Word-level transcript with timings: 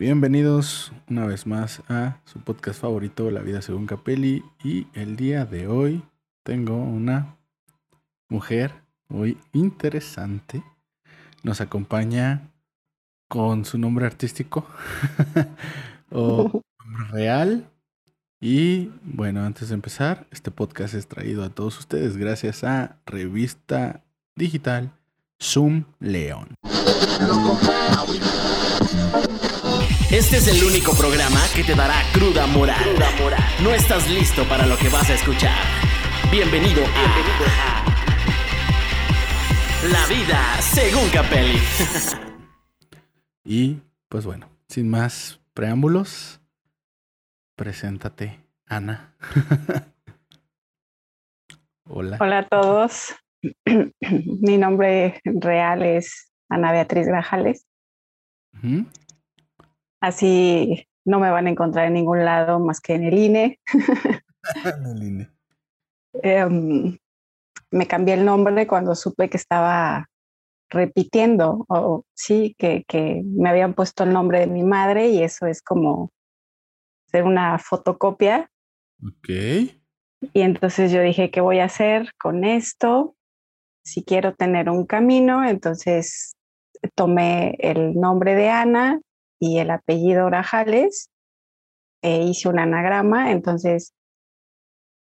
Bienvenidos 0.00 0.92
una 1.10 1.26
vez 1.26 1.46
más 1.46 1.82
a 1.90 2.22
su 2.24 2.40
podcast 2.40 2.80
favorito, 2.80 3.30
La 3.30 3.42
vida 3.42 3.60
según 3.60 3.84
Capelli. 3.84 4.42
Y 4.64 4.86
el 4.94 5.14
día 5.14 5.44
de 5.44 5.66
hoy 5.66 6.02
tengo 6.42 6.74
una 6.74 7.36
mujer 8.30 8.72
muy 9.10 9.36
interesante. 9.52 10.62
Nos 11.42 11.60
acompaña 11.60 12.50
con 13.28 13.66
su 13.66 13.76
nombre 13.76 14.06
artístico 14.06 14.66
o 16.10 16.62
real. 17.10 17.68
Y 18.40 18.90
bueno, 19.02 19.44
antes 19.44 19.68
de 19.68 19.74
empezar, 19.74 20.26
este 20.30 20.50
podcast 20.50 20.94
es 20.94 21.08
traído 21.08 21.44
a 21.44 21.50
todos 21.50 21.78
ustedes 21.78 22.16
gracias 22.16 22.64
a 22.64 22.96
Revista 23.04 24.02
Digital 24.34 24.92
Zoom 25.38 25.84
León. 25.98 26.54
Este 30.10 30.38
es 30.38 30.48
el 30.48 30.68
único 30.68 30.92
programa 30.96 31.38
que 31.54 31.62
te 31.62 31.76
dará 31.76 32.02
cruda 32.12 32.44
moral. 32.48 32.84
No 33.62 33.72
estás 33.72 34.10
listo 34.10 34.42
para 34.48 34.66
lo 34.66 34.76
que 34.76 34.88
vas 34.88 35.08
a 35.08 35.14
escuchar. 35.14 35.56
Bienvenido 36.32 36.82
a, 36.84 37.84
La 39.88 40.04
vida 40.08 40.60
según 40.62 41.08
Capelli. 41.10 41.60
y 43.44 43.80
pues 44.08 44.26
bueno, 44.26 44.48
sin 44.66 44.90
más 44.90 45.40
preámbulos, 45.54 46.40
preséntate, 47.54 48.40
Ana. 48.66 49.14
Hola. 51.88 52.16
Hola 52.18 52.38
a 52.38 52.48
todos. 52.48 53.14
Mi 54.40 54.58
nombre 54.58 55.20
real 55.24 55.84
es 55.84 56.32
Ana 56.48 56.72
Beatriz 56.72 57.06
Grajales. 57.06 57.64
Así 60.00 60.86
no 61.04 61.20
me 61.20 61.30
van 61.30 61.46
a 61.46 61.50
encontrar 61.50 61.86
en 61.86 61.94
ningún 61.94 62.24
lado 62.24 62.58
más 62.58 62.80
que 62.80 62.94
en 62.94 63.04
el 63.04 63.18
INE. 63.18 63.60
en 64.64 64.86
el 64.86 65.02
INE. 65.02 65.30
Em, 66.22 66.98
me 67.70 67.86
cambié 67.86 68.14
el 68.14 68.24
nombre 68.24 68.66
cuando 68.66 68.94
supe 68.94 69.28
que 69.28 69.36
estaba 69.36 70.08
repitiendo, 70.70 71.64
o 71.68 72.04
sí, 72.14 72.54
que, 72.58 72.84
que 72.86 73.22
me 73.24 73.50
habían 73.50 73.74
puesto 73.74 74.04
el 74.04 74.12
nombre 74.12 74.40
de 74.40 74.46
mi 74.46 74.62
madre 74.62 75.08
y 75.08 75.22
eso 75.22 75.46
es 75.46 75.62
como 75.62 76.12
hacer 77.08 77.24
una 77.24 77.58
fotocopia. 77.58 78.50
Ok. 79.04 79.28
Y 79.28 80.40
entonces 80.40 80.92
yo 80.92 81.02
dije, 81.02 81.30
¿qué 81.30 81.40
voy 81.40 81.58
a 81.58 81.64
hacer 81.64 82.12
con 82.18 82.44
esto? 82.44 83.16
Si 83.82 84.04
quiero 84.04 84.34
tener 84.34 84.68
un 84.68 84.86
camino, 84.86 85.44
entonces 85.44 86.36
tomé 86.94 87.56
el 87.58 87.94
nombre 87.94 88.34
de 88.34 88.48
Ana 88.50 89.00
y 89.40 89.58
el 89.58 89.70
apellido 89.70 90.26
Orajales, 90.26 91.10
e 92.02 92.22
hice 92.22 92.48
un 92.48 92.58
anagrama, 92.58 93.32
entonces 93.32 93.94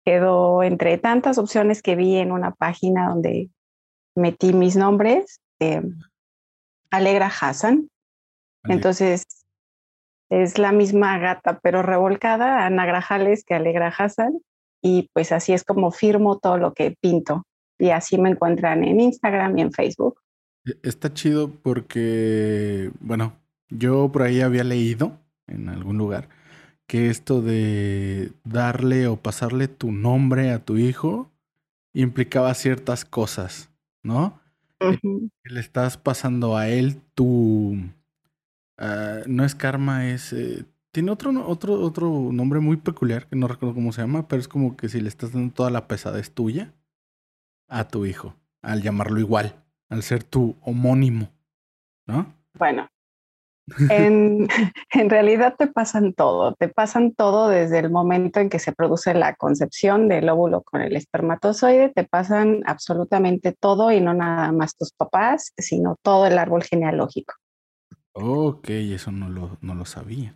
quedó 0.06 0.64
entre 0.64 0.98
tantas 0.98 1.38
opciones 1.38 1.82
que 1.82 1.96
vi 1.96 2.16
en 2.16 2.32
una 2.32 2.52
página 2.52 3.10
donde 3.10 3.50
metí 4.16 4.54
mis 4.54 4.76
nombres, 4.76 5.42
eh, 5.60 5.82
Alegra 6.92 7.28
Hassan. 7.28 7.90
Entonces 8.64 9.24
es 10.30 10.58
la 10.58 10.72
misma 10.72 11.18
gata 11.18 11.60
pero 11.62 11.82
revolcada, 11.82 12.66
Ana 12.66 12.86
Grajales 12.86 13.44
que 13.44 13.56
Alegra 13.56 13.88
Hassan, 13.88 14.40
y 14.82 15.10
pues 15.14 15.32
así 15.32 15.54
es 15.54 15.64
como 15.64 15.92
firmo 15.92 16.40
todo 16.40 16.58
lo 16.58 16.74
que 16.74 16.96
pinto. 17.00 17.44
Y 17.78 17.92
así 17.92 18.18
me 18.18 18.30
encuentran 18.30 18.84
en 18.84 19.00
Instagram 19.00 19.58
y 19.58 19.62
en 19.62 19.72
Facebook. 19.72 20.20
E, 20.66 20.78
está 20.84 21.14
chido 21.14 21.52
porque, 21.62 22.92
bueno, 23.00 23.34
yo 23.70 24.12
por 24.12 24.24
ahí 24.24 24.42
había 24.42 24.64
leído 24.64 25.20
en 25.48 25.70
algún 25.70 25.98
lugar 25.98 26.30
que 26.88 27.10
esto 27.10 27.42
de 27.42 28.34
darle 28.44 29.06
o 29.08 29.18
pasarle 29.18 29.68
tu 29.68 29.92
nombre 29.92 30.52
a 30.52 30.66
tu 30.66 30.78
hijo 30.78 31.32
implicaba 31.94 32.54
ciertas 32.56 33.06
cosas, 33.06 33.70
¿no? 34.02 34.40
le 35.44 35.60
estás 35.60 35.98
pasando 35.98 36.58
a 36.58 36.68
él 36.68 37.02
tu... 37.14 37.78
Ah, 38.78 39.20
no 39.28 39.46
es 39.46 39.54
karma, 39.56 40.08
es... 40.08 40.34
Eh, 40.34 40.66
tiene 40.92 41.12
otro, 41.12 41.48
otro, 41.48 41.80
otro 41.80 42.30
nombre 42.32 42.60
muy 42.60 42.78
peculiar 42.78 43.28
que 43.28 43.36
no 43.36 43.48
recuerdo 43.48 43.76
cómo 43.76 43.92
se 43.92 44.02
llama, 44.02 44.28
pero 44.28 44.40
es 44.40 44.48
como 44.48 44.76
que 44.76 44.90
si 44.90 45.00
le 45.00 45.10
estás 45.10 45.32
dando 45.32 45.54
toda 45.54 45.70
la 45.70 45.88
pesadez 45.88 46.32
tuya 46.32 46.74
a 47.68 47.88
tu 47.88 48.08
hijo, 48.08 48.36
al 48.64 48.82
llamarlo 48.82 49.20
igual, 49.20 49.64
al 49.90 50.02
ser 50.02 50.24
tu 50.24 50.58
homónimo, 50.62 51.30
¿no? 52.08 52.34
Bueno, 52.58 52.90
en, 53.90 54.48
en, 54.92 55.10
realidad 55.10 55.56
te 55.58 55.68
pasan 55.68 56.14
todo, 56.14 56.54
te 56.56 56.70
pasan 56.70 57.14
todo 57.14 57.50
desde 57.50 57.80
el 57.80 57.90
momento 57.90 58.40
en 58.40 58.50
que 58.50 58.60
se 58.60 58.72
produce 58.72 59.14
la 59.14 59.36
concepción 59.36 60.08
del 60.08 60.30
óvulo 60.30 60.62
con 60.62 60.82
el 60.82 60.96
espermatozoide, 60.96 61.90
te 61.90 62.04
pasan 62.04 62.62
absolutamente 62.66 63.54
todo 63.54 63.92
y 63.92 64.02
no 64.02 64.14
nada 64.14 64.52
más 64.52 64.76
tus 64.76 64.92
papás, 64.94 65.54
sino 65.58 65.98
todo 66.02 66.26
el 66.28 66.38
árbol 66.38 66.64
genealógico. 66.64 67.36
Ok, 68.14 68.70
eso 68.70 69.12
no 69.12 69.30
lo, 69.30 69.58
no 69.62 69.76
lo 69.76 69.86
sabía. 69.86 70.36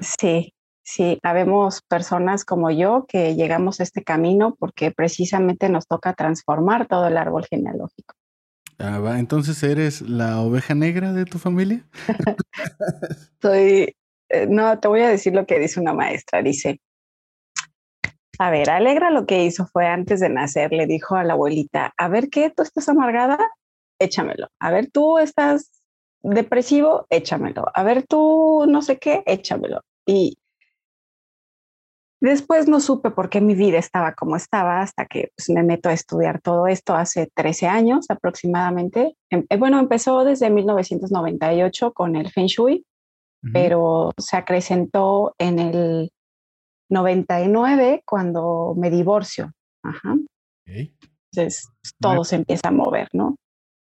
Sí, 0.00 0.54
sí, 0.82 1.18
habemos 1.22 1.82
personas 1.82 2.44
como 2.44 2.70
yo 2.70 3.06
que 3.08 3.34
llegamos 3.34 3.80
a 3.80 3.82
este 3.82 4.02
camino 4.02 4.56
porque 4.58 4.90
precisamente 4.90 5.68
nos 5.68 5.86
toca 5.86 6.14
transformar 6.14 6.86
todo 6.86 7.06
el 7.08 7.16
árbol 7.16 7.46
genealógico. 7.48 8.14
Ah. 8.78 9.16
Entonces, 9.18 9.62
¿eres 9.62 10.02
la 10.02 10.40
oveja 10.40 10.74
negra 10.74 11.12
de 11.12 11.24
tu 11.24 11.38
familia? 11.38 11.86
Soy, 13.42 13.94
eh, 14.28 14.46
no, 14.48 14.78
te 14.78 14.88
voy 14.88 15.00
a 15.00 15.08
decir 15.08 15.34
lo 15.34 15.46
que 15.46 15.58
dice 15.58 15.80
una 15.80 15.92
maestra. 15.92 16.42
Dice, 16.42 16.80
a 18.38 18.50
ver, 18.50 18.70
Alegra 18.70 19.10
lo 19.10 19.26
que 19.26 19.44
hizo 19.44 19.66
fue 19.66 19.86
antes 19.86 20.20
de 20.20 20.28
nacer, 20.28 20.72
le 20.72 20.86
dijo 20.86 21.14
a 21.16 21.24
la 21.24 21.34
abuelita, 21.34 21.92
a 21.96 22.08
ver 22.08 22.30
qué, 22.30 22.50
tú 22.50 22.62
estás 22.62 22.88
amargada, 22.88 23.38
échamelo. 23.98 24.48
A 24.58 24.70
ver, 24.70 24.90
tú 24.90 25.18
estás 25.18 25.70
depresivo, 26.22 27.06
échamelo. 27.10 27.66
A 27.74 27.82
ver, 27.84 28.06
tú 28.06 28.64
no 28.68 28.82
sé 28.82 28.98
qué, 28.98 29.22
échamelo. 29.26 29.82
Y 30.06 30.36
Después 32.30 32.68
no 32.68 32.80
supe 32.80 33.10
por 33.10 33.28
qué 33.28 33.42
mi 33.42 33.54
vida 33.54 33.76
estaba 33.76 34.14
como 34.14 34.34
estaba 34.34 34.80
hasta 34.80 35.04
que 35.04 35.30
pues, 35.36 35.50
me 35.50 35.62
meto 35.62 35.90
a 35.90 35.92
estudiar 35.92 36.40
todo 36.40 36.66
esto 36.66 36.94
hace 36.94 37.30
13 37.34 37.66
años 37.66 38.06
aproximadamente. 38.08 39.14
Em, 39.28 39.44
eh, 39.50 39.58
bueno, 39.58 39.78
empezó 39.78 40.24
desde 40.24 40.48
1998 40.48 41.92
con 41.92 42.16
el 42.16 42.30
Feng 42.30 42.46
Shui, 42.46 42.86
pero 43.52 44.12
se 44.16 44.38
acrecentó 44.38 45.34
en 45.36 45.58
el 45.58 46.12
99 46.88 48.02
cuando 48.06 48.74
me 48.74 48.88
divorcio. 48.88 49.52
Ajá. 49.82 50.16
Entonces 50.64 51.68
todo 52.00 52.24
se 52.24 52.36
empieza 52.36 52.68
a 52.68 52.72
mover, 52.72 53.10
¿no? 53.12 53.36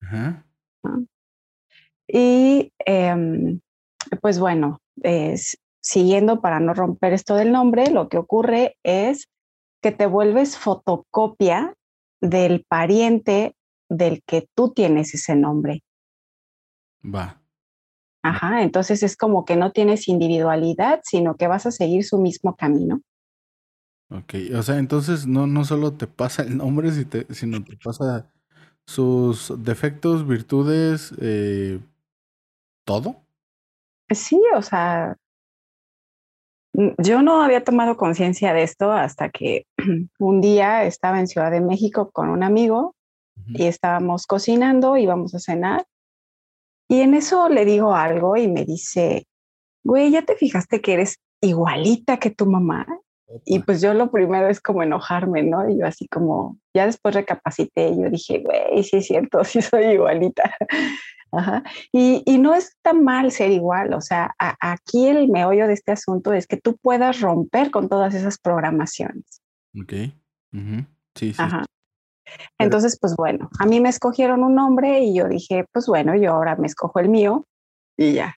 Ajá. 0.02 0.44
Y 2.08 2.72
em, 2.84 3.60
pues 4.20 4.40
bueno, 4.40 4.80
es, 5.00 5.56
siguiendo 5.86 6.40
para 6.40 6.58
no 6.58 6.74
romper 6.74 7.12
esto 7.12 7.36
del 7.36 7.52
nombre, 7.52 7.92
lo 7.92 8.08
que 8.08 8.18
ocurre 8.18 8.76
es 8.82 9.28
que 9.80 9.92
te 9.92 10.06
vuelves 10.06 10.58
fotocopia 10.58 11.74
del 12.20 12.64
pariente 12.68 13.54
del 13.88 14.24
que 14.26 14.48
tú 14.56 14.72
tienes 14.72 15.14
ese 15.14 15.36
nombre. 15.36 15.84
Va. 17.04 17.40
Ajá, 18.24 18.62
entonces 18.62 19.04
es 19.04 19.16
como 19.16 19.44
que 19.44 19.54
no 19.54 19.70
tienes 19.70 20.08
individualidad, 20.08 21.02
sino 21.04 21.36
que 21.36 21.46
vas 21.46 21.66
a 21.66 21.70
seguir 21.70 22.02
su 22.02 22.18
mismo 22.18 22.56
camino. 22.56 23.00
Ok, 24.10 24.34
o 24.58 24.62
sea, 24.64 24.78
entonces 24.78 25.24
no, 25.28 25.46
no 25.46 25.64
solo 25.64 25.92
te 25.92 26.08
pasa 26.08 26.42
el 26.42 26.56
nombre, 26.56 26.90
sino 27.30 27.62
te 27.62 27.76
pasa 27.76 28.32
sus 28.86 29.54
defectos, 29.62 30.26
virtudes, 30.26 31.14
eh, 31.20 31.78
todo. 32.84 33.22
Sí, 34.10 34.40
o 34.56 34.62
sea, 34.62 35.16
yo 36.98 37.22
no 37.22 37.42
había 37.42 37.64
tomado 37.64 37.96
conciencia 37.96 38.52
de 38.52 38.62
esto 38.62 38.92
hasta 38.92 39.30
que 39.30 39.66
un 40.18 40.40
día 40.40 40.84
estaba 40.84 41.18
en 41.20 41.26
Ciudad 41.26 41.50
de 41.50 41.60
México 41.60 42.10
con 42.10 42.28
un 42.28 42.42
amigo 42.42 42.94
y 43.46 43.64
estábamos 43.64 44.26
cocinando, 44.26 44.96
íbamos 44.96 45.34
a 45.34 45.38
cenar. 45.38 45.86
Y 46.88 47.00
en 47.00 47.14
eso 47.14 47.48
le 47.48 47.64
digo 47.64 47.94
algo 47.94 48.36
y 48.36 48.48
me 48.48 48.64
dice, 48.64 49.26
güey, 49.84 50.10
¿ya 50.10 50.22
te 50.22 50.36
fijaste 50.36 50.80
que 50.80 50.94
eres 50.94 51.18
igualita 51.40 52.18
que 52.18 52.30
tu 52.30 52.46
mamá? 52.46 52.86
Y 53.44 53.58
pues 53.60 53.80
yo 53.80 53.92
lo 53.92 54.10
primero 54.10 54.48
es 54.48 54.60
como 54.60 54.82
enojarme, 54.82 55.42
¿no? 55.42 55.68
Y 55.68 55.78
yo 55.78 55.86
así 55.86 56.06
como, 56.06 56.58
ya 56.74 56.86
después 56.86 57.14
recapacité 57.14 57.88
y 57.88 58.02
yo 58.02 58.10
dije, 58.10 58.38
güey, 58.38 58.82
sí 58.84 58.98
es 58.98 59.06
cierto, 59.06 59.42
sí 59.44 59.62
soy 59.62 59.86
igualita. 59.86 60.56
Ajá. 61.32 61.62
Y, 61.92 62.22
y, 62.24 62.38
no 62.38 62.54
es 62.54 62.76
tan 62.82 63.02
mal 63.04 63.30
ser 63.30 63.50
igual, 63.50 63.92
o 63.94 64.00
sea, 64.00 64.34
aquí 64.38 65.08
el 65.08 65.28
meollo 65.28 65.66
de 65.66 65.74
este 65.74 65.92
asunto 65.92 66.32
es 66.32 66.46
que 66.46 66.56
tú 66.56 66.76
puedas 66.76 67.20
romper 67.20 67.70
con 67.70 67.88
todas 67.88 68.14
esas 68.14 68.38
programaciones. 68.38 69.42
Ok. 69.78 69.92
Sí, 71.14 71.32
sí. 71.32 71.36
Ajá. 71.36 71.64
Entonces, 72.58 72.98
pues 73.00 73.14
bueno, 73.16 73.50
a 73.58 73.66
mí 73.66 73.80
me 73.80 73.88
escogieron 73.88 74.42
un 74.42 74.54
nombre 74.54 75.00
y 75.00 75.14
yo 75.14 75.28
dije, 75.28 75.64
pues 75.72 75.86
bueno, 75.86 76.16
yo 76.16 76.32
ahora 76.32 76.56
me 76.56 76.66
escojo 76.66 76.98
el 77.00 77.08
mío 77.08 77.46
y 77.96 78.14
ya. 78.14 78.36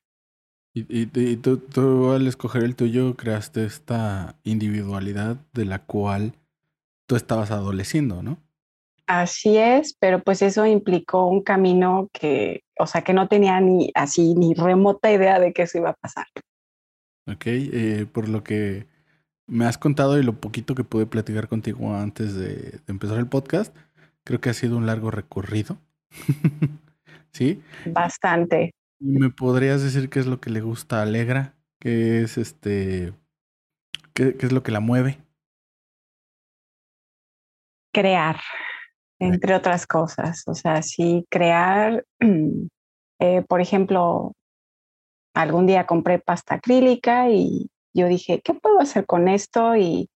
Y, 0.74 1.08
tú, 1.38 1.58
tú, 1.58 2.12
al 2.12 2.28
escoger 2.28 2.64
el 2.64 2.76
tuyo 2.76 3.18
creaste 3.18 3.66
esta 3.66 4.38
individualidad 4.44 5.38
de 5.52 5.66
la 5.66 5.84
cual 5.86 6.34
tú 7.08 7.16
estabas 7.16 7.52
adoleciendo, 7.52 8.22
¿no? 8.22 8.38
Así 9.10 9.58
es, 9.58 9.96
pero 10.00 10.22
pues 10.22 10.44
eso 10.44 10.68
implicó 10.68 11.26
un 11.26 11.42
camino 11.42 12.10
que, 12.14 12.62
o 12.78 12.86
sea, 12.86 13.02
que 13.02 13.12
no 13.12 13.28
tenía 13.28 13.60
ni 13.60 13.90
así 13.96 14.36
ni 14.36 14.54
remota 14.54 15.12
idea 15.12 15.40
de 15.40 15.52
que 15.52 15.64
eso 15.64 15.80
iba 15.80 15.90
a 15.90 15.96
pasar. 15.96 16.28
Ok, 17.26 17.44
eh, 17.48 18.06
por 18.14 18.30
lo 18.30 18.44
que 18.44 18.86
me 19.48 19.66
has 19.66 19.80
contado 19.80 20.20
y 20.20 20.24
lo 20.24 20.40
poquito 20.40 20.76
que 20.76 20.84
pude 20.84 21.08
platicar 21.08 21.48
contigo 21.48 21.96
antes 21.96 22.36
de, 22.36 22.82
empezar 22.86 23.18
el 23.18 23.26
podcast, 23.26 23.76
creo 24.24 24.42
que 24.42 24.52
ha 24.52 24.54
sido 24.54 24.78
un 24.78 24.86
largo 24.86 25.10
recorrido. 25.10 25.80
¿Sí? 27.34 27.64
Bastante. 27.88 28.76
¿Me 29.00 29.32
podrías 29.32 29.82
decir 29.82 30.12
qué 30.12 30.20
es 30.20 30.28
lo 30.28 30.40
que 30.40 30.52
le 30.52 30.62
gusta 30.62 31.00
a 31.00 31.02
Alegra? 31.02 31.56
¿Qué 31.80 32.22
es 32.22 32.38
este? 32.38 33.14
¿Qué, 34.14 34.38
qué 34.38 34.46
es 34.46 34.52
lo 34.52 34.62
que 34.62 34.72
la 34.72 34.82
mueve? 34.82 35.18
Crear 37.92 38.40
entre 39.20 39.56
otras 39.56 39.86
cosas. 39.86 40.44
O 40.48 40.56
sea, 40.56 40.82
sí 40.82 41.26
crear, 41.30 42.06
eh, 43.20 43.44
por 43.48 43.62
ejemplo, 43.62 44.34
algún 45.34 45.68
día 45.68 45.86
compré 45.86 46.20
pasta 46.20 46.56
acrílica 46.56 47.30
y 47.30 47.70
yo 47.94 48.08
dije, 48.08 48.42
¿qué 48.42 48.54
puedo 48.54 48.80
hacer 48.80 49.06
con 49.06 49.28
esto? 49.28 49.76
Y 49.76 50.10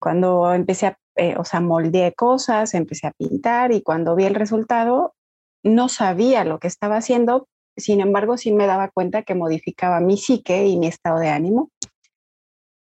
cuando 0.00 0.52
empecé 0.52 0.86
a, 0.86 0.98
eh, 1.16 1.36
o 1.38 1.44
sea, 1.44 1.60
moldeé 1.60 2.14
cosas, 2.14 2.74
empecé 2.74 3.06
a 3.06 3.12
pintar 3.12 3.72
y 3.72 3.82
cuando 3.82 4.16
vi 4.16 4.24
el 4.24 4.34
resultado, 4.34 5.14
no 5.62 5.88
sabía 5.88 6.44
lo 6.44 6.58
que 6.58 6.68
estaba 6.68 6.96
haciendo, 6.96 7.48
sin 7.76 8.00
embargo, 8.00 8.36
sí 8.36 8.52
me 8.52 8.66
daba 8.66 8.88
cuenta 8.88 9.22
que 9.22 9.34
modificaba 9.34 10.00
mi 10.00 10.16
psique 10.16 10.66
y 10.66 10.78
mi 10.78 10.86
estado 10.86 11.18
de 11.18 11.30
ánimo. 11.30 11.70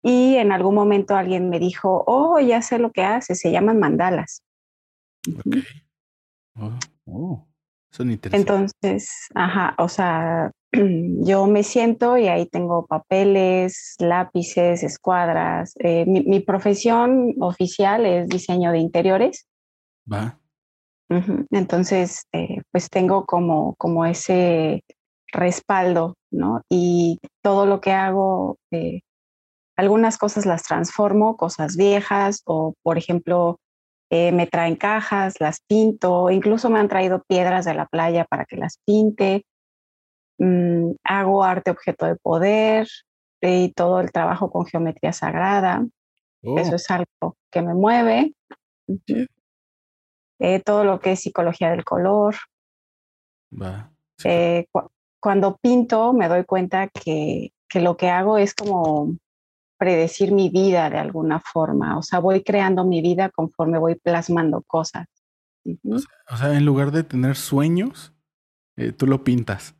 Y 0.03 0.38
en 0.38 0.51
algún 0.51 0.73
momento 0.73 1.15
alguien 1.15 1.49
me 1.49 1.59
dijo, 1.59 2.03
oh, 2.07 2.39
ya 2.39 2.61
sé 2.61 2.79
lo 2.79 2.91
que 2.91 3.03
hace, 3.03 3.35
se 3.35 3.51
llaman 3.51 3.77
mandalas. 3.77 4.41
Ok. 5.29 5.57
Oh, 6.59 6.79
oh, 7.06 7.47
son 7.91 8.12
interesantes. 8.12 8.73
Entonces, 8.81 9.27
ajá, 9.35 9.75
o 9.77 9.88
sea, 9.88 10.51
yo 10.71 11.47
me 11.47 11.63
siento 11.63 12.18
y 12.18 12.27
ahí 12.27 12.45
tengo 12.47 12.85
papeles, 12.85 13.95
lápices, 14.00 14.83
escuadras. 14.83 15.73
Eh, 15.79 16.06
mi, 16.06 16.39
profesión 16.39 17.35
oficial 17.39 18.06
es 18.06 18.27
diseño 18.27 18.71
de 18.71 18.79
interiores. 18.79 19.47
Va. 20.12 20.38
Entonces, 21.50 22.24
eh, 22.31 22.62
pues 22.71 22.89
tengo 22.89 23.25
como, 23.25 23.75
como 23.75 24.06
ese 24.06 24.81
respaldo, 25.33 26.15
¿no? 26.31 26.62
Y 26.69 27.19
todo 27.44 27.65
lo 27.65 27.81
que 27.81 27.91
hago, 27.91 28.57
eh, 28.71 29.01
algunas 29.75 30.17
cosas 30.17 30.45
las 30.45 30.63
transformo, 30.63 31.35
cosas 31.35 31.75
viejas, 31.75 32.41
o 32.45 32.75
por 32.81 32.97
ejemplo, 32.97 33.57
eh, 34.13 34.34
me 34.34 34.46
traen 34.46 34.75
cajas, 34.75 35.40
las 35.40 35.62
pinto, 35.62 36.30
incluso 36.30 36.69
me 36.69 36.80
han 36.80 36.90
traído 36.90 37.24
piedras 37.24 37.63
de 37.63 37.74
la 37.74 37.86
playa 37.86 38.25
para 38.25 38.44
que 38.44 38.58
las 38.58 38.78
pinte. 38.86 39.46
Mm, 40.38 40.92
hago 41.06 41.46
arte 41.46 41.72
objeto 41.72 42.06
de 42.06 42.18
poder 42.18 42.90
y 43.40 43.72
todo 43.72 44.02
el 44.02 44.12
trabajo 44.12 44.52
con 44.52 44.66
geometría 44.66 45.13
sagrada. 45.13 45.86
Eso 46.42 46.72
oh. 46.72 46.75
es 46.75 46.92
algo 46.92 47.38
que 47.50 47.62
me 47.62 47.74
mueve. 47.74 48.34
Eh, 50.40 50.60
todo 50.60 50.84
lo 50.84 51.00
que 51.00 51.13
es 51.13 51.22
psicología 51.22 51.69
del 51.69 51.86
color. 51.86 52.36
Eh, 54.25 54.66
cuando 55.22 55.56
pinto 55.56 56.12
me 56.12 56.28
doy 56.28 56.44
cuenta 56.44 56.90
que, 56.90 57.54
que 57.69 57.80
lo 57.80 57.96
que 57.96 58.10
hago 58.10 58.38
es 58.38 58.54
como 58.54 59.16
predecir 59.81 60.31
mi 60.31 60.50
vida 60.50 60.92
de 60.92 61.00
alguna 61.00 61.39
forma. 61.39 61.98
O 61.98 62.04
sea, 62.04 62.19
voy 62.19 62.44
creando 62.44 62.86
mi 62.86 63.01
vida 63.01 63.31
conforme 63.31 63.80
voy 63.80 63.95
plasmando 63.95 64.62
cosas. 64.62 65.07
o, 65.66 66.38
sea, 66.38 66.56
en 66.56 66.66
lugar 66.66 66.92
de 66.92 67.01
tener 67.01 67.36
sueños, 67.36 68.13
eh, 68.78 68.92
tú 68.92 69.07
lo 69.07 69.24
pintas. 69.24 69.74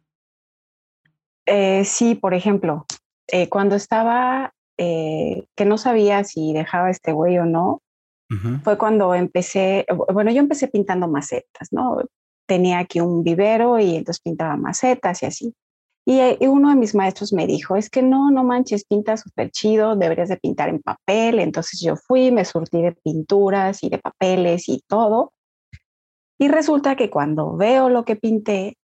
Eh, 1.46 1.86
sí, 1.86 2.16
por 2.16 2.34
ejemplo, 2.34 2.88
eh, 3.28 3.48
cuando 3.48 3.76
estaba, 3.76 4.52
que 4.76 5.66
no 5.66 5.78
sabía 5.78 6.24
si 6.24 6.52
dejaba 6.54 6.90
este 6.90 7.12
güey 7.12 7.38
o 7.38 7.46
no, 7.46 7.84
fue 8.64 8.80
cuando 8.80 9.14
empecé, 9.14 9.86
bueno, 10.12 10.32
yo 10.32 10.40
empecé 10.40 10.68
pintando 10.68 11.08
macetas, 11.08 11.68
¿no? 11.72 12.02
Tenía 12.48 12.80
aquí 12.80 13.02
un 13.02 13.24
vivero 13.24 13.80
y 13.80 13.98
entonces 13.98 14.20
pintaba 14.20 14.58
macetas 14.58 15.22
y 15.22 15.28
así. 15.28 15.54
Eh, 16.06 16.38
y, 16.40 16.48
uno 16.48 16.70
de 16.70 16.76
mis 16.76 16.96
maestros 16.96 17.32
me 17.32 17.48
dijo, 17.48 17.76
es 17.76 17.90
que 17.90 18.02
no, 18.02 18.32
no 18.32 18.44
manches, 18.44 18.86
pinta 18.86 19.18
súper 19.18 19.52
chido, 19.52 19.96
deberías 19.96 20.30
de 20.30 20.38
pintar 20.38 20.70
en 20.70 20.80
papel. 20.80 21.40
Entonces 21.40 21.80
yo 21.80 21.96
fui, 21.96 22.32
me 22.32 22.46
surtí 22.46 22.82
de 22.82 22.94
pinturas 22.94 23.84
y 23.84 23.90
de 23.90 24.00
papeles 24.00 24.68
y 24.68 24.82
todo. 24.88 25.34
Y 26.40 26.48
resulta 26.48 26.96
que 26.96 27.10
cuando 27.10 27.56
veo 27.56 27.90
lo 27.90 28.04
que 28.04 28.16
pinté, 28.16 28.78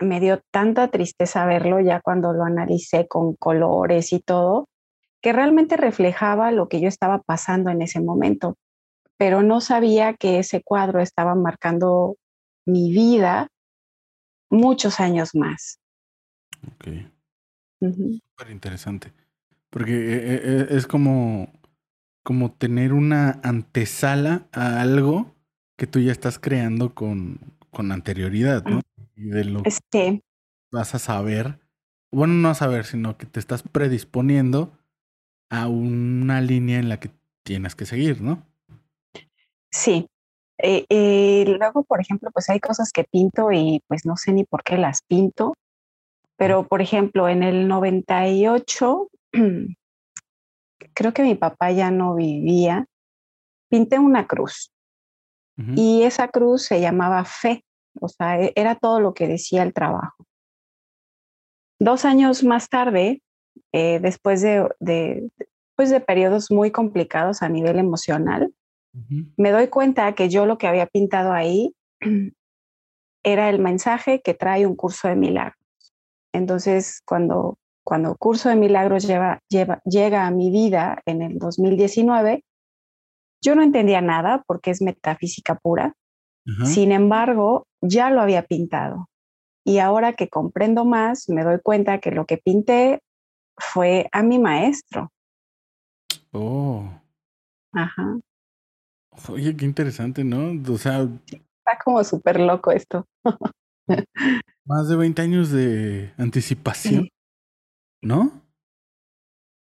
me 0.00 0.20
dio 0.20 0.40
tanta 0.50 0.88
tristeza 0.88 1.46
verlo 1.46 1.80
ya 1.80 2.00
cuando 2.00 2.32
lo 2.32 2.44
analicé 2.44 3.08
con 3.08 3.34
colores 3.34 4.12
y 4.12 4.20
todo, 4.20 4.68
que 5.20 5.32
realmente 5.32 5.76
reflejaba 5.76 6.50
lo 6.50 6.68
que 6.68 6.80
yo 6.80 6.88
estaba 6.88 7.18
pasando 7.20 7.70
en 7.70 7.82
ese 7.82 8.00
momento. 8.00 8.56
Pero 9.16 9.42
no 9.42 9.60
sabía 9.60 10.14
que 10.14 10.38
ese 10.38 10.62
cuadro 10.62 11.00
estaba 11.00 11.34
marcando 11.34 12.16
mi 12.66 12.92
vida 12.92 13.48
muchos 14.50 15.00
años 15.00 15.34
más. 15.34 15.81
Ok. 16.66 16.88
Súper 17.80 18.50
interesante. 18.50 19.12
Porque 19.70 19.92
eh, 19.92 20.40
eh, 20.44 20.66
es 20.70 20.86
como, 20.86 21.52
como 22.22 22.52
tener 22.52 22.92
una 22.92 23.40
antesala 23.42 24.46
a 24.52 24.80
algo 24.80 25.34
que 25.76 25.86
tú 25.86 25.98
ya 25.98 26.12
estás 26.12 26.38
creando 26.38 26.94
con, 26.94 27.40
con 27.70 27.90
anterioridad, 27.90 28.64
¿no? 28.64 28.80
Y 29.16 29.24
de 29.30 29.44
lo 29.44 29.62
que 29.62 30.22
vas 30.70 30.94
a 30.94 30.98
saber, 30.98 31.58
bueno, 32.12 32.34
no 32.34 32.50
a 32.50 32.54
saber, 32.54 32.84
sino 32.84 33.16
que 33.16 33.26
te 33.26 33.40
estás 33.40 33.62
predisponiendo 33.62 34.78
a 35.50 35.68
una 35.68 36.40
línea 36.40 36.78
en 36.78 36.88
la 36.88 37.00
que 37.00 37.10
tienes 37.42 37.74
que 37.74 37.86
seguir, 37.86 38.20
¿no? 38.22 38.46
Sí. 39.70 40.06
Eh, 40.58 41.44
luego, 41.58 41.82
por 41.82 42.00
ejemplo, 42.00 42.30
pues 42.30 42.48
hay 42.48 42.60
cosas 42.60 42.92
que 42.92 43.04
pinto 43.04 43.50
y 43.50 43.82
pues 43.88 44.06
no 44.06 44.16
sé 44.16 44.32
ni 44.32 44.44
por 44.44 44.62
qué 44.62 44.76
las 44.76 45.02
pinto. 45.02 45.54
Pero, 46.42 46.66
por 46.66 46.82
ejemplo, 46.82 47.28
en 47.28 47.44
el 47.44 47.68
98, 47.68 49.08
creo 50.92 51.14
que 51.14 51.22
mi 51.22 51.36
papá 51.36 51.70
ya 51.70 51.92
no 51.92 52.16
vivía, 52.16 52.86
pinté 53.70 54.00
una 54.00 54.26
cruz. 54.26 54.72
Y 55.76 56.02
esa 56.02 56.26
cruz 56.26 56.64
se 56.64 56.80
llamaba 56.80 57.24
fe, 57.24 57.64
o 58.00 58.08
sea, 58.08 58.42
e, 58.42 58.52
era 58.56 58.74
todo 58.74 58.98
lo 58.98 59.14
que 59.14 59.28
decía 59.28 59.62
el 59.62 59.72
trabajo. 59.72 60.26
Dos 61.78 62.04
años 62.04 62.42
más 62.42 62.68
tarde, 62.68 63.22
eh, 63.70 64.00
después 64.00 64.42
de, 64.42 64.68
de, 64.80 65.30
pues 65.76 65.90
de 65.90 66.00
periodos 66.00 66.50
muy 66.50 66.72
complicados 66.72 67.42
a 67.42 67.48
nivel 67.48 67.78
emocional, 67.78 68.52
me 69.36 69.52
doy 69.52 69.68
cuenta 69.68 70.12
que 70.16 70.28
yo 70.28 70.44
lo 70.46 70.58
que 70.58 70.66
había 70.66 70.86
pintado 70.86 71.32
ahí 71.32 71.72
era 73.22 73.48
el 73.48 73.60
mensaje 73.60 74.20
que 74.22 74.34
trae 74.34 74.66
un 74.66 74.74
curso 74.74 75.06
de 75.06 75.14
milagro. 75.14 75.61
Entonces, 76.32 77.02
cuando, 77.04 77.58
cuando 77.84 78.16
Curso 78.16 78.48
de 78.48 78.56
Milagros 78.56 79.06
lleva, 79.06 79.40
lleva, 79.48 79.80
llega 79.84 80.26
a 80.26 80.30
mi 80.30 80.50
vida 80.50 81.00
en 81.06 81.22
el 81.22 81.38
2019, 81.38 82.44
yo 83.42 83.54
no 83.54 83.62
entendía 83.62 84.00
nada 84.00 84.42
porque 84.46 84.70
es 84.70 84.80
metafísica 84.80 85.56
pura. 85.56 85.94
Sin 86.64 86.90
embargo, 86.90 87.68
ya 87.80 88.10
lo 88.10 88.20
había 88.20 88.42
pintado. 88.42 89.08
Y 89.64 89.78
ahora 89.78 90.14
que 90.14 90.28
comprendo 90.28 90.84
más, 90.84 91.28
me 91.28 91.44
doy 91.44 91.60
cuenta 91.62 92.00
que 92.00 92.10
lo 92.10 92.26
que 92.26 92.36
pinté 92.36 93.00
fue 93.56 94.08
a 94.10 94.24
mi 94.24 94.40
maestro. 94.40 95.12
Oh. 96.32 96.84
Ajá. 97.72 98.18
Oye, 99.28 99.56
qué 99.56 99.64
interesante, 99.64 100.24
¿no? 100.24 100.52
O 100.72 100.78
sea. 100.78 101.02
Está 101.02 101.78
como 101.84 102.02
súper 102.02 102.40
loco 102.40 102.72
esto. 102.72 103.06
Más 104.64 104.88
de 104.88 104.96
20 104.96 105.22
años 105.22 105.50
de 105.50 106.12
anticipación, 106.16 107.08
¿no? 108.00 108.42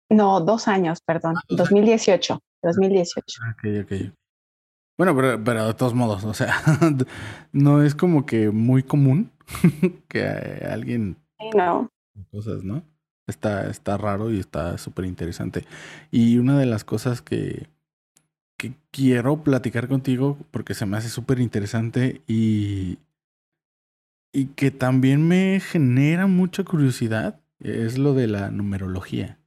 No, 0.10 0.40
dos 0.42 0.68
años, 0.68 1.00
perdón. 1.06 1.36
2018. 1.50 2.40
2018. 2.62 3.42
Ok, 3.52 3.84
ok. 3.84 4.14
Bueno, 4.98 5.16
pero, 5.16 5.44
pero 5.44 5.68
de 5.68 5.74
todos 5.74 5.94
modos, 5.94 6.24
o 6.24 6.34
sea, 6.34 6.56
no 7.52 7.84
es 7.84 7.96
como 7.96 8.26
que 8.26 8.50
muy 8.52 8.84
común 8.84 9.32
que 10.08 10.22
alguien... 10.70 11.18
no. 11.56 11.90
Cosas, 12.32 12.64
¿no? 12.64 12.82
Está, 13.28 13.70
está 13.70 13.98
raro 13.98 14.32
y 14.32 14.40
está 14.40 14.78
súper 14.78 15.06
interesante. 15.06 15.66
Y 16.12 16.38
una 16.38 16.58
de 16.58 16.66
las 16.66 16.86
cosas 16.86 17.22
que, 17.22 17.68
que 18.58 18.74
quiero 18.92 19.44
platicar 19.44 19.90
contigo, 19.90 20.38
porque 20.52 20.74
se 20.76 20.86
me 20.86 20.96
hace 20.96 21.10
súper 21.10 21.40
interesante 21.40 22.22
y, 22.26 23.00
y 24.36 24.48
que 24.48 24.70
también 24.70 25.26
me 25.26 25.62
genera 25.62 26.28
mucha 26.28 26.66
curiosidad 26.66 27.40
es 27.62 27.98
lo 27.98 28.14
de 28.14 28.28
la 28.28 28.52
numerología. 28.52 29.40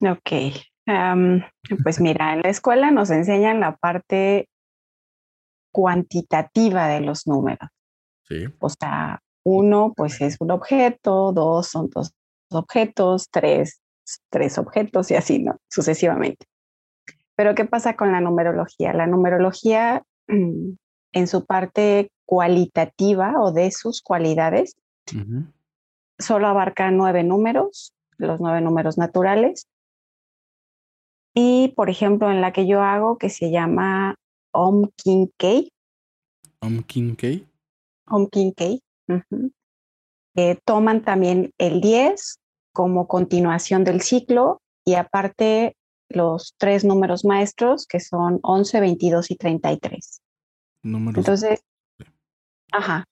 Ok. 0.00 0.30
pues 1.84 2.00
mira, 2.00 2.32
en 2.32 2.40
la 2.40 2.48
escuela 2.48 2.90
nos 2.90 3.10
enseñan 3.10 3.60
la 3.60 3.76
parte 3.76 4.48
cuantitativa 5.72 6.88
de 6.88 7.02
los 7.02 7.26
números. 7.26 7.68
Sí. 8.22 8.46
O 8.58 8.70
sea, 8.70 9.20
uno, 9.44 9.92
pues 9.94 10.18
es 10.22 10.38
un 10.40 10.50
objeto, 10.50 11.32
dos 11.32 11.66
son 11.68 11.90
dos 11.90 12.14
objetos, 12.50 13.28
tres, 13.30 13.82
tres 14.30 14.56
objetos 14.56 15.10
y 15.10 15.16
así, 15.16 15.38
¿no? 15.38 15.58
Sucesivamente. 15.68 16.46
Pero 17.36 17.54
¿qué 17.54 17.66
pasa 17.66 17.94
con 17.94 18.10
la 18.10 18.22
numerología? 18.22 18.94
La 18.94 19.06
numerología, 19.06 20.02
mm, 20.28 20.76
en 21.12 21.26
su 21.26 21.44
parte 21.44 22.10
cualitativa 22.32 23.34
o 23.42 23.52
de 23.52 23.70
sus 23.70 24.00
cualidades, 24.00 24.74
solo 26.18 26.46
abarca 26.46 26.90
nueve 26.90 27.24
números, 27.24 27.92
los 28.16 28.40
nueve 28.40 28.62
números 28.62 28.96
naturales. 28.96 29.66
Y, 31.34 31.74
por 31.76 31.90
ejemplo, 31.90 32.30
en 32.30 32.40
la 32.40 32.54
que 32.54 32.66
yo 32.66 32.80
hago, 32.80 33.18
que 33.18 33.28
se 33.28 33.50
llama 33.50 34.14
Om 34.50 34.88
King 34.96 35.26
Kei. 35.36 35.72
Om 36.60 36.84
King 36.84 37.16
Kei. 37.16 37.46
Om 38.06 38.26
King 38.28 38.52
Kei. 38.52 38.80
toman 40.64 41.04
también 41.04 41.50
el 41.58 41.82
10 41.82 42.40
como 42.72 43.08
continuación 43.08 43.84
del 43.84 44.00
ciclo 44.00 44.62
y 44.86 44.94
aparte 44.94 45.76
los 46.08 46.54
tres 46.56 46.82
números 46.82 47.26
maestros 47.26 47.86
que 47.86 48.00
son 48.00 48.40
11, 48.42 48.80
22 48.80 49.30
y 49.32 49.36
33. 49.36 50.22
Números. 50.82 51.18
Entonces, 51.18 51.62
ajá, 52.72 53.04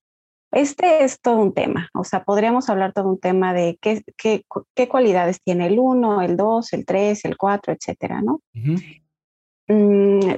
este 0.52 1.04
es 1.04 1.20
todo 1.20 1.36
un 1.36 1.54
tema, 1.54 1.88
o 1.94 2.02
sea, 2.02 2.24
podríamos 2.24 2.68
hablar 2.68 2.92
todo 2.92 3.08
un 3.08 3.20
tema 3.20 3.54
de 3.54 3.78
qué, 3.80 4.02
qué, 4.16 4.44
qué 4.74 4.88
cualidades 4.88 5.40
tiene 5.42 5.68
el 5.68 5.78
1, 5.78 6.22
el 6.22 6.36
2, 6.36 6.72
el 6.72 6.84
3, 6.84 7.24
el 7.24 7.36
4, 7.36 7.72
etcétera, 7.72 8.20
¿no? 8.20 8.40
Mm, 9.68 10.34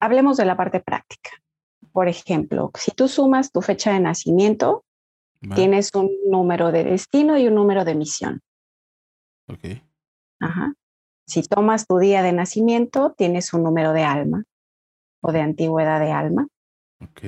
hablemos 0.00 0.36
de 0.36 0.44
la 0.44 0.56
parte 0.56 0.80
práctica. 0.80 1.30
Por 1.90 2.06
ejemplo, 2.06 2.70
si 2.74 2.92
tú 2.92 3.08
sumas 3.08 3.50
tu 3.50 3.60
fecha 3.60 3.92
de 3.92 3.98
nacimiento, 3.98 4.84
tienes 5.54 5.90
un 5.94 6.10
número 6.28 6.70
de 6.70 6.84
destino 6.84 7.38
y 7.38 7.48
un 7.48 7.54
número 7.54 7.84
de 7.84 7.94
misión. 7.94 8.40
Ok. 9.48 9.80
Ajá. 10.40 10.74
Si 11.26 11.42
tomas 11.42 11.86
tu 11.86 11.98
día 11.98 12.22
de 12.22 12.32
nacimiento, 12.32 13.14
tienes 13.16 13.52
un 13.52 13.64
número 13.64 13.92
de 13.92 14.04
alma 14.04 14.44
o 15.20 15.32
de 15.32 15.40
antigüedad 15.40 16.00
de 16.00 16.12
alma. 16.12 16.46
Ok. 17.00 17.22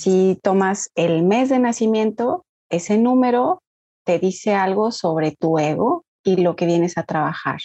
Si 0.00 0.40
tomas 0.42 0.90
el 0.94 1.22
mes 1.24 1.50
de 1.50 1.58
nacimiento, 1.58 2.46
ese 2.70 2.96
número 2.96 3.62
te 4.06 4.18
dice 4.18 4.54
algo 4.54 4.92
sobre 4.92 5.36
tu 5.36 5.58
ego 5.58 6.06
y 6.24 6.36
lo 6.36 6.56
que 6.56 6.64
vienes 6.64 6.96
a 6.96 7.02
trabajar. 7.02 7.60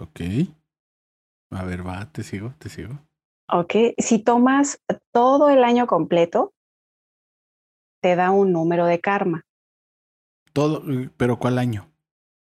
Ok. 0.00 0.22
A 1.50 1.64
ver, 1.64 1.86
va, 1.86 2.10
te 2.10 2.24
sigo, 2.24 2.52
te 2.58 2.68
sigo. 2.68 2.98
Ok. 3.48 3.94
Si 3.96 4.24
tomas 4.24 4.82
todo 5.12 5.50
el 5.50 5.62
año 5.62 5.86
completo, 5.86 6.52
te 8.02 8.16
da 8.16 8.32
un 8.32 8.50
número 8.50 8.84
de 8.86 9.00
karma. 9.00 9.44
Todo, 10.52 10.82
eh, 10.90 11.10
pero 11.16 11.38
¿cuál 11.38 11.58
año? 11.58 11.92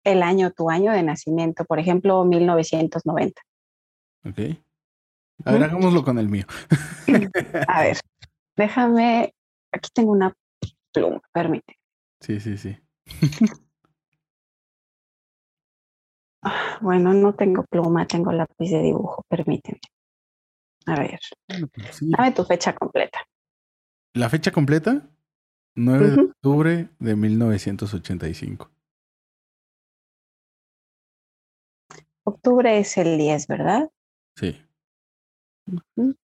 El 0.04 0.22
año, 0.22 0.52
tu 0.52 0.70
año 0.70 0.92
de 0.92 1.04
nacimiento, 1.04 1.64
por 1.64 1.80
ejemplo, 1.80 2.26
1990. 2.26 3.42
Ok. 4.26 4.40
A 5.46 5.52
ver, 5.52 5.64
hagámoslo 5.64 6.04
con 6.04 6.18
el 6.20 6.28
mío. 6.28 6.46
A 7.70 7.84
ver, 7.84 7.98
déjame. 8.58 9.34
Aquí 9.72 9.90
tengo 9.94 10.12
una 10.12 10.34
pluma, 10.92 11.22
permite. 11.32 11.78
Sí, 12.20 12.40
sí, 12.40 12.58
sí. 12.58 12.78
Ah, 16.44 16.78
bueno, 16.82 17.14
no 17.14 17.34
tengo 17.34 17.64
pluma, 17.64 18.06
tengo 18.06 18.32
lápiz 18.32 18.70
de 18.70 18.82
dibujo, 18.82 19.24
permíteme. 19.28 19.82
A 20.86 20.96
ver, 20.96 21.20
pues 21.74 21.98
dame 22.00 22.32
tu 22.32 22.46
fecha 22.46 22.74
completa. 22.74 23.20
¿La 24.14 24.30
fecha 24.30 24.52
completa? 24.52 25.10
9 25.76 26.10
de 26.12 26.22
octubre 26.22 26.90
de 27.00 27.16
1985. 27.16 28.72
Octubre 32.24 32.78
es 32.80 32.98
el 32.98 33.18
10, 33.18 33.48
¿verdad? 33.48 33.90
Sí. 34.36 34.62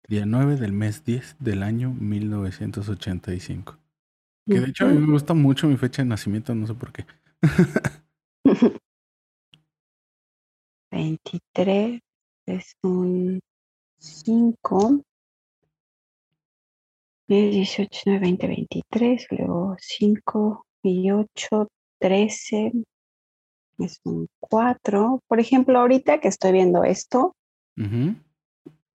Día 0.10 0.25
9 0.25 0.56
del 0.56 0.74
mes 0.74 1.06
10 1.06 1.36
del 1.38 1.62
año 1.62 1.94
1985. 1.94 3.78
Que 4.48 4.60
de 4.60 4.70
hecho 4.70 4.86
a 4.86 4.88
mí 4.88 4.98
me 4.98 5.12
gusta 5.12 5.36
mucho 5.36 5.68
mi 5.68 5.78
fecha 5.78 6.01
de 6.01 6.10
nacimiento, 6.10 6.56
no 6.56 6.66
sé 6.66 6.74
por 6.74 6.92
qué. 6.92 7.06
23 10.92 12.01
es 12.48 12.75
un 12.82 13.39
5. 14.00 15.04
18, 17.28 18.01
9, 18.08 18.20
20, 18.20 18.48
23. 18.48 19.28
Luego 19.30 19.75
5 19.80 20.66
y 20.82 21.12
8, 21.12 21.68
13. 22.00 22.72
Es 23.78 24.00
un 24.06 24.28
4. 24.39 25.20
Por 25.28 25.39
ejemplo, 25.39 25.78
ahorita 25.78 26.20
que 26.20 26.30
estoy 26.30 26.54
viendo 26.54 26.84
esto, 26.84 27.36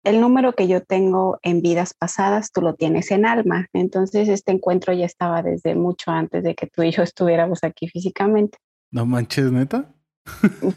el 0.04 0.20
número 0.20 0.52
que 0.54 0.66
yo 0.66 0.82
tengo 0.82 1.38
en 1.42 1.62
vidas 1.62 1.94
pasadas, 1.94 2.50
tú 2.52 2.60
lo 2.60 2.74
tienes 2.74 3.10
en 3.10 3.24
alma. 3.24 3.68
Entonces, 3.72 4.28
este 4.28 4.52
encuentro 4.52 4.92
ya 4.92 5.06
estaba 5.06 5.42
desde 5.42 5.74
mucho 5.74 6.10
antes 6.10 6.42
de 6.42 6.54
que 6.54 6.66
tú 6.66 6.82
y 6.82 6.90
yo 6.90 7.02
estuviéramos 7.02 7.62
aquí 7.62 7.88
físicamente. 7.88 8.58
No 8.90 9.06
manches, 9.06 9.50
neta. 9.52 9.92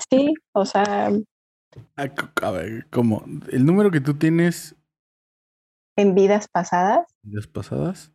Sí, 0.10 0.34
o 0.53 0.65
sea. 0.65 1.12
A 1.96 2.51
ver, 2.51 2.88
¿cómo? 2.89 3.24
El 3.51 3.65
número 3.65 3.91
que 3.91 4.00
tú 4.00 4.13
tienes. 4.13 4.75
En 5.98 6.13
vidas 6.13 6.48
pasadas. 6.48 7.08
Vidas 7.24 7.48
pasadas. 7.48 8.12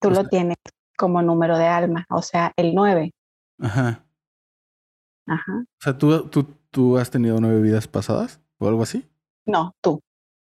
Tú 0.00 0.10
lo 0.10 0.28
tienes 0.28 0.56
como 0.96 1.22
número 1.22 1.56
de 1.58 1.66
alma, 1.66 2.06
o 2.10 2.22
sea, 2.22 2.52
el 2.56 2.74
9. 2.74 3.12
Ajá. 3.58 4.04
Ajá. 5.26 5.52
O 5.62 5.82
sea, 5.82 5.96
¿tú, 5.96 6.28
tú, 6.28 6.46
tú 6.70 6.98
has 6.98 7.10
tenido 7.10 7.40
nueve 7.40 7.62
vidas 7.62 7.88
pasadas 7.88 8.40
o 8.58 8.68
algo 8.68 8.82
así? 8.82 9.08
No, 9.46 9.74
tú. 9.80 10.02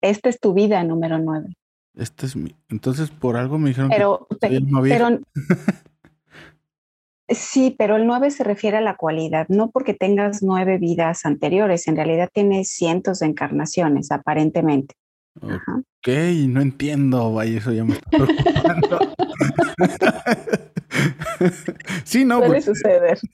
Esta 0.04 0.28
es 0.28 0.38
tu 0.38 0.52
vida 0.52 0.84
número 0.84 1.18
nueve. 1.18 1.54
Este 1.96 2.26
es 2.26 2.36
mi. 2.36 2.54
Entonces, 2.68 3.10
por 3.10 3.38
algo 3.38 3.58
me 3.58 3.70
dijeron 3.70 3.88
pero, 3.88 4.26
que 4.38 4.60
pero, 4.82 5.20
Sí, 7.28 7.74
pero 7.78 7.96
el 7.96 8.06
nueve 8.06 8.30
se 8.30 8.44
refiere 8.44 8.76
a 8.76 8.82
la 8.82 8.96
cualidad, 8.96 9.46
no 9.48 9.70
porque 9.70 9.94
tengas 9.94 10.42
nueve 10.42 10.76
vidas 10.76 11.24
anteriores, 11.24 11.88
en 11.88 11.96
realidad 11.96 12.28
tienes 12.30 12.68
cientos 12.68 13.20
de 13.20 13.26
encarnaciones, 13.28 14.12
aparentemente. 14.12 14.94
Ok, 15.40 16.08
no 16.48 16.60
entiendo, 16.60 17.32
vaya, 17.32 17.58
eso 17.58 17.72
ya 17.72 17.84
me 17.84 17.94
está 17.94 18.10
preocupando. 18.10 18.98
sí, 22.04 22.24
no. 22.24 22.40
Puede 22.40 22.62
suceder. 22.62 23.18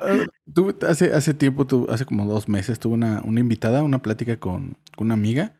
Ah, 0.00 0.26
hace, 0.88 1.12
hace 1.12 1.34
tiempo, 1.34 1.66
hace 1.88 2.04
como 2.04 2.26
dos 2.26 2.48
meses, 2.48 2.78
tuve 2.78 2.94
una, 2.94 3.22
una 3.24 3.40
invitada, 3.40 3.82
una 3.82 4.02
plática 4.02 4.38
con, 4.38 4.76
una 4.98 5.14
amiga. 5.14 5.54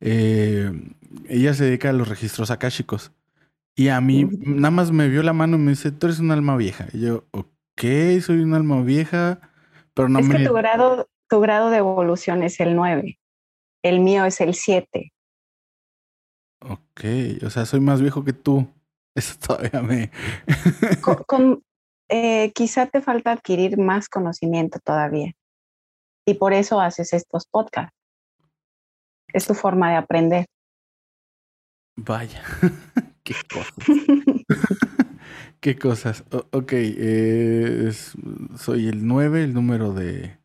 Eh, 0.00 0.72
ella 1.28 1.54
se 1.54 1.64
dedica 1.64 1.90
a 1.90 1.92
los 1.92 2.08
registros 2.08 2.50
akáshicos. 2.50 3.12
Y 3.76 3.88
a 3.88 4.00
mí 4.00 4.28
nada 4.40 4.70
más 4.70 4.90
me 4.90 5.08
vio 5.08 5.22
la 5.22 5.32
mano 5.32 5.56
y 5.56 5.60
me 5.60 5.70
dice, 5.70 5.92
tú 5.92 6.06
eres 6.06 6.18
un 6.18 6.30
alma 6.30 6.56
vieja. 6.56 6.86
Y 6.92 7.00
yo, 7.00 7.24
ok, 7.30 7.82
soy 8.20 8.40
un 8.40 8.54
alma 8.54 8.82
vieja, 8.82 9.40
pero 9.94 10.08
no 10.08 10.18
es 10.18 10.26
me... 10.26 10.38
Que 10.38 10.46
tu 10.46 10.54
grado, 10.54 11.08
tu 11.28 11.40
grado 11.40 11.70
de 11.70 11.78
evolución 11.78 12.42
es 12.42 12.58
el 12.60 12.74
9. 12.74 13.18
El 13.82 14.00
mío 14.00 14.24
es 14.24 14.40
el 14.40 14.54
7. 14.54 15.12
Ok, 16.62 17.04
o 17.44 17.50
sea, 17.50 17.64
soy 17.64 17.80
más 17.80 18.00
viejo 18.00 18.24
que 18.24 18.32
tú. 18.32 18.66
Eso 19.14 19.36
todavía 19.44 19.82
me... 19.82 20.10
con, 21.26 21.62
eh, 22.08 22.52
quizá 22.54 22.86
te 22.86 23.00
falta 23.00 23.32
adquirir 23.32 23.78
más 23.78 24.08
conocimiento 24.08 24.78
todavía. 24.84 25.32
Y 26.26 26.34
por 26.34 26.52
eso 26.52 26.80
haces 26.80 27.12
estos 27.12 27.46
podcasts. 27.46 27.96
Es 29.32 29.46
tu 29.46 29.54
forma 29.54 29.90
de 29.90 29.96
aprender. 29.96 30.46
Vaya, 31.96 32.42
qué 33.24 33.34
cosas. 33.52 33.74
qué 35.60 35.78
cosas. 35.78 36.24
ok, 36.30 36.72
soy 38.56 38.88
el 38.88 39.06
9, 39.06 39.44
el 39.44 39.54
número 39.54 39.92
de, 39.92 40.38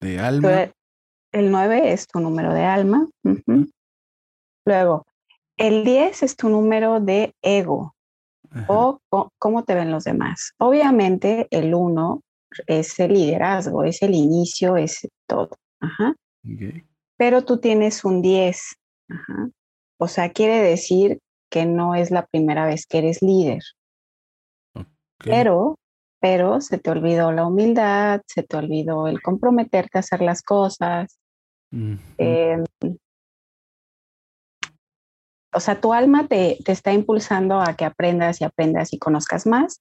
de 0.00 0.18
alma. 0.20 0.70
El 1.32 1.50
9 1.50 1.92
es 1.92 2.06
tu 2.06 2.20
número 2.20 2.52
de 2.52 2.64
alma. 2.64 3.08
Luego, 4.66 5.06
el 5.58 5.84
10 5.84 6.22
es 6.22 6.36
tu 6.36 6.48
número 6.48 7.00
de 7.00 7.34
ego 7.42 7.94
o, 8.68 9.00
cómo 9.38 9.64
te 9.64 9.74
ven 9.74 9.90
los 9.90 10.04
demás. 10.04 10.52
Obviamente, 10.58 11.46
el 11.50 11.74
1 11.74 12.22
es 12.66 12.98
el 12.98 13.12
liderazgo, 13.12 13.84
es 13.84 14.02
el 14.02 14.14
inicio, 14.14 14.76
es 14.76 15.06
todo. 15.26 15.50
Ajá. 15.80 16.14
Pero 17.16 17.44
tú 17.44 17.58
tienes 17.58 18.04
un 18.04 18.22
10. 18.22 18.76
Ajá. 19.10 19.50
O 19.98 20.08
sea, 20.08 20.30
quiere 20.32 20.62
decir 20.62 21.18
que 21.50 21.66
no 21.66 21.94
es 21.94 22.10
la 22.10 22.26
primera 22.26 22.66
vez 22.66 22.86
que 22.86 22.98
eres 22.98 23.20
líder. 23.20 23.62
Pero, 25.18 25.78
pero 26.20 26.60
se 26.60 26.78
te 26.78 26.90
olvidó 26.90 27.32
la 27.32 27.46
humildad, 27.46 28.20
se 28.26 28.44
te 28.44 28.56
olvidó 28.56 29.08
el 29.08 29.20
comprometerte 29.20 29.98
a 29.98 30.00
hacer 30.00 30.22
las 30.22 30.42
cosas. 30.42 31.18
O 35.52 35.60
sea, 35.60 35.80
tu 35.80 35.92
alma 35.92 36.26
te, 36.26 36.58
te, 36.64 36.72
está 36.72 36.92
impulsando 36.92 37.60
a 37.60 37.74
que 37.74 37.84
aprendas 37.84 38.40
y 38.40 38.44
aprendas 38.44 38.92
y 38.92 38.98
conozcas 38.98 39.46
más. 39.46 39.80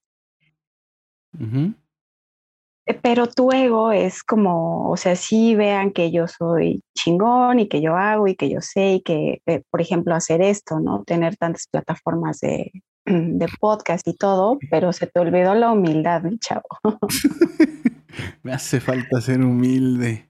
Eh, 2.86 2.94
pero 3.02 3.28
tu 3.28 3.52
ego 3.52 3.92
es 3.92 4.24
como, 4.24 4.90
o 4.90 4.98
sea, 4.98 5.16
sí 5.16 5.56
vean 5.56 5.92
que 5.92 6.12
yo 6.12 6.28
soy 6.28 6.84
chingón 6.98 7.60
y 7.60 7.68
que 7.68 7.82
yo 7.82 7.96
hago 7.98 8.28
y 8.28 8.36
que 8.36 8.50
yo 8.50 8.62
sé 8.62 8.94
y 8.94 9.02
que, 9.02 9.42
eh, 9.46 9.62
por 9.70 9.82
ejemplo, 9.82 10.16
hacer 10.16 10.42
esto, 10.42 10.80
¿no? 10.80 11.04
Tener 11.04 11.36
tantas 11.36 11.68
plataformas 11.68 12.40
de, 12.40 12.72
de 13.06 13.48
podcast 13.60 14.08
y 14.08 14.16
todo, 14.16 14.58
pero 14.72 14.94
se 14.94 15.08
te 15.08 15.20
olvidó 15.20 15.54
la 15.54 15.72
humildad, 15.72 16.24
mi 16.24 16.40
chavo. 16.40 16.68
Me 18.42 18.54
hace 18.54 18.80
falta 18.80 19.22
ser 19.22 19.42
humilde. 19.42 20.30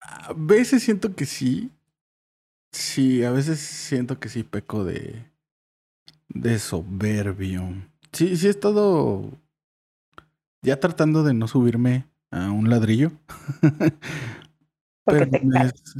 A 0.00 0.32
veces 0.36 0.82
siento 0.82 1.14
que 1.14 1.24
sí. 1.24 1.70
Sí, 2.72 3.24
a 3.24 3.30
veces 3.30 3.58
siento 3.60 4.20
que 4.20 4.28
sí 4.28 4.42
peco 4.42 4.84
de, 4.84 5.24
de 6.28 6.58
soberbio. 6.58 7.62
Sí, 8.12 8.36
sí 8.36 8.46
he 8.46 8.50
estado 8.50 9.38
ya 10.62 10.80
tratando 10.80 11.22
de 11.22 11.34
no 11.34 11.48
subirme 11.48 12.06
a 12.30 12.50
un 12.50 12.68
ladrillo. 12.68 13.12
pero 15.04 15.26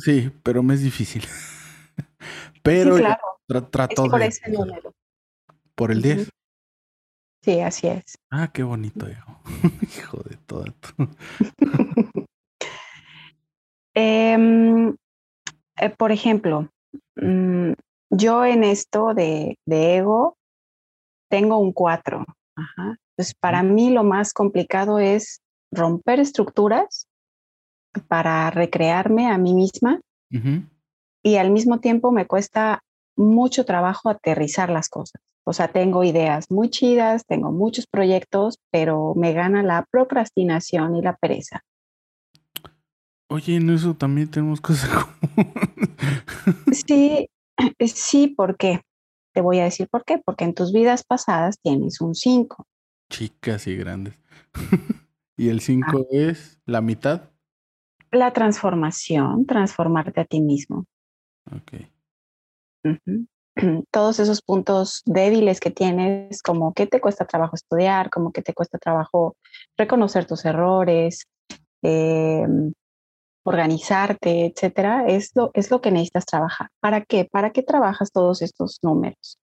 sí, 0.05 0.31
pero 0.43 0.63
me 0.63 0.75
es 0.75 0.83
difícil. 0.83 1.25
pero 2.63 2.97
trato 3.71 4.09
por 4.09 4.23
ese 4.23 4.51
número. 4.51 4.95
Por 5.75 5.93
el 5.93 6.03
10. 6.03 6.29
Sí, 7.43 7.61
así 7.61 7.87
es. 7.87 8.19
Ah, 8.31 8.51
qué 8.53 8.63
bonito, 8.63 9.09
hijo. 9.09 9.41
hijo 9.83 10.23
de 10.25 10.37
todo. 10.39 10.65
Em, 13.95 14.95
eh, 15.81 15.91
por 15.91 16.13
ejemplo, 16.13 16.69
mm, 17.17 17.73
yo 18.11 18.45
en 18.45 18.65
esto 18.65 19.15
de, 19.15 19.59
de 19.67 19.97
ego 19.97 20.37
tengo 21.31 21.59
un 21.59 21.73
4. 21.73 22.25
Ajá. 22.57 22.97
Pues 23.17 23.35
para 23.35 23.63
mí 23.63 23.91
lo 23.91 24.05
más 24.05 24.33
complicado 24.33 24.99
es 24.99 25.41
romper 25.73 26.21
estructuras 26.21 27.07
para 28.07 28.51
recrearme 28.51 29.29
a 29.29 29.39
mí 29.39 29.55
misma 29.55 30.01
y 31.23 31.37
al 31.37 31.51
mismo 31.51 31.81
tiempo 31.81 32.13
me 32.13 32.27
cuesta 32.27 32.83
mucho 33.17 33.65
trabajo 33.65 34.09
aterrizar 34.09 34.71
las 34.71 34.89
cosas. 34.89 35.21
O 35.45 35.53
sea, 35.53 35.69
tengo 35.69 36.05
ideas 36.05 36.51
muy 36.51 36.69
chidas, 36.69 37.25
tengo 37.27 37.51
muchos 37.51 37.87
proyectos, 37.87 38.59
pero 38.71 39.15
me 39.17 39.33
gana 39.33 39.63
la 39.63 39.87
procrastinación 39.91 40.97
y 40.97 41.03
la 41.03 41.17
pereza. 41.17 41.63
Oye, 43.29 43.57
en 43.57 43.71
eso 43.71 43.95
también 43.95 44.31
tenemos 44.31 44.61
cosas 44.61 44.91
sí, 46.73 47.29
sí, 47.95 48.29
¿por 48.29 48.57
qué? 48.57 48.81
Te 49.35 49.41
voy 49.41 49.59
a 49.59 49.65
decir 49.65 49.89
por 49.89 50.05
qué. 50.05 50.19
Porque 50.19 50.45
en 50.45 50.55
tus 50.55 50.73
vidas 50.73 51.05
pasadas 51.05 51.59
tienes 51.63 52.01
un 52.01 52.15
5 52.15 52.67
chicas 53.09 53.67
y 53.67 53.77
grandes. 53.77 54.15
¿Y 55.37 55.49
el 55.49 55.61
5 55.61 55.87
ah. 55.93 56.05
es 56.11 56.59
la 56.67 56.81
mitad? 56.81 57.31
La 58.11 58.33
transformación, 58.33 59.47
transformarte 59.47 60.21
a 60.21 60.25
ti 60.25 60.41
mismo. 60.41 60.87
Ok. 61.55 61.73
Todos 63.91 64.21
esos 64.21 64.41
puntos 64.43 65.03
débiles 65.05 65.61
que 65.61 65.71
tienes, 65.71 66.43
como 66.43 66.73
que 66.73 66.87
te 66.87 67.01
cuesta 67.01 67.27
trabajo 67.27 67.57
estudiar, 67.57 68.09
como 68.09 68.33
que 68.33 68.43
te 68.43 68.55
cuesta 68.55 68.79
trabajo 68.79 69.37
reconocer 69.77 70.27
tus 70.27 70.45
errores, 70.45 71.27
em, 71.83 72.73
organizarte, 73.49 74.47
etcétera, 74.47 75.07
es 75.07 75.31
lo, 75.35 75.51
es 75.55 75.71
lo 75.71 75.81
que 75.81 75.91
necesitas 75.91 76.27
trabajar. 76.27 76.69
¿Para 76.81 77.03
qué? 77.03 77.25
¿Para 77.25 77.51
qué 77.51 77.63
trabajas 77.63 78.13
todos 78.13 78.43
estos 78.43 78.79
números? 78.83 79.39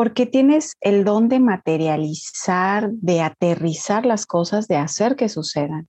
porque 0.00 0.26
tienes 0.26 0.76
el 0.80 1.04
don 1.04 1.28
de 1.28 1.40
materializar, 1.40 2.90
de 2.90 3.22
aterrizar 3.22 4.06
las 4.06 4.24
cosas, 4.24 4.68
de 4.68 4.76
hacer 4.76 5.16
que 5.16 5.28
sucedan. 5.28 5.88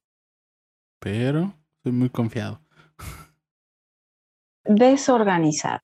Pero 1.00 1.54
soy 1.84 1.92
muy 1.92 2.10
confiado. 2.10 2.60
Desorganizado. 4.66 5.80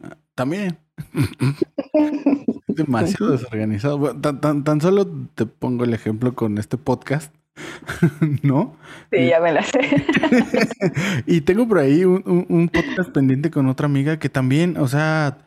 Ah, 0.00 0.16
también. 0.34 0.78
Demasiado 2.68 3.32
desorganizado. 3.32 4.20
Tan, 4.20 4.64
tan, 4.64 4.80
solo 4.80 5.06
te 5.34 5.46
pongo 5.46 5.84
el 5.84 5.94
ejemplo 5.94 6.34
con 6.34 6.58
este 6.58 6.76
podcast. 6.76 7.34
¿No? 8.42 8.76
Sí, 9.12 9.28
ya 9.28 9.40
me 9.40 9.52
la 9.52 9.62
sé. 9.62 9.80
y 11.26 11.40
tengo 11.42 11.68
por 11.68 11.78
ahí 11.78 12.04
un, 12.04 12.70
podcast 12.72 13.10
pendiente 13.10 13.50
con 13.50 13.68
otra 13.68 13.86
amiga 13.86 14.18
que 14.18 14.28
también, 14.28 14.76
o 14.76 14.88
sea, 14.88 15.46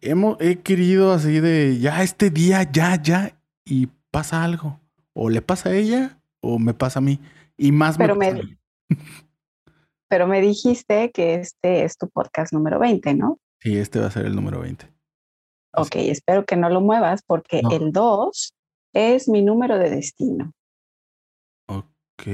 hemos, 0.00 0.36
he 0.40 0.60
querido 0.60 1.12
así 1.12 1.40
de 1.40 1.78
ya 1.78 2.02
este 2.02 2.30
día, 2.30 2.70
ya, 2.70 3.00
ya, 3.00 3.36
y 3.64 3.88
pasa 4.10 4.44
algo. 4.44 4.80
O 5.12 5.30
le 5.30 5.42
pasa 5.42 5.68
a 5.68 5.74
ella 5.74 6.18
o 6.40 6.58
me 6.58 6.74
pasa 6.74 6.98
a 6.98 7.02
mí. 7.02 7.20
Y 7.56 7.72
más 7.72 7.96
pero 7.96 8.16
me, 8.16 8.58
Pero 10.08 10.26
me 10.26 10.40
dijiste 10.40 11.10
que 11.10 11.34
este 11.34 11.84
es 11.84 11.96
tu 11.96 12.08
podcast 12.08 12.52
número 12.52 12.78
20, 12.78 13.14
¿no? 13.14 13.38
Sí, 13.60 13.76
este 13.76 13.98
va 13.98 14.06
a 14.06 14.10
ser 14.10 14.26
el 14.26 14.36
número 14.36 14.60
20. 14.60 14.86
Ok, 15.76 15.96
espero 15.96 16.44
que 16.44 16.56
no 16.56 16.68
lo 16.68 16.80
muevas 16.80 17.22
porque 17.26 17.62
el 17.72 17.90
2 17.90 18.54
es 18.92 19.28
mi 19.28 19.42
número 19.42 19.78
de 19.78 19.90
destino. 19.90 20.52
Ok. 22.14 22.26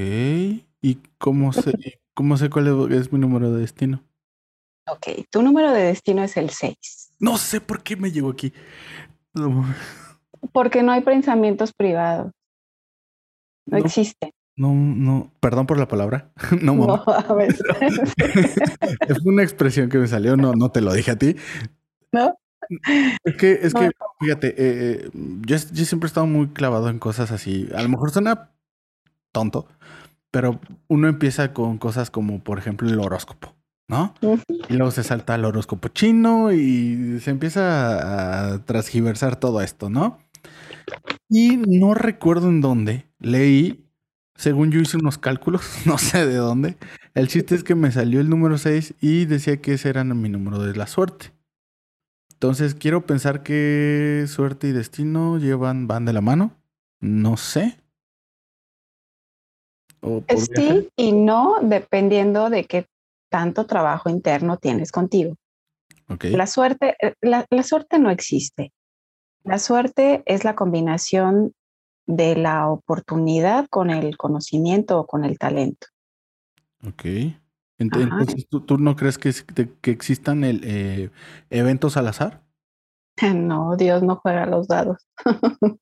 ¿Y 0.81 0.95
cómo 1.17 1.53
sé, 1.53 1.71
cómo 2.13 2.37
sé 2.37 2.49
cuál 2.49 2.91
es 2.91 3.11
mi 3.11 3.19
número 3.19 3.51
de 3.51 3.61
destino? 3.61 4.03
Ok, 4.87 5.25
tu 5.29 5.41
número 5.41 5.71
de 5.71 5.83
destino 5.83 6.23
es 6.23 6.37
el 6.37 6.49
6. 6.49 6.75
No 7.19 7.37
sé 7.37 7.61
por 7.61 7.83
qué 7.83 7.95
me 7.95 8.11
llegó 8.11 8.29
aquí. 8.29 8.51
Porque 10.51 10.83
no 10.83 10.91
hay 10.91 11.01
pensamientos 11.01 11.71
privados. 11.73 12.31
No, 13.67 13.77
existe. 13.77 14.33
No, 14.57 14.73
no, 14.73 15.31
perdón 15.39 15.67
por 15.67 15.77
la 15.79 15.87
palabra. 15.87 16.31
No, 16.61 16.75
mamá. 16.75 17.03
No, 17.05 17.39
es 19.07 19.19
una 19.23 19.43
expresión 19.43 19.89
que 19.89 19.97
me 19.97 20.07
salió, 20.07 20.35
no, 20.35 20.53
no 20.53 20.71
te 20.71 20.81
lo 20.81 20.93
dije 20.93 21.11
a 21.11 21.15
ti. 21.15 21.35
¿No? 22.11 22.35
Es 23.23 23.35
que, 23.37 23.59
es 23.61 23.73
que, 23.73 23.91
fíjate, 24.19 24.49
eh, 24.49 24.55
eh, 24.57 25.09
yo, 25.13 25.57
yo 25.57 25.85
siempre 25.85 26.07
he 26.07 26.09
estado 26.09 26.27
muy 26.27 26.47
clavado 26.49 26.89
en 26.89 26.99
cosas 26.99 27.31
así. 27.31 27.69
A 27.75 27.81
lo 27.81 27.89
mejor 27.89 28.11
suena 28.11 28.51
tonto, 29.31 29.67
pero 30.31 30.59
uno 30.87 31.07
empieza 31.07 31.53
con 31.53 31.77
cosas 31.77 32.09
como, 32.11 32.43
por 32.43 32.59
ejemplo, 32.59 32.89
el 32.89 32.99
horóscopo. 32.99 33.55
¿no? 33.91 34.13
Y 34.69 34.73
luego 34.75 34.91
se 34.91 35.03
salta 35.03 35.33
al 35.33 35.43
horóscopo 35.43 35.89
chino 35.89 36.53
y 36.53 37.19
se 37.19 37.29
empieza 37.29 38.53
a 38.53 38.63
transgiversar 38.63 39.35
todo 39.35 39.61
esto, 39.61 39.89
¿no? 39.89 40.17
Y 41.27 41.57
no 41.57 41.93
recuerdo 41.93 42.47
en 42.47 42.61
dónde 42.61 43.05
leí, 43.19 43.85
según 44.35 44.71
yo 44.71 44.79
hice 44.79 44.95
unos 44.95 45.17
cálculos, 45.17 45.61
no 45.85 45.97
sé 45.97 46.25
de 46.25 46.35
dónde. 46.35 46.77
El 47.13 47.27
chiste 47.27 47.53
es 47.53 47.65
que 47.65 47.75
me 47.75 47.91
salió 47.91 48.21
el 48.21 48.29
número 48.29 48.57
6 48.57 48.95
y 49.01 49.25
decía 49.25 49.57
que 49.57 49.73
ese 49.73 49.89
era 49.89 50.05
mi 50.05 50.29
número 50.29 50.59
de 50.59 50.73
la 50.73 50.87
suerte. 50.87 51.33
Entonces 52.31 52.73
quiero 52.73 53.05
pensar 53.05 53.43
que 53.43 54.23
suerte 54.27 54.69
y 54.69 54.71
destino 54.71 55.37
llevan, 55.37 55.87
van 55.87 56.05
de 56.05 56.13
la 56.13 56.21
mano. 56.21 56.55
No 57.01 57.35
sé. 57.35 57.77
Sí 60.37 60.89
y 60.95 61.11
no, 61.11 61.57
dependiendo 61.61 62.49
de 62.49 62.65
qué 62.65 62.87
tanto 63.29 63.65
trabajo 63.65 64.09
interno 64.09 64.57
tienes 64.57 64.91
contigo. 64.91 65.35
La, 66.23 66.45
suerte, 66.45 66.97
eh, 67.01 67.13
la, 67.21 67.45
suerte 67.63 67.97
no 67.97 68.09
existe. 68.09 68.73
La 69.43 69.59
suerte 69.59 70.23
es 70.25 70.43
la 70.43 70.55
combinación 70.55 71.53
de 72.05 72.35
la 72.35 72.67
oportunidad 72.67 73.67
con 73.69 73.89
el 73.89 74.17
conocimiento 74.17 74.99
o 74.99 75.07
con 75.07 75.23
el 75.23 75.37
talento. 75.39 75.87
Ok. 76.85 77.05
Entonces, 77.77 78.47
¿tú, 78.49 78.77
no 78.77 78.95
crees 78.95 79.17
que, 79.17 79.31
que 79.81 79.91
existan 79.91 80.43
el, 80.43 80.61
eh, 80.65 81.09
eventos 81.49 81.97
al 81.97 82.07
azar? 82.07 82.43
No, 83.35 83.75
Dios 83.77 84.03
no 84.03 84.15
juega 84.17 84.45
los 84.45 84.67
dados. 84.67 85.07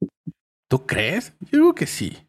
¿Tú 0.68 0.86
crees? 0.86 1.34
Yo 1.40 1.60
digo 1.60 1.76
que 1.76 1.88
sí. 1.88 2.29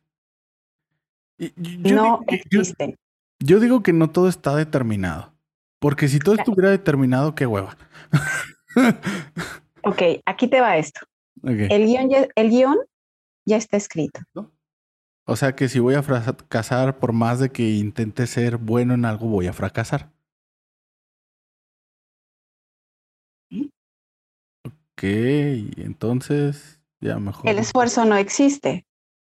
No 1.57 2.21
existen. 2.27 2.97
Yo 3.39 3.61
digo 3.61 3.83
que 3.83 3.93
no 3.93 4.11
todo 4.11 4.29
está 4.29 4.55
determinado. 4.55 5.33
Porque 5.81 6.09
si 6.09 6.19
todo 6.19 6.35
estuviera 6.35 6.71
determinado, 6.71 7.35
qué 7.35 7.47
hueva. 7.47 7.77
ok, 9.83 10.03
aquí 10.27 10.47
te 10.47 10.61
va 10.61 10.77
esto. 10.77 11.01
El, 11.43 11.87
guion 11.87 12.11
ya, 12.11 12.29
el 12.35 12.51
guion 12.51 12.77
ya 13.47 13.57
está 13.57 13.79
escrito. 13.79 14.21
O 15.25 15.37
sea 15.37 15.57
que 15.57 15.69
si 15.69 15.79
voy 15.79 15.95
a 15.95 16.03
fracasar, 16.03 16.99
por 16.99 17.13
más 17.13 17.41
de 17.41 17.51
que 17.51 17.71
intente 17.71 18.27
ser 18.27 18.59
bueno 18.59 18.93
en 18.93 19.07
algo, 19.07 19.29
voy 19.29 19.47
a 19.47 19.55
fracasar. 19.55 20.11
Ok, 24.65 25.05
entonces 25.79 26.79
ya 27.01 27.19
mejor. 27.19 27.49
El 27.49 27.59
esfuerzo 27.59 28.05
no 28.05 28.17
existe. 28.17 28.87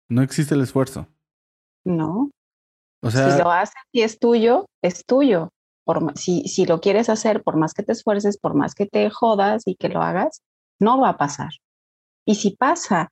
No 0.08 0.22
existe 0.22 0.56
el 0.56 0.62
esfuerzo. 0.62 1.10
No. 1.88 2.32
O 3.02 3.12
sea, 3.12 3.32
si 3.32 3.42
lo 3.42 3.52
haces 3.52 3.82
y 3.92 4.02
es 4.02 4.20
tuyo, 4.20 4.66
es 4.82 5.06
tuyo. 5.06 5.50
Por, 5.86 6.18
si, 6.18 6.44
si 6.44 6.66
lo 6.66 6.82
quieres 6.82 7.10
hacer, 7.10 7.44
por 7.44 7.56
más 7.56 7.74
que 7.74 7.84
te 7.84 7.94
esfuerces, 7.94 8.38
por 8.38 8.56
más 8.56 8.76
que 8.76 8.86
te 8.86 9.10
jodas 9.10 9.64
y 9.66 9.76
que 9.76 9.88
lo 9.88 10.02
hagas, 10.02 10.42
no 10.80 11.00
va 11.00 11.10
a 11.10 11.18
pasar. 11.18 11.50
Y 12.26 12.36
si 12.36 12.52
pasa, 12.52 13.10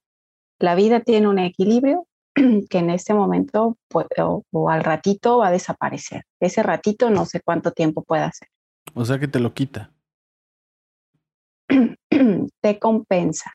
la 0.59 0.75
vida 0.75 0.99
tiene 0.99 1.29
un 1.29 1.39
equilibrio 1.39 2.05
que 2.69 2.77
en 2.77 2.89
este 2.89 3.13
momento 3.13 3.77
o, 3.93 4.43
o, 4.51 4.69
al 4.69 4.83
ratito 4.83 5.37
va 5.37 5.47
a 5.47 5.51
desaparecer. 5.51 6.23
Ese 6.41 6.63
ratito 6.63 7.09
no 7.09 7.25
sé 7.25 7.39
cuánto 7.41 7.71
tiempo 7.71 8.03
pueda 8.03 8.29
ser. 8.33 8.49
O 8.93 9.05
sea 9.05 9.19
que 9.19 9.29
te 9.29 9.39
lo 9.39 9.53
quita. 9.53 9.93
te 12.61 12.79
compensa. 12.79 13.53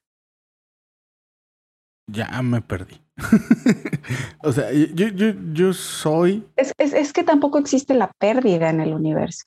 Ya 2.10 2.42
me 2.42 2.60
perdí. 2.60 3.00
o 4.42 4.52
sea, 4.52 4.72
yo, 4.72 5.08
yo, 5.08 5.32
yo 5.52 5.72
soy... 5.72 6.44
Es, 6.56 6.72
es, 6.78 6.92
es, 6.92 7.12
que 7.12 7.22
tampoco 7.22 7.58
existe 7.58 7.94
la 7.94 8.10
pérdida 8.18 8.70
en 8.70 8.80
el 8.80 8.94
universo. 8.94 9.44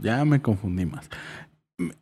Ya 0.00 0.24
me 0.24 0.42
confundí 0.42 0.84
más. 0.86 1.08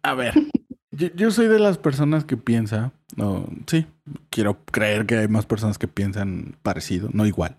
A 0.02 0.14
ver, 0.14 0.34
yo, 0.90 1.08
yo, 1.14 1.30
soy 1.30 1.48
de 1.48 1.58
las 1.58 1.78
personas 1.78 2.24
que 2.24 2.36
piensa, 2.36 2.92
no, 3.16 3.46
sí, 3.66 3.86
quiero 4.30 4.64
creer 4.64 5.06
que 5.06 5.18
hay 5.18 5.28
más 5.28 5.46
personas 5.46 5.78
que 5.78 5.88
piensan 5.88 6.56
parecido, 6.62 7.08
no 7.12 7.26
igual, 7.26 7.56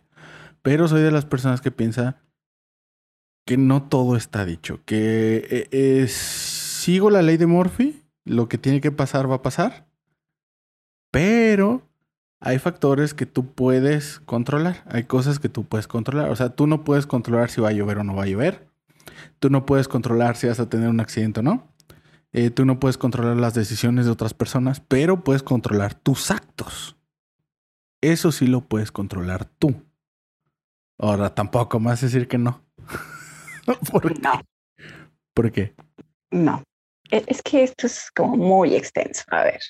pero 0.61 0.87
soy 0.87 1.01
de 1.01 1.11
las 1.11 1.25
personas 1.25 1.61
que 1.61 1.71
piensa 1.71 2.17
que 3.45 3.57
no 3.57 3.83
todo 3.83 4.15
está 4.15 4.45
dicho, 4.45 4.81
que 4.85 5.67
es, 5.71 6.13
sigo 6.13 7.09
la 7.09 7.21
ley 7.21 7.37
de 7.37 7.47
Murphy, 7.47 8.03
lo 8.25 8.47
que 8.47 8.57
tiene 8.57 8.81
que 8.81 8.91
pasar 8.91 9.29
va 9.29 9.35
a 9.35 9.41
pasar, 9.41 9.87
pero 11.13 11.87
hay 12.39 12.57
factores 12.57 13.13
que 13.13 13.27
tú 13.27 13.53
puedes 13.53 14.19
controlar, 14.21 14.83
hay 14.87 15.03
cosas 15.03 15.37
que 15.37 15.47
tú 15.47 15.63
puedes 15.63 15.87
controlar, 15.87 16.31
o 16.31 16.35
sea, 16.35 16.49
tú 16.49 16.65
no 16.65 16.83
puedes 16.83 17.05
controlar 17.05 17.51
si 17.51 17.61
va 17.61 17.69
a 17.69 17.71
llover 17.71 17.99
o 17.99 18.03
no 18.03 18.15
va 18.15 18.23
a 18.23 18.25
llover, 18.25 18.67
tú 19.37 19.51
no 19.51 19.63
puedes 19.63 19.87
controlar 19.87 20.37
si 20.37 20.47
vas 20.47 20.59
a 20.59 20.69
tener 20.69 20.89
un 20.89 20.99
accidente 20.99 21.41
o 21.41 21.43
no, 21.43 21.71
eh, 22.31 22.49
tú 22.49 22.65
no 22.65 22.79
puedes 22.79 22.97
controlar 22.97 23.37
las 23.37 23.53
decisiones 23.53 24.07
de 24.07 24.11
otras 24.11 24.33
personas, 24.33 24.79
pero 24.79 25.23
puedes 25.23 25.43
controlar 25.43 25.93
tus 25.93 26.31
actos. 26.31 26.97
Eso 28.01 28.31
sí 28.31 28.47
lo 28.47 28.61
puedes 28.61 28.91
controlar 28.91 29.45
tú. 29.45 29.75
Ahora, 30.97 31.35
tampoco 31.35 31.79
me 31.79 31.89
vas 31.89 32.01
a 32.01 32.07
decir 32.07 32.27
que 32.27 32.39
no. 32.39 32.65
¿Por 33.91 34.19
no. 34.19 34.41
¿Por 35.35 35.51
qué? 35.51 35.75
No. 36.31 36.63
E, 37.11 37.23
es 37.27 37.43
que 37.43 37.63
esto 37.63 37.85
es 37.85 38.09
como 38.15 38.35
muy 38.35 38.73
extenso. 38.73 39.23
A 39.27 39.43
ver. 39.43 39.61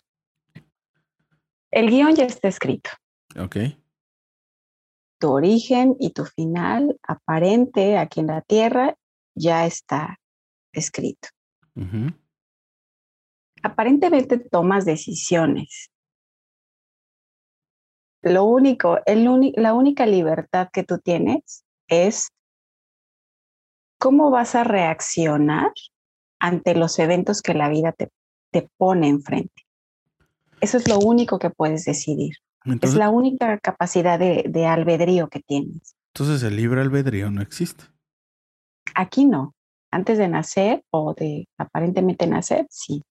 El 1.74 1.90
guion 1.90 2.16
ya 2.16 2.26
está 2.26 2.48
escrito. 2.48 2.92
Ok. 3.36 3.58
Tu 5.20 5.32
origen 5.32 5.96
y 6.00 6.12
tu 6.12 6.24
final 6.24 7.00
aparente 7.02 7.98
aquí 7.98 8.20
en 8.20 8.28
la 8.28 8.42
Tierra 8.42 8.96
ya 9.34 9.66
está 9.66 10.20
escrito. 10.72 11.30
Aparentemente 13.64 14.38
tomas 14.38 14.86
decisiones. 14.86 15.90
Lo 18.22 18.44
único, 18.44 19.00
el 19.08 19.54
la 19.56 19.74
única 19.74 20.06
libertad 20.06 20.70
que 20.72 20.84
tú 20.84 21.00
tienes 21.00 21.66
es 21.88 22.30
cómo 23.98 24.30
vas 24.30 24.54
a 24.54 24.64
reaccionar 24.64 25.72
ante 26.40 26.76
los 26.76 27.00
eventos 27.00 27.42
que 27.42 27.56
la 27.56 27.68
vida 27.70 27.94
te, 27.94 28.12
te 28.52 28.70
pone 28.78 29.08
enfrente. 29.08 29.63
Eso 30.64 30.78
es 30.78 30.88
lo 30.88 30.98
único 30.98 31.38
que 31.40 31.50
puedes 31.50 31.84
decidir. 31.84 32.38
es 32.82 32.96
la 32.96 33.10
única 33.10 33.60
capacidad 33.60 34.18
de, 34.18 34.46
de, 34.48 34.66
albedrío 34.66 35.28
que 35.28 35.42
tienes. 35.42 35.98
Entonces 36.14 36.42
el 36.44 36.56
libre 36.56 36.80
albedrío 36.80 37.30
no 37.30 37.42
existe. 37.42 37.84
Aquí 38.96 39.26
no. 39.26 39.54
Antes 39.92 40.18
de 40.18 40.30
nacer 40.30 40.86
o 40.90 41.14
de 41.16 41.50
aparentemente 41.58 42.28
nacer, 42.28 42.66
sí. 42.70 43.04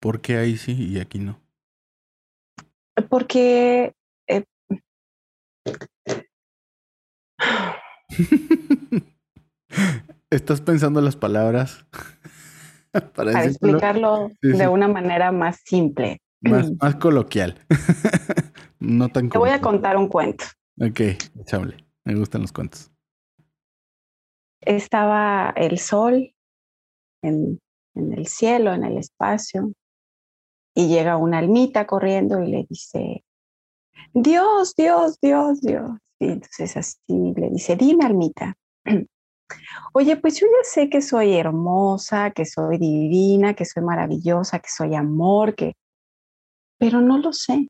¿Por 0.00 0.20
qué 0.20 0.36
ahí 0.36 0.58
sí 0.58 0.74
y 0.74 1.00
aquí 1.00 1.18
no? 1.18 1.40
Porque... 3.08 3.94
Eh... 4.26 4.44
¿Estás 10.28 10.60
pensando 10.60 11.00
las 11.00 11.16
palabras? 11.16 11.86
para, 12.92 13.12
para 13.14 13.44
explicarlo 13.46 14.28
sí, 14.42 14.52
sí. 14.52 14.58
de 14.58 14.68
una 14.68 14.88
manera 14.88 15.32
más 15.32 15.62
simple. 15.64 16.20
Más, 16.48 16.70
más 16.80 16.96
coloquial. 16.96 17.58
no 18.80 19.08
tan 19.08 19.28
Te 19.28 19.38
voy 19.38 19.50
a 19.50 19.60
contar 19.60 19.96
un 19.96 20.08
cuento. 20.08 20.44
Ok, 20.80 21.00
chable. 21.44 21.76
Me 22.04 22.14
gustan 22.14 22.42
los 22.42 22.52
cuentos. 22.52 22.90
Estaba 24.60 25.52
el 25.56 25.78
sol 25.78 26.34
en, 27.22 27.60
en 27.94 28.12
el 28.12 28.26
cielo, 28.26 28.72
en 28.72 28.84
el 28.84 28.98
espacio, 28.98 29.72
y 30.74 30.88
llega 30.88 31.16
una 31.16 31.38
almita 31.38 31.86
corriendo 31.86 32.42
y 32.42 32.50
le 32.50 32.66
dice, 32.68 33.24
Dios, 34.12 34.74
Dios, 34.74 35.18
Dios, 35.20 35.60
Dios. 35.60 35.90
Y 36.18 36.28
entonces 36.28 36.76
así 36.76 37.34
le 37.36 37.50
dice, 37.50 37.76
dime 37.76 38.04
almita, 38.04 38.56
Oye, 39.92 40.16
pues 40.16 40.40
yo 40.40 40.46
ya 40.46 40.64
sé 40.64 40.88
que 40.88 41.02
soy 41.02 41.34
hermosa, 41.34 42.30
que 42.30 42.44
soy 42.44 42.78
divina, 42.78 43.54
que 43.54 43.64
soy 43.64 43.82
maravillosa, 43.82 44.58
que 44.58 44.68
soy 44.68 44.94
amor, 44.94 45.54
que... 45.54 45.74
Pero 46.84 47.00
no 47.00 47.16
lo 47.16 47.32
sé. 47.32 47.66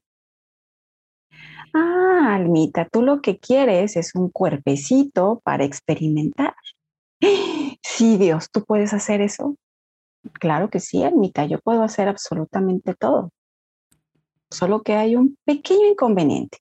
Ah, 1.72 2.34
Almita, 2.34 2.88
tú 2.88 3.00
lo 3.00 3.22
que 3.22 3.38
quieres 3.38 3.96
es 3.96 4.16
un 4.16 4.28
cuerpecito 4.28 5.40
para 5.44 5.64
experimentar. 5.64 6.54
Sí, 7.80 8.16
Dios, 8.16 8.50
¿tú 8.50 8.64
puedes 8.64 8.92
hacer 8.92 9.20
eso? 9.20 9.54
Claro 10.40 10.68
que 10.68 10.80
sí, 10.80 11.04
Almita, 11.04 11.44
yo 11.44 11.60
puedo 11.60 11.84
hacer 11.84 12.08
absolutamente 12.08 12.94
todo. 12.94 13.30
Solo 14.50 14.82
que 14.82 14.94
hay 14.94 15.14
un 15.14 15.36
pequeño 15.44 15.86
inconveniente. 15.86 16.58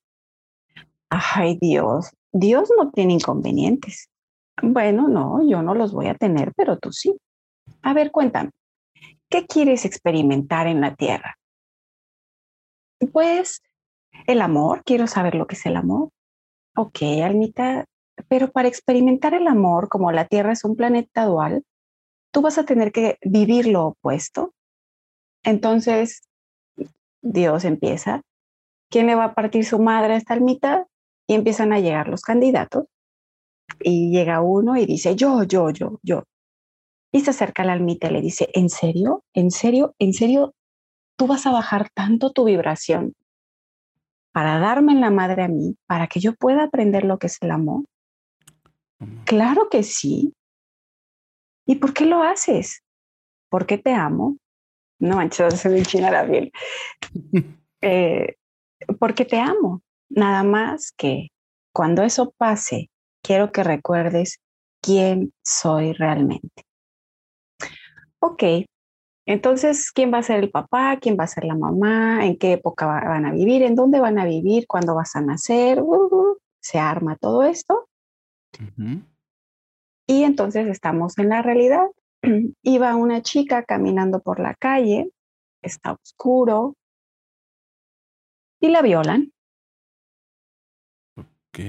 Ay, 1.10 1.58
Dios, 1.60 2.12
Dios 2.32 2.70
no 2.78 2.92
tiene 2.92 3.14
inconvenientes. 3.14 4.10
Bueno, 4.62 5.08
no, 5.08 5.42
yo 5.50 5.64
no 5.64 5.74
los 5.74 5.92
voy 5.92 6.06
a 6.06 6.14
tener, 6.14 6.54
pero 6.56 6.78
tú 6.78 6.92
sí. 6.92 7.16
A 7.82 7.96
ver, 7.96 8.12
cuéntame, 8.12 8.52
¿qué 9.28 9.48
quieres 9.48 9.86
experimentar 9.86 10.68
en 10.68 10.82
la 10.82 10.94
tierra? 10.94 11.36
Pues 13.12 13.62
el 14.28 14.42
amor, 14.42 14.84
quiero 14.84 15.08
saber 15.08 15.36
lo 15.36 15.48
que 15.48 15.56
es 15.56 15.66
el 15.66 15.76
amor. 15.76 16.10
Ok, 16.76 17.02
Almita, 17.24 17.86
pero 18.28 18.52
para 18.52 18.68
experimentar 18.68 19.34
el 19.34 19.48
amor, 19.48 19.90
como 19.90 20.12
la 20.12 20.26
Tierra 20.26 20.54
es 20.54 20.64
un 20.64 20.76
planeta 20.76 21.26
dual, 21.26 21.64
tú 22.32 22.42
vas 22.42 22.58
a 22.58 22.66
tener 22.66 22.92
que 22.92 23.18
vivir 23.24 23.68
lo 23.68 23.88
opuesto. 23.88 24.54
Entonces, 25.44 26.22
Dios 27.22 27.66
empieza. 27.66 28.22
¿Quién 28.90 29.08
le 29.08 29.16
va 29.16 29.26
a 29.26 29.34
partir 29.34 29.66
su 29.66 29.80
madre 29.80 30.14
a 30.14 30.18
esta 30.18 30.34
almita? 30.34 30.88
Y 31.28 31.36
empiezan 31.36 31.74
a 31.74 31.80
llegar 31.80 32.10
los 32.10 32.22
candidatos 32.22 32.86
y 33.80 34.12
llega 34.12 34.42
uno 34.42 34.78
y 34.78 34.86
dice, 34.86 35.16
yo, 35.16 35.44
yo, 35.44 35.70
yo, 35.70 36.00
yo. 36.04 36.24
Y 37.12 37.22
se 37.22 37.30
acerca 37.30 37.64
la 37.64 37.74
almita 37.74 38.08
y 38.08 38.14
le 38.14 38.22
dice, 38.22 38.50
¿en 38.54 38.70
serio? 38.70 39.24
¿En 39.34 39.52
serio? 39.52 39.96
¿En 40.00 40.14
serio? 40.14 40.54
¿Tú 41.16 41.28
vas 41.28 41.46
a 41.46 41.52
bajar 41.52 41.90
tanto 41.94 42.32
tu 42.32 42.46
vibración 42.46 43.16
para 44.32 44.60
darme 44.60 44.94
en 44.94 45.02
la 45.02 45.12
madre 45.12 45.44
a 45.44 45.48
mí, 45.48 45.78
para 45.86 46.08
que 46.08 46.20
yo 46.20 46.34
pueda 46.34 46.64
aprender 46.64 47.06
lo 47.06 47.20
que 47.20 47.28
es 47.28 47.38
el 47.42 47.52
amor? 47.52 47.86
Claro 49.26 49.70
que 49.70 49.84
sí. 49.84 50.34
¿Y 51.66 51.76
por 51.76 51.94
qué 51.94 52.06
lo 52.06 52.24
haces? 52.24 52.84
Porque 53.50 53.78
te 53.78 53.94
amo. 53.94 54.38
No 55.00 55.18
manches, 55.18 55.60
se 55.60 55.70
me 55.70 55.80
enchina 55.80 56.10
la 56.10 56.26
piel. 56.26 56.52
eh, 57.82 58.36
porque 59.00 59.26
te 59.26 59.40
amo. 59.40 59.82
Nada 60.10 60.44
más 60.44 60.92
que 60.92 61.30
cuando 61.74 62.04
eso 62.04 62.32
pase 62.38 62.90
quiero 63.22 63.52
que 63.52 63.64
recuerdes 63.64 64.40
quién 64.82 65.34
soy 65.44 65.94
realmente. 65.94 66.66
Ok, 68.20 68.44
entonces, 69.26 69.92
¿quién 69.92 70.14
va 70.14 70.18
a 70.18 70.24
ser 70.24 70.40
el 70.44 70.52
papá? 70.52 70.98
¿Quién 71.00 71.18
va 71.18 71.24
a 71.24 71.28
ser 71.28 71.46
la 71.46 71.56
mamá? 71.56 72.26
¿En 72.26 72.38
qué 72.38 72.54
época 72.54 72.86
van 72.86 73.26
a 73.26 73.32
vivir? 73.32 73.64
¿En 73.64 73.76
dónde 73.76 74.00
van 74.00 74.20
a 74.20 74.26
vivir? 74.26 74.68
¿Cuándo 74.68 74.96
vas 74.96 75.16
a 75.16 75.22
nacer? 75.22 75.82
Uh, 75.82 76.38
se 76.60 76.80
arma 76.80 77.16
todo 77.16 77.44
esto. 77.44 77.88
Uh 78.60 78.82
-huh. 78.82 79.06
Y 80.08 80.24
entonces 80.24 80.68
estamos 80.68 81.18
en 81.18 81.30
la 81.30 81.42
realidad. 81.42 81.88
Iba 82.64 82.96
una 82.96 83.22
chica 83.22 83.64
caminando 83.64 84.20
por 84.20 84.40
la 84.40 84.56
calle, 84.56 85.10
está 85.62 85.94
oscuro, 85.94 86.76
y 88.60 88.70
la 88.70 88.82
violan. 88.82 89.34
Ok. 91.18 91.60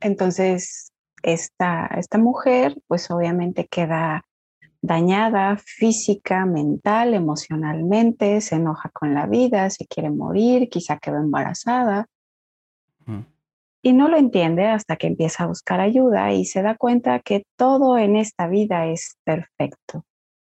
Entonces, 0.00 0.92
esta, 1.22 1.86
esta 1.98 2.18
mujer, 2.18 2.76
pues 2.86 3.10
obviamente 3.10 3.66
queda 3.66 4.25
dañada 4.86 5.56
física, 5.58 6.46
mental, 6.46 7.12
emocionalmente, 7.12 8.40
se 8.40 8.54
enoja 8.54 8.88
con 8.90 9.14
la 9.14 9.26
vida, 9.26 9.68
se 9.70 9.86
quiere 9.86 10.10
morir, 10.10 10.68
quizá 10.68 10.98
quedó 10.98 11.16
embarazada. 11.16 12.06
Y 13.82 13.92
no 13.92 14.08
lo 14.08 14.16
entiende 14.16 14.66
hasta 14.66 14.96
que 14.96 15.06
empieza 15.06 15.44
a 15.44 15.46
buscar 15.46 15.80
ayuda 15.80 16.32
y 16.32 16.44
se 16.44 16.62
da 16.62 16.76
cuenta 16.76 17.20
que 17.20 17.44
todo 17.56 17.98
en 17.98 18.16
esta 18.16 18.48
vida 18.48 18.86
es 18.86 19.16
perfecto, 19.24 20.04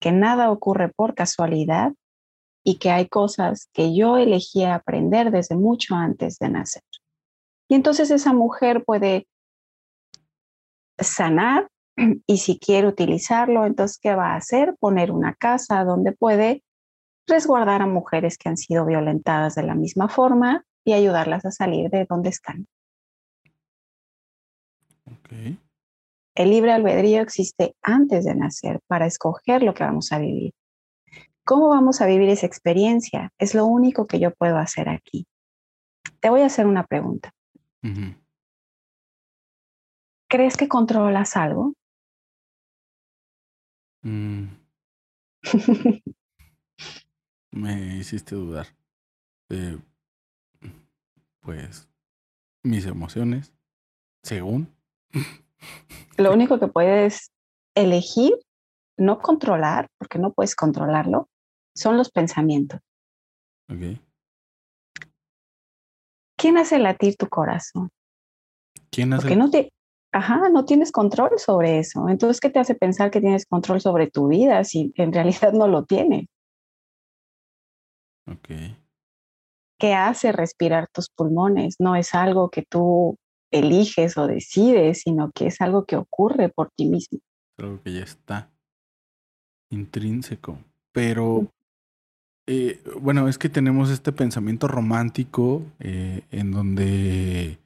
que 0.00 0.12
nada 0.12 0.50
ocurre 0.50 0.90
por 0.90 1.14
casualidad 1.14 1.92
y 2.64 2.78
que 2.78 2.90
hay 2.90 3.08
cosas 3.08 3.68
que 3.72 3.94
yo 3.94 4.16
elegí 4.16 4.64
aprender 4.64 5.30
desde 5.30 5.56
mucho 5.56 5.94
antes 5.94 6.38
de 6.38 6.48
nacer. 6.48 6.82
Y 7.68 7.74
entonces 7.74 8.10
esa 8.10 8.32
mujer 8.32 8.84
puede 8.84 9.26
sanar 10.98 11.68
y 12.26 12.38
si 12.38 12.58
quiere 12.58 12.88
utilizarlo, 12.88 13.66
entonces, 13.66 13.98
¿qué 13.98 14.14
va 14.14 14.32
a 14.32 14.36
hacer? 14.36 14.76
Poner 14.78 15.10
una 15.10 15.34
casa 15.34 15.84
donde 15.84 16.12
puede 16.12 16.62
resguardar 17.26 17.82
a 17.82 17.86
mujeres 17.86 18.38
que 18.38 18.48
han 18.48 18.56
sido 18.56 18.84
violentadas 18.84 19.54
de 19.54 19.62
la 19.62 19.74
misma 19.74 20.08
forma 20.08 20.64
y 20.84 20.92
ayudarlas 20.92 21.44
a 21.44 21.50
salir 21.50 21.90
de 21.90 22.06
donde 22.08 22.30
están. 22.30 22.66
El 26.34 26.50
libre 26.50 26.72
albedrío 26.72 27.20
existe 27.20 27.76
antes 27.82 28.24
de 28.24 28.34
nacer 28.34 28.80
para 28.86 29.06
escoger 29.06 29.62
lo 29.62 29.74
que 29.74 29.84
vamos 29.84 30.12
a 30.12 30.18
vivir. 30.18 30.52
¿Cómo 31.44 31.68
vamos 31.68 32.00
a 32.00 32.06
vivir 32.06 32.28
esa 32.28 32.46
experiencia? 32.46 33.32
Es 33.38 33.54
lo 33.54 33.66
único 33.66 34.06
que 34.06 34.20
yo 34.20 34.32
puedo 34.32 34.58
hacer 34.58 34.88
aquí. 34.88 35.26
Te 36.20 36.30
voy 36.30 36.42
a 36.42 36.46
hacer 36.46 36.66
una 36.66 36.84
pregunta. 36.86 37.32
¿Crees 40.28 40.56
que 40.56 40.68
controlas 40.68 41.36
algo? 41.36 41.74
Mm. 44.02 44.48
Me 47.52 47.96
hiciste 47.96 48.34
dudar. 48.34 48.66
pues 51.40 51.88
mis 52.62 52.86
emociones, 52.86 53.52
según. 54.22 54.74
Lo 56.16 56.32
único 56.32 56.58
que 56.58 56.68
puedes 56.68 57.32
elegir, 57.74 58.32
no 58.96 59.18
controlar, 59.18 59.88
porque 59.98 60.18
no 60.18 60.32
puedes 60.32 60.54
controlarlo, 60.54 61.28
son 61.74 61.96
los 61.96 62.10
pensamientos. 62.10 62.80
Okay. 63.68 64.00
¿Quién 66.36 66.58
hace 66.58 66.78
latir 66.78 67.16
tu 67.16 67.28
corazón? 67.28 67.90
¿Quién 68.90 69.12
hace? 69.12 69.22
Porque 69.22 69.36
no 69.36 69.50
te, 69.50 69.72
ajá, 70.12 70.48
no 70.50 70.64
tienes 70.64 70.92
control 70.92 71.38
sobre 71.38 71.78
eso. 71.78 72.08
Entonces, 72.08 72.40
¿qué 72.40 72.50
te 72.50 72.58
hace 72.58 72.74
pensar 72.74 73.10
que 73.10 73.20
tienes 73.20 73.46
control 73.46 73.80
sobre 73.80 74.10
tu 74.10 74.28
vida 74.28 74.62
si 74.64 74.92
en 74.96 75.12
realidad 75.12 75.52
no 75.52 75.66
lo 75.66 75.84
tienes? 75.84 76.26
Ok. 78.30 78.76
¿Qué 79.78 79.94
hace 79.94 80.30
respirar 80.30 80.88
tus 80.92 81.08
pulmones? 81.10 81.76
No 81.80 81.96
es 81.96 82.14
algo 82.14 82.50
que 82.50 82.62
tú 82.62 83.16
eliges 83.50 84.16
o 84.16 84.26
decides, 84.26 85.02
sino 85.02 85.32
que 85.32 85.48
es 85.48 85.60
algo 85.60 85.84
que 85.84 85.96
ocurre 85.96 86.48
por 86.48 86.70
ti 86.76 86.86
mismo. 86.86 87.18
Algo 87.58 87.82
que 87.82 87.92
ya 87.92 88.04
está 88.04 88.50
intrínseco. 89.70 90.58
Pero 90.92 91.48
eh, 92.46 92.80
bueno, 93.00 93.28
es 93.28 93.38
que 93.38 93.48
tenemos 93.48 93.90
este 93.90 94.12
pensamiento 94.12 94.68
romántico 94.68 95.62
eh, 95.80 96.22
en 96.30 96.52
donde 96.52 97.58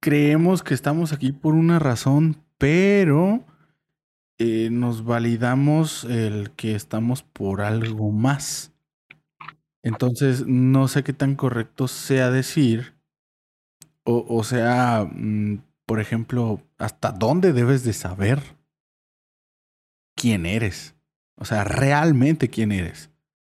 creemos 0.00 0.62
que 0.62 0.74
estamos 0.74 1.12
aquí 1.12 1.32
por 1.32 1.54
una 1.54 1.78
razón, 1.78 2.42
pero 2.58 3.44
eh, 4.38 4.68
nos 4.70 5.04
validamos 5.04 6.04
el 6.04 6.50
que 6.52 6.74
estamos 6.74 7.22
por 7.22 7.60
algo 7.60 8.10
más. 8.10 8.72
Entonces, 9.82 10.46
no 10.46 10.88
sé 10.88 11.02
qué 11.02 11.12
tan 11.12 11.34
correcto 11.34 11.88
sea 11.88 12.30
decir, 12.30 12.94
o, 14.04 14.42
sea, 14.42 15.06
mm, 15.10 15.58
por 15.84 16.00
ejemplo, 16.00 16.62
hasta 16.78 17.12
dónde 17.12 17.52
debes 17.52 17.84
de 17.84 17.92
saber 17.92 18.40
quién 20.14 20.46
eres. 20.46 20.94
O 21.36 21.44
sea, 21.44 21.64
realmente 21.64 22.48
quién 22.48 22.72
eres. 22.72 23.10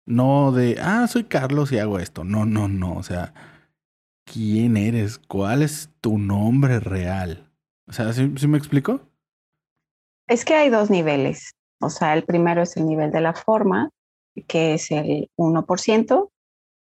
No 0.06 0.52
de, 0.52 0.78
ah, 0.82 1.08
soy 1.08 1.26
Carlos 1.26 1.72
y 1.72 1.78
hago 1.78 2.00
esto. 2.00 2.24
No, 2.24 2.46
no, 2.46 2.68
no. 2.68 2.96
O 2.96 3.04
sea, 3.04 3.34
quién 4.32 4.78
eres, 4.78 5.18
cuál 5.18 5.62
es 5.64 5.90
tu 6.02 6.18
nombre 6.18 6.80
real. 6.80 7.52
O 7.88 7.94
sea, 7.94 8.14
¿sí, 8.14 8.28
me 8.48 8.58
explico? 8.58 9.02
Es 10.28 10.46
que 10.46 10.54
hay 10.54 10.70
dos 10.70 10.90
niveles. 10.90 11.56
O 11.82 11.90
sea, 11.90 12.14
el 12.14 12.24
primero 12.24 12.62
es 12.62 12.78
el 12.78 12.86
nivel 12.86 13.12
de 13.12 13.22
la 13.22 13.34
forma, 13.34 13.90
que 14.48 14.76
es 14.76 14.92
el 14.92 15.30
1%, 15.38 16.30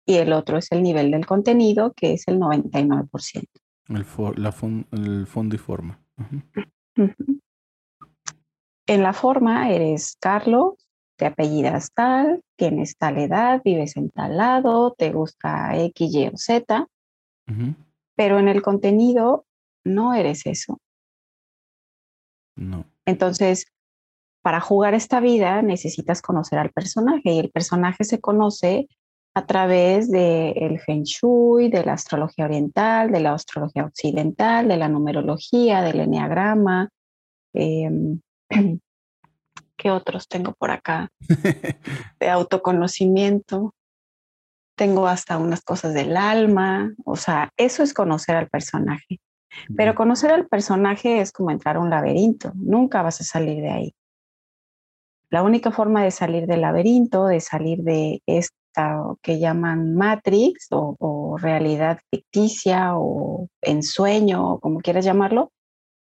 y 0.05 0.15
el 0.15 0.33
otro 0.33 0.57
es 0.57 0.71
el 0.71 0.83
nivel 0.83 1.11
del 1.11 1.25
contenido, 1.25 1.93
que 1.93 2.13
es 2.13 2.27
el 2.27 2.39
99%. 2.39 3.47
El, 3.89 4.05
la 4.41 4.55
el 4.91 5.27
fondo 5.27 5.55
y 5.55 5.57
forma. 5.57 5.99
En 8.87 9.03
la 9.03 9.13
forma 9.13 9.71
eres 9.71 10.17
Carlos, 10.19 10.73
te 11.17 11.25
apellidas 11.25 11.91
tal, 11.93 12.41
tienes 12.57 12.97
tal 12.97 13.17
edad, 13.17 13.61
vives 13.63 13.95
en 13.95 14.09
tal 14.09 14.37
lado, 14.37 14.93
te 14.97 15.11
gusta 15.11 15.77
X, 15.77 16.13
Y 16.13 16.27
o 16.27 16.35
Z, 16.35 16.87
pero 18.15 18.39
en 18.39 18.47
el 18.47 18.61
contenido 18.61 19.45
no 19.83 20.13
eres 20.13 20.45
eso. 20.45 20.79
No. 22.55 22.85
Entonces, 23.05 23.65
para 24.41 24.59
jugar 24.59 24.93
esta 24.93 25.19
vida 25.19 25.61
necesitas 25.61 26.21
conocer 26.21 26.59
al 26.59 26.71
personaje 26.71 27.33
y 27.33 27.39
el 27.39 27.51
personaje 27.51 28.03
se 28.03 28.19
conoce 28.19 28.87
a 29.33 29.45
través 29.45 30.11
del 30.11 30.53
el 30.55 30.79
Feng 30.79 31.03
Shui, 31.03 31.69
de 31.69 31.85
la 31.85 31.93
astrología 31.93 32.45
oriental, 32.45 33.11
de 33.11 33.21
la 33.21 33.33
astrología 33.33 33.85
occidental, 33.85 34.67
de 34.67 34.77
la 34.77 34.89
numerología, 34.89 35.81
del 35.81 36.01
enneagrama, 36.01 36.89
em, 37.53 38.19
¿Qué 39.77 39.89
otros 39.89 40.27
tengo 40.27 40.53
por 40.53 40.69
acá? 40.69 41.11
de 42.19 42.29
autoconocimiento. 42.29 43.73
Tengo 44.75 45.07
hasta 45.07 45.37
unas 45.37 45.61
cosas 45.61 45.93
del 45.93 46.17
alma. 46.17 46.93
O 47.05 47.15
sea, 47.15 47.49
eso 47.57 47.83
es 47.83 47.93
conocer 47.93 48.35
al 48.35 48.49
personaje. 48.49 49.19
Pero 49.75 49.95
conocer 49.95 50.31
al 50.31 50.47
personaje 50.47 51.19
es 51.19 51.31
como 51.31 51.51
entrar 51.51 51.75
a 51.75 51.79
un 51.79 51.89
laberinto. 51.89 52.51
Nunca 52.55 53.01
vas 53.01 53.21
a 53.21 53.23
salir 53.23 53.61
de 53.61 53.69
ahí. 53.69 53.95
La 55.29 55.43
única 55.43 55.71
forma 55.71 56.03
de 56.03 56.11
salir 56.11 56.45
del 56.47 56.61
laberinto, 56.61 57.25
de 57.25 57.39
salir 57.39 57.83
de 57.83 58.21
esta 58.25 58.51
que 59.21 59.39
llaman 59.39 59.95
Matrix 59.95 60.67
o, 60.71 60.95
o 60.99 61.37
realidad 61.37 61.99
ficticia 62.09 62.97
o 62.97 63.47
ensueño 63.61 64.53
o 64.53 64.59
como 64.59 64.79
quieras 64.79 65.05
llamarlo, 65.05 65.51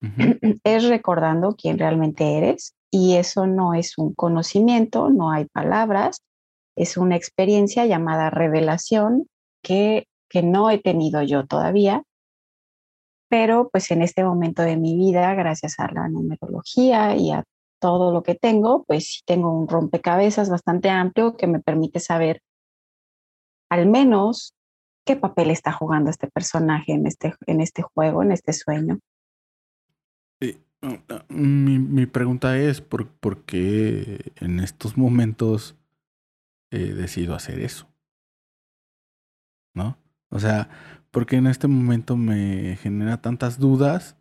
es 0.64 0.84
recordando 0.86 1.56
quién 1.56 1.78
realmente 1.78 2.38
eres 2.38 2.74
y 2.90 3.16
eso 3.16 3.48
no 3.48 3.74
es 3.74 3.98
un 3.98 4.14
conocimiento, 4.14 5.10
no 5.10 5.32
hay 5.32 5.46
palabras, 5.46 6.22
es 6.76 6.98
una 6.98 7.16
experiencia 7.16 7.86
llamada 7.86 8.30
revelación 8.30 9.28
que, 9.64 10.08
que 10.30 10.44
no 10.44 10.70
he 10.70 10.80
tenido 10.80 11.22
yo 11.22 11.46
todavía, 11.46 12.04
pero 13.30 13.70
pues 13.70 13.92
en 13.92 14.02
este 14.02 14.24
momento 14.24 14.62
de 14.62 14.78
mi 14.78 14.96
vida, 14.96 15.34
gracias 15.36 15.80
a 15.80 15.92
la 15.92 16.10
numerología 16.10 17.16
y 17.16 17.32
a 17.32 17.44
todo 17.80 18.12
lo 18.12 18.24
que 18.24 18.36
tengo, 18.36 18.84
pues 18.84 19.24
tengo 19.26 19.58
un 19.58 19.68
rompecabezas 19.68 20.50
bastante 20.50 20.90
amplio 20.90 21.36
que 21.36 21.48
me 21.48 21.60
permite 21.60 22.00
saber 22.00 22.42
al 23.70 23.88
menos 23.88 24.54
qué 25.06 25.16
papel 25.16 25.50
está 25.50 25.72
jugando 25.72 26.10
este 26.10 26.28
personaje 26.28 26.92
en 26.92 27.08
este, 27.08 27.34
en 27.48 27.62
este 27.62 27.82
juego, 27.82 28.22
en 28.22 28.34
este 28.34 28.54
sueño. 28.54 29.00
Mi, 31.30 31.78
mi 31.80 32.06
pregunta 32.08 32.58
es, 32.58 32.82
¿por, 32.82 33.08
¿por, 33.08 33.44
qué 33.44 34.34
en 34.38 34.60
estos 34.60 34.98
momentos 34.98 35.76
he 36.72 36.94
decidido 36.94 37.36
hacer 37.36 37.60
eso? 37.60 37.88
¿No? 39.74 39.98
O 40.30 40.40
sea, 40.40 40.70
¿por 41.12 41.26
qué 41.26 41.36
en 41.36 41.48
este 41.48 41.68
momento 41.68 42.18
me 42.18 42.78
genera 42.78 43.22
tantas 43.22 43.60
dudas 43.60 44.18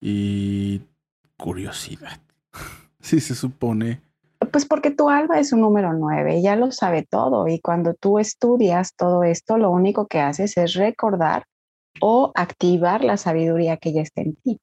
y 0.00 0.82
curiosidad? 1.36 2.20
si 3.00 3.20
se 3.20 3.34
supone... 3.34 4.02
Pues 4.52 4.66
porque 4.66 4.90
tu 4.90 5.10
alma 5.10 5.40
es 5.40 5.52
un 5.52 5.60
número 5.60 5.92
nueve, 5.92 6.40
ya 6.40 6.56
lo 6.56 6.70
sabe 6.70 7.04
todo 7.08 7.48
y 7.48 7.60
cuando 7.60 7.94
tú 7.94 8.18
estudias 8.18 8.94
todo 8.94 9.24
esto, 9.24 9.58
lo 9.58 9.70
único 9.70 10.06
que 10.06 10.20
haces 10.20 10.56
es 10.56 10.74
recordar 10.74 11.44
o 12.00 12.32
activar 12.34 13.04
la 13.04 13.16
sabiduría 13.16 13.76
que 13.76 13.92
ya 13.92 14.02
está 14.02 14.22
en 14.22 14.36
ti. 14.36 14.60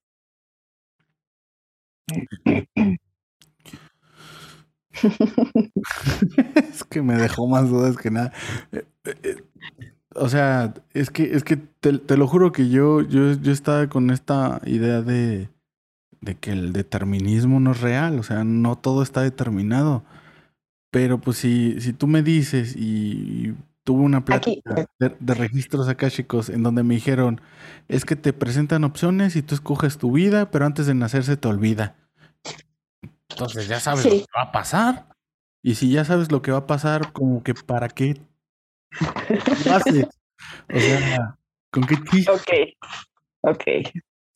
es 6.71 6.83
que 6.83 7.01
me 7.01 7.15
dejó 7.15 7.47
más 7.47 7.69
dudas 7.69 7.97
que 7.97 8.11
nada. 8.11 8.31
Eh, 8.71 8.85
eh, 9.05 9.15
eh, 9.23 9.43
o 10.15 10.29
sea, 10.29 10.73
es 10.93 11.09
que, 11.09 11.35
es 11.35 11.43
que 11.43 11.57
te, 11.57 12.17
lo 12.17 12.27
juro 12.27 12.51
que 12.51 12.69
yo, 12.69 13.01
yo, 13.01 13.33
yo 13.33 13.51
estaba 13.51 13.87
con 13.87 14.11
esta 14.11 14.61
idea 14.65 15.01
de, 15.01 15.49
de 16.21 16.35
que 16.35 16.51
el 16.51 16.73
determinismo 16.73 17.59
no 17.59 17.71
es 17.71 17.81
real, 17.81 18.19
o 18.19 18.23
sea, 18.23 18.43
no 18.43 18.77
todo 18.77 19.03
está 19.03 19.21
determinado. 19.21 20.03
Pero 20.91 21.19
pues 21.19 21.37
si, 21.37 21.81
si 21.81 21.91
tú 21.91 22.07
me 22.07 22.23
dices 22.23 22.75
y, 22.77 23.53
tuve 23.85 24.01
una 24.01 24.25
plática 24.25 24.87
de, 24.97 25.15
de, 25.19 25.33
registros 25.35 25.87
chicos 26.09 26.49
en 26.49 26.63
donde 26.63 26.83
me 26.83 26.95
dijeron, 26.95 27.39
es 27.87 28.03
que 28.03 28.15
te 28.15 28.33
presentan 28.33 28.83
opciones 28.83 29.35
y 29.35 29.43
tú 29.43 29.53
escoges 29.53 29.99
tu 29.99 30.11
vida, 30.11 30.49
pero 30.49 30.65
antes 30.65 30.87
de 30.87 30.95
nacer 30.95 31.23
se 31.23 31.37
te 31.37 31.47
olvida. 31.47 31.95
Entonces 33.29 33.67
ya 33.67 33.79
sabes 33.79 34.05
lo 34.05 34.11
que 34.11 34.25
va 34.35 34.43
a 34.43 34.51
pasar. 34.51 35.07
Y 35.61 35.75
si 35.75 35.91
ya 35.91 36.05
sabes 36.05 36.31
lo 36.31 36.41
que 36.41 36.51
va 36.51 36.59
a 36.59 36.67
pasar, 36.67 37.11
como 37.11 37.43
que 37.43 37.53
para 37.53 37.89
qué 37.89 38.21
haces. 39.71 40.07
O 40.73 40.79
sea, 40.79 41.37
¿con 41.71 41.83
qué 41.85 41.95
chiste? 42.11 42.31
Ok, 42.31 42.49
ok. 43.41 43.63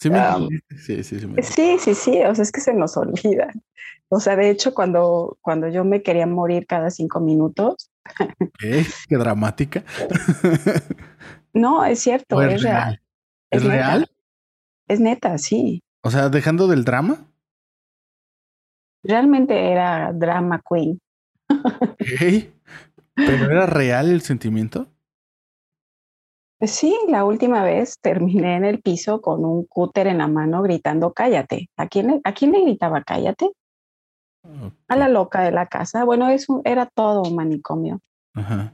¿Sí, 0.02 0.10
sí, 0.78 1.04
sí, 1.04 1.20
sí, 1.42 1.78
sí, 1.78 1.94
sí, 1.94 2.24
o 2.24 2.34
sea, 2.34 2.44
es 2.44 2.52
que 2.52 2.62
se 2.62 2.74
nos 2.74 2.96
olvida. 2.96 3.52
O 4.08 4.20
sea, 4.20 4.36
de 4.36 4.50
hecho, 4.50 4.74
cuando, 4.74 5.38
cuando 5.42 5.68
yo 5.68 5.84
me 5.84 6.02
quería 6.02 6.26
morir 6.26 6.66
cada 6.66 6.90
cinco 6.90 7.20
minutos. 7.20 7.92
¿Qué? 8.58 8.86
¿Qué 9.08 9.18
dramática? 9.18 9.84
no, 11.54 11.84
es 11.86 12.00
cierto, 12.00 12.42
es, 12.42 12.64
real. 12.64 13.02
¿Es, 13.52 13.64
real? 13.64 14.10
Es 14.88 15.00
neta, 15.00 15.38
sí. 15.38 15.84
O 16.02 16.10
sea, 16.10 16.30
dejando 16.30 16.68
del 16.68 16.86
drama. 16.86 17.28
Realmente 19.04 19.72
era 19.72 20.12
drama 20.14 20.62
queen. 20.68 21.00
¿Qué? 21.98 22.54
¿Pero 23.16 23.46
era 23.46 23.66
real 23.66 24.10
el 24.10 24.22
sentimiento? 24.22 24.88
Pues 26.60 26.72
sí, 26.72 26.98
la 27.08 27.24
última 27.24 27.64
vez 27.64 28.00
terminé 28.02 28.58
en 28.58 28.66
el 28.66 28.82
piso 28.82 29.22
con 29.22 29.46
un 29.46 29.66
cúter 29.66 30.08
en 30.08 30.18
la 30.18 30.28
mano 30.28 30.62
gritando 30.62 31.14
cállate. 31.14 31.70
¿A 31.78 31.88
quién, 31.88 32.20
a 32.24 32.34
quién 32.34 32.52
le 32.52 32.62
gritaba 32.62 33.02
cállate? 33.02 33.50
A 34.88 34.96
la 34.96 35.08
loca 35.08 35.42
de 35.42 35.52
la 35.52 35.68
casa. 35.68 36.04
Bueno, 36.04 36.28
eso 36.30 36.62
era 36.66 36.86
todo 36.86 37.24
un 37.24 37.36
manicomio. 37.36 38.02
Ajá. 38.34 38.74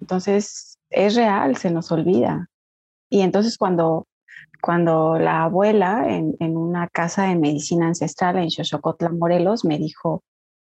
Entonces, 0.00 0.78
es 0.90 1.14
real, 1.14 1.56
se 1.56 1.70
nos 1.70 1.90
olvida. 1.90 2.48
Y 3.08 3.20
entonces 3.20 3.56
cuando, 3.56 4.06
cuando 4.60 5.18
la 5.18 5.44
abuela 5.44 6.06
en, 6.08 6.36
en 6.40 6.56
una 6.56 6.88
casa 6.88 7.24
de 7.24 7.36
medicina 7.36 7.86
ancestral 7.86 8.36
en 8.38 8.50
Xochocotla, 8.50 9.10
Morelos, 9.10 9.64
me 9.64 9.78
dijo, 9.78 10.22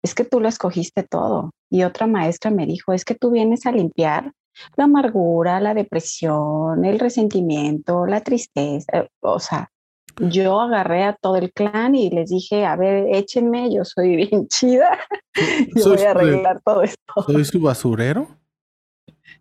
es 0.03 0.13
que 0.13 0.25
tú 0.25 0.39
lo 0.39 0.47
escogiste 0.47 1.03
todo. 1.03 1.51
Y 1.69 1.83
otra 1.83 2.05
maestra 2.05 2.51
me 2.51 2.65
dijo, 2.65 2.93
es 2.93 3.05
que 3.05 3.15
tú 3.15 3.31
vienes 3.31 3.65
a 3.65 3.71
limpiar 3.71 4.33
la 4.75 4.85
amargura, 4.85 5.59
la 5.59 5.73
depresión, 5.73 6.85
el 6.85 6.99
resentimiento, 6.99 8.05
la 8.05 8.21
tristeza. 8.21 8.85
Eh, 8.93 9.09
o 9.21 9.39
sea, 9.39 9.71
yo 10.19 10.59
agarré 10.61 11.03
a 11.03 11.13
todo 11.13 11.35
el 11.35 11.51
clan 11.51 11.95
y 11.95 12.09
les 12.09 12.29
dije, 12.29 12.65
a 12.65 12.75
ver, 12.75 13.07
échenme, 13.13 13.73
yo 13.73 13.83
soy 13.83 14.15
bien 14.29 14.47
chida 14.47 14.99
y 15.35 15.81
voy 15.81 16.01
a 16.01 16.11
arreglar 16.11 16.61
todo 16.63 16.83
esto. 16.83 17.13
¿Soy 17.25 17.45
su 17.45 17.61
basurero? 17.61 18.27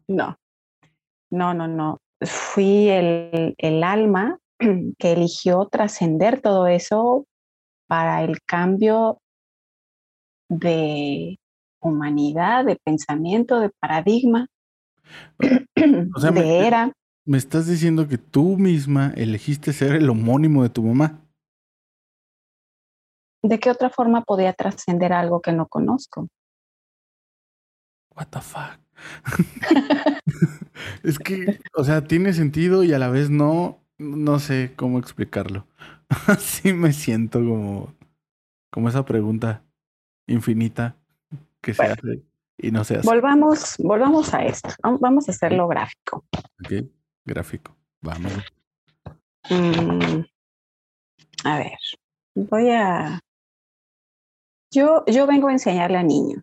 No, 0.06 0.36
no, 1.30 1.54
no, 1.54 1.66
no. 1.66 1.98
Fui 2.24 2.88
el, 2.88 3.54
el 3.58 3.84
alma 3.84 4.38
que 4.98 5.12
eligió 5.12 5.66
trascender 5.70 6.40
todo 6.40 6.66
eso 6.66 7.26
para 7.86 8.24
el 8.24 8.42
cambio 8.42 9.18
de 10.48 11.38
humanidad, 11.80 12.64
de 12.64 12.76
pensamiento, 12.76 13.60
de 13.60 13.70
paradigma, 13.80 14.48
o 16.14 16.20
sea, 16.20 16.30
de 16.32 16.40
me, 16.40 16.66
era. 16.66 16.92
Me 17.24 17.38
estás 17.38 17.66
diciendo 17.66 18.08
que 18.08 18.18
tú 18.18 18.56
misma 18.56 19.12
elegiste 19.16 19.72
ser 19.72 19.94
el 19.94 20.08
homónimo 20.10 20.62
de 20.62 20.70
tu 20.70 20.82
mamá. 20.82 21.20
¿De 23.42 23.58
qué 23.60 23.70
otra 23.70 23.90
forma 23.90 24.22
podía 24.22 24.52
trascender 24.54 25.12
algo 25.12 25.40
que 25.40 25.52
no 25.52 25.68
conozco? 25.68 26.28
What 28.16 28.28
the 28.30 28.40
fuck? 28.40 28.83
es 31.02 31.18
que, 31.18 31.60
o 31.74 31.84
sea, 31.84 32.04
tiene 32.04 32.32
sentido 32.32 32.84
y 32.84 32.92
a 32.92 32.98
la 32.98 33.08
vez 33.08 33.30
no, 33.30 33.80
no 33.98 34.38
sé 34.38 34.72
cómo 34.76 34.98
explicarlo. 34.98 35.66
Así 36.26 36.72
me 36.72 36.92
siento 36.92 37.38
como, 37.40 37.94
como 38.70 38.88
esa 38.88 39.04
pregunta 39.04 39.62
infinita 40.26 40.96
que 41.60 41.74
se 41.74 41.82
hace 41.84 42.22
y 42.58 42.70
no 42.70 42.84
se 42.84 42.98
hace. 42.98 43.06
Volvamos, 43.06 43.76
volvamos 43.78 44.32
a 44.34 44.44
esto. 44.44 44.70
Vamos 44.82 45.28
a 45.28 45.32
hacerlo 45.32 45.68
gráfico. 45.68 46.24
Ok, 46.64 46.86
gráfico. 47.24 47.76
Vamos. 48.00 48.32
Mm, 49.50 50.24
a 51.44 51.58
ver, 51.58 51.78
voy 52.34 52.70
a. 52.70 53.20
Yo, 54.70 55.04
yo 55.06 55.26
vengo 55.26 55.48
a 55.48 55.52
enseñarle 55.52 55.98
a 55.98 56.02
niño. 56.02 56.42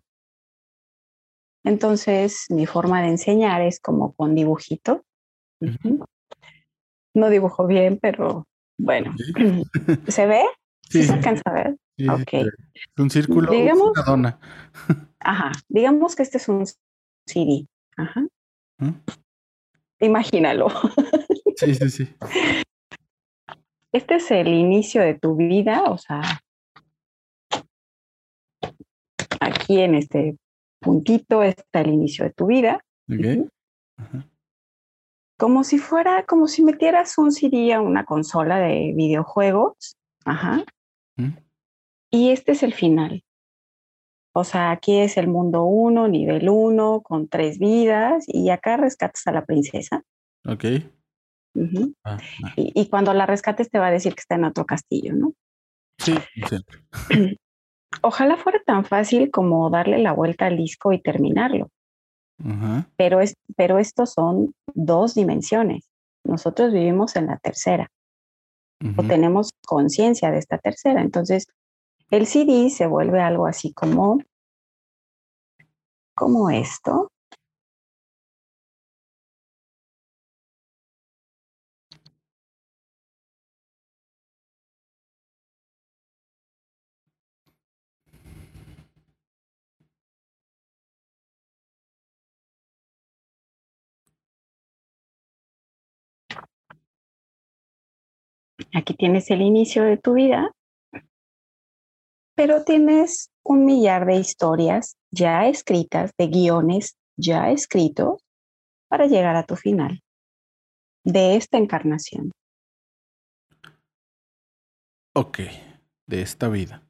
Entonces, 1.64 2.46
mi 2.48 2.66
forma 2.66 3.02
de 3.02 3.08
enseñar 3.08 3.62
es 3.62 3.80
como 3.80 4.12
con 4.14 4.34
dibujito. 4.34 5.04
No 7.14 7.28
dibujo 7.28 7.66
bien, 7.66 7.98
pero 8.00 8.46
bueno. 8.78 9.14
¿Se 10.08 10.26
ve? 10.26 10.42
¿Sí, 10.88 11.04
se 11.04 11.12
alcanza 11.12 11.42
a 11.46 11.52
ver? 11.52 11.76
ok. 12.10 12.52
Un 12.98 13.10
círculo, 13.10 13.50
digamos, 13.50 13.90
una 13.92 14.02
dona. 14.02 14.40
Ajá. 15.20 15.52
Digamos 15.68 16.16
que 16.16 16.22
este 16.22 16.38
es 16.38 16.48
un 16.48 16.64
CD. 17.26 17.66
Ajá. 17.96 18.26
¿Mm? 18.78 18.90
Imagínalo. 20.00 20.68
Sí, 21.56 21.74
sí, 21.76 21.90
sí. 21.90 22.08
Este 23.92 24.16
es 24.16 24.30
el 24.30 24.48
inicio 24.48 25.02
de 25.02 25.14
tu 25.14 25.36
vida, 25.36 25.84
o 25.84 25.98
sea, 25.98 26.22
aquí 29.38 29.80
en 29.80 29.94
este 29.94 30.36
puntito 30.82 31.42
está 31.42 31.80
el 31.80 31.90
inicio 31.90 32.26
de 32.26 32.32
tu 32.32 32.46
vida. 32.46 32.84
Okay. 33.10 33.48
Como 35.38 35.64
si 35.64 35.78
fuera, 35.78 36.24
como 36.26 36.46
si 36.46 36.62
metieras 36.62 37.16
un 37.16 37.32
CD 37.32 37.72
a 37.72 37.80
una 37.80 38.04
consola 38.04 38.58
de 38.58 38.92
videojuegos. 38.94 39.96
Ajá. 40.26 40.64
¿Mm? 41.16 41.30
Y 42.10 42.30
este 42.30 42.52
es 42.52 42.62
el 42.62 42.74
final. 42.74 43.24
O 44.34 44.44
sea, 44.44 44.70
aquí 44.70 44.98
es 44.98 45.16
el 45.16 45.28
mundo 45.28 45.64
1, 45.64 46.08
nivel 46.08 46.48
1, 46.48 47.02
con 47.02 47.28
tres 47.28 47.58
vidas, 47.58 48.24
y 48.26 48.50
acá 48.50 48.76
rescatas 48.76 49.26
a 49.26 49.32
la 49.32 49.44
princesa. 49.44 50.02
Ok. 50.46 50.64
Ah, 52.04 52.18
y, 52.56 52.86
cuando 52.88 53.12
la 53.12 53.26
rescates 53.26 53.70
te 53.70 53.78
va 53.78 53.88
a 53.88 53.90
decir 53.90 54.14
que 54.14 54.20
está 54.20 54.36
en 54.36 54.44
otro 54.44 54.64
castillo, 54.64 55.14
¿no? 55.14 55.34
Sí, 55.98 56.14
Ojalá 58.00 58.36
fuera 58.36 58.60
tan 58.64 58.84
fácil 58.84 59.30
como 59.30 59.68
darle 59.70 59.98
la 59.98 60.12
vuelta 60.12 60.46
al 60.46 60.56
disco 60.56 60.92
y 60.92 61.00
terminarlo. 61.00 61.68
pero, 62.96 63.20
es, 63.20 63.34
pero 63.56 63.78
estos 63.78 64.12
son 64.12 64.54
dos 64.74 65.14
dimensiones. 65.14 65.88
Nosotros 66.24 66.72
vivimos 66.72 67.14
en 67.16 67.26
la 67.26 67.36
tercera 67.36 67.88
o 68.96 69.02
tenemos 69.04 69.50
conciencia 69.64 70.30
de 70.30 70.38
esta 70.38 70.58
tercera. 70.58 71.02
Entonces, 71.02 71.46
el 72.10 72.26
CD 72.26 72.68
se 72.70 72.86
vuelve 72.86 73.20
algo 73.20 73.46
así 73.46 73.72
como, 73.72 74.18
como 76.14 76.50
esto. 76.50 77.10
Aquí 98.74 98.94
tienes 98.94 99.30
el 99.30 99.42
inicio 99.42 99.84
de 99.84 99.98
tu 99.98 100.14
vida 100.14 100.50
pero 102.34 102.64
tienes 102.64 103.30
un 103.44 103.64
millar 103.64 104.06
de 104.06 104.16
historias 104.16 104.96
ya 105.10 105.46
escritas, 105.46 106.12
de 106.16 106.28
guiones 106.28 106.96
ya 107.16 107.50
escritos 107.50 108.24
para 108.88 109.06
llegar 109.06 109.36
a 109.36 109.44
tu 109.44 109.56
final 109.56 110.02
de 111.04 111.36
esta 111.36 111.58
encarnación. 111.58 112.32
Ok, 115.14 115.40
de 116.06 116.22
esta 116.22 116.48
vida. 116.48 116.82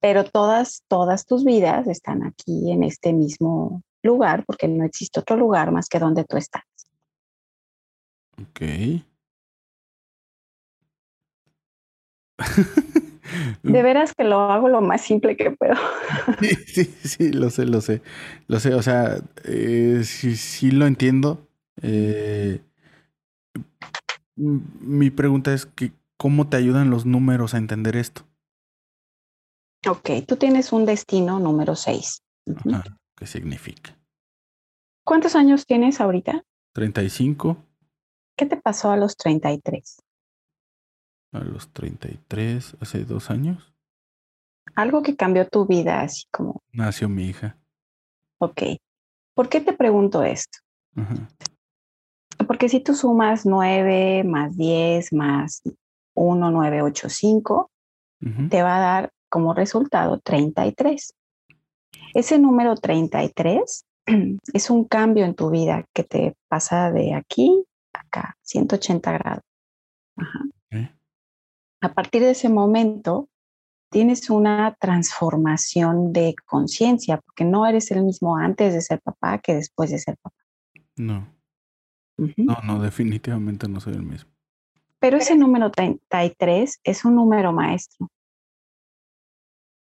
Pero 0.00 0.24
todas, 0.24 0.82
todas 0.88 1.26
tus 1.26 1.44
vidas 1.44 1.86
están 1.86 2.24
aquí 2.24 2.72
en 2.72 2.82
este 2.82 3.12
mismo 3.12 3.82
lugar, 4.02 4.44
porque 4.44 4.66
no 4.66 4.84
existe 4.84 5.20
otro 5.20 5.36
lugar 5.36 5.70
más 5.70 5.88
que 5.88 6.00
donde 6.00 6.24
tú 6.24 6.36
estás. 6.36 6.64
Ok. 8.36 9.11
De 13.62 13.82
veras 13.82 14.12
que 14.14 14.24
lo 14.24 14.40
hago 14.40 14.68
lo 14.68 14.80
más 14.80 15.00
simple 15.00 15.36
que 15.36 15.50
puedo. 15.50 15.74
Sí, 16.66 16.84
sí, 16.84 17.32
lo 17.32 17.50
sé, 17.50 17.64
lo 17.66 17.80
sé. 17.80 18.02
Lo 18.46 18.60
sé, 18.60 18.74
o 18.74 18.82
sea, 18.82 19.18
eh, 19.44 20.02
sí, 20.04 20.36
sí 20.36 20.70
lo 20.70 20.86
entiendo. 20.86 21.46
Eh, 21.80 22.60
Mi 24.36 25.10
pregunta 25.10 25.52
es 25.54 25.66
que, 25.66 25.92
¿cómo 26.16 26.48
te 26.48 26.56
ayudan 26.56 26.90
los 26.90 27.06
números 27.06 27.54
a 27.54 27.58
entender 27.58 27.96
esto? 27.96 28.22
Ok, 29.88 30.10
tú 30.26 30.36
tienes 30.36 30.72
un 30.72 30.84
destino 30.84 31.40
número 31.40 31.74
6. 31.74 32.22
¿Qué 33.16 33.26
significa? 33.26 33.98
¿Cuántos 35.04 35.34
años 35.34 35.66
tienes 35.66 36.00
ahorita? 36.00 36.44
35. 36.74 37.56
¿Qué 38.36 38.46
te 38.46 38.56
pasó 38.56 38.90
a 38.90 38.96
los 38.96 39.16
33? 39.16 40.02
A 41.32 41.40
los 41.40 41.72
33, 41.72 42.76
hace 42.80 43.04
dos 43.04 43.30
años. 43.30 43.72
Algo 44.74 45.02
que 45.02 45.16
cambió 45.16 45.48
tu 45.48 45.66
vida, 45.66 46.02
así 46.02 46.24
como. 46.30 46.62
Nació 46.72 47.08
mi 47.08 47.24
hija. 47.24 47.56
Ok. 48.38 48.62
¿Por 49.34 49.48
qué 49.48 49.60
te 49.60 49.72
pregunto 49.72 50.22
esto? 50.22 50.58
Porque 52.46 52.68
si 52.68 52.80
tú 52.80 52.94
sumas 52.94 53.46
9 53.46 54.24
más 54.24 54.56
10 54.56 55.12
más 55.14 55.62
1, 56.14 56.50
9, 56.50 56.82
8, 56.82 57.08
5, 57.08 57.70
te 58.50 58.62
va 58.62 58.76
a 58.76 58.80
dar 58.80 59.12
como 59.28 59.54
resultado 59.54 60.20
33. 60.20 61.14
Ese 62.14 62.38
número 62.38 62.74
33 62.76 63.84
es 64.52 64.70
un 64.70 64.84
cambio 64.84 65.24
en 65.24 65.34
tu 65.34 65.50
vida 65.50 65.86
que 65.94 66.04
te 66.04 66.36
pasa 66.48 66.92
de 66.92 67.14
aquí 67.14 67.64
a 67.94 68.00
acá, 68.00 68.36
180 68.42 69.12
grados. 69.12 69.44
A 71.82 71.92
partir 71.92 72.22
de 72.22 72.30
ese 72.30 72.48
momento, 72.48 73.28
tienes 73.90 74.30
una 74.30 74.76
transformación 74.80 76.12
de 76.12 76.34
conciencia, 76.46 77.18
porque 77.18 77.44
no 77.44 77.66
eres 77.66 77.90
el 77.90 78.02
mismo 78.04 78.36
antes 78.36 78.72
de 78.72 78.80
ser 78.80 79.00
papá 79.02 79.38
que 79.38 79.54
después 79.54 79.90
de 79.90 79.98
ser 79.98 80.16
papá. 80.22 80.36
No. 80.96 81.28
No, 82.16 82.56
no, 82.64 82.80
definitivamente 82.80 83.68
no 83.68 83.80
soy 83.80 83.94
el 83.94 84.02
mismo. 84.02 84.30
Pero 85.00 85.16
ese 85.16 85.36
número 85.36 85.70
33 85.70 86.80
es 86.84 87.04
un 87.04 87.16
número 87.16 87.52
maestro. 87.52 88.08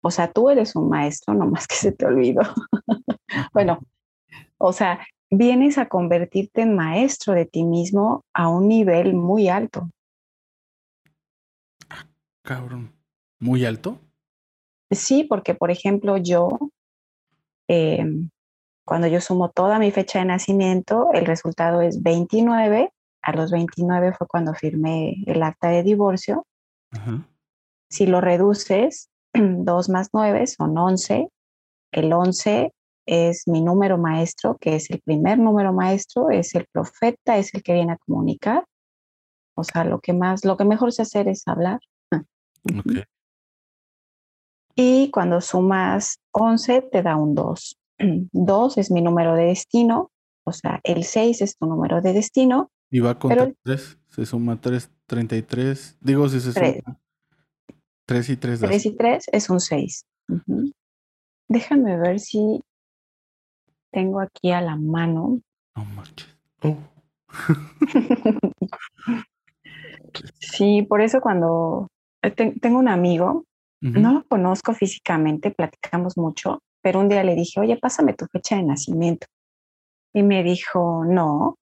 O 0.02 0.10
sea, 0.10 0.32
tú 0.32 0.50
eres 0.50 0.76
un 0.76 0.88
maestro, 0.88 1.34
no 1.34 1.48
más 1.48 1.68
que 1.68 1.76
se 1.76 1.92
te 1.92 2.06
olvidó. 2.06 2.42
bueno, 3.54 3.80
o 4.58 4.72
sea, 4.72 5.06
vienes 5.30 5.78
a 5.78 5.90
convertirte 5.90 6.62
en 6.62 6.76
maestro 6.76 7.34
de 7.34 7.46
ti 7.46 7.66
mismo 7.66 8.24
a 8.34 8.48
un 8.48 8.70
nivel 8.70 9.14
muy 9.14 9.50
alto. 9.50 9.90
Cabrón. 12.50 12.92
¿Muy 13.40 13.64
alto? 13.64 14.00
Sí, 14.90 15.24
porque 15.24 15.54
por 15.54 15.70
ejemplo 15.70 16.18
yo, 16.18 16.50
em, 17.68 18.32
cuando 18.84 19.06
yo 19.06 19.22
sumo 19.22 19.52
toda 19.52 19.78
mi 19.78 19.92
fecha 19.92 20.18
de 20.18 20.26
nacimiento, 20.26 21.10
el 21.14 21.28
resultado 21.28 21.82
es 21.82 22.02
29. 22.02 22.92
A 23.22 23.36
los 23.36 23.52
29 23.52 24.14
fue 24.14 24.26
cuando 24.26 24.56
firmé 24.56 25.24
el 25.28 25.44
acta 25.44 25.68
de 25.68 25.84
divorcio. 25.84 26.48
Si 27.88 28.08
lo 28.08 28.20
reduces, 28.20 29.12
2 29.36 29.90
más 29.90 30.10
9 30.12 30.48
son 30.48 30.76
11. 30.76 31.30
El 31.92 32.12
11 32.12 32.74
es 33.06 33.48
mi 33.48 33.62
número 33.62 34.00
maestro, 34.00 34.58
que 34.60 34.76
es 34.78 34.90
el 34.90 35.02
primer 35.02 35.38
número 35.38 35.72
maestro, 35.72 36.32
es 36.32 36.56
el 36.56 36.66
profeta, 36.72 37.38
es 37.38 37.54
el 37.54 37.62
que 37.62 37.74
viene 37.74 37.94
a 37.94 37.98
comunicar. 37.98 38.66
O 39.56 39.64
sea, 39.64 39.84
lo 39.84 40.00
que 40.00 40.14
más, 40.14 40.46
lo 40.46 40.58
que 40.58 40.66
mejor 40.66 40.92
se 40.92 41.04
hacer 41.04 41.28
es 41.28 41.48
hablar. 41.48 41.80
Okay. 42.64 43.04
Y 44.76 45.12
cuando 45.12 45.42
sumas 45.42 46.20
11 46.32 46.84
te 46.84 47.04
da 47.04 47.18
un 47.18 47.36
2. 47.36 47.78
2 48.32 48.78
es 48.78 48.92
mi 48.92 49.02
número 49.02 49.36
de 49.36 49.46
destino, 49.46 50.10
o 50.46 50.54
sea, 50.54 50.80
el 50.84 51.04
6 51.04 51.42
es 51.42 51.58
tu 51.58 51.66
número 51.66 52.02
de 52.02 52.14
destino. 52.14 52.72
Y 52.90 53.02
va 53.02 53.20
con 53.20 53.56
3, 53.64 54.00
se 54.08 54.26
suma 54.26 54.60
3, 54.60 54.90
33. 55.06 55.98
Digo, 56.02 56.28
si 56.30 56.40
se 56.40 56.54
suma 56.54 56.98
3 58.06 58.30
y 58.30 58.38
3. 58.38 58.60
3 58.62 58.86
y 58.86 58.96
3 58.96 59.26
es 59.32 59.50
un 59.50 59.60
6. 59.60 60.06
Déjame 61.48 61.98
ver 61.98 62.20
si 62.20 62.62
tengo 63.92 64.22
aquí 64.22 64.52
a 64.52 64.62
la 64.62 64.76
mano. 64.76 65.42
No 65.76 65.86
manches. 65.86 66.30
Oh. 66.62 66.78
sí, 70.40 70.84
por 70.84 71.02
eso 71.02 71.22
cuando 71.22 71.88
tengo 72.22 72.80
un 72.80 72.88
amigo, 72.88 73.46
no 73.82 74.14
lo 74.14 74.28
conozco 74.28 74.74
físicamente, 74.74 75.52
platicamos 75.52 76.18
mucho, 76.18 76.62
pero 76.82 77.00
un 77.00 77.10
día 77.10 77.24
le 77.24 77.36
dije, 77.36 77.60
oye, 77.60 77.78
pásame 77.78 78.14
tu 78.14 78.26
fecha 78.28 78.58
de 78.58 78.64
nacimiento. 78.64 79.28
Y 80.14 80.24
me 80.24 80.44
dijo, 80.44 81.06
no. 81.06 81.58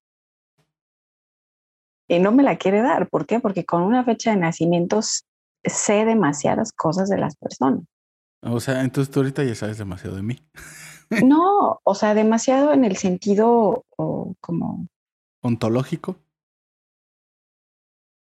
Y 2.07 2.19
no 2.19 2.31
me 2.31 2.43
la 2.43 2.57
quiere 2.57 2.81
dar. 2.81 3.09
¿Por 3.09 3.25
qué? 3.25 3.39
Porque 3.39 3.65
con 3.65 3.83
una 3.83 4.03
fecha 4.03 4.31
de 4.31 4.37
nacimiento 4.37 5.01
sé 5.63 6.05
demasiadas 6.05 6.71
cosas 6.71 7.09
de 7.09 7.17
las 7.17 7.35
personas. 7.35 7.83
O 8.41 8.59
sea, 8.59 8.81
entonces 8.81 9.11
tú 9.11 9.19
ahorita 9.19 9.43
ya 9.43 9.55
sabes 9.55 9.77
demasiado 9.77 10.15
de 10.15 10.23
mí. 10.23 10.39
No, 11.23 11.79
o 11.85 11.95
sea, 11.95 12.13
demasiado 12.13 12.73
en 12.73 12.83
el 12.83 12.97
sentido 12.97 13.85
como... 14.41 14.87
¿Ontológico? 15.41 16.17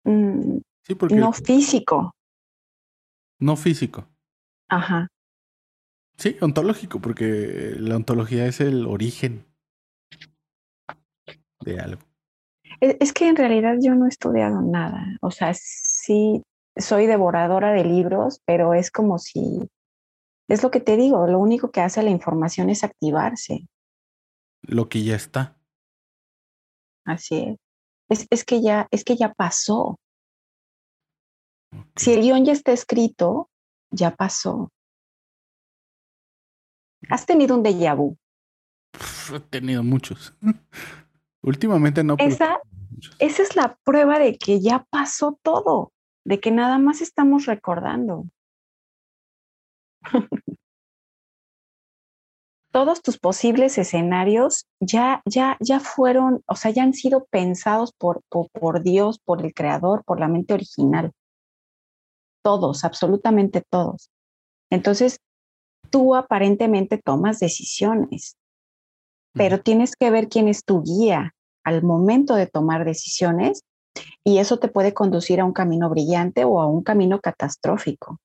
Mm, 0.05 0.59
sí, 0.91 0.95
porque... 0.97 1.14
No 1.14 1.32
físico. 1.32 2.14
No 3.38 3.57
físico. 3.57 4.09
Ajá. 4.68 5.09
Sí, 6.16 6.36
ontológico, 6.41 7.01
porque 7.01 7.74
la 7.78 7.97
ontología 7.97 8.47
es 8.47 8.61
el 8.61 8.86
origen 8.86 9.47
de 11.61 11.80
algo. 11.80 12.03
E, 12.80 12.97
es 13.01 13.12
que 13.12 13.28
en 13.28 13.36
realidad 13.36 13.76
yo 13.80 13.95
no 13.95 14.07
he 14.07 14.09
estudiado 14.09 14.61
nada. 14.61 15.16
O 15.22 15.30
sea, 15.30 15.53
sí 15.55 16.43
soy 16.76 17.07
devoradora 17.07 17.72
de 17.72 17.84
libros, 17.84 18.41
pero 18.45 18.74
es 18.74 18.91
como 18.91 19.18
si 19.18 19.68
es 20.49 20.62
lo 20.62 20.70
que 20.70 20.80
te 20.80 20.97
digo, 20.97 21.26
lo 21.26 21.38
único 21.38 21.70
que 21.70 21.80
hace 21.80 22.03
la 22.03 22.11
información 22.11 22.70
es 22.70 22.82
activarse. 22.82 23.68
Lo 24.62 24.88
que 24.88 25.05
ya 25.05 25.14
está. 25.14 25.57
Así 27.05 27.57
es. 28.09 28.26
Es, 28.30 28.45
que, 28.45 28.61
ya, 28.61 28.88
es 28.91 29.05
que 29.05 29.16
ya 29.16 29.32
pasó. 29.32 30.01
Si 31.97 32.12
el 32.12 32.23
guion 32.23 32.45
ya 32.45 32.53
está 32.53 32.73
escrito, 32.73 33.51
ya 33.91 34.14
pasó. 34.14 34.71
¿Has 37.09 37.27
tenido 37.27 37.57
un 37.57 37.62
déjà 37.62 37.95
vu? 37.95 38.16
he 39.35 39.41
tenido 39.41 39.83
muchos. 39.83 40.35
Últimamente 41.43 42.05
no. 42.05 42.16
Esa, 42.18 42.61
esa 43.18 43.43
es 43.43 43.57
la 43.57 43.79
prueba 43.85 44.18
de 44.18 44.37
que 44.37 44.61
ya 44.61 44.85
pasó 44.91 45.39
todo, 45.43 45.93
de 46.25 46.41
que 46.41 46.51
nada 46.51 46.79
más 46.79 47.01
estamos 47.01 47.47
recordando. 47.47 48.27
Todos 52.73 53.03
tus 53.03 53.18
posibles 53.18 53.79
escenarios 53.79 54.66
ya, 54.79 55.23
ya, 55.25 55.57
ya 55.59 55.81
fueron, 55.81 56.45
o 56.47 56.55
sea, 56.55 56.71
ya 56.71 56.85
han 56.85 56.95
sido 56.95 57.25
pensados 57.25 57.93
por, 57.93 58.23
por, 58.29 58.83
Dios, 58.83 59.18
por 59.18 59.45
el 59.45 59.53
Creador, 59.53 60.05
por 60.05 60.21
la 60.21 60.29
mente 60.29 60.55
original. 60.55 61.11
Todos, 62.43 62.84
absolutamente 62.84 63.62
todos. 63.68 64.11
Entonces, 64.70 65.18
tú 65.91 66.14
aparentemente 66.14 66.99
tomas 66.99 67.41
decisiones, 67.41 68.36
pero 69.32 69.61
tienes 69.61 69.95
que 69.97 70.11
ver 70.11 70.28
quién 70.28 70.49
es 70.49 70.64
tu 70.64 70.82
guía 70.82 71.34
al 71.64 71.82
momento 71.82 72.34
de 72.34 72.47
tomar 72.47 72.84
decisiones 72.84 73.62
y 74.24 74.38
eso 74.38 74.59
te 74.59 74.68
puede 74.68 74.95
conducir 74.95 75.41
a 75.41 75.45
un 75.45 75.53
camino 75.53 75.91
brillante 75.91 76.45
o 76.45 76.61
a 76.61 76.66
un 76.66 76.82
camino 76.82 77.20
catastrófico. 77.20 78.18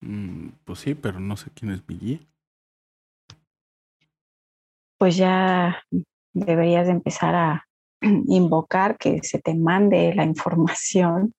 Mm, 0.00 0.50
pues 0.64 0.80
sí, 0.80 0.94
pero 0.94 1.20
no 1.20 1.36
sé 1.36 1.50
quién 1.54 1.72
es 1.72 1.82
mi 1.88 1.98
guía. 1.98 2.20
Pues 4.98 5.16
ya 5.16 5.82
deberías 6.32 6.88
empezar 6.88 7.34
a 7.34 7.66
invocar 8.26 8.96
que 8.96 9.22
se 9.22 9.40
te 9.40 9.54
mande 9.54 10.14
la 10.14 10.24
información. 10.24 11.32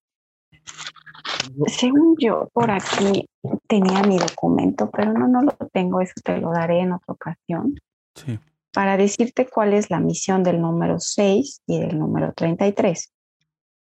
Según 1.68 2.16
yo, 2.20 2.50
por 2.54 2.72
aquí 2.72 3.26
tenía 3.68 4.04
mi 4.04 4.18
documento, 4.18 4.90
pero 4.90 5.14
no, 5.14 5.28
no 5.28 5.42
lo 5.42 5.54
tengo, 5.72 6.02
eso 6.02 6.14
te 6.24 6.38
lo 6.38 6.52
daré 6.52 6.80
en 6.80 6.94
otra 6.94 7.14
ocasión. 7.14 7.76
Sí. 8.16 8.40
Para 8.74 8.98
decirte 8.98 9.48
cuál 9.48 9.74
es 9.74 9.90
la 9.90 10.00
misión 10.00 10.44
del 10.44 10.62
número 10.62 11.00
6 11.00 11.62
y 11.66 11.80
del 11.80 11.98
número 11.98 12.34
33. 12.34 13.12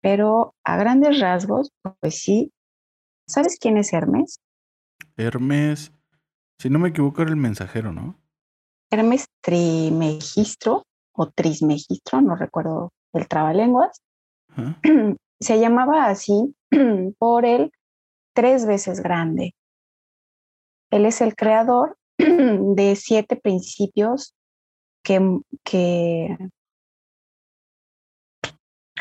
Pero 0.02 0.54
a 0.64 0.78
grandes 0.78 1.20
rasgos, 1.20 1.72
pues 2.00 2.20
sí. 2.22 2.52
¿Sabes 3.28 3.58
quién 3.60 3.78
es 3.78 3.92
Hermes? 3.92 4.40
Hermes, 5.18 5.92
si 6.60 6.70
no 6.70 6.80
me 6.80 6.90
equivoco, 6.90 7.22
era 7.22 7.32
el 7.32 7.38
mensajero, 7.38 7.92
¿no? 7.92 8.16
Hermes 8.90 9.28
Trimegistro 9.42 10.86
o 11.14 11.30
Trismegistro, 11.30 12.22
no 12.22 12.36
recuerdo 12.36 12.94
el 13.14 13.28
trabalenguas. 13.28 14.02
Se 15.40 15.60
llamaba 15.60 16.08
así 16.08 16.56
por 17.18 17.46
el 17.46 17.72
tres 18.34 18.66
veces 18.66 19.02
grande. 19.02 19.56
Él 20.92 21.06
es 21.06 21.22
el 21.22 21.36
creador 21.36 21.98
de 22.18 22.96
siete 22.96 23.36
principios 23.36 24.36
que, 25.04 25.40
que 25.64 26.38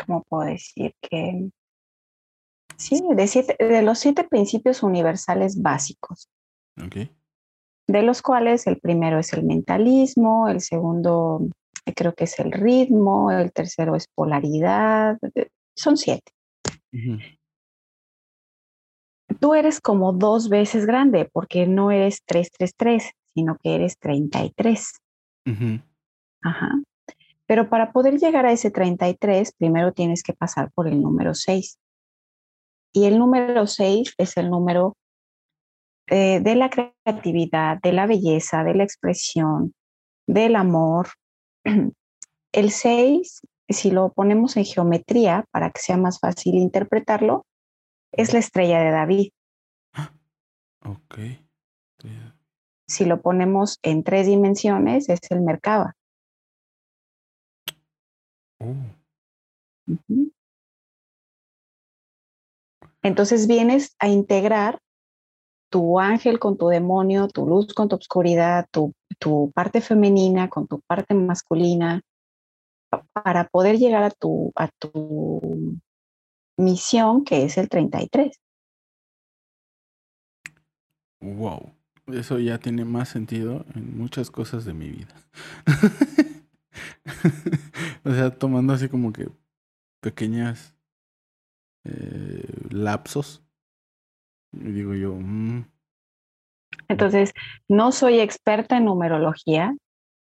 ¿cómo 0.07 0.23
puedo 0.25 0.49
decir? 0.49 0.95
Que 1.01 1.51
sí, 2.77 3.03
de, 3.15 3.27
siete, 3.27 3.57
de 3.59 3.83
los 3.83 3.99
siete 3.99 4.25
principios 4.25 4.83
universales 4.83 5.61
básicos. 5.61 6.29
De 7.89 8.03
los 8.03 8.23
cuales 8.23 8.67
el 8.67 8.79
primero 8.81 9.19
es 9.19 9.33
el 9.33 9.45
mentalismo, 9.45 10.49
el 10.49 10.61
segundo 10.61 11.47
eh, 11.85 11.95
creo 11.95 12.15
que 12.15 12.25
es 12.25 12.39
el 12.39 12.53
ritmo, 12.53 13.31
el 13.31 13.53
tercero 13.53 13.95
es 13.95 14.09
polaridad, 14.09 15.19
eh, 15.35 15.49
son 15.75 15.97
siete. 15.97 16.33
Tú 19.41 19.55
eres 19.55 19.81
como 19.81 20.13
dos 20.13 20.49
veces 20.49 20.87
grande 20.87 21.29
porque 21.33 21.67
no 21.67 21.91
eres 21.91 22.23
333, 22.25 23.13
sino 23.35 23.57
que 23.63 23.75
eres 23.75 23.99
33. 23.99 24.93
Ajá. 26.43 26.71
Pero 27.47 27.69
para 27.69 27.93
poder 27.93 28.19
llegar 28.19 28.47
a 28.47 28.53
ese 28.53 28.71
33, 28.71 29.53
primero 29.53 29.93
tienes 29.93 30.23
que 30.23 30.33
pasar 30.33 30.71
por 30.73 30.89
el 30.89 31.01
número 31.01 31.35
6. 31.35 31.79
Y 32.93 33.05
el 33.05 33.19
número 33.19 33.67
6 33.67 34.15
es 34.19 34.37
el 34.37 34.51
número 34.51 34.97
eh, 36.09 36.41
de 36.41 36.55
la 36.55 36.71
creatividad, 36.71 37.79
de 37.83 37.93
la 37.93 38.07
belleza, 38.07 38.65
de 38.65 38.75
la 38.75 38.85
expresión, 38.85 39.75
del 40.27 40.57
amor. 40.57 41.09
El 42.53 42.71
6, 42.71 43.43
si 43.69 43.91
lo 43.91 44.13
ponemos 44.13 44.57
en 44.57 44.65
geometría 44.65 45.45
para 45.51 45.71
que 45.71 45.81
sea 45.81 45.99
más 45.99 46.21
fácil 46.21 46.55
interpretarlo, 46.55 47.45
es 48.13 48.33
la 48.33 48.39
estrella 48.39 48.81
de 48.81 48.91
David. 48.91 49.31
Ok. 50.85 51.19
Si 52.89 53.05
lo 53.05 53.21
ponemos 53.21 53.79
en 53.83 54.05
tres 54.05 54.27
dimensiones, 54.27 55.09
es 55.09 55.21
el 55.31 55.41
Merkaba. 55.41 55.95
Oh. 58.61 58.75
Entonces 63.03 63.47
vienes 63.47 63.95
a 63.99 64.09
integrar 64.09 64.81
tu 65.71 65.99
ángel 65.99 66.39
con 66.39 66.57
tu 66.57 66.69
demonio, 66.69 67.29
tu 67.29 67.47
luz 67.47 67.75
con 67.75 67.89
tu 67.89 67.97
oscuridad, 67.97 68.67
tu, 68.71 68.95
tu 69.19 69.53
parte 69.55 69.81
femenina 69.81 70.49
con 70.49 70.67
tu 70.67 70.81
parte 70.81 71.15
masculina, 71.15 72.03
para 73.13 73.49
poder 73.49 73.79
llegar 73.79 74.03
a 74.03 74.11
tu, 74.11 74.53
a 74.55 74.69
tu 74.79 75.79
misión, 76.57 77.25
que 77.25 77.45
es 77.45 77.59
el 77.59 77.69
33. 77.69 78.41
Wow, 81.21 81.73
eso 82.09 82.39
ya 82.39 82.59
tiene 82.59 82.85
más 82.85 83.09
sentido 83.09 83.65
en 83.75 83.99
muchas 83.99 84.31
cosas 84.31 84.65
de 84.65 84.75
mi 84.75 84.91
vida. 84.91 85.15
o 88.05 88.11
sea, 88.11 88.31
tomando 88.31 88.73
así 88.73 88.89
como 88.89 89.13
que 89.13 89.29
pequeñas 90.01 90.75
eh, 91.85 92.45
lapsos. 92.71 93.43
Y 94.53 94.73
digo 94.73 94.95
yo. 94.95 95.15
Mm". 95.15 95.65
Entonces, 96.89 97.33
no 97.69 97.93
soy 97.93 98.21
experta 98.21 98.77
en 98.77 98.85
numerología, 98.85 99.75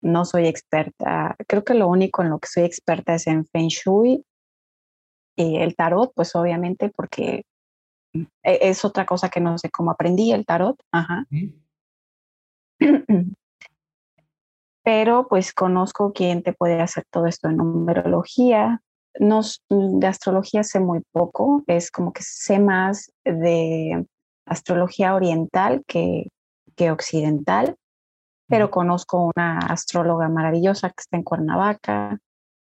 no 0.01 0.25
soy 0.25 0.47
experta, 0.47 1.37
creo 1.47 1.65
que 1.65 1.75
lo 1.75 1.89
único 1.89 2.23
en 2.23 2.31
lo 2.31 2.39
que 2.39 2.49
soy 2.49 2.65
experta 2.65 3.15
es 3.15 3.27
en 3.27 3.47
Feng 3.47 3.69
Shui 3.69 4.25
y 5.39 5.57
el 5.57 5.77
tarot, 5.77 6.13
pues 6.15 6.35
obviamente 6.35 6.91
porque 6.91 7.45
e, 8.13 8.25
es 8.43 8.85
otra 8.85 9.07
cosa 9.07 9.29
que 9.29 9.41
no 9.41 9.57
sé 9.57 9.71
cómo 9.71 9.93
aprendí 9.93 10.33
el 10.33 10.45
tarot. 10.45 10.77
Ajá. 10.91 11.27
Pero 14.83 15.29
pues 15.29 15.53
conozco 15.53 16.13
quién 16.13 16.43
te 16.43 16.53
puede 16.53 16.81
hacer 16.81 17.05
todo 17.11 17.27
esto 17.27 17.49
en 17.49 17.59
numerología. 17.59 18.83
Nos, 19.21 19.63
de 19.69 20.07
astrología 20.07 20.65
sé 20.65 20.81
muy 20.81 21.03
poco, 21.13 21.63
es 21.67 21.91
como 21.91 22.13
que 22.13 22.23
sé 22.23 22.59
más 22.59 23.13
de 23.25 24.07
astrología 24.47 25.15
oriental 25.15 25.85
que, 25.87 26.29
que 26.75 26.91
occidental, 26.91 27.77
pero 28.49 28.71
conozco 28.71 29.31
una 29.37 29.59
astróloga 29.59 30.29
maravillosa 30.29 30.89
que 30.89 31.01
está 31.01 31.17
en 31.17 31.23
Cuernavaca. 31.23 32.19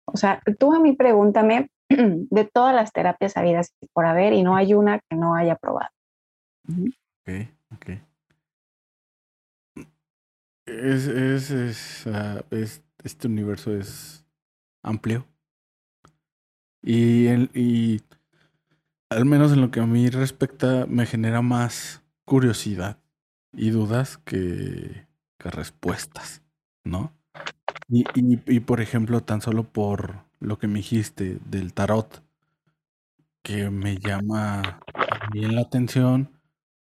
O 0.05 0.17
sea, 0.17 0.41
tú 0.57 0.73
a 0.73 0.79
mí 0.79 0.93
pregúntame 0.93 1.69
de 1.89 2.45
todas 2.45 2.75
las 2.75 2.91
terapias 2.91 3.37
habidas 3.37 3.73
por 3.93 4.05
haber 4.05 4.33
y 4.33 4.43
no 4.43 4.55
hay 4.55 4.73
una 4.73 4.99
que 4.99 5.15
no 5.15 5.35
haya 5.35 5.55
probado. 5.55 5.89
Ok, 6.67 7.33
ok. 7.73 7.89
Es, 10.65 11.07
es, 11.07 11.51
es, 11.51 12.07
ah, 12.07 12.43
es, 12.51 12.83
este 13.03 13.27
universo 13.27 13.73
es 13.73 14.25
amplio. 14.83 15.25
Y, 16.81 17.27
el, 17.27 17.49
y 17.53 18.01
al 19.09 19.25
menos 19.25 19.53
en 19.53 19.61
lo 19.61 19.71
que 19.71 19.79
a 19.79 19.85
mí 19.85 20.09
respecta, 20.09 20.85
me 20.87 21.05
genera 21.05 21.41
más 21.41 22.03
curiosidad 22.25 22.99
y 23.53 23.69
dudas 23.69 24.17
que, 24.17 25.07
que 25.39 25.49
respuestas, 25.49 26.43
¿no? 26.83 27.13
Y, 27.87 28.03
y, 28.15 28.41
y, 28.45 28.59
por 28.59 28.81
ejemplo, 28.81 29.21
tan 29.23 29.41
solo 29.41 29.63
por 29.63 30.26
lo 30.39 30.57
que 30.59 30.67
me 30.67 30.79
dijiste 30.79 31.39
del 31.45 31.73
tarot, 31.73 32.23
que 33.41 33.69
me 33.69 33.97
llama 33.97 34.79
bien 35.31 35.55
la 35.55 35.61
atención 35.61 36.31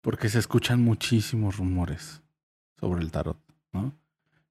porque 0.01 0.29
se 0.29 0.39
escuchan 0.39 0.81
muchísimos 0.81 1.57
rumores 1.57 2.21
sobre 2.79 3.01
el 3.01 3.11
tarot, 3.11 3.37
¿no? 3.71 3.93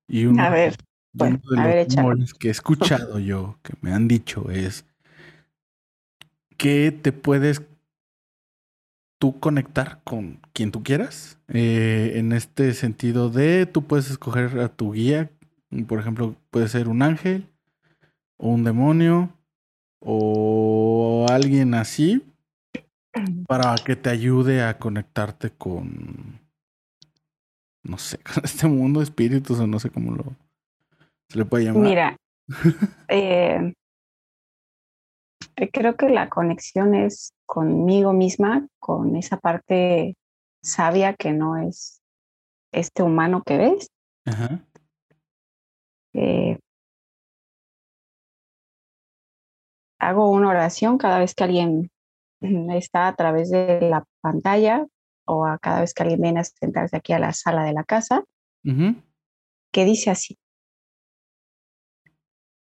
Y 0.06 0.24
uno, 0.26 0.42
a 0.42 0.50
ver, 0.50 0.76
de 1.12 1.30
los 1.30 1.96
rumores 1.96 2.34
que 2.34 2.48
he 2.48 2.50
escuchado 2.50 3.18
yo, 3.18 3.58
que 3.62 3.74
me 3.80 3.92
han 3.92 4.08
dicho, 4.08 4.50
es 4.50 4.84
que 6.56 6.92
te 6.92 7.12
puedes 7.12 7.62
tú 9.18 9.38
conectar 9.38 10.00
con 10.02 10.40
quien 10.52 10.72
tú 10.72 10.82
quieras. 10.82 11.38
Eh, 11.48 12.14
en 12.16 12.32
este 12.32 12.72
sentido 12.74 13.30
de 13.30 13.66
tú 13.66 13.84
puedes 13.84 14.10
escoger 14.10 14.58
a 14.58 14.68
tu 14.68 14.92
guía. 14.92 15.30
Por 15.86 16.00
ejemplo, 16.00 16.34
puede 16.50 16.68
ser 16.68 16.88
un 16.88 17.02
ángel, 17.02 17.46
o 18.40 18.48
un 18.48 18.64
demonio 18.64 19.30
o 20.00 21.26
alguien 21.30 21.74
así 21.74 22.24
para 23.46 23.74
que 23.84 23.96
te 23.96 24.08
ayude 24.08 24.62
a 24.62 24.78
conectarte 24.78 25.50
con 25.50 26.40
no 27.82 27.98
sé, 27.98 28.18
con 28.34 28.44
este 28.44 28.66
mundo 28.66 29.00
de 29.00 29.04
espíritus 29.04 29.60
o 29.60 29.66
no 29.66 29.78
sé 29.78 29.90
cómo 29.90 30.12
lo 30.12 30.24
se 31.28 31.38
le 31.38 31.44
puede 31.44 31.66
llamar. 31.66 31.82
Mira, 31.82 32.16
eh, 33.08 33.72
creo 35.72 35.96
que 35.96 36.08
la 36.08 36.28
conexión 36.28 36.94
es 36.94 37.34
conmigo 37.46 38.12
misma, 38.12 38.66
con 38.80 39.14
esa 39.14 39.38
parte 39.38 40.16
sabia 40.62 41.14
que 41.14 41.32
no 41.32 41.56
es 41.56 42.02
este 42.72 43.02
humano 43.04 43.42
que 43.46 43.58
ves. 43.58 43.90
Ajá. 44.26 44.64
Eh, 46.14 46.58
hago 50.00 50.30
una 50.30 50.48
oración 50.48 50.98
cada 50.98 51.18
vez 51.18 51.34
que 51.34 51.44
alguien 51.44 51.90
está 52.40 53.06
a 53.06 53.14
través 53.14 53.50
de 53.50 53.80
la 53.82 54.04
pantalla 54.20 54.86
o 55.26 55.46
a 55.46 55.58
cada 55.58 55.80
vez 55.82 55.94
que 55.94 56.02
alguien 56.02 56.22
viene 56.22 56.40
a 56.40 56.44
sentarse 56.44 56.96
aquí 56.96 57.12
a 57.12 57.18
la 57.18 57.32
sala 57.32 57.64
de 57.64 57.72
la 57.72 57.84
casa, 57.84 58.24
que 59.72 59.84
dice 59.84 60.10
así, 60.10 60.36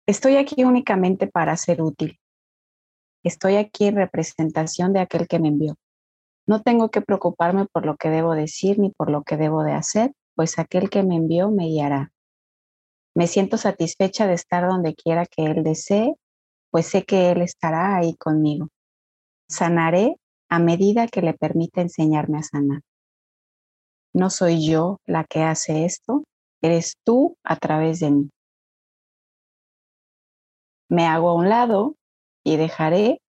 estoy 0.05 0.35
aquí 0.35 0.63
únicamente 0.63 1.27
para 1.27 1.55
ser 1.55 1.81
útil. 1.81 2.19
Estoy 3.23 3.55
aquí 3.55 3.85
en 3.85 3.95
representación 3.95 4.93
de 4.93 4.99
aquel 4.99 5.27
que 5.27 5.39
me 5.39 5.49
envió. 5.49 5.75
No 6.47 6.61
tengo 6.63 6.89
que 6.89 7.01
preocuparme 7.01 7.67
por 7.71 7.85
lo 7.85 7.95
que 7.95 8.09
debo 8.09 8.33
decir 8.33 8.79
ni 8.79 8.89
por 8.89 9.11
lo 9.11 9.23
que 9.23 9.37
debo 9.37 9.63
de 9.63 9.73
hacer, 9.73 10.11
pues 10.35 10.57
aquel 10.57 10.89
que 10.89 11.03
me 11.03 11.15
envió 11.15 11.51
me 11.51 11.67
guiará. 11.67 12.11
Me 13.15 13.27
siento 13.27 13.57
satisfecha 13.57 14.25
de 14.25 14.33
estar 14.33 14.67
donde 14.67 14.95
quiera 14.95 15.25
que 15.27 15.45
Él 15.45 15.63
desee 15.63 16.15
pues 16.71 16.87
sé 16.87 17.03
que 17.03 17.31
Él 17.31 17.41
estará 17.41 17.97
ahí 17.97 18.15
conmigo. 18.15 18.69
Sanaré 19.47 20.15
a 20.49 20.59
medida 20.59 21.07
que 21.07 21.21
le 21.21 21.33
permita 21.33 21.81
enseñarme 21.81 22.39
a 22.39 22.43
sanar. 22.43 22.81
No 24.13 24.29
soy 24.29 24.67
yo 24.67 24.99
la 25.05 25.23
que 25.23 25.43
hace 25.43 25.85
esto, 25.85 26.23
eres 26.61 26.95
tú 27.05 27.37
a 27.43 27.55
través 27.57 27.99
de 27.99 28.11
mí. 28.11 28.29
Me 30.89 31.05
hago 31.05 31.29
a 31.29 31.35
un 31.35 31.47
lado 31.47 31.95
y 32.43 32.57
dejaré 32.57 33.21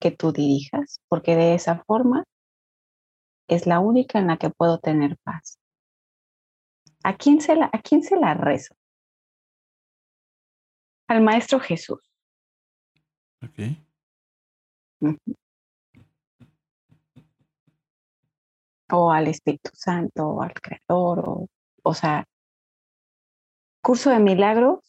que 0.00 0.10
tú 0.10 0.32
dirijas, 0.32 1.00
porque 1.08 1.36
de 1.36 1.54
esa 1.54 1.84
forma 1.84 2.24
es 3.48 3.66
la 3.66 3.78
única 3.78 4.18
en 4.18 4.26
la 4.26 4.36
que 4.36 4.50
puedo 4.50 4.78
tener 4.78 5.16
paz. 5.22 5.58
¿A 7.04 7.16
quién 7.16 7.40
se 7.40 7.54
la, 7.54 7.70
a 7.72 7.80
quién 7.80 8.02
se 8.02 8.16
la 8.16 8.34
rezo? 8.34 8.74
Al 11.08 11.20
Maestro 11.20 11.60
Jesús. 11.60 12.11
Ok. 13.42 13.58
O 18.90 19.10
al 19.10 19.26
Espíritu 19.28 19.70
Santo, 19.72 20.28
o 20.28 20.42
al 20.42 20.52
Creador, 20.52 21.20
o, 21.26 21.48
o 21.82 21.94
sea, 21.94 22.24
curso 23.82 24.10
de 24.10 24.20
milagros, 24.20 24.80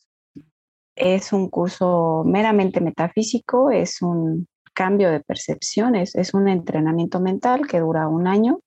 es 0.95 1.33
un 1.33 1.49
curso 1.49 2.23
meramente 2.25 2.81
metafísico, 2.81 3.71
es 3.71 4.01
un 4.01 4.47
cambio 4.73 5.09
de 5.11 5.21
percepciones, 5.21 6.15
es 6.15 6.33
un 6.33 6.47
entrenamiento 6.47 7.19
mental 7.19 7.67
que 7.67 7.79
dura 7.79 8.07
un 8.07 8.27
año 8.27 8.59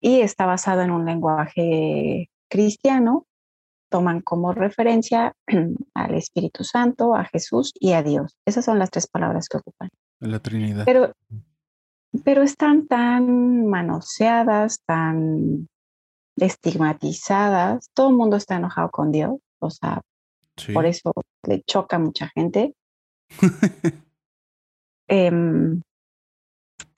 y 0.00 0.20
está 0.20 0.46
basado 0.46 0.82
en 0.82 0.90
un 0.90 1.04
lenguaje 1.04 2.30
cristiano. 2.48 3.25
Toman 3.96 4.20
como 4.20 4.52
referencia 4.52 5.32
al 5.94 6.14
Espíritu 6.14 6.64
Santo, 6.64 7.14
a 7.14 7.24
Jesús 7.24 7.72
y 7.80 7.94
a 7.94 8.02
Dios. 8.02 8.36
Esas 8.44 8.62
son 8.62 8.78
las 8.78 8.90
tres 8.90 9.06
palabras 9.06 9.48
que 9.48 9.56
ocupan. 9.56 9.88
La 10.20 10.38
Trinidad. 10.38 10.84
Pero, 10.84 11.14
pero 12.22 12.42
están 12.42 12.88
tan 12.88 13.66
manoseadas, 13.66 14.82
tan 14.84 15.70
estigmatizadas. 16.36 17.88
Todo 17.94 18.10
el 18.10 18.16
mundo 18.16 18.36
está 18.36 18.56
enojado 18.56 18.90
con 18.90 19.12
Dios. 19.12 19.38
O 19.60 19.70
sea, 19.70 20.02
por 20.74 20.84
eso 20.84 21.14
le 21.48 21.62
choca 21.62 21.96
a 21.96 22.00
mucha 22.00 22.28
gente. 22.34 22.74
Em, 25.08 25.80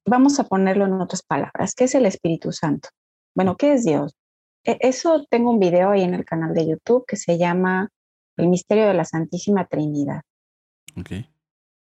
vamos 0.05 0.41
a 0.41 0.45
ponerlo 0.49 0.87
en 0.87 0.95
otras 0.95 1.23
palabras. 1.23 1.77
¿Qué 1.77 1.85
es 1.85 1.95
el 1.95 2.07
Espíritu 2.07 2.51
Santo? 2.51 2.89
Bueno, 3.37 3.57
¿qué 3.57 3.75
es 3.75 3.85
Dios? 3.85 4.17
E, 4.65 4.79
eso 4.81 5.25
tengo 5.31 5.51
un 5.51 5.59
video 5.59 5.91
ahí 5.91 6.03
en 6.03 6.15
el 6.15 6.25
canal 6.25 6.55
de 6.55 6.69
YouTube 6.69 7.05
que 7.07 7.17
se 7.17 7.39
llama 7.39 7.91
El 8.37 8.49
misterio 8.49 8.87
de 8.87 8.95
la 8.95 9.05
Santísima 9.05 9.67
Trinidad. 9.67 10.23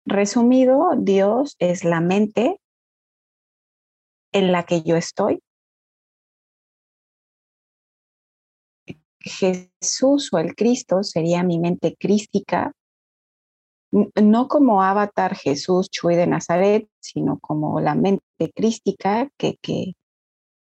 Resumido, 0.06 0.90
Dios 0.96 1.56
es 1.58 1.84
la 1.84 2.00
mente 2.00 2.60
en 4.32 4.52
la 4.52 4.64
que 4.64 4.82
yo 4.82 4.96
estoy. 4.96 5.42
Jesús 9.20 10.32
o 10.32 10.38
el 10.38 10.54
Cristo 10.54 11.02
sería 11.02 11.42
mi 11.42 11.58
mente 11.58 11.94
crística, 11.98 12.72
no 13.92 14.48
como 14.48 14.82
avatar 14.82 15.36
Jesús 15.36 15.90
Chuy 15.90 16.16
de 16.16 16.26
Nazaret, 16.26 16.88
sino 17.00 17.38
como 17.38 17.80
la 17.80 17.94
mente 17.94 18.50
crística 18.54 19.28
que, 19.36 19.56
que, 19.60 19.94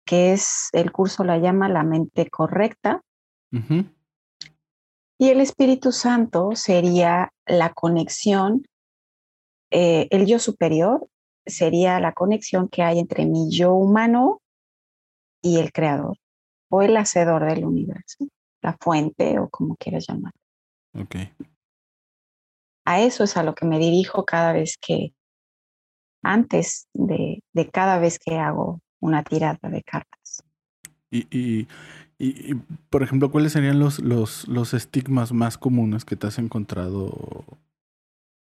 que 0.09 0.33
es, 0.33 0.69
el 0.71 0.91
curso 0.91 1.23
la 1.23 1.37
llama 1.37 1.69
la 1.69 1.83
mente 1.83 2.31
correcta. 2.31 3.03
Y 3.51 5.29
el 5.29 5.39
Espíritu 5.39 5.91
Santo 5.91 6.55
sería 6.55 7.31
la 7.45 7.73
conexión, 7.73 8.65
eh, 9.69 10.07
el 10.09 10.25
yo 10.25 10.39
superior 10.39 11.07
sería 11.45 11.99
la 11.99 12.13
conexión 12.13 12.69
que 12.69 12.81
hay 12.81 12.97
entre 12.97 13.27
mi 13.27 13.51
yo 13.51 13.73
humano 13.73 14.41
y 15.43 15.59
el 15.59 15.71
creador 15.71 16.17
o 16.71 16.81
el 16.81 16.97
hacedor 16.97 17.45
del 17.45 17.63
universo, 17.63 18.25
la 18.63 18.75
fuente 18.81 19.37
o 19.37 19.47
como 19.47 19.75
quieras 19.75 20.07
llamar. 20.07 20.33
Ok. 20.95 21.17
A 22.85 23.01
eso 23.01 23.23
es 23.23 23.37
a 23.37 23.43
lo 23.43 23.53
que 23.53 23.67
me 23.67 23.77
dirijo 23.77 24.25
cada 24.25 24.53
vez 24.53 24.75
que, 24.81 25.13
antes 26.23 26.87
de, 26.93 27.43
de 27.53 27.69
cada 27.69 27.99
vez 27.99 28.17
que 28.17 28.39
hago 28.39 28.81
una 28.99 29.23
tirada 29.23 29.69
de 29.69 29.83
cartas. 29.83 30.43
Y, 31.11 31.25
y, 31.35 31.67
y, 32.19 32.55
por 32.89 33.01
ejemplo, 33.01 33.31
¿cuáles 33.31 33.53
serían 33.53 33.79
los, 33.79 33.99
los, 33.99 34.47
los 34.47 34.73
estigmas 34.73 35.31
más 35.31 35.57
comunes 35.57 36.05
que 36.05 36.15
te 36.15 36.27
has 36.27 36.37
encontrado 36.37 37.45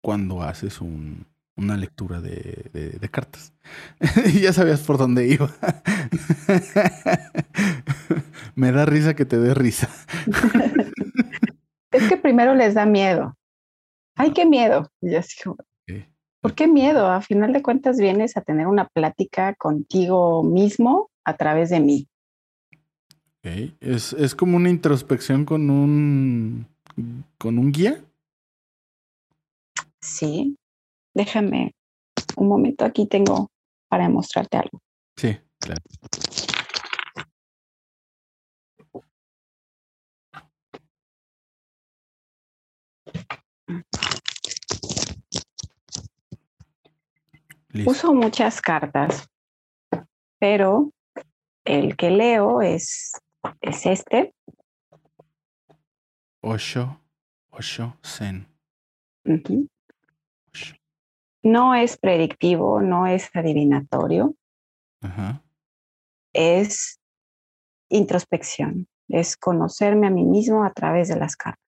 cuando 0.02 0.42
haces 0.42 0.82
un, 0.82 1.28
una 1.56 1.78
lectura 1.78 2.22
de, 2.22 2.98
de, 3.00 3.10
cartas? 3.10 3.54
ya 4.42 4.54
sabías 4.54 4.82
por 4.82 4.98
dónde 4.98 5.28
iba. 5.28 5.52
Me 8.56 8.72
da 8.72 8.86
risa 8.86 9.16
que 9.16 9.26
te 9.26 9.38
dé 9.38 9.54
risa. 9.54 9.90
es 11.92 12.10
que 12.10 12.18
primero 12.18 12.56
les 12.56 12.74
da 12.74 12.86
miedo. 12.86 13.38
Ay, 14.16 14.32
qué 14.32 14.46
miedo. 14.46 14.90
Y 15.02 15.16
así 15.16 15.36
¿Por 16.46 16.54
qué 16.54 16.68
miedo? 16.68 17.08
A 17.08 17.22
final 17.22 17.54
de 17.54 17.64
cuentas 17.64 17.98
vienes 17.98 18.38
a 18.38 18.42
tener 18.42 18.68
una 18.68 18.88
plática 18.88 19.56
contigo 19.56 20.44
mismo 20.44 21.10
a 21.24 21.38
través 21.38 21.72
de 21.72 21.80
mí. 21.80 22.08
¿Es, 23.42 24.14
¿Es, 24.14 24.36
como 24.36 24.56
una 24.58 24.70
introspección 24.70 25.44
con 25.44 25.72
un, 25.72 26.68
con 27.40 27.58
un 27.58 27.72
guía? 27.72 28.06
Sí. 30.02 30.56
Déjame 31.16 31.74
un 32.38 32.48
momento, 32.48 32.86
aquí 32.86 33.08
tengo 33.08 33.50
para 33.90 34.04
demostrarte 34.04 34.58
algo. 34.58 34.84
Sí, 35.16 35.36
claro. 35.60 35.82
Uso 47.84 48.14
muchas 48.14 48.62
cartas, 48.62 49.28
pero 50.40 50.92
el 51.66 51.98
que 51.98 52.10
leo 52.10 52.62
es, 52.62 53.12
es 53.60 53.86
este. 53.86 54.34
Osho, 56.42 57.02
Osho 57.50 57.98
Zen. 58.04 58.48
No 61.44 61.76
es 61.76 61.98
predictivo, 61.98 62.82
no 62.82 63.08
es 63.08 63.30
adivinatorio. 63.36 64.36
Es 66.34 67.00
introspección, 67.90 68.88
es 69.10 69.38
conocerme 69.38 70.08
a 70.08 70.10
mí 70.10 70.24
mismo 70.24 70.64
a 70.64 70.74
través 70.74 71.10
de 71.10 71.18
las 71.18 71.36
cartas. 71.36 71.64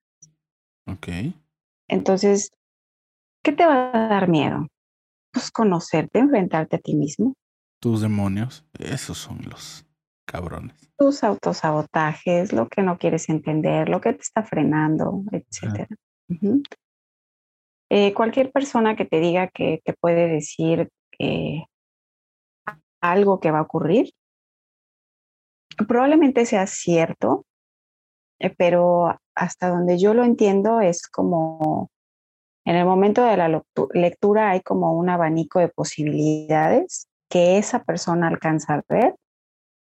Ok. 0.86 1.08
Entonces, 1.88 2.52
¿qué 3.44 3.52
te 3.52 3.66
va 3.66 3.92
a 3.94 4.08
dar 4.08 4.28
miedo? 4.28 4.68
Pues 5.38 5.52
conocerte, 5.52 6.18
enfrentarte 6.18 6.78
a 6.78 6.80
ti 6.80 6.96
mismo. 6.96 7.36
Tus 7.80 8.02
demonios, 8.02 8.66
esos 8.80 9.20
son 9.20 9.38
los 9.48 9.86
cabrones. 10.26 10.76
Tus 10.98 11.24
autosabotajes, 11.24 12.54
lo 12.54 12.68
que 12.68 12.82
no 12.82 12.98
quieres 12.98 13.30
entender, 13.30 13.88
lo 13.88 14.02
que 14.02 14.14
te 14.14 14.22
está 14.24 14.42
frenando, 14.42 15.22
etc. 15.32 15.88
Eh, 17.92 18.16
cualquier 18.16 18.52
persona 18.52 18.96
que 18.96 19.06
te 19.06 19.20
diga 19.20 19.48
que 19.50 19.80
te 19.86 19.94
puede 19.94 20.28
decir 20.28 20.90
algo 23.00 23.40
que 23.40 23.52
va 23.52 23.60
a 23.60 23.62
ocurrir, 23.62 24.10
probablemente 25.88 26.48
sea 26.48 26.66
cierto, 26.66 27.46
eh, 28.40 28.56
pero 28.58 29.16
hasta 29.36 29.70
donde 29.70 30.00
yo 30.00 30.16
lo 30.16 30.24
entiendo 30.24 30.82
es 30.82 31.08
como 31.08 31.92
en 32.68 32.76
el 32.76 32.86
momento 32.86 33.24
de 33.24 33.38
la 33.38 33.64
lectura 33.94 34.52
hay 34.52 34.60
como 34.60 34.92
un 34.92 35.10
abanico 35.10 35.60
de 35.60 35.70
posibilidades 35.70 37.08
que 37.30 37.58
esa 37.58 37.86
persona 37.86 38.28
alcanza 38.28 38.74
a 38.74 38.84
ver 38.90 39.16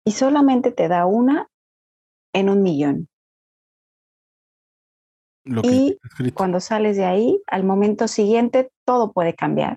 y 0.06 0.12
solamente 0.12 0.72
te 0.72 0.88
da 0.88 1.04
una 1.04 1.46
en 2.32 2.48
un 2.48 2.62
millón. 2.62 3.08
y 5.44 5.98
cuando 6.32 6.58
sales 6.60 6.96
de 6.96 7.04
ahí, 7.04 7.42
al 7.48 7.64
momento 7.64 8.08
siguiente, 8.08 8.70
todo 8.86 9.12
puede 9.12 9.34
cambiar. 9.34 9.76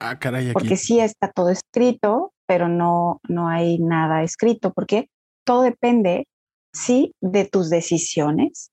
Ah, 0.00 0.20
caray, 0.20 0.52
Porque 0.52 0.76
sí 0.76 1.00
está 1.00 1.32
todo 1.32 1.50
escrito, 1.50 2.32
pero 2.46 2.68
no, 2.68 3.20
no 3.28 3.48
hay 3.48 3.80
nada 3.80 4.22
escrito, 4.22 4.72
porque 4.72 5.10
todo 5.44 5.62
depende, 5.62 6.28
sí, 6.72 7.12
de 7.20 7.44
tus 7.44 7.70
decisiones, 7.70 8.70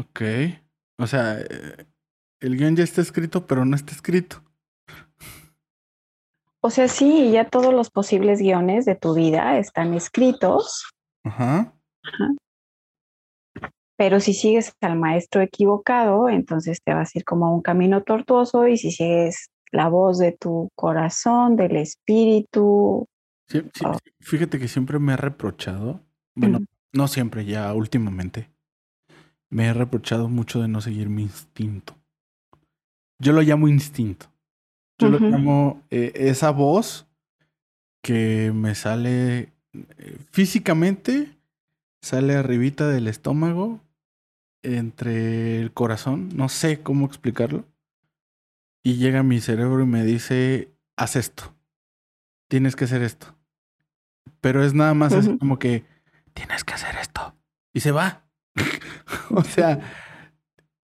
Ok. 0.00 0.22
O 0.98 1.06
sea, 1.06 1.38
eh, 1.40 1.86
el 2.40 2.56
guion 2.56 2.76
ya 2.76 2.84
está 2.84 3.00
escrito, 3.00 3.46
pero 3.46 3.64
no 3.64 3.76
está 3.76 3.92
escrito. 3.92 4.42
O 6.62 6.70
sea, 6.70 6.88
sí, 6.88 7.30
ya 7.30 7.48
todos 7.48 7.72
los 7.72 7.90
posibles 7.90 8.40
guiones 8.40 8.84
de 8.84 8.94
tu 8.94 9.14
vida 9.14 9.58
están 9.58 9.94
escritos. 9.94 10.90
Ajá. 11.24 11.74
Pero 13.96 14.20
si 14.20 14.34
sigues 14.34 14.72
al 14.80 14.98
maestro 14.98 15.42
equivocado, 15.42 16.28
entonces 16.28 16.80
te 16.84 16.94
vas 16.94 17.14
a 17.14 17.18
ir 17.18 17.24
como 17.24 17.46
a 17.46 17.54
un 17.54 17.62
camino 17.62 18.02
tortuoso 18.02 18.66
y 18.66 18.76
si 18.78 18.90
sigues 18.90 19.50
la 19.72 19.88
voz 19.88 20.18
de 20.18 20.32
tu 20.32 20.68
corazón, 20.74 21.56
del 21.56 21.76
espíritu. 21.76 23.06
Sí, 23.48 23.62
oh. 23.84 23.98
Fíjate 24.20 24.58
que 24.58 24.68
siempre 24.68 24.98
me 24.98 25.12
ha 25.12 25.16
reprochado, 25.16 26.00
bueno, 26.34 26.60
no 26.92 27.08
siempre, 27.08 27.44
ya 27.44 27.72
últimamente, 27.74 28.50
me 29.50 29.66
he 29.66 29.74
reprochado 29.74 30.28
mucho 30.28 30.62
de 30.62 30.68
no 30.68 30.80
seguir 30.80 31.08
mi 31.08 31.22
instinto. 31.22 31.96
Yo 33.18 33.32
lo 33.32 33.42
llamo 33.42 33.68
instinto. 33.68 34.26
Yo 34.98 35.08
lo 35.08 35.18
llamo 35.18 35.82
eh, 35.90 36.12
esa 36.14 36.50
voz 36.50 37.06
que 38.02 38.52
me 38.54 38.74
sale 38.74 39.52
eh, 39.72 40.18
físicamente, 40.30 41.36
sale 42.02 42.34
arribita 42.36 42.88
del 42.88 43.08
estómago, 43.08 43.80
entre 44.62 45.60
el 45.60 45.72
corazón, 45.72 46.28
no 46.34 46.48
sé 46.48 46.82
cómo 46.82 47.06
explicarlo, 47.06 47.64
y 48.82 48.96
llega 48.96 49.20
a 49.20 49.24
mi 49.24 49.40
cerebro 49.40 49.82
y 49.82 49.86
me 49.86 50.04
dice, 50.04 50.70
haz 50.96 51.16
esto, 51.16 51.54
tienes 52.48 52.76
que 52.76 52.84
hacer 52.84 53.02
esto. 53.02 53.34
Pero 54.40 54.64
es 54.64 54.74
nada 54.74 54.94
más 54.94 55.12
así 55.12 55.36
como 55.38 55.58
que, 55.58 55.84
tienes 56.34 56.64
que 56.64 56.74
hacer 56.74 56.96
esto, 56.96 57.34
y 57.72 57.80
se 57.80 57.92
va. 57.92 58.24
o 59.30 59.42
sea, 59.44 59.80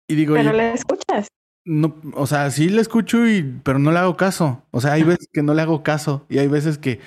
y 0.08 0.16
digo, 0.16 0.36
Pero 0.36 0.54
le 0.54 0.74
escuchas. 0.74 1.28
no, 1.66 1.96
o 2.14 2.28
sea, 2.28 2.52
sí 2.52 2.70
le 2.70 2.82
escucho 2.82 3.28
y, 3.28 3.42
pero 3.64 3.80
no 3.80 3.92
le 3.92 4.00
hago 4.00 4.18
caso. 4.18 4.64
O 4.72 4.82
sea, 4.82 4.94
hay 4.94 5.04
veces 5.04 5.28
que 5.34 5.42
no 5.44 5.54
le 5.54 5.62
hago 5.62 5.84
caso 5.84 6.26
y 6.30 6.38
hay 6.38 6.48
veces 6.48 6.78
que 6.78 7.00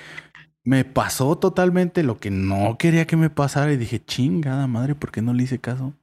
me 0.65 0.85
pasó 0.85 1.39
totalmente 1.39 2.03
lo 2.05 2.19
que 2.19 2.31
no 2.31 2.79
quería 2.79 3.07
que 3.07 3.17
me 3.17 3.31
pasara 3.31 3.73
y 3.73 3.77
dije, 3.79 4.05
chingada 4.05 4.67
madre, 4.69 4.95
¿por 4.95 5.13
qué 5.13 5.23
no 5.23 5.35
le 5.35 5.45
hice 5.45 5.61
caso? 5.61 5.95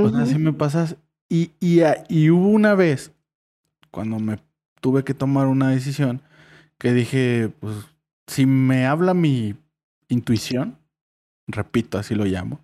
O 0.00 0.10
sea, 0.10 0.26
Ujú. 0.26 0.26
si 0.26 0.38
me 0.38 0.52
pasas. 0.52 0.96
Y, 1.28 1.52
y, 1.60 1.80
a- 1.82 2.04
y 2.08 2.30
hubo 2.30 2.48
una 2.48 2.74
vez, 2.74 3.12
cuando 3.92 4.18
me 4.20 4.38
tuve 4.80 5.04
que 5.04 5.14
tomar 5.14 5.46
una 5.48 5.70
decisión, 5.70 6.22
que 6.78 6.92
dije, 6.94 7.50
pues, 7.60 7.76
si 8.28 8.46
me 8.46 8.86
habla 8.86 9.14
mi 9.14 9.56
intuición, 10.08 10.78
repito, 11.48 11.98
así 11.98 12.14
lo 12.16 12.24
llamo, 12.26 12.60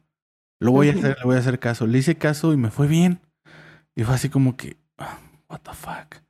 lo 0.61 0.73
voy 0.73 0.91
a 0.91 0.93
hacer, 0.93 1.17
le 1.19 1.25
voy 1.25 1.37
a 1.37 1.41
hacer 1.41 1.59
caso. 1.59 1.87
Le 1.87 1.99
hice 1.99 2.17
caso 2.17 2.53
y 2.53 2.57
me 2.57 2.71
fue 2.71 2.87
bien. 2.87 3.21
Y 3.97 4.05
fue 4.05 4.15
así 4.15 4.29
como 4.29 4.57
que, 4.57 4.77
ah, 4.99 5.19
what 5.49 5.61
the 5.61 5.73
fuck. 5.73 6.23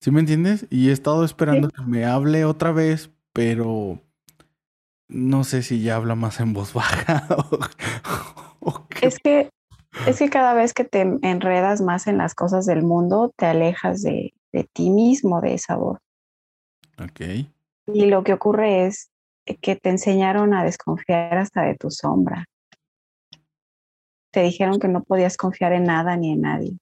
¿Sí 0.00 0.10
me 0.10 0.20
entiendes? 0.20 0.66
Y 0.68 0.90
he 0.90 0.92
estado 0.92 1.24
esperando 1.24 1.68
que 1.68 1.82
me 1.82 2.04
hable 2.04 2.44
otra 2.44 2.70
vez, 2.70 3.10
pero 3.32 3.98
no 5.08 5.44
sé 5.44 5.62
si 5.62 5.82
ya 5.82 5.96
habla 5.96 6.14
más 6.14 6.40
en 6.40 6.52
voz 6.52 6.72
baja 6.74 7.26
Es 9.00 9.18
que, 9.18 9.50
es 10.06 10.18
que 10.18 10.28
cada 10.28 10.54
vez 10.54 10.74
que 10.74 10.84
te 10.84 11.00
enredas 11.22 11.80
más 11.80 12.06
en 12.06 12.18
las 12.18 12.34
cosas 12.34 12.66
del 12.66 12.82
mundo, 12.82 13.32
te 13.36 13.46
alejas 13.46 14.02
de, 14.02 14.34
de 14.52 14.64
ti 14.72 14.90
mismo, 14.90 15.40
de 15.40 15.54
esa 15.54 15.76
voz. 15.76 15.98
Ok. 17.02 17.20
Y 17.86 18.06
lo 18.06 18.22
que 18.22 18.34
ocurre 18.34 18.86
es 18.86 19.10
que 19.60 19.76
te 19.76 19.88
enseñaron 19.88 20.54
a 20.54 20.62
desconfiar 20.62 21.38
hasta 21.38 21.62
de 21.62 21.74
tu 21.74 21.90
sombra. 21.90 22.46
Te 24.32 24.42
dijeron 24.42 24.78
que 24.80 24.88
no 24.88 25.02
podías 25.02 25.36
confiar 25.36 25.72
en 25.72 25.84
nada 25.84 26.16
ni 26.16 26.32
en 26.32 26.40
nadie, 26.40 26.72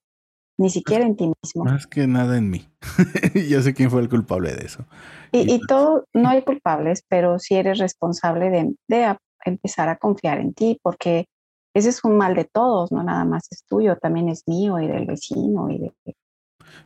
ni 0.59 0.70
siquiera 0.70 1.05
en 1.05 1.16
ti 1.16 1.30
mismo. 1.42 1.64
Más 1.64 1.86
que 1.86 2.07
nada 2.07 2.38
en 2.38 2.48
mí. 2.48 2.68
Yo 3.48 3.61
sé 3.61 3.74
quién 3.74 3.90
fue 3.90 4.01
el 4.01 4.09
culpable 4.09 4.55
de 4.55 4.64
eso. 4.64 4.86
Y, 5.32 5.40
y 5.40 5.59
pues 5.59 5.61
todo, 5.68 6.05
no 6.14 6.28
hay 6.28 6.42
culpables, 6.42 7.05
pero 7.09 7.38
sí 7.38 7.57
eres 7.57 7.78
responsable 7.78 8.51
de, 8.51 8.74
de 8.88 9.05
a- 9.05 9.18
empezar 9.44 9.88
a 9.88 9.96
confiar 9.96 10.38
en 10.38 10.55
ti, 10.55 10.78
porque 10.82 11.26
ese 11.74 11.88
es 11.88 12.05
un 12.05 12.16
mal 12.16 12.34
de 12.34 12.44
todos, 12.44 12.92
no 12.92 13.03
nada 13.03 13.24
más 13.24 13.46
es 13.51 13.64
tuyo, 13.68 13.96
también 13.96 14.28
es 14.28 14.42
mío 14.46 14.78
y 14.80 14.86
del 14.86 15.07
vecino 15.07 15.70
y 15.70 15.78
de... 15.78 15.92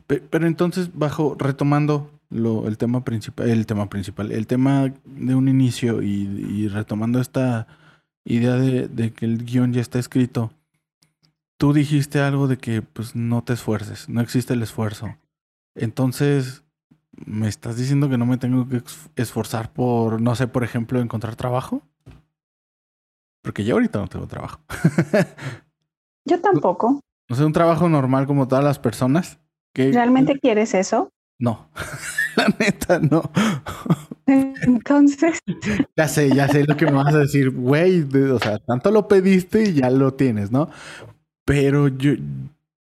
Pe- 0.07 0.21
Pero 0.21 0.47
entonces, 0.47 0.89
bajo, 0.93 1.35
retomando 1.37 2.09
lo, 2.29 2.67
el 2.67 2.77
tema 2.77 3.03
principal, 3.03 3.49
el 3.49 3.65
tema 3.65 3.89
principal, 3.89 4.31
el 4.31 4.47
tema 4.47 4.93
de 5.05 5.35
un 5.35 5.47
inicio 5.47 6.01
y, 6.01 6.07
y 6.49 6.67
retomando 6.67 7.19
esta 7.19 7.67
idea 8.25 8.55
de, 8.55 8.87
de 8.87 9.13
que 9.13 9.25
el 9.25 9.45
guion 9.45 9.71
ya 9.73 9.81
está 9.81 9.99
escrito, 9.99 10.51
tú 11.57 11.73
dijiste 11.73 12.19
algo 12.19 12.47
de 12.47 12.57
que 12.57 12.81
pues 12.81 13.15
no 13.15 13.43
te 13.43 13.53
esfuerces, 13.53 14.09
no 14.09 14.21
existe 14.21 14.53
el 14.53 14.63
esfuerzo. 14.63 15.15
Entonces, 15.75 16.63
¿me 17.25 17.47
estás 17.47 17.77
diciendo 17.77 18.09
que 18.09 18.17
no 18.17 18.25
me 18.25 18.37
tengo 18.37 18.67
que 18.67 18.81
esforzar 19.15 19.71
por, 19.71 20.21
no 20.21 20.35
sé, 20.35 20.47
por 20.47 20.63
ejemplo, 20.63 20.99
encontrar 20.99 21.35
trabajo? 21.35 21.81
Porque 23.41 23.63
yo 23.63 23.75
ahorita 23.75 23.99
no 23.99 24.07
tengo 24.07 24.27
trabajo. 24.27 24.59
Yo 26.27 26.41
tampoco. 26.41 27.01
O 27.29 27.35
sea, 27.35 27.45
un 27.45 27.53
trabajo 27.53 27.87
normal 27.87 28.25
como 28.25 28.47
todas 28.47 28.63
las 28.63 28.79
personas. 28.79 29.37
Que, 29.73 29.91
¿Realmente 29.91 30.39
quieres 30.39 30.73
eso? 30.73 31.09
No, 31.37 31.69
la 32.35 32.47
neta 32.57 32.97
no. 32.97 33.29
Entonces, 34.61 35.39
Ya 35.95 36.07
sé, 36.07 36.29
ya 36.33 36.47
sé 36.47 36.65
lo 36.65 36.75
que 36.75 36.85
me 36.85 36.93
vas 36.93 37.13
a 37.13 37.19
decir, 37.19 37.51
güey. 37.51 38.01
O 38.31 38.39
sea, 38.39 38.57
tanto 38.59 38.91
lo 38.91 39.07
pediste 39.07 39.63
y 39.63 39.73
ya 39.73 39.89
lo 39.89 40.13
tienes, 40.13 40.51
¿no? 40.51 40.69
Pero 41.45 41.87
yo 41.87 42.13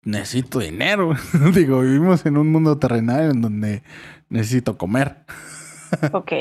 necesito 0.03 0.59
dinero. 0.59 1.13
Digo, 1.53 1.81
vivimos 1.81 2.25
en 2.25 2.37
un 2.37 2.51
mundo 2.51 2.77
terrenal 2.79 3.31
en 3.31 3.41
donde 3.41 3.83
necesito 4.29 4.77
comer. 4.77 5.17
ok, 6.13 6.31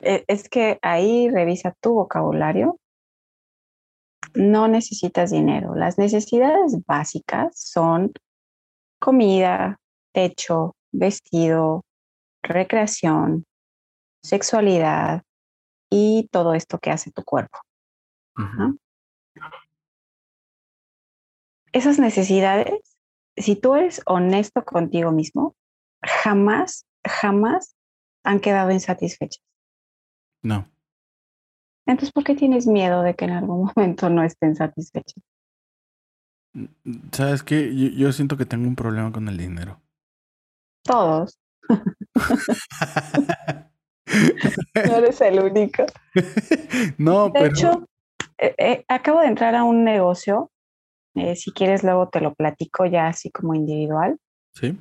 e- 0.00 0.24
es 0.26 0.48
que 0.48 0.78
ahí 0.82 1.28
revisa 1.30 1.74
tu 1.80 1.94
vocabulario. 1.94 2.78
No 4.34 4.68
necesitas 4.68 5.30
dinero. 5.30 5.74
Las 5.74 5.98
necesidades 5.98 6.76
básicas 6.86 7.48
son 7.54 8.12
comida, 9.00 9.76
techo, 10.12 10.74
vestido, 10.92 11.82
recreación, 12.42 13.44
sexualidad 14.22 15.22
y 15.90 16.28
todo 16.30 16.54
esto 16.54 16.78
que 16.78 16.90
hace 16.90 17.10
tu 17.10 17.24
cuerpo. 17.24 17.58
Esas 21.72 21.98
necesidades, 21.98 22.96
si 23.36 23.56
tú 23.56 23.74
eres 23.74 24.02
honesto 24.06 24.64
contigo 24.64 25.12
mismo, 25.12 25.56
jamás, 26.02 26.86
jamás 27.04 27.76
han 28.24 28.40
quedado 28.40 28.70
insatisfechas. 28.70 29.42
No. 30.42 30.68
Entonces, 31.86 32.12
¿por 32.12 32.24
qué 32.24 32.34
tienes 32.34 32.66
miedo 32.66 33.02
de 33.02 33.14
que 33.14 33.24
en 33.24 33.32
algún 33.32 33.64
momento 33.76 34.08
no 34.08 34.22
estén 34.22 34.54
satisfechas? 34.54 35.22
¿Sabes 37.12 37.42
qué? 37.42 37.74
Yo, 37.74 37.88
yo 37.88 38.12
siento 38.12 38.36
que 38.36 38.46
tengo 38.46 38.66
un 38.66 38.76
problema 38.76 39.12
con 39.12 39.28
el 39.28 39.36
dinero. 39.36 39.80
Todos. 40.82 41.38
No 44.86 44.96
eres 44.96 45.20
el 45.20 45.40
único. 45.40 45.84
no, 46.98 47.26
De 47.26 47.32
pero. 47.32 47.46
hecho, 47.46 47.88
eh, 48.38 48.54
eh, 48.58 48.84
acabo 48.88 49.20
de 49.20 49.26
entrar 49.26 49.54
a 49.54 49.64
un 49.64 49.84
negocio. 49.84 50.50
eh, 51.14 51.36
si 51.36 51.50
quieres, 51.52 51.82
luego 51.82 52.08
te 52.08 52.20
lo 52.20 52.34
platico 52.34 52.86
ya 52.86 53.08
así 53.08 53.30
como 53.30 53.54
individual. 53.54 54.18
Sí. 54.54 54.78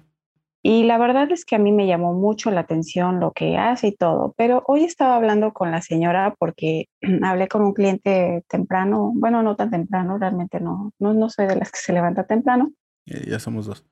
Y 0.63 0.83
la 0.83 0.97
verdad 0.97 1.31
es 1.31 1.45
que 1.45 1.55
a 1.55 1.59
mí 1.59 1.71
me 1.71 1.87
llamó 1.87 2.13
mucho 2.13 2.51
la 2.51 2.61
atención 2.61 3.19
lo 3.19 3.31
que 3.31 3.57
hace 3.57 3.87
y 3.87 3.95
todo, 3.95 4.33
pero 4.37 4.63
hoy 4.67 4.83
estaba 4.83 5.15
hablando 5.15 5.53
con 5.53 5.71
la 5.71 5.81
señora 5.81 6.35
porque 6.37 6.89
hablé 7.23 7.47
con 7.47 7.61
un 7.61 7.73
cliente 7.73 8.43
temprano, 8.49 9.13
bueno, 9.15 9.43
no 9.43 9.55
tan 9.55 9.69
temprano, 9.71 10.17
realmente 10.17 10.59
no, 10.59 10.91
no, 10.99 11.13
no 11.13 11.29
soy 11.29 11.47
de 11.47 11.55
las 11.55 11.71
que 11.71 11.79
se 11.79 11.93
levanta 11.93 12.25
temprano, 12.25 12.71
Ya 13.05 13.39
somos 13.39 13.65
dos. 13.67 13.85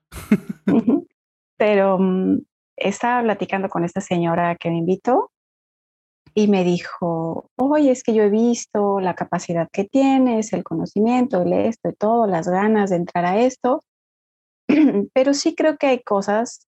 Pero 1.57 1.97
mm, 1.99 2.39
estaba 2.77 3.21
platicando 3.23 3.69
con 3.69 3.83
esta 3.83 4.01
señora 4.01 4.55
que 4.55 4.69
me 4.69 4.77
invitó 4.77 5.31
y 6.33 6.47
me 6.47 6.63
dijo, 6.63 7.49
oye, 7.55 7.91
es 7.91 8.03
que 8.03 8.13
yo 8.13 8.23
he 8.23 8.29
visto 8.29 8.99
la 8.99 9.15
capacidad 9.15 9.69
que 9.71 9.85
tienes, 9.85 10.51
el 10.51 10.63
conocimiento, 10.63 11.41
el 11.41 11.53
esto 11.53 11.89
y 11.89 11.93
todo, 11.93 12.27
las 12.27 12.47
ganas 12.47 12.89
de 12.89 12.97
entrar 12.97 13.25
a 13.25 13.39
esto, 13.39 13.83
pero 15.13 15.33
sí 15.33 15.55
creo 15.55 15.77
que 15.77 15.87
hay 15.87 16.03
cosas, 16.03 16.67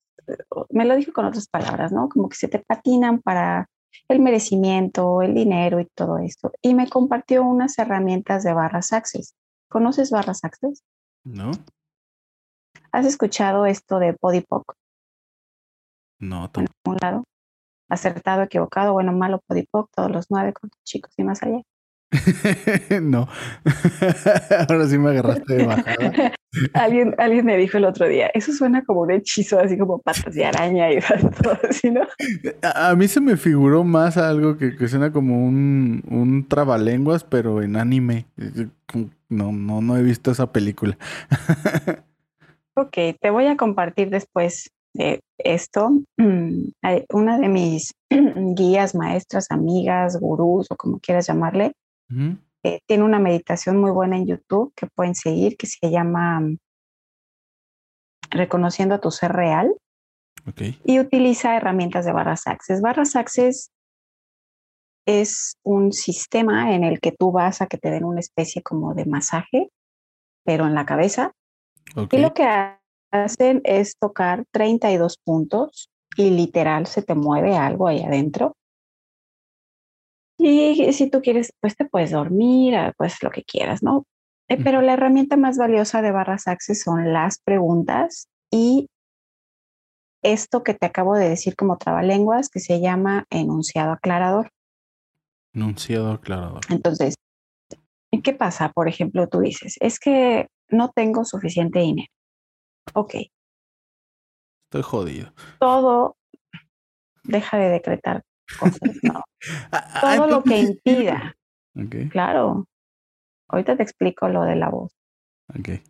me 0.69 0.85
lo 0.85 0.95
dijo 0.95 1.11
con 1.11 1.25
otras 1.25 1.47
palabras, 1.47 1.91
¿no? 1.91 2.07
Como 2.07 2.29
que 2.29 2.37
se 2.37 2.47
te 2.47 2.59
patinan 2.59 3.21
para 3.21 3.69
el 4.07 4.19
merecimiento, 4.19 5.21
el 5.21 5.33
dinero 5.33 5.81
y 5.81 5.85
todo 5.93 6.17
esto. 6.19 6.51
Y 6.61 6.73
me 6.73 6.89
compartió 6.89 7.43
unas 7.43 7.77
herramientas 7.77 8.43
de 8.43 8.53
barras 8.53 8.93
access. 8.93 9.35
¿Conoces 9.69 10.11
barras 10.11 10.43
access? 10.43 10.81
¿No? 11.25 11.51
¿Has 12.91 13.05
escuchado 13.05 13.65
esto 13.65 13.99
de 13.99 14.13
Podipoc? 14.13 14.75
No, 16.19 16.49
En 16.55 16.67
un 16.85 16.97
lado. 17.01 17.23
Acertado, 17.89 18.43
equivocado, 18.43 18.93
bueno, 18.93 19.13
malo, 19.13 19.41
Podipoc, 19.47 19.89
todos 19.95 20.11
los 20.11 20.25
nueve 20.29 20.51
con 20.53 20.69
tus 20.69 20.83
chicos 20.83 21.13
y 21.15 21.23
más 21.23 21.41
allá. 21.41 21.61
no. 23.01 23.27
Ahora 24.69 24.87
sí 24.87 24.97
me 24.97 25.11
agarraste 25.11 25.55
de 25.55 25.65
bajada. 25.65 26.33
alguien, 26.73 27.15
alguien 27.17 27.45
me 27.45 27.57
dijo 27.57 27.77
el 27.77 27.85
otro 27.85 28.07
día, 28.07 28.27
eso 28.33 28.51
suena 28.51 28.83
como 28.83 29.01
un 29.01 29.11
hechizo, 29.11 29.59
así 29.59 29.77
como 29.77 29.99
patas 29.99 30.33
de 30.33 30.45
araña 30.45 30.91
y 30.91 30.99
todo 31.41 31.57
así, 31.69 31.91
¿no? 31.91 32.01
A, 32.61 32.89
a 32.89 32.95
mí 32.95 33.07
se 33.07 33.21
me 33.21 33.37
figuró 33.37 33.83
más 33.83 34.17
algo 34.17 34.57
que, 34.57 34.75
que 34.75 34.87
suena 34.87 35.11
como 35.11 35.45
un, 35.45 36.03
un 36.09 36.47
trabalenguas, 36.47 37.23
pero 37.23 37.61
en 37.61 37.75
anime. 37.77 38.25
No, 39.29 39.51
no, 39.51 39.81
no 39.81 39.97
he 39.97 40.03
visto 40.03 40.31
esa 40.31 40.51
película. 40.51 40.97
Ok, 42.75 42.97
te 43.19 43.29
voy 43.29 43.47
a 43.47 43.57
compartir 43.57 44.09
después 44.09 44.71
de 44.97 45.21
esto. 45.37 45.91
Mm, 46.17 46.69
hay 46.81 47.05
Una 47.13 47.37
de 47.37 47.47
mis 47.47 47.93
guías, 48.09 48.95
maestras, 48.95 49.47
amigas, 49.51 50.19
gurús 50.19 50.67
o 50.69 50.75
como 50.75 50.99
quieras 50.99 51.27
llamarle, 51.27 51.73
eh, 52.63 52.79
tiene 52.87 53.03
una 53.03 53.19
meditación 53.19 53.77
muy 53.77 53.91
buena 53.91 54.17
en 54.17 54.27
YouTube 54.27 54.73
que 54.75 54.87
pueden 54.87 55.13
seguir 55.13 55.57
que 55.57 55.67
se 55.67 55.89
llama 55.89 56.39
mm, 56.39 56.57
Reconociendo 58.29 58.95
a 58.95 58.99
tu 58.99 59.09
ser 59.09 59.31
real 59.31 59.73
y 60.83 60.99
utiliza 60.99 61.55
herramientas 61.55 62.05
de 62.05 62.11
barras 62.11 62.45
access. 62.47 62.81
Barras 62.81 63.15
access 63.15 63.71
es 65.05 65.57
un 65.63 65.93
sistema 65.93 66.73
en 66.73 66.83
el 66.83 66.99
que 66.99 67.13
tú 67.13 67.31
vas 67.31 67.61
a 67.61 67.67
que 67.67 67.77
te 67.77 67.89
den 67.89 68.03
una 68.03 68.19
especie 68.19 68.61
como 68.61 68.93
de 68.93 69.05
masaje, 69.05 69.69
pero 70.45 70.65
en 70.67 70.73
la 70.73 70.85
cabeza. 70.85 71.31
Y 72.11 72.17
lo 72.17 72.33
que 72.33 72.43
hacen 73.11 73.61
es 73.63 73.95
tocar 73.97 74.45
32 74.51 75.17
puntos 75.23 75.89
y 76.15 76.29
literal 76.31 76.87
se 76.87 77.01
te 77.01 77.15
mueve 77.15 77.55
algo 77.55 77.87
ahí 77.87 78.01
adentro. 78.03 78.55
Y 80.39 80.93
si 80.93 81.09
tú 81.09 81.21
quieres, 81.21 81.51
pues 81.59 81.75
te 81.75 81.85
puedes 81.85 82.11
dormir, 82.11 82.75
ah, 82.75 82.93
pues 82.97 83.21
lo 83.23 83.31
que 83.31 83.43
quieras, 83.43 83.81
¿no? 83.81 84.05
Eh, 84.49 84.57
pero 84.63 84.81
la 84.81 84.93
herramienta 84.93 85.35
más 85.35 85.57
valiosa 85.57 86.01
de 86.01 86.11
Barras 86.11 86.47
Access 86.47 86.83
son 86.83 87.11
las 87.11 87.39
preguntas 87.39 88.27
y 88.51 88.87
esto 90.23 90.63
que 90.63 90.73
te 90.73 90.85
acabo 90.85 91.15
de 91.15 91.29
decir 91.29 91.55
como 91.55 91.77
trabalenguas, 91.77 92.49
que 92.49 92.59
se 92.59 92.79
llama 92.79 93.25
enunciado 93.29 93.91
aclarador. 93.91 94.51
Enunciado 95.53 96.11
aclarador. 96.11 96.61
Entonces, 96.69 97.15
¿qué 98.23 98.33
pasa? 98.33 98.71
Por 98.71 98.87
ejemplo, 98.87 99.27
tú 99.27 99.39
dices, 99.39 99.75
es 99.79 99.99
que 99.99 100.47
no 100.69 100.89
tengo 100.89 101.25
suficiente 101.25 101.79
dinero. 101.79 102.11
Ok. 102.93 103.15
Estoy 104.65 104.81
jodido. 104.81 105.33
Todo, 105.59 106.17
deja 107.23 107.57
de 107.57 107.69
decretar 107.69 108.23
cosas, 108.59 108.81
no. 109.03 109.23
Todo 110.01 110.27
lo 110.27 110.43
que 110.43 110.57
impida. 110.59 111.35
Claro. 112.09 112.67
Ahorita 113.49 113.77
te 113.77 113.83
explico 113.83 114.27
lo 114.27 114.43
de 114.43 114.55
la 114.55 114.69
voz. 114.69 114.91
Okay. 115.59 115.81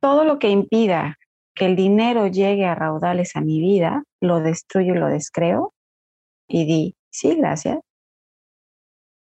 Todo 0.00 0.24
lo 0.24 0.38
que 0.38 0.48
impida 0.48 1.18
que 1.54 1.66
el 1.66 1.76
dinero 1.76 2.26
llegue 2.26 2.64
a 2.64 2.74
raudales 2.74 3.36
a 3.36 3.40
mi 3.40 3.60
vida, 3.60 4.04
lo 4.20 4.40
destruyo 4.40 4.94
y 4.94 4.98
lo 4.98 5.08
descreo 5.08 5.74
y 6.48 6.64
di, 6.64 6.96
sí, 7.10 7.34
gracias. 7.36 7.78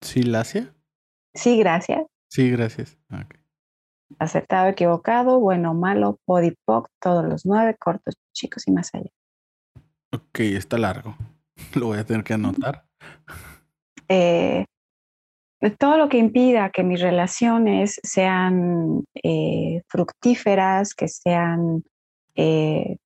¿Sí, 0.01 0.21
gracias? 0.21 0.69
Sí, 1.33 1.57
gracias. 1.57 2.05
Sí, 2.29 2.49
gracias. 2.49 2.97
Acertado, 4.17 4.69
equivocado, 4.69 5.39
bueno, 5.39 5.73
malo, 5.73 6.19
podipoc, 6.25 6.89
todos 6.99 7.25
los 7.25 7.45
nueve, 7.45 7.75
cortos, 7.77 8.15
chicos 8.33 8.67
y 8.67 8.71
más 8.71 8.89
allá. 8.93 9.11
Ok, 10.11 10.39
está 10.39 10.77
largo. 10.77 11.15
Lo 11.75 11.87
voy 11.87 11.99
a 11.99 12.05
tener 12.05 12.23
que 12.23 12.33
anotar. 12.33 12.85
Eh, 14.07 14.65
todo 15.77 15.97
lo 15.97 16.09
que 16.09 16.17
impida 16.17 16.71
que 16.71 16.83
mis 16.83 17.01
relaciones 17.01 17.99
sean 18.03 19.03
eh, 19.23 19.81
fructíferas, 19.87 20.95
que 20.95 21.07
sean... 21.07 21.83
Eh, 22.35 22.97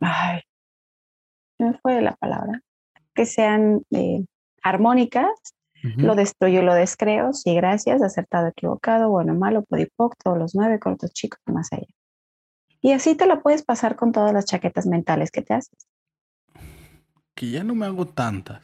ay, 0.00 0.40
me 1.58 1.74
fue 1.78 2.00
la 2.02 2.16
palabra. 2.16 2.60
Que 3.14 3.26
sean 3.26 3.82
lo 5.96 6.14
destruyo 6.14 6.62
y 6.62 6.64
lo 6.64 6.74
descreo. 6.74 7.32
Sí, 7.32 7.54
gracias, 7.54 8.02
acertado, 8.02 8.48
equivocado, 8.48 9.10
bueno, 9.10 9.34
malo, 9.34 9.64
podipoc, 9.64 10.16
todos 10.22 10.38
los 10.38 10.54
nueve, 10.54 10.78
cortos, 10.78 11.12
chicos, 11.12 11.40
más 11.46 11.72
allá. 11.72 11.86
Y 12.80 12.92
así 12.92 13.14
te 13.14 13.26
lo 13.26 13.42
puedes 13.42 13.62
pasar 13.62 13.96
con 13.96 14.12
todas 14.12 14.32
las 14.32 14.46
chaquetas 14.46 14.86
mentales 14.86 15.30
que 15.30 15.42
te 15.42 15.54
haces. 15.54 15.88
Que 17.34 17.50
ya 17.50 17.64
no 17.64 17.74
me 17.74 17.86
hago 17.86 18.06
tantas. 18.06 18.62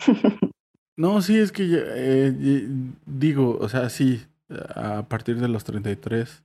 No, 0.96 1.20
sí, 1.22 1.36
es 1.36 1.50
que 1.50 1.64
eh, 1.68 2.68
digo, 3.04 3.58
o 3.60 3.68
sea, 3.68 3.90
sí, 3.90 4.24
a 4.48 5.02
partir 5.08 5.40
de 5.40 5.48
los 5.48 5.64
33 5.64 6.44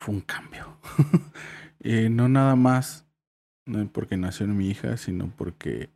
fue 0.00 0.14
un 0.14 0.20
cambio. 0.20 0.76
eh, 1.80 2.08
no 2.08 2.28
nada 2.28 2.54
más 2.54 3.04
porque 3.92 4.16
nació 4.16 4.46
mi 4.46 4.68
hija, 4.68 4.96
sino 4.96 5.32
porque 5.36 5.90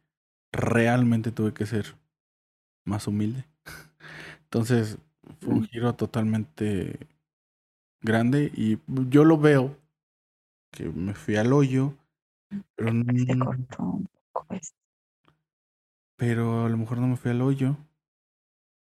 realmente 0.53 1.30
tuve 1.30 1.55
que 1.55 1.66
ser 1.66 1.97
más 2.85 3.07
humilde. 3.07 3.45
Entonces, 4.45 4.99
fue 5.41 5.55
un 5.55 5.61
mm. 5.61 5.66
giro 5.66 5.95
totalmente 5.95 6.99
grande 8.01 8.51
y 8.55 8.78
yo 9.09 9.24
lo 9.24 9.39
veo 9.39 9.76
que 10.70 10.89
me 10.89 11.14
fui 11.14 11.37
al 11.37 11.53
hoyo, 11.53 11.95
pero 12.76 12.93
no, 12.93 13.05
pero 16.16 16.66
a 16.66 16.68
lo 16.68 16.76
mejor 16.76 16.99
no 16.99 17.09
me 17.09 17.16
fui 17.16 17.30
al 17.30 17.43
hoyo. 17.43 17.76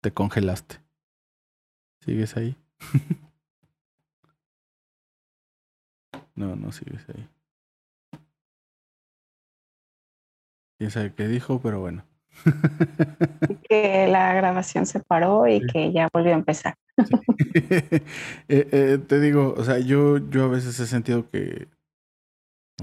Te 0.00 0.12
congelaste. 0.12 0.80
¿Sigues 2.00 2.36
ahí? 2.36 2.56
no, 6.34 6.56
no 6.56 6.72
sigues 6.72 7.08
ahí. 7.08 7.28
Quién 10.78 10.90
sabe 10.90 11.12
qué 11.12 11.26
dijo, 11.26 11.60
pero 11.60 11.80
bueno. 11.80 12.07
que 13.68 14.06
la 14.08 14.32
grabación 14.34 14.86
se 14.86 15.00
paró 15.00 15.46
y 15.46 15.60
que 15.66 15.92
ya 15.92 16.08
volvió 16.12 16.32
a 16.32 16.36
empezar. 16.36 16.74
Eh, 18.50 18.66
eh, 18.72 18.98
te 19.06 19.20
digo, 19.20 19.54
o 19.56 19.62
sea, 19.62 19.78
yo, 19.78 20.18
yo 20.30 20.44
a 20.44 20.48
veces 20.48 20.80
he 20.80 20.86
sentido 20.86 21.28
que 21.30 21.68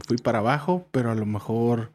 fui 0.08 0.18
para 0.18 0.39
abajo, 0.39 0.86
pero 0.91 1.12
a 1.12 1.16
lo 1.16 1.26
mejor 1.26 1.91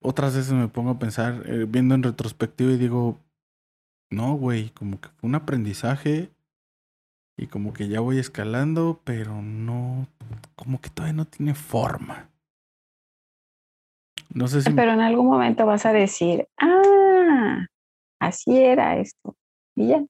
otras 0.00 0.34
veces 0.34 0.52
me 0.52 0.68
pongo 0.68 0.90
a 0.90 0.98
pensar, 0.98 1.42
eh, 1.46 1.64
viendo 1.68 1.94
en 1.94 2.02
retrospectiva 2.02 2.72
y 2.72 2.76
digo, 2.76 3.18
no, 4.10 4.34
güey, 4.34 4.70
como 4.70 5.00
que 5.00 5.08
fue 5.10 5.28
un 5.28 5.36
aprendizaje 5.36 6.30
y 7.36 7.46
como 7.46 7.72
que 7.72 7.88
ya 7.88 8.00
voy 8.00 8.18
escalando, 8.18 9.00
pero 9.04 9.40
no, 9.40 10.06
como 10.56 10.80
que 10.80 10.90
todavía 10.90 11.14
no 11.14 11.24
tiene 11.24 11.54
forma. 11.54 12.28
No 14.30 14.48
sé 14.48 14.62
si... 14.62 14.72
Pero 14.72 14.92
en 14.92 15.00
algún 15.00 15.26
momento 15.26 15.66
vas 15.66 15.86
a 15.86 15.92
decir, 15.92 16.48
ah, 16.60 17.66
así 18.20 18.58
era 18.58 18.98
esto. 18.98 19.36
Y 19.74 19.88
ya. 19.88 20.04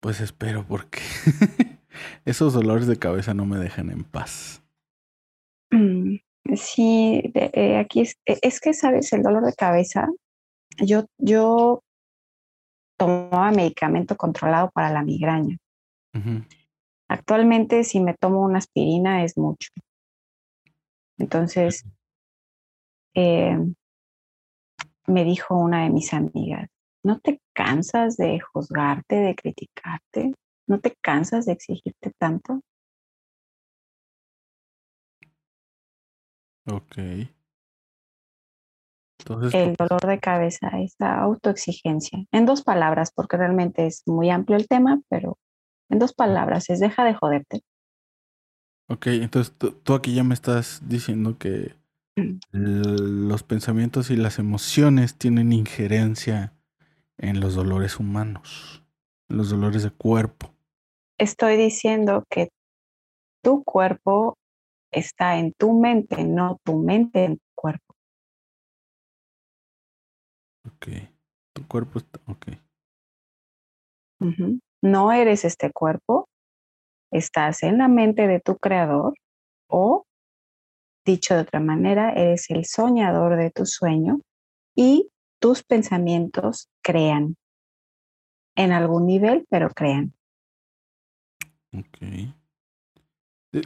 Pues 0.00 0.20
espero 0.20 0.64
porque 0.66 1.00
esos 2.24 2.54
dolores 2.54 2.86
de 2.86 2.98
cabeza 2.98 3.34
no 3.34 3.44
me 3.46 3.58
dejan 3.58 3.90
en 3.90 4.04
paz. 4.04 4.62
Mm. 5.70 6.16
Sí, 6.56 7.22
eh, 7.34 7.78
aquí 7.78 8.00
es, 8.00 8.16
e, 8.26 8.38
es, 8.42 8.60
que, 8.60 8.72
¿sabes? 8.72 9.12
El 9.12 9.22
dolor 9.22 9.44
de 9.44 9.52
cabeza, 9.52 10.08
yo, 10.78 11.04
yo 11.18 11.82
tomaba 12.96 13.50
medicamento 13.50 14.16
controlado 14.16 14.70
para 14.70 14.90
la 14.90 15.02
migraña. 15.02 15.56
Actualmente, 17.08 17.84
si 17.84 18.00
me 18.00 18.14
tomo 18.14 18.40
una 18.42 18.58
aspirina, 18.58 19.24
es 19.24 19.36
mucho. 19.36 19.70
Entonces, 21.18 21.84
eh, 23.20 23.58
me 25.06 25.24
dijo 25.24 25.56
una 25.56 25.84
de 25.84 25.90
mis 25.90 26.12
amigas, 26.12 26.68
¿no 27.04 27.18
te 27.20 27.40
cansas 27.52 28.16
de 28.16 28.40
juzgarte, 28.40 29.16
de 29.16 29.34
criticarte? 29.34 30.34
¿No 30.66 30.80
te 30.80 30.94
cansas 31.00 31.46
de 31.46 31.52
exigirte 31.52 32.12
tanto? 32.18 32.60
Ok. 36.66 36.98
Entonces, 39.18 39.54
el 39.54 39.74
dolor 39.74 40.06
de 40.06 40.18
cabeza, 40.18 40.68
esa 40.80 41.20
autoexigencia. 41.20 42.24
En 42.32 42.46
dos 42.46 42.62
palabras, 42.62 43.12
porque 43.14 43.36
realmente 43.36 43.86
es 43.86 44.02
muy 44.06 44.30
amplio 44.30 44.56
el 44.56 44.68
tema, 44.68 45.00
pero 45.08 45.38
en 45.90 45.98
dos 45.98 46.14
palabras, 46.14 46.70
es 46.70 46.80
deja 46.80 47.04
de 47.04 47.14
joderte. 47.14 47.62
Ok, 48.88 49.06
entonces 49.08 49.54
tú, 49.56 49.94
aquí 49.94 50.14
ya 50.14 50.24
me 50.24 50.34
estás 50.34 50.82
diciendo 50.88 51.38
que. 51.38 51.79
Los 52.52 53.42
pensamientos 53.42 54.10
y 54.10 54.16
las 54.16 54.38
emociones 54.38 55.16
tienen 55.16 55.52
injerencia 55.52 56.54
en 57.18 57.40
los 57.40 57.54
dolores 57.54 57.98
humanos, 57.98 58.84
en 59.28 59.36
los 59.36 59.50
dolores 59.50 59.82
de 59.82 59.90
cuerpo. 59.90 60.54
Estoy 61.18 61.56
diciendo 61.56 62.24
que 62.30 62.50
tu 63.42 63.62
cuerpo 63.64 64.36
está 64.90 65.38
en 65.38 65.52
tu 65.52 65.78
mente, 65.78 66.24
no 66.24 66.58
tu 66.64 66.78
mente 66.78 67.24
en 67.24 67.36
tu 67.36 67.44
cuerpo. 67.54 67.94
Ok, 70.66 70.88
tu 71.52 71.66
cuerpo 71.66 71.98
está, 71.98 72.20
ok. 72.26 72.48
No 74.82 75.12
eres 75.12 75.44
este 75.44 75.72
cuerpo, 75.72 76.28
estás 77.10 77.62
en 77.62 77.78
la 77.78 77.88
mente 77.88 78.26
de 78.26 78.40
tu 78.40 78.56
creador 78.56 79.14
o, 79.68 80.04
dicho 81.04 81.34
de 81.34 81.40
otra 81.40 81.60
manera, 81.60 82.12
eres 82.12 82.50
el 82.50 82.64
soñador 82.64 83.36
de 83.36 83.50
tu 83.50 83.66
sueño 83.66 84.20
y 84.74 85.10
tus 85.40 85.62
pensamientos 85.62 86.68
crean 86.82 87.36
en 88.56 88.72
algún 88.72 89.06
nivel, 89.06 89.46
pero 89.48 89.70
crean. 89.70 90.12
Ok. 91.72 92.34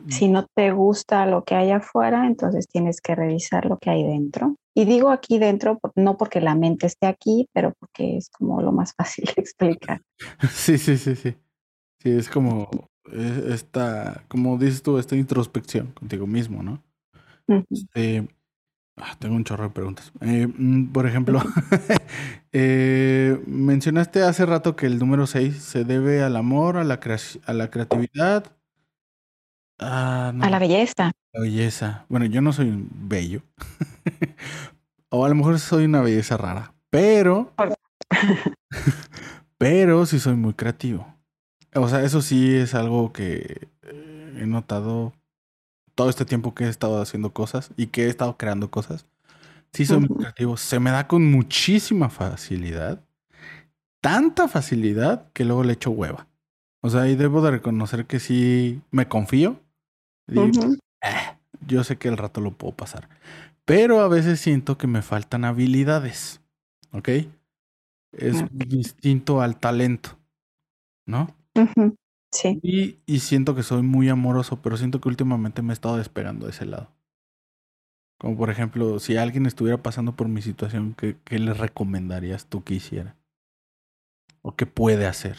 Si 0.08 0.28
no 0.28 0.46
te 0.54 0.72
gusta 0.72 1.26
lo 1.26 1.44
que 1.44 1.54
hay 1.54 1.70
afuera, 1.70 2.26
entonces 2.26 2.66
tienes 2.68 3.02
que 3.02 3.14
revisar 3.14 3.66
lo 3.66 3.78
que 3.78 3.90
hay 3.90 4.02
dentro. 4.02 4.56
Y 4.74 4.86
digo 4.86 5.10
aquí 5.10 5.38
dentro, 5.38 5.78
no 5.94 6.16
porque 6.16 6.40
la 6.40 6.54
mente 6.54 6.86
esté 6.86 7.06
aquí, 7.06 7.48
pero 7.52 7.74
porque 7.78 8.16
es 8.16 8.30
como 8.30 8.62
lo 8.62 8.72
más 8.72 8.94
fácil 8.96 9.24
de 9.26 9.42
explicar. 9.42 10.00
Sí, 10.50 10.78
sí, 10.78 10.96
sí, 10.96 11.14
sí. 11.16 11.36
Sí, 11.98 12.10
es 12.10 12.28
como 12.28 12.68
esta, 13.12 14.24
como 14.28 14.58
dices 14.58 14.82
tú, 14.82 14.98
esta 14.98 15.16
introspección 15.16 15.92
contigo 15.92 16.26
mismo, 16.26 16.62
¿no? 16.62 16.82
Este, 17.70 18.28
ah, 18.96 19.16
tengo 19.18 19.36
un 19.36 19.44
chorro 19.44 19.64
de 19.64 19.70
preguntas. 19.70 20.12
Eh, 20.20 20.46
mm, 20.46 20.92
por 20.92 21.06
ejemplo, 21.06 21.40
eh, 22.52 23.42
mencionaste 23.46 24.22
hace 24.22 24.46
rato 24.46 24.76
que 24.76 24.86
el 24.86 24.98
número 24.98 25.26
6 25.26 25.56
se 25.56 25.84
debe 25.84 26.22
al 26.22 26.36
amor, 26.36 26.76
a 26.76 26.84
la, 26.84 27.00
a 27.46 27.52
la 27.52 27.70
creatividad, 27.70 28.52
Ah, 29.80 30.32
a 30.40 30.50
la 30.50 30.58
belleza. 30.58 31.12
La 31.32 31.40
belleza. 31.40 32.06
Bueno, 32.08 32.26
yo 32.26 32.40
no 32.40 32.52
soy 32.52 32.68
un 32.68 32.88
bello. 32.92 33.42
o 35.10 35.24
a 35.24 35.28
lo 35.28 35.34
mejor 35.34 35.58
soy 35.58 35.84
una 35.84 36.00
belleza 36.00 36.36
rara. 36.36 36.74
Pero. 36.90 37.52
Pero 39.58 40.06
sí 40.06 40.20
soy 40.20 40.34
muy 40.36 40.54
creativo. 40.54 41.06
O 41.74 41.88
sea, 41.88 42.02
eso 42.02 42.22
sí 42.22 42.54
es 42.54 42.74
algo 42.74 43.12
que 43.12 43.68
he 43.82 44.46
notado 44.46 45.12
todo 45.94 46.10
este 46.10 46.24
tiempo 46.24 46.54
que 46.54 46.64
he 46.64 46.68
estado 46.68 47.00
haciendo 47.00 47.32
cosas 47.32 47.70
y 47.76 47.86
que 47.88 48.04
he 48.04 48.08
estado 48.08 48.36
creando 48.36 48.70
cosas. 48.70 49.06
Sí 49.72 49.86
soy 49.86 50.00
muy 50.00 50.08
creativo. 50.18 50.56
Se 50.56 50.78
me 50.78 50.90
da 50.90 51.08
con 51.08 51.30
muchísima 51.30 52.08
facilidad. 52.08 53.04
Tanta 54.00 54.48
facilidad 54.48 55.32
que 55.32 55.44
luego 55.44 55.64
le 55.64 55.72
echo 55.72 55.90
hueva. 55.90 56.28
O 56.80 56.90
sea, 56.90 57.08
y 57.08 57.16
debo 57.16 57.42
de 57.42 57.50
reconocer 57.50 58.06
que 58.06 58.20
sí 58.20 58.82
me 58.90 59.08
confío. 59.08 59.60
Eh, 60.28 60.52
yo 61.66 61.82
sé 61.82 61.96
que 61.96 62.08
el 62.08 62.16
rato 62.16 62.40
lo 62.40 62.52
puedo 62.52 62.74
pasar. 62.76 63.08
Pero 63.64 64.00
a 64.00 64.08
veces 64.08 64.38
siento 64.40 64.76
que 64.78 64.86
me 64.86 65.02
faltan 65.02 65.44
habilidades. 65.44 66.40
¿Ok? 66.92 67.08
Es 68.12 68.44
distinto 68.52 69.40
al 69.40 69.58
talento. 69.58 70.18
¿No? 71.06 71.34
Sí. 72.34 72.58
Y, 72.64 72.98
y, 73.06 73.20
siento 73.20 73.54
que 73.54 73.62
soy 73.62 73.82
muy 73.82 74.08
amoroso, 74.08 74.60
pero 74.60 74.76
siento 74.76 75.00
que 75.00 75.08
últimamente 75.08 75.62
me 75.62 75.72
he 75.72 75.74
estado 75.74 75.98
despegando 75.98 76.46
de 76.46 76.50
ese 76.50 76.66
lado. 76.66 76.90
Como 78.18 78.36
por 78.36 78.50
ejemplo, 78.50 78.98
si 78.98 79.16
alguien 79.16 79.46
estuviera 79.46 79.80
pasando 79.82 80.16
por 80.16 80.26
mi 80.26 80.42
situación, 80.42 80.94
¿qué, 80.98 81.16
qué 81.24 81.38
le 81.38 81.54
recomendarías 81.54 82.46
tú 82.46 82.64
que 82.64 82.74
hiciera? 82.74 83.16
¿O 84.42 84.56
qué 84.56 84.66
puede 84.66 85.06
hacer? 85.06 85.36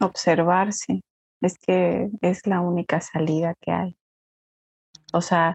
Observarse. 0.00 1.02
Es 1.40 1.56
que 1.58 2.10
es 2.20 2.48
la 2.48 2.60
única 2.60 3.00
salida 3.00 3.54
que 3.60 3.70
hay. 3.70 3.96
O 5.12 5.20
sea, 5.20 5.54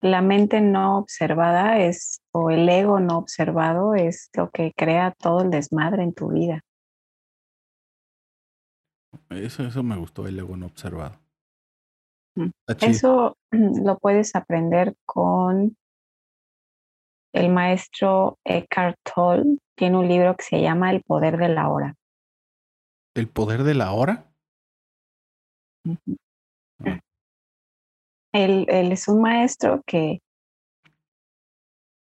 la 0.00 0.22
mente 0.22 0.60
no 0.60 0.98
observada 0.98 1.78
es, 1.78 2.20
o 2.32 2.50
el 2.50 2.68
ego 2.68 2.98
no 2.98 3.18
observado 3.18 3.94
es 3.94 4.28
lo 4.36 4.50
que 4.50 4.72
crea 4.76 5.12
todo 5.12 5.42
el 5.42 5.50
desmadre 5.50 6.02
en 6.02 6.14
tu 6.14 6.32
vida. 6.32 6.62
Eso, 9.30 9.64
eso 9.64 9.82
me 9.82 9.96
gustó, 9.96 10.26
el 10.26 10.38
ego 10.38 10.56
no 10.56 10.66
observado. 10.66 11.18
Mm. 12.34 12.50
Eso 12.80 13.36
lo 13.50 13.98
puedes 13.98 14.34
aprender 14.34 14.94
con 15.04 15.76
el 17.34 17.48
maestro 17.50 18.38
Eckhart 18.44 18.98
Tolle. 19.02 19.58
Tiene 19.76 19.98
un 19.98 20.08
libro 20.08 20.36
que 20.36 20.44
se 20.44 20.60
llama 20.60 20.90
El 20.90 21.02
poder 21.02 21.36
de 21.36 21.48
la 21.48 21.68
hora. 21.68 21.94
¿El 23.14 23.28
poder 23.28 23.62
de 23.62 23.74
la 23.74 23.92
hora? 23.92 24.32
Ah. 26.84 27.00
Él, 28.32 28.66
él, 28.68 28.92
es 28.92 29.08
un 29.08 29.20
maestro 29.20 29.82
que 29.86 30.20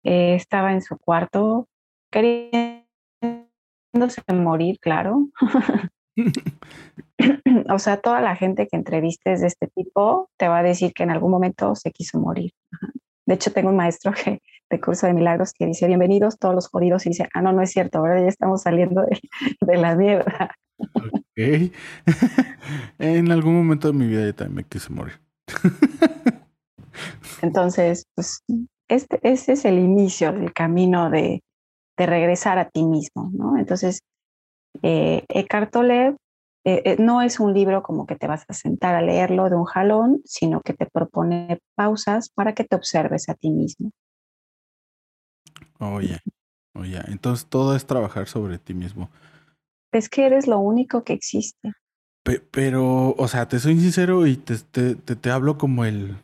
eh, 0.04 0.34
estaba 0.34 0.72
en 0.72 0.82
su 0.82 0.96
cuarto 0.98 1.68
queriéndose 2.10 2.86
morir, 4.32 4.78
claro. 4.80 5.28
o 7.70 7.78
sea, 7.78 7.98
toda 7.98 8.20
la 8.20 8.36
gente 8.36 8.66
que 8.66 8.76
entrevistes 8.76 9.40
de 9.40 9.46
este 9.46 9.68
tipo 9.68 10.28
te 10.36 10.48
va 10.48 10.58
a 10.58 10.62
decir 10.62 10.92
que 10.92 11.02
en 11.02 11.10
algún 11.10 11.30
momento 11.30 11.74
se 11.74 11.90
quiso 11.90 12.18
morir. 12.18 12.52
De 13.26 13.34
hecho, 13.34 13.52
tengo 13.52 13.70
un 13.70 13.76
maestro 13.76 14.12
que, 14.12 14.40
de 14.70 14.80
curso 14.80 15.06
de 15.06 15.12
milagros 15.12 15.52
que 15.52 15.66
dice, 15.66 15.86
bienvenidos 15.86 16.38
todos 16.38 16.54
los 16.54 16.68
jodidos, 16.68 17.06
y 17.06 17.10
dice, 17.10 17.28
ah, 17.34 17.42
no, 17.42 17.52
no 17.52 17.62
es 17.62 17.70
cierto, 17.70 18.02
¿verdad? 18.02 18.22
Ya 18.22 18.28
estamos 18.28 18.62
saliendo 18.62 19.02
de, 19.02 19.20
de 19.60 19.76
la 19.76 19.94
mierda. 19.94 20.54
Ok. 20.78 21.72
en 22.98 23.30
algún 23.30 23.54
momento 23.54 23.88
de 23.88 23.94
mi 23.94 24.06
vida 24.06 24.24
yo 24.24 24.34
también 24.34 24.56
me 24.56 24.64
quise 24.64 24.90
morir. 24.90 25.20
Entonces, 27.42 28.04
pues, 28.14 28.42
este, 28.88 29.20
ese 29.22 29.52
es 29.52 29.64
el 29.64 29.78
inicio 29.78 30.32
del 30.32 30.52
camino 30.52 31.10
de, 31.10 31.42
de 31.96 32.06
regresar 32.06 32.58
a 32.58 32.68
ti 32.68 32.84
mismo, 32.84 33.30
¿no? 33.32 33.58
Entonces, 33.58 34.00
eh, 34.82 35.24
Eckhart 35.28 35.72
Tolle 35.72 36.16
eh, 36.64 36.82
eh, 36.84 36.96
no 36.98 37.22
es 37.22 37.40
un 37.40 37.54
libro 37.54 37.82
como 37.82 38.06
que 38.06 38.16
te 38.16 38.26
vas 38.26 38.44
a 38.48 38.52
sentar 38.52 38.94
a 38.94 39.00
leerlo 39.00 39.48
de 39.48 39.56
un 39.56 39.64
jalón, 39.64 40.20
sino 40.24 40.60
que 40.60 40.74
te 40.74 40.86
propone 40.86 41.60
pausas 41.74 42.28
para 42.28 42.54
que 42.54 42.64
te 42.64 42.76
observes 42.76 43.28
a 43.28 43.34
ti 43.34 43.50
mismo. 43.50 43.90
Oye, 45.78 46.18
oye, 46.74 47.00
entonces 47.06 47.46
todo 47.46 47.74
es 47.74 47.86
trabajar 47.86 48.26
sobre 48.26 48.58
ti 48.58 48.74
mismo. 48.74 49.08
Es 49.92 50.08
que 50.08 50.26
eres 50.26 50.46
lo 50.46 50.58
único 50.58 51.04
que 51.04 51.14
existe. 51.14 51.72
pero, 52.50 53.14
o 53.16 53.28
sea, 53.28 53.48
te 53.48 53.58
soy 53.58 53.80
sincero 53.80 54.26
y 54.26 54.36
te, 54.36 54.58
te, 54.58 54.94
te, 54.94 55.30
hablo 55.30 55.56
como 55.56 55.86
el 55.86 56.16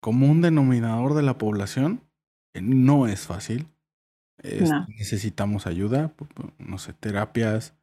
común 0.00 0.40
denominador 0.40 1.12
de 1.12 1.22
la 1.22 1.36
población. 1.36 2.00
No 2.54 3.06
es 3.06 3.26
fácil. 3.26 3.66
Necesitamos 4.42 5.66
ayuda, 5.66 6.12
no 6.58 6.78
sé, 6.78 6.92
terapias, 6.92 7.74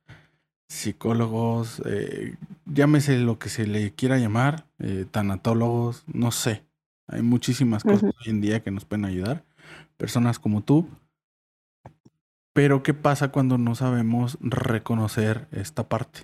psicólogos, 0.72 1.82
eh, 1.86 2.36
llámese 2.66 3.18
lo 3.20 3.39
que 3.39 3.49
se 3.49 3.68
le 3.68 3.93
quiera 3.93 4.18
llamar, 4.18 4.66
eh, 4.80 5.06
tanatólogos, 5.10 6.04
no 6.08 6.32
sé. 6.32 6.64
Hay 7.08 7.22
muchísimas 7.22 7.84
cosas 7.84 8.04
hoy 8.04 8.32
en 8.32 8.39
día 8.39 8.64
que 8.64 8.72
nos 8.72 8.86
pueden 8.86 9.04
ayudar. 9.04 9.43
Personas 9.97 10.39
como 10.39 10.62
tú. 10.62 10.88
Pero 12.54 12.84
¿qué 12.84 12.93
pasa 12.93 13.32
cuando 13.32 13.58
no 13.58 13.76
sabemos 13.76 14.38
reconocer 14.39 15.47
esta 15.52 15.89
parte? 15.89 16.22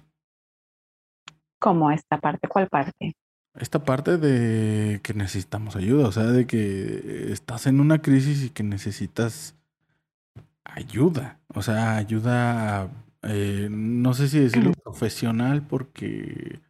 ¿Cómo 1.60 1.92
esta 1.92 2.20
parte? 2.20 2.48
¿Cuál 2.48 2.70
parte? 2.70 3.16
Esta 3.56 3.84
parte 3.84 4.18
de 4.18 5.02
que 5.02 5.14
necesitamos 5.14 5.76
ayuda, 5.76 6.08
o 6.08 6.12
sea, 6.12 6.24
de 6.24 6.48
que 6.48 7.32
estás 7.34 7.68
en 7.68 7.82
una 7.82 8.02
crisis 8.02 8.46
y 8.46 8.50
que 8.50 8.64
necesitas 8.64 9.57
ayuda, 10.76 11.40
o 11.54 11.62
sea, 11.62 11.98
ayuda 11.98 12.90
eh, 13.24 13.68
no 13.70 14.14
sé 14.14 14.28
si 14.28 14.40
decirlo 14.40 14.72
profesional 14.84 15.62
porque 15.66 16.62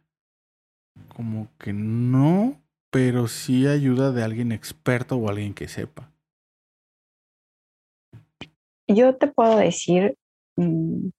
como 1.14 1.48
que 1.58 1.72
no, 1.72 2.60
pero 2.90 3.28
sí 3.28 3.66
ayuda 3.66 4.12
de 4.12 4.22
alguien 4.22 4.52
experto 4.52 5.16
o 5.16 5.28
alguien 5.28 5.54
que 5.54 5.68
sepa. 5.68 6.10
Yo 8.88 9.16
te 9.16 9.26
puedo 9.28 9.58
decir, 9.58 10.16
mm, 10.56 11.10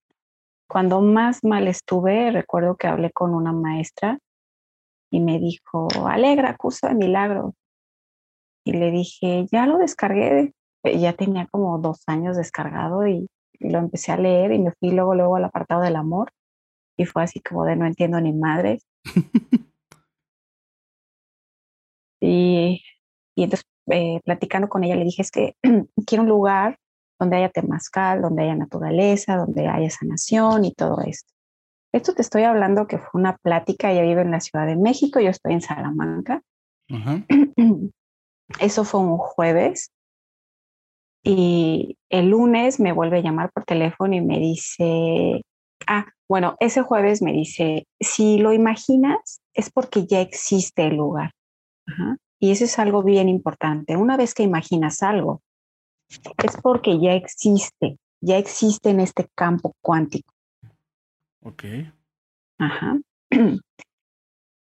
cuando 0.67 1.01
más 1.01 1.43
mal 1.43 1.67
estuve, 1.67 2.31
recuerdo 2.31 2.75
que 2.75 2.87
hablé 2.87 3.11
con 3.11 3.33
una 3.33 3.53
maestra 3.53 4.17
y 5.11 5.19
me 5.19 5.39
dijo, 5.39 5.87
Alegra, 6.07 6.57
curso 6.57 6.87
de 6.87 6.95
milagro. 6.95 7.53
Y 8.65 8.73
le 8.73 8.91
dije, 8.91 9.45
ya 9.51 9.65
lo 9.65 9.77
descargué, 9.77 10.53
ya 10.83 11.13
tenía 11.13 11.47
como 11.47 11.77
dos 11.79 12.03
años 12.07 12.37
descargado 12.37 13.07
y 13.07 13.27
y 13.59 13.69
lo 13.69 13.79
empecé 13.79 14.11
a 14.11 14.17
leer 14.17 14.51
y 14.53 14.59
me 14.59 14.71
fui 14.71 14.91
luego, 14.91 15.13
luego 15.15 15.35
al 15.35 15.45
apartado 15.45 15.81
del 15.81 15.95
amor 15.95 16.31
y 16.97 17.05
fue 17.05 17.23
así 17.23 17.39
como 17.39 17.65
de 17.65 17.75
no 17.75 17.85
entiendo 17.85 18.19
ni 18.21 18.33
madres. 18.33 18.85
y, 22.21 22.81
y 23.35 23.43
entonces 23.43 23.65
eh, 23.91 24.21
platicando 24.23 24.69
con 24.69 24.83
ella 24.83 24.95
le 24.95 25.05
dije 25.05 25.21
es 25.21 25.31
que 25.31 25.55
quiero 26.05 26.23
un 26.23 26.29
lugar 26.29 26.77
donde 27.19 27.37
haya 27.37 27.49
temazcal, 27.49 28.21
donde 28.21 28.43
haya 28.43 28.55
naturaleza, 28.55 29.35
donde 29.35 29.67
haya 29.67 29.89
sanación 29.89 30.63
y 30.63 30.73
todo 30.73 31.01
esto. 31.01 31.33
Esto 31.91 32.13
te 32.13 32.21
estoy 32.21 32.43
hablando 32.43 32.87
que 32.87 32.99
fue 32.99 33.19
una 33.19 33.35
plática, 33.37 33.91
ella 33.91 34.03
vive 34.03 34.21
en 34.21 34.31
la 34.31 34.39
Ciudad 34.39 34.67
de 34.67 34.77
México, 34.77 35.19
yo 35.19 35.29
estoy 35.29 35.53
en 35.53 35.61
Salamanca. 35.61 36.43
Eso 38.59 38.83
fue 38.83 38.99
un 39.01 39.17
jueves 39.17 39.91
y 41.23 41.97
el 42.09 42.29
lunes 42.29 42.79
me 42.79 42.91
vuelve 42.91 43.17
a 43.17 43.21
llamar 43.21 43.51
por 43.51 43.65
teléfono 43.65 44.15
y 44.15 44.21
me 44.21 44.39
dice, 44.39 45.41
ah, 45.87 46.05
bueno, 46.27 46.55
ese 46.59 46.81
jueves 46.81 47.21
me 47.21 47.33
dice, 47.33 47.87
si 47.99 48.37
lo 48.37 48.53
imaginas 48.53 49.41
es 49.53 49.69
porque 49.69 50.05
ya 50.05 50.21
existe 50.21 50.87
el 50.87 50.95
lugar. 50.95 51.31
Y 52.39 52.51
eso 52.51 52.65
es 52.65 52.77
algo 52.77 53.03
bien 53.03 53.27
importante. 53.27 53.97
Una 53.97 54.15
vez 54.15 54.33
que 54.33 54.43
imaginas 54.43 55.01
algo, 55.01 55.41
es 56.07 56.57
porque 56.61 56.99
ya 56.99 57.13
existe, 57.13 57.97
ya 58.21 58.37
existe 58.37 58.91
en 58.91 58.99
este 58.99 59.27
campo 59.35 59.73
cuántico. 59.81 60.33
Ok. 61.41 61.63
Ajá. 62.59 62.99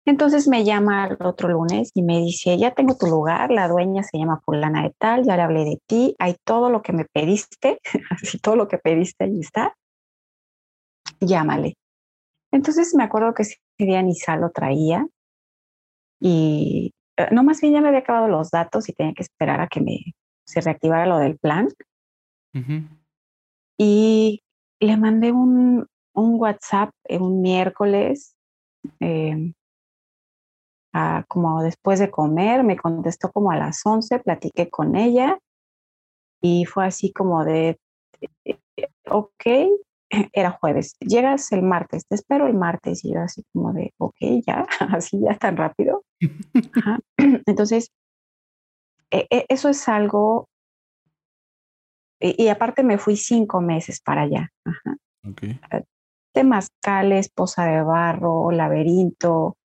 Entonces 0.09 0.49
me 0.49 0.65
llama 0.65 1.07
el 1.07 1.27
otro 1.27 1.51
lunes 1.51 1.91
y 1.93 2.03
me 2.03 2.19
dice, 2.19 2.57
ya 2.57 2.73
tengo 2.73 2.97
tu 2.97 3.09
lugar, 3.09 3.51
la 3.51 3.69
dueña 3.69 4.03
se 4.03 4.17
llama 4.17 4.41
fulana 4.43 4.83
de 4.83 4.95
tal, 4.97 5.23
ya 5.25 5.37
le 5.37 5.43
hablé 5.43 5.65
de 5.67 5.83
ti, 5.87 6.17
hay 6.19 6.35
todo 6.45 6.71
lo 6.71 6.81
que 6.81 6.95
me 6.95 7.05
pediste, 7.05 7.79
así 8.11 8.39
todo 8.39 8.57
lo 8.57 8.69
que 8.69 8.79
pediste 8.79 9.25
ahí 9.25 9.39
está, 9.41 9.77
llámale. 11.21 11.75
Entonces 12.51 12.95
me 12.95 13.05
acuerdo 13.05 13.35
que 13.35 13.43
ese 13.43 13.59
día 13.79 14.01
Nisa 14.01 14.37
lo 14.37 14.51
traía 14.51 15.07
y 16.19 16.95
eh, 17.19 17.29
no 17.31 17.45
más 17.45 17.61
bien 17.61 17.75
ya 17.75 17.83
me 17.83 17.89
había 17.89 18.01
acabado 18.01 18.29
los 18.29 18.49
datos 18.49 18.89
y 18.89 18.95
tenía 18.95 19.13
que 19.13 19.25
esperar 19.25 19.61
a 19.61 19.69
que 19.69 19.83
me 19.83 19.99
se 20.47 20.63
reactivara 20.63 21.05
lo 21.05 21.19
del 21.19 21.37
plan. 21.37 21.69
Y 23.79 24.41
le 24.81 24.97
mandé 24.97 25.33
un, 25.33 25.87
un 26.15 26.41
WhatsApp 26.41 26.93
un 27.11 27.43
miércoles 27.43 28.35
eh, 29.01 29.53
como 31.29 31.63
después 31.63 31.99
de 31.99 32.11
comer, 32.11 32.65
me 32.65 32.77
contestó 32.77 33.31
como 33.31 33.51
a 33.51 33.57
las 33.57 33.85
11, 33.85 34.21
platiqué 34.21 34.69
con 34.71 34.97
ella 34.97 35.39
y 36.41 36.65
fue 36.65 36.87
así 36.87 37.13
como 37.13 37.45
de, 37.45 37.79
ok, 39.09 39.45
era 40.33 40.51
jueves, 40.53 40.97
llegas 41.01 41.53
el 41.53 41.63
martes, 41.63 42.07
te 42.07 42.15
espero 42.15 42.47
el 42.47 42.55
martes 42.55 43.05
y 43.05 43.13
yo 43.13 43.21
así 43.21 43.45
como 43.53 43.73
de, 43.73 43.93
ok, 43.99 44.17
ya, 44.47 44.67
así 44.97 45.21
ya 45.21 45.37
tan 45.37 45.57
rápido. 45.57 46.05
Entonces, 47.47 47.91
e, 49.11 49.27
e, 49.31 49.47
eso 49.49 49.69
es 49.69 49.89
algo, 49.89 50.49
y, 52.21 52.49
aparte 52.49 52.83
me 52.83 52.99
fui 52.99 53.17
cinco 53.17 53.61
meses 53.61 54.01
para 54.01 54.23
allá. 54.23 54.51
Ajá. 54.65 54.97
Okay. 55.31 55.61
Temazcal, 56.33 57.13
Esposa 57.13 57.65
de 57.67 57.83
Barro, 57.83 58.51
Laberinto, 58.51 59.58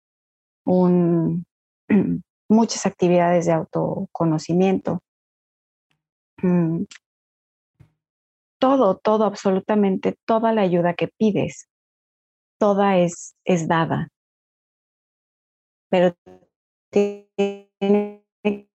un, 0.65 1.45
muchas 2.49 2.87
actividades 2.87 3.47
de 3.47 3.53
autoconocimiento. 3.53 5.01
Mm, 6.43 6.85
todo, 8.59 8.97
todo, 8.97 9.25
absolutamente 9.25 10.17
toda 10.25 10.53
la 10.53 10.63
ayuda 10.63 10.95
que 10.95 11.09
pides, 11.09 11.69
toda 12.59 12.99
es, 12.99 13.35
es 13.45 13.67
dada. 13.67 14.09
Pero 15.91 16.15
tiene 16.91 18.25
que 18.43 18.69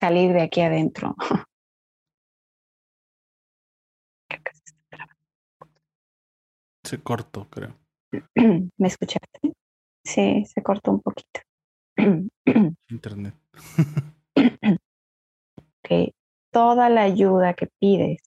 salir 0.00 0.32
de 0.32 0.42
aquí 0.42 0.60
adentro. 0.60 1.16
Se 6.84 7.02
cortó, 7.02 7.48
creo. 7.50 7.85
¿Me 8.78 8.88
escuchaste? 8.88 9.52
Sí, 10.04 10.44
se 10.44 10.62
cortó 10.62 10.92
un 10.92 11.00
poquito. 11.00 11.40
Internet. 12.90 13.34
ok, 14.36 16.14
toda 16.50 16.88
la 16.88 17.02
ayuda 17.02 17.54
que 17.54 17.68
pides, 17.78 18.22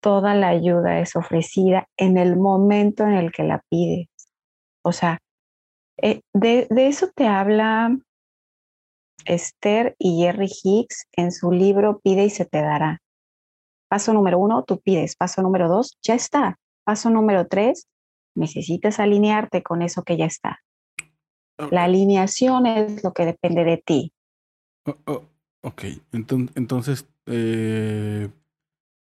toda 0.00 0.34
la 0.34 0.48
ayuda 0.48 1.00
es 1.00 1.16
ofrecida 1.16 1.88
en 1.96 2.18
el 2.18 2.36
momento 2.36 3.04
en 3.04 3.14
el 3.14 3.32
que 3.32 3.44
la 3.44 3.62
pides. 3.68 4.08
O 4.82 4.92
sea, 4.92 5.18
eh, 5.98 6.20
de, 6.32 6.66
de, 6.70 6.88
eso 6.88 7.10
te 7.14 7.26
habla 7.26 7.96
Esther 9.24 9.94
y 9.98 10.22
Jerry 10.22 10.50
Hicks 10.62 11.06
en 11.12 11.32
su 11.32 11.52
libro 11.52 12.00
Pide 12.00 12.24
y 12.24 12.30
se 12.30 12.44
te 12.44 12.60
dará. 12.60 13.00
Paso 13.88 14.12
número 14.12 14.38
uno, 14.38 14.64
tú 14.64 14.80
pides. 14.80 15.16
Paso 15.16 15.42
número 15.42 15.68
dos, 15.68 15.96
ya 16.02 16.14
está. 16.14 16.58
Paso 16.84 17.10
número 17.10 17.46
tres, 17.46 17.86
necesitas 18.34 19.00
alinearte 19.00 19.62
con 19.62 19.82
eso 19.82 20.02
que 20.02 20.16
ya 20.16 20.26
está. 20.26 20.60
La 21.70 21.84
alineación 21.84 22.66
es 22.66 23.04
lo 23.04 23.12
que 23.12 23.26
depende 23.26 23.64
de 23.64 23.76
ti. 23.78 24.12
Oh, 24.86 24.96
oh, 25.06 25.24
ok, 25.62 25.84
entonces, 26.12 27.06
eh, 27.26 28.28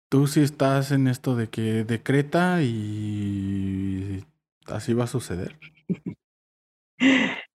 tú 0.09 0.27
sí 0.27 0.41
estás 0.41 0.91
en 0.91 1.07
esto 1.07 1.35
de 1.35 1.49
que 1.49 1.83
decreta 1.83 2.61
y 2.61 4.25
así 4.65 4.93
va 4.93 5.05
a 5.05 5.07
suceder. 5.07 5.57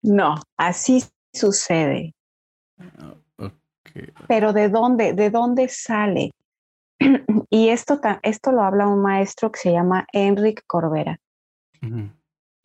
no, 0.01 0.35
así 0.57 1.03
sucede. 1.33 2.13
Ah, 2.77 3.15
Pero 4.27 4.53
¿de 4.53 4.69
dónde, 4.69 5.13
de 5.13 5.29
dónde 5.29 5.67
sale? 5.67 6.31
y 7.49 7.69
esto, 7.69 7.99
esto 8.23 8.51
lo 8.51 8.61
habla 8.61 8.87
un 8.87 9.01
maestro 9.01 9.51
que 9.51 9.59
se 9.59 9.71
llama 9.71 10.07
Enric 10.13 10.63
Corbera. 10.67 11.19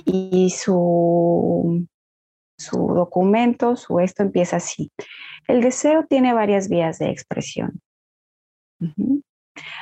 Y 0.05 0.51
su, 0.51 1.87
su 2.59 2.79
documento, 2.95 3.77
su 3.77 4.01
esto 4.01 4.23
empieza 4.23 4.57
así. 4.57 4.91
El 5.47 5.61
deseo 5.61 6.07
tiene 6.09 6.33
varias 6.33 6.69
vías 6.69 6.99
de 6.99 7.11
expresión. 7.11 7.81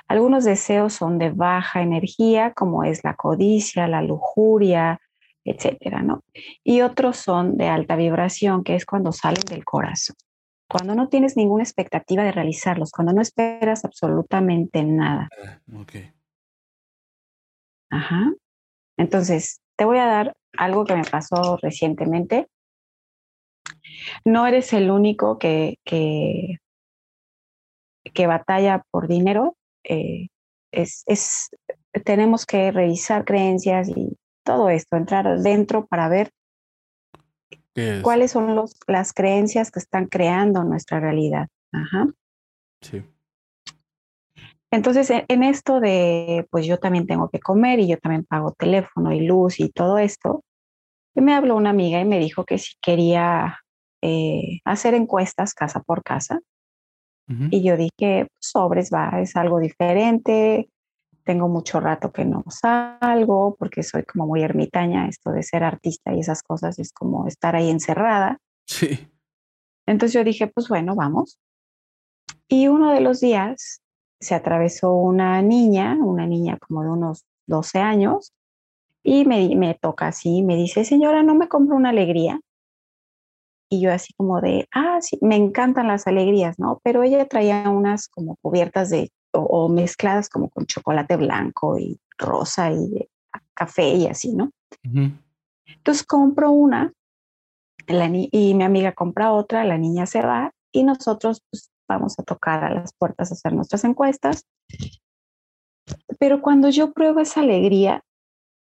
Algunos 0.08 0.44
deseos 0.44 0.94
son 0.94 1.18
de 1.18 1.30
baja 1.30 1.82
energía, 1.82 2.52
como 2.52 2.82
es 2.84 3.04
la 3.04 3.14
codicia, 3.14 3.86
la 3.86 4.02
lujuria, 4.02 5.00
etcétera, 5.44 6.02
¿no? 6.02 6.22
Y 6.64 6.80
otros 6.80 7.16
son 7.16 7.56
de 7.56 7.68
alta 7.68 7.94
vibración, 7.94 8.64
que 8.64 8.74
es 8.74 8.84
cuando 8.84 9.12
salen 9.12 9.44
del 9.48 9.64
corazón 9.64 10.16
cuando 10.68 10.94
no 10.94 11.08
tienes 11.08 11.36
ninguna 11.36 11.62
expectativa 11.62 12.22
de 12.22 12.32
realizarlos, 12.32 12.92
cuando 12.92 13.12
no 13.12 13.22
esperas 13.22 13.84
absolutamente 13.84 14.84
nada. 14.84 15.28
Ah, 15.42 15.60
ok. 15.80 15.92
Ajá. 17.90 18.32
Entonces, 18.98 19.62
te 19.76 19.86
voy 19.86 19.98
a 19.98 20.06
dar 20.06 20.36
algo 20.58 20.84
que 20.84 20.94
me 20.94 21.04
pasó 21.04 21.56
recientemente. 21.62 22.48
No 24.24 24.46
eres 24.46 24.72
el 24.74 24.90
único 24.90 25.38
que, 25.38 25.78
que, 25.84 26.58
que 28.12 28.26
batalla 28.26 28.84
por 28.90 29.08
dinero. 29.08 29.56
Eh, 29.84 30.28
es, 30.72 31.04
es, 31.06 31.48
tenemos 32.04 32.44
que 32.44 32.70
revisar 32.70 33.24
creencias 33.24 33.88
y 33.88 34.18
todo 34.44 34.68
esto, 34.68 34.96
entrar 34.96 35.40
dentro 35.40 35.86
para 35.86 36.08
ver 36.08 36.30
¿Cuáles 38.02 38.32
son 38.32 38.56
los, 38.56 38.76
las 38.86 39.12
creencias 39.12 39.70
que 39.70 39.78
están 39.78 40.06
creando 40.06 40.64
nuestra 40.64 41.00
realidad? 41.00 41.48
Ajá. 41.72 42.08
Sí. 42.80 43.02
Entonces, 44.70 45.10
en, 45.10 45.42
esto 45.42 45.80
de, 45.80 46.46
pues 46.50 46.66
yo 46.66 46.78
también 46.78 47.06
tengo 47.06 47.30
que 47.30 47.40
comer 47.40 47.80
y 47.80 47.88
yo 47.88 47.98
también 47.98 48.24
pago 48.24 48.52
teléfono 48.52 49.12
y 49.12 49.20
luz 49.20 49.60
y 49.60 49.70
todo 49.70 49.98
esto, 49.98 50.44
me 51.14 51.34
habló 51.34 51.56
una 51.56 51.70
amiga 51.70 52.00
y 52.00 52.04
me 52.04 52.18
dijo 52.18 52.44
que 52.44 52.58
si 52.58 52.74
quería 52.80 53.60
eh, 54.02 54.60
hacer 54.64 54.94
encuestas 54.94 55.54
casa 55.54 55.80
por 55.80 56.02
casa. 56.02 56.40
Y 57.50 57.62
yo 57.62 57.76
dije, 57.76 58.28
sobres, 58.38 58.90
va, 58.90 59.20
es 59.20 59.36
algo 59.36 59.58
diferente, 59.60 60.70
tengo 61.24 61.46
mucho 61.46 61.78
rato 61.78 62.10
que 62.10 62.24
no 62.24 62.42
salgo 62.48 63.54
porque 63.58 63.82
soy 63.82 64.04
como 64.04 64.26
muy 64.26 64.42
ermitaña, 64.42 65.06
esto 65.06 65.30
de 65.32 65.42
ser 65.42 65.62
artista 65.62 66.14
y 66.14 66.20
esas 66.20 66.42
cosas 66.42 66.78
es 66.78 66.90
como 66.90 67.26
estar 67.26 67.54
ahí 67.54 67.68
encerrada. 67.68 68.38
Sí. 68.66 69.10
Entonces 69.84 70.14
yo 70.14 70.24
dije, 70.24 70.46
pues 70.46 70.68
bueno, 70.68 70.94
vamos. 70.94 71.38
Y 72.48 72.68
uno 72.68 72.92
de 72.92 73.02
los 73.02 73.20
días 73.20 73.82
se 74.20 74.34
atravesó 74.34 74.94
una 74.94 75.40
niña, 75.42 75.96
una 76.00 76.26
niña 76.26 76.58
como 76.58 76.82
de 76.82 76.90
unos 76.90 77.24
12 77.46 77.78
años, 77.78 78.32
y 79.02 79.24
me, 79.24 79.54
me 79.56 79.74
toca 79.74 80.08
así, 80.08 80.42
me 80.42 80.56
dice, 80.56 80.84
señora, 80.84 81.22
¿no 81.22 81.34
me 81.34 81.48
compro 81.48 81.76
una 81.76 81.90
alegría? 81.90 82.40
Y 83.70 83.80
yo 83.80 83.92
así 83.92 84.12
como 84.14 84.40
de, 84.40 84.66
ah, 84.74 84.98
sí, 85.00 85.18
me 85.20 85.36
encantan 85.36 85.88
las 85.88 86.06
alegrías, 86.06 86.58
¿no? 86.58 86.80
Pero 86.82 87.02
ella 87.02 87.26
traía 87.26 87.68
unas 87.68 88.08
como 88.08 88.36
cubiertas 88.36 88.90
de 88.90 89.10
o, 89.32 89.68
mezcladas 89.68 90.28
como 90.28 90.48
con 90.48 90.66
chocolate 90.66 91.16
blanco 91.16 91.78
y 91.78 92.00
rosa 92.16 92.72
y 92.72 93.08
café 93.54 93.94
y 93.94 94.06
así, 94.06 94.34
¿no? 94.34 94.50
Entonces 95.66 96.04
compro 96.04 96.50
una 96.50 96.92
y 97.86 98.54
mi 98.54 98.64
amiga 98.64 98.92
compra 98.92 99.32
otra, 99.32 99.64
la 99.64 99.78
niña 99.78 100.06
se 100.06 100.22
va 100.22 100.52
y 100.72 100.82
nosotros 100.82 101.42
pues, 101.50 101.70
vamos 101.88 102.18
a 102.18 102.22
tocar 102.22 102.64
a 102.64 102.74
las 102.74 102.92
puertas 102.94 103.30
a 103.30 103.34
hacer 103.34 103.52
nuestras 103.52 103.84
encuestas. 103.84 104.46
Pero 106.18 106.42
cuando 106.42 106.68
yo 106.68 106.92
pruebo 106.92 107.20
esa 107.20 107.40
alegría, 107.40 108.02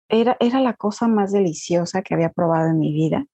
era, 0.09 0.37
era 0.41 0.61
la 0.61 0.75
cosa 0.75 1.09
más 1.09 1.33
deliciosa 1.33 2.03
que 2.03 2.15
había 2.15 2.31
probado 2.31 2.69
en 2.71 2.79
mi 2.79 2.93
vida. 2.93 3.27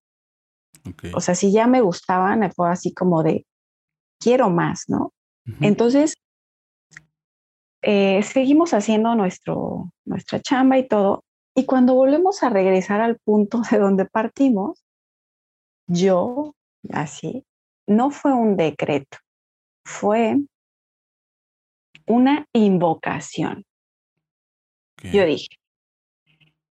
O 1.14 1.20
sea, 1.20 1.34
si 1.34 1.52
ya 1.52 1.66
me 1.66 1.80
gustaban, 1.80 2.50
fue 2.52 2.70
así 2.70 2.94
como 2.94 3.22
de, 3.22 3.44
quiero 4.20 4.50
más, 4.50 4.84
¿no? 4.88 5.12
Entonces, 5.60 6.14
eh, 7.82 8.22
seguimos 8.22 8.74
haciendo 8.74 9.14
nuestro, 9.14 9.92
nuestra 10.04 10.40
chamba 10.40 10.78
y 10.78 10.88
todo. 10.88 11.24
Y 11.54 11.64
cuando 11.66 11.94
volvemos 11.94 12.42
a 12.42 12.50
regresar 12.50 13.00
al 13.00 13.18
punto 13.18 13.62
de 13.70 13.78
donde 13.78 14.04
partimos, 14.04 14.84
yo, 15.88 16.54
así, 16.92 17.44
no 17.86 18.10
fue 18.10 18.32
un 18.32 18.56
decreto, 18.56 19.18
fue 19.86 20.36
una 22.06 22.46
invocación. 22.52 23.64
Yo 25.12 25.24
dije, 25.24 25.48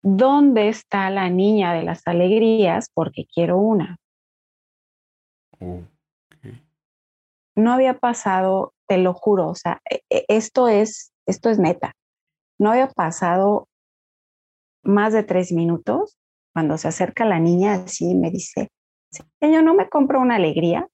¿dónde 0.01 0.67
está 0.67 1.09
la 1.09 1.29
niña 1.29 1.73
de 1.73 1.83
las 1.83 2.05
alegrías? 2.05 2.89
Porque 2.93 3.25
quiero 3.25 3.57
una. 3.57 3.97
No 7.55 7.71
había 7.71 7.97
pasado 7.97 8.73
te 8.87 8.97
lo 8.97 9.13
juro, 9.13 9.47
o 9.47 9.55
sea, 9.55 9.81
e, 9.89 10.01
e, 10.09 10.25
esto 10.27 10.67
es, 10.67 11.13
esto 11.25 11.49
es 11.49 11.57
neta. 11.57 11.93
No 12.59 12.71
había 12.71 12.89
pasado 12.89 13.67
más 14.83 15.13
de 15.13 15.23
tres 15.23 15.53
minutos 15.53 16.17
cuando 16.53 16.77
se 16.77 16.89
acerca 16.89 17.25
la 17.25 17.39
niña 17.39 17.75
así 17.75 18.13
me 18.13 18.29
dice, 18.29 18.69
señor, 19.39 19.63
¿no 19.63 19.73
me 19.73 19.89
compro 19.89 20.19
una 20.19 20.35
alegría? 20.35 20.87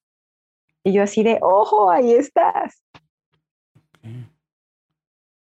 Y 0.84 0.92
yo 0.92 1.02
así 1.02 1.22
de, 1.22 1.38
ojo, 1.42 1.90
ahí 1.90 2.12
estás. 2.12 2.82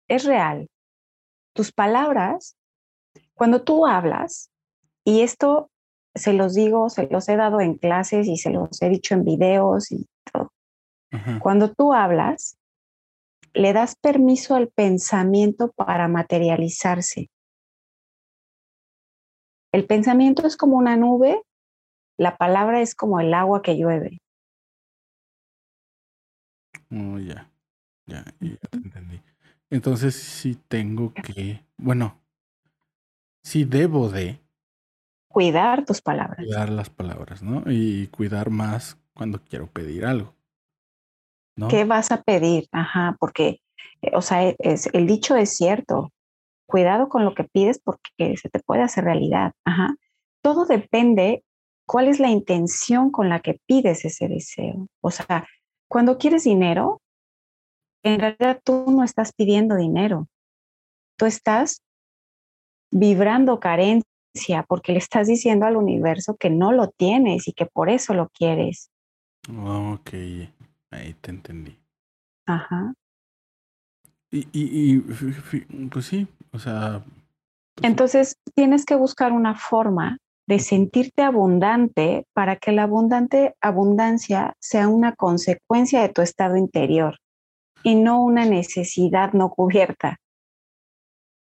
Es 0.07 0.23
real. 0.25 0.69
Tus 1.53 1.71
palabras, 1.71 2.57
cuando 3.33 3.63
tú 3.63 3.85
hablas, 3.85 4.51
y 5.03 5.21
esto 5.21 5.69
se 6.13 6.33
los 6.33 6.53
digo, 6.53 6.89
se 6.89 7.07
los 7.07 7.27
he 7.27 7.35
dado 7.35 7.59
en 7.59 7.75
clases 7.75 8.27
y 8.27 8.37
se 8.37 8.49
los 8.49 8.81
he 8.81 8.89
dicho 8.89 9.13
en 9.13 9.25
videos 9.25 9.91
y 9.91 10.07
todo. 10.31 10.51
Cuando 11.41 11.71
tú 11.71 11.93
hablas, 11.93 12.57
le 13.53 13.71
das 13.71 13.95
permiso 13.95 14.55
al 14.55 14.67
pensamiento 14.67 15.71
para 15.71 16.09
materializarse. 16.09 17.29
El 19.71 19.85
pensamiento 19.85 20.45
es 20.45 20.57
como 20.57 20.77
una 20.77 20.97
nube, 20.97 21.41
la 22.17 22.37
palabra 22.37 22.81
es 22.81 22.95
como 22.95 23.19
el 23.19 23.33
agua 23.33 23.61
que 23.61 23.77
llueve. 23.77 24.21
Oh, 26.91 27.19
ya, 27.19 27.49
ya, 28.05 28.23
ya 28.39 28.57
te 28.69 28.77
entendí. 28.77 29.21
Entonces, 29.69 30.15
si 30.15 30.55
tengo 30.55 31.13
que, 31.13 31.63
bueno, 31.77 32.21
si 33.43 33.65
debo 33.65 34.09
de 34.09 34.39
cuidar 35.27 35.85
tus 35.85 36.01
palabras. 36.01 36.37
Cuidar 36.37 36.69
las 36.69 36.89
palabras, 36.89 37.43
¿no? 37.43 37.63
Y 37.65 38.07
cuidar 38.07 38.49
más 38.49 38.97
cuando 39.13 39.43
quiero 39.43 39.67
pedir 39.67 40.05
algo. 40.05 40.33
¿no? 41.55 41.67
¿Qué 41.67 41.85
vas 41.85 42.11
a 42.11 42.21
pedir? 42.21 42.67
Ajá, 42.71 43.15
porque, 43.19 43.61
eh, 44.01 44.11
o 44.13 44.21
sea, 44.21 44.47
e, 44.47 44.55
es, 44.59 44.87
el 44.93 45.07
dicho 45.07 45.35
es 45.35 45.55
cierto. 45.55 46.11
Cuidado 46.67 47.09
con 47.09 47.25
lo 47.25 47.35
que 47.35 47.43
pides 47.43 47.79
porque 47.83 48.37
se 48.37 48.49
te 48.49 48.59
puede 48.59 48.81
hacer 48.81 49.03
realidad. 49.03 49.51
Ajá. 49.65 49.95
Todo 50.41 50.65
depende 50.65 51.43
cuál 51.85 52.07
es 52.07 52.19
la 52.19 52.29
intención 52.29 53.11
con 53.11 53.29
la 53.29 53.39
que 53.39 53.59
pides 53.65 54.05
ese 54.05 54.27
deseo. 54.27 54.87
O 55.01 55.11
sea, 55.11 55.47
cuando 55.95 56.17
quieres 56.17 56.43
dinero, 56.43 57.01
en 58.03 58.19
realidad 58.19 58.59
tú 58.65 58.83
no 58.89 59.05
estás 59.05 59.31
pidiendo 59.31 59.77
dinero. 59.77 60.27
Tú 61.17 61.25
estás 61.25 61.83
vibrando 62.91 63.61
carencia 63.61 64.65
porque 64.67 64.91
le 64.91 64.97
estás 64.97 65.27
diciendo 65.27 65.65
al 65.65 65.77
universo 65.77 66.35
que 66.35 66.49
no 66.49 66.73
lo 66.73 66.89
tienes 66.89 67.47
y 67.47 67.53
que 67.53 67.65
por 67.65 67.89
eso 67.89 68.13
lo 68.13 68.27
quieres. 68.27 68.91
Ok, 69.47 70.09
ahí 70.91 71.13
te 71.21 71.31
entendí. 71.31 71.79
Ajá. 72.45 72.93
Y, 74.31 74.49
y, 74.51 74.99
pues 75.87 76.07
sí, 76.07 76.27
o 76.51 76.59
sea. 76.59 77.05
Pues 77.75 77.89
Entonces 77.89 78.37
tienes 78.53 78.83
que 78.83 78.95
buscar 78.95 79.31
una 79.31 79.55
forma 79.55 80.17
de 80.47 80.59
sentirte 80.59 81.23
abundante 81.23 82.27
para 82.33 82.55
que 82.57 82.71
la 82.71 82.83
abundante 82.83 83.55
abundancia 83.61 84.55
sea 84.59 84.87
una 84.87 85.15
consecuencia 85.15 86.01
de 86.01 86.09
tu 86.09 86.21
estado 86.21 86.55
interior 86.55 87.19
y 87.83 87.95
no 87.95 88.23
una 88.23 88.45
necesidad 88.45 89.33
no 89.33 89.49
cubierta. 89.49 90.19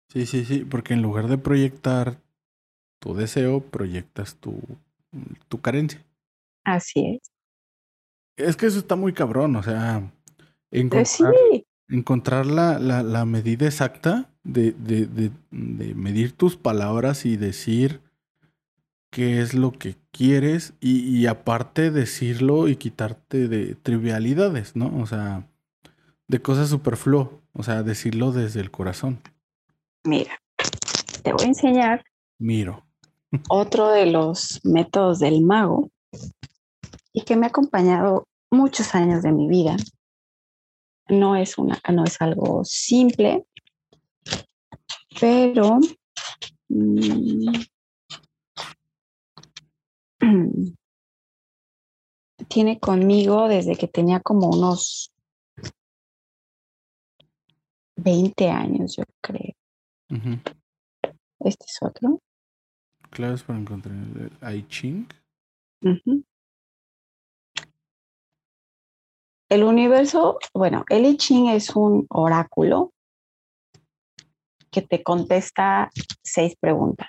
Sí, 0.08 0.26
sí, 0.26 0.44
sí, 0.44 0.64
porque 0.64 0.94
en 0.94 1.02
lugar 1.02 1.28
de 1.28 1.38
proyectar 1.38 2.20
tu 3.00 3.14
deseo, 3.14 3.60
proyectas 3.60 4.36
tu, 4.36 4.60
tu 5.48 5.60
carencia. 5.60 6.04
Así 6.64 7.16
es. 7.16 7.30
Es 8.36 8.56
que 8.56 8.66
eso 8.66 8.78
está 8.78 8.96
muy 8.96 9.12
cabrón, 9.12 9.56
o 9.56 9.62
sea, 9.62 10.10
encontrar, 10.70 11.34
encontrar 11.88 12.46
la, 12.46 12.78
la, 12.78 13.02
la, 13.02 13.24
medida 13.24 13.66
exacta 13.66 14.30
de, 14.44 14.72
de, 14.72 15.06
de, 15.06 15.30
de, 15.50 15.94
medir 15.94 16.32
tus 16.32 16.56
palabras 16.56 17.24
y 17.24 17.36
decir 17.36 18.00
qué 19.10 19.40
es 19.40 19.54
lo 19.54 19.72
que 19.72 19.96
quieres 20.10 20.74
y, 20.80 21.00
y, 21.00 21.26
aparte 21.26 21.90
decirlo 21.90 22.68
y 22.68 22.76
quitarte 22.76 23.48
de 23.48 23.74
trivialidades, 23.74 24.76
¿no? 24.76 24.98
O 25.00 25.06
sea, 25.06 25.48
de 26.28 26.42
cosas 26.42 26.68
superfluo, 26.68 27.42
o 27.52 27.62
sea, 27.62 27.82
decirlo 27.82 28.32
desde 28.32 28.60
el 28.60 28.70
corazón. 28.70 29.20
Mira, 30.04 30.40
te 31.22 31.32
voy 31.32 31.44
a 31.44 31.48
enseñar. 31.48 32.04
Miro. 32.38 32.84
Otro 33.48 33.90
de 33.90 34.06
los 34.06 34.60
métodos 34.64 35.18
del 35.18 35.42
mago 35.42 35.90
y 37.12 37.22
que 37.22 37.36
me 37.36 37.46
ha 37.46 37.48
acompañado 37.48 38.28
muchos 38.50 38.94
años 38.94 39.22
de 39.22 39.32
mi 39.32 39.48
vida. 39.48 39.76
No 41.08 41.36
es, 41.36 41.56
una, 41.58 41.80
no 41.92 42.04
es 42.04 42.20
algo 42.20 42.64
simple, 42.64 43.46
pero 45.20 45.78
mm, 46.68 47.48
tiene 52.48 52.78
conmigo 52.78 53.48
desde 53.48 53.76
que 53.76 53.88
tenía 53.88 54.20
como 54.20 54.48
unos 54.48 55.12
20 57.96 58.48
años, 58.50 58.96
yo 58.96 59.04
creo. 59.20 59.54
Este 61.40 61.64
es 61.66 61.78
otro. 61.80 62.20
Claves 63.10 63.42
para 63.42 63.58
encontrar 63.58 63.94
el 63.94 64.56
I 64.56 64.66
Ching. 64.68 65.08
El 69.48 69.62
universo, 69.62 70.38
bueno, 70.54 70.84
el 70.88 71.06
I 71.06 71.16
Ching 71.16 71.48
es 71.48 71.74
un 71.74 72.06
oráculo 72.10 72.92
que 74.70 74.82
te 74.82 75.02
contesta 75.02 75.88
seis 76.22 76.56
preguntas. 76.60 77.08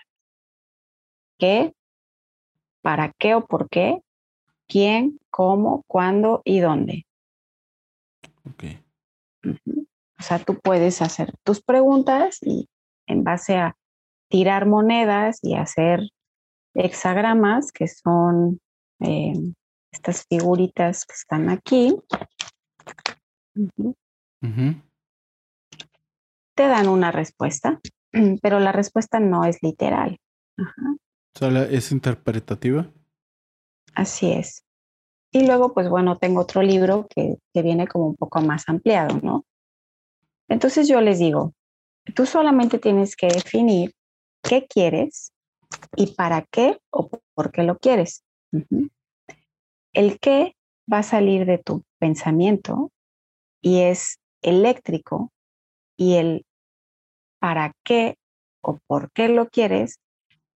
¿Qué? 1.39 1.73
¿Para 2.87 3.11
qué 3.19 3.35
o 3.35 3.45
por 3.45 3.69
qué? 3.69 4.01
¿Quién? 4.65 5.19
¿Cómo? 5.29 5.83
¿Cuándo? 5.87 6.41
¿Y 6.45 6.61
dónde? 6.61 7.05
Ok. 8.45 8.63
O 10.17 10.23
sea, 10.23 10.39
tú 10.39 10.57
puedes 10.57 11.01
hacer 11.01 11.33
tus 11.43 11.61
preguntas 11.61 12.37
y 12.41 12.69
en 13.05 13.25
base 13.25 13.57
a 13.57 13.75
tirar 14.29 14.67
monedas 14.67 15.39
y 15.41 15.55
hacer 15.55 15.99
hexagramas, 16.75 17.73
que 17.73 17.89
son 17.89 18.61
eh, 19.01 19.33
estas 19.91 20.25
figuritas 20.25 21.05
que 21.05 21.13
están 21.13 21.49
aquí. 21.49 21.93
Te 26.55 26.67
dan 26.69 26.87
una 26.87 27.11
respuesta, 27.11 27.81
pero 28.41 28.61
la 28.61 28.71
respuesta 28.71 29.19
no 29.19 29.43
es 29.43 29.61
literal. 29.61 30.21
¿Es 31.41 31.91
interpretativa? 31.91 32.91
Así 33.93 34.31
es. 34.31 34.63
Y 35.31 35.45
luego, 35.45 35.73
pues 35.73 35.87
bueno, 35.89 36.17
tengo 36.17 36.41
otro 36.41 36.63
libro 36.63 37.07
que, 37.13 37.35
que 37.53 37.61
viene 37.61 37.87
como 37.87 38.07
un 38.07 38.15
poco 38.15 38.41
más 38.41 38.67
ampliado, 38.67 39.19
¿no? 39.21 39.45
Entonces 40.47 40.87
yo 40.87 40.99
les 41.01 41.19
digo, 41.19 41.53
tú 42.15 42.25
solamente 42.25 42.79
tienes 42.79 43.15
que 43.15 43.27
definir 43.27 43.93
qué 44.41 44.65
quieres 44.67 45.31
y 45.95 46.15
para 46.15 46.43
qué 46.49 46.79
o 46.89 47.09
por 47.35 47.51
qué 47.51 47.63
lo 47.63 47.77
quieres. 47.77 48.23
El 49.93 50.19
qué 50.19 50.55
va 50.91 50.99
a 50.99 51.03
salir 51.03 51.45
de 51.45 51.57
tu 51.57 51.83
pensamiento 51.99 52.91
y 53.61 53.81
es 53.81 54.19
eléctrico 54.41 55.31
y 55.97 56.15
el 56.15 56.45
para 57.39 57.73
qué 57.83 58.15
o 58.61 58.79
por 58.87 59.11
qué 59.11 59.27
lo 59.29 59.49
quieres 59.49 59.99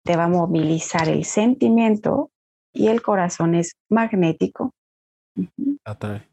te 0.03 0.15
va 0.15 0.26
a 0.26 0.30
movilizar 0.30 1.10
el 1.10 1.26
sentimiento 1.26 2.32
y 2.73 2.88
el 2.88 3.02
corazón 3.02 3.56
es 3.56 3.76
magnético. 3.90 4.73
Atrae. 5.84 6.28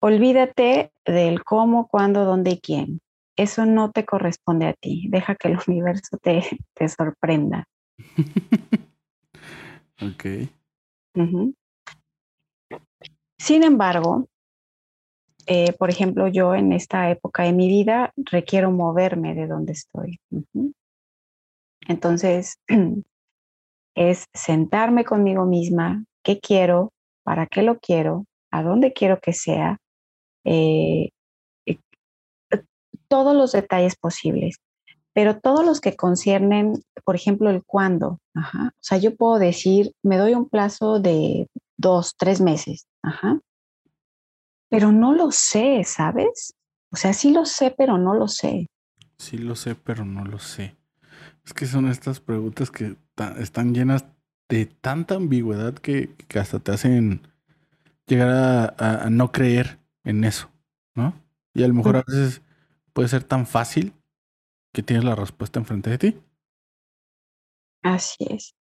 Olvídate 0.00 0.92
del 1.04 1.44
cómo, 1.44 1.86
cuándo, 1.86 2.24
dónde 2.24 2.52
y 2.52 2.60
quién. 2.60 3.00
Eso 3.36 3.64
no 3.66 3.92
te 3.92 4.04
corresponde 4.04 4.66
a 4.66 4.74
ti. 4.74 5.06
Deja 5.08 5.36
que 5.36 5.48
el 5.48 5.58
universo 5.68 6.18
te, 6.18 6.42
te 6.74 6.88
sorprenda. 6.88 7.68
ok. 10.02 10.26
Sin 13.38 13.64
embargo, 13.64 14.28
eh, 15.46 15.72
por 15.74 15.90
ejemplo, 15.90 16.28
yo 16.28 16.54
en 16.54 16.72
esta 16.72 17.10
época 17.10 17.42
de 17.42 17.52
mi 17.52 17.68
vida 17.68 18.12
requiero 18.16 18.70
moverme 18.70 19.34
de 19.34 19.46
donde 19.46 19.72
estoy. 19.72 20.20
Entonces, 21.88 22.58
es 23.94 24.26
sentarme 24.32 25.04
conmigo 25.04 25.44
misma, 25.44 26.04
qué 26.22 26.40
quiero, 26.40 26.92
para 27.24 27.46
qué 27.46 27.62
lo 27.62 27.78
quiero, 27.78 28.26
a 28.50 28.62
dónde 28.62 28.92
quiero 28.92 29.20
que 29.20 29.32
sea, 29.32 29.78
eh, 30.44 31.10
eh, 31.66 31.78
todos 33.08 33.34
los 33.34 33.52
detalles 33.52 33.96
posibles, 33.96 34.56
pero 35.12 35.40
todos 35.40 35.64
los 35.64 35.80
que 35.80 35.96
conciernen, 35.96 36.74
por 37.04 37.14
ejemplo, 37.14 37.50
el 37.50 37.62
cuándo. 37.64 38.18
O 38.34 38.70
sea, 38.80 38.98
yo 38.98 39.14
puedo 39.14 39.38
decir, 39.38 39.92
me 40.02 40.16
doy 40.16 40.34
un 40.34 40.48
plazo 40.48 41.00
de 41.00 41.48
dos, 41.76 42.14
tres 42.16 42.40
meses. 42.40 42.86
Ajá. 43.02 43.40
Pero 44.70 44.90
no 44.90 45.12
lo 45.12 45.30
sé, 45.30 45.84
¿sabes? 45.84 46.54
O 46.90 46.96
sea, 46.96 47.12
sí 47.12 47.30
lo 47.30 47.44
sé, 47.44 47.74
pero 47.76 47.98
no 47.98 48.14
lo 48.14 48.28
sé. 48.28 48.68
Sí 49.18 49.36
lo 49.36 49.54
sé, 49.54 49.74
pero 49.74 50.04
no 50.04 50.24
lo 50.24 50.38
sé. 50.38 50.76
Es 51.44 51.54
que 51.54 51.66
son 51.66 51.88
estas 51.88 52.20
preguntas 52.20 52.70
que 52.70 52.96
están 53.38 53.74
llenas 53.74 54.04
de 54.48 54.66
tanta 54.66 55.16
ambigüedad 55.16 55.74
que, 55.74 56.14
hasta 56.34 56.58
te 56.60 56.72
hacen 56.72 57.26
llegar 58.06 58.74
a, 58.78 59.10
no 59.10 59.32
creer 59.32 59.78
en 60.04 60.24
eso, 60.24 60.50
¿no? 60.94 61.14
Y 61.54 61.62
a 61.62 61.68
lo 61.68 61.74
mejor 61.74 61.96
a 61.96 62.04
veces 62.06 62.42
puede 62.92 63.08
ser 63.08 63.24
tan 63.24 63.46
fácil 63.46 63.92
que 64.72 64.82
tienes 64.82 65.04
la 65.04 65.14
respuesta 65.14 65.58
enfrente 65.58 65.90
de 65.90 65.98
ti. 65.98 66.20
Así 67.82 68.26
es. 68.30 68.54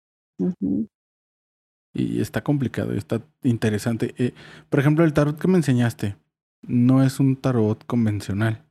Y 1.94 2.22
está 2.22 2.44
complicado, 2.44 2.94
está 2.94 3.22
interesante. 3.44 4.14
Eh, 4.18 4.34
por 4.70 4.80
ejemplo, 4.80 5.04
el 5.04 5.14
tarot 5.14 5.40
que 5.40 5.48
me 5.48 5.58
enseñaste, 5.58 6.16
no 6.62 7.04
es 7.04 7.20
un 7.20 7.36
tarot 7.36 7.86
convencional. 7.86 8.66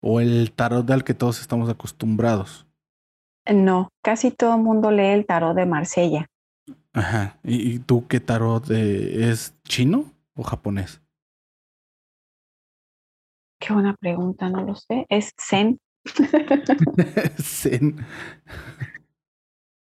O 0.00 0.20
el 0.20 0.52
tarot 0.52 0.88
al 0.90 1.04
que 1.04 1.14
todos 1.14 1.40
estamos 1.40 1.68
acostumbrados. 1.68 2.66
No, 3.52 3.90
casi 4.02 4.30
todo 4.30 4.56
el 4.56 4.62
mundo 4.62 4.90
lee 4.90 5.12
el 5.12 5.26
tarot 5.26 5.54
de 5.54 5.66
Marsella. 5.66 6.26
Ajá. 6.92 7.38
¿Y, 7.44 7.78
tú 7.80 8.06
qué 8.08 8.20
tarot 8.20 8.70
es 8.70 9.54
chino 9.64 10.12
o 10.34 10.42
japonés? 10.42 11.00
Qué 13.60 13.72
buena 13.72 13.94
pregunta, 13.94 14.48
no 14.48 14.62
lo 14.62 14.74
sé. 14.74 15.06
Es 15.08 15.32
Zen. 15.38 15.78
zen. 17.40 17.96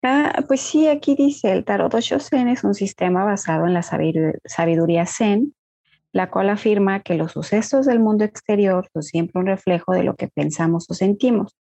Ah, 0.03 0.45
pues 0.47 0.61
sí, 0.61 0.87
aquí 0.87 1.17
dice, 1.17 1.53
el 1.53 1.65
tarot 1.65 1.93
Osho 1.95 2.21
Zen 2.21 2.49
es 2.49 2.63
un 2.63 2.75
sistema 2.75 3.25
basado 3.25 3.67
en 3.67 3.75
la 3.75 3.83
sabiduría 3.83 5.07
Zen, 5.07 5.55
la 6.13 6.31
cual 6.31 6.51
afirma 6.51 7.01
que 7.01 7.15
los 7.15 7.33
sucesos 7.33 7.87
del 7.87 7.99
mundo 8.01 8.25
exterior 8.25 8.89
son 8.93 9.03
siempre 9.03 9.41
un 9.41 9.47
reflejo 9.47 9.93
de 9.93 10.05
lo 10.05 10.15
que 10.15 10.29
pensamos 10.29 10.87
o 10.89 10.95
sentimos, 10.95 11.57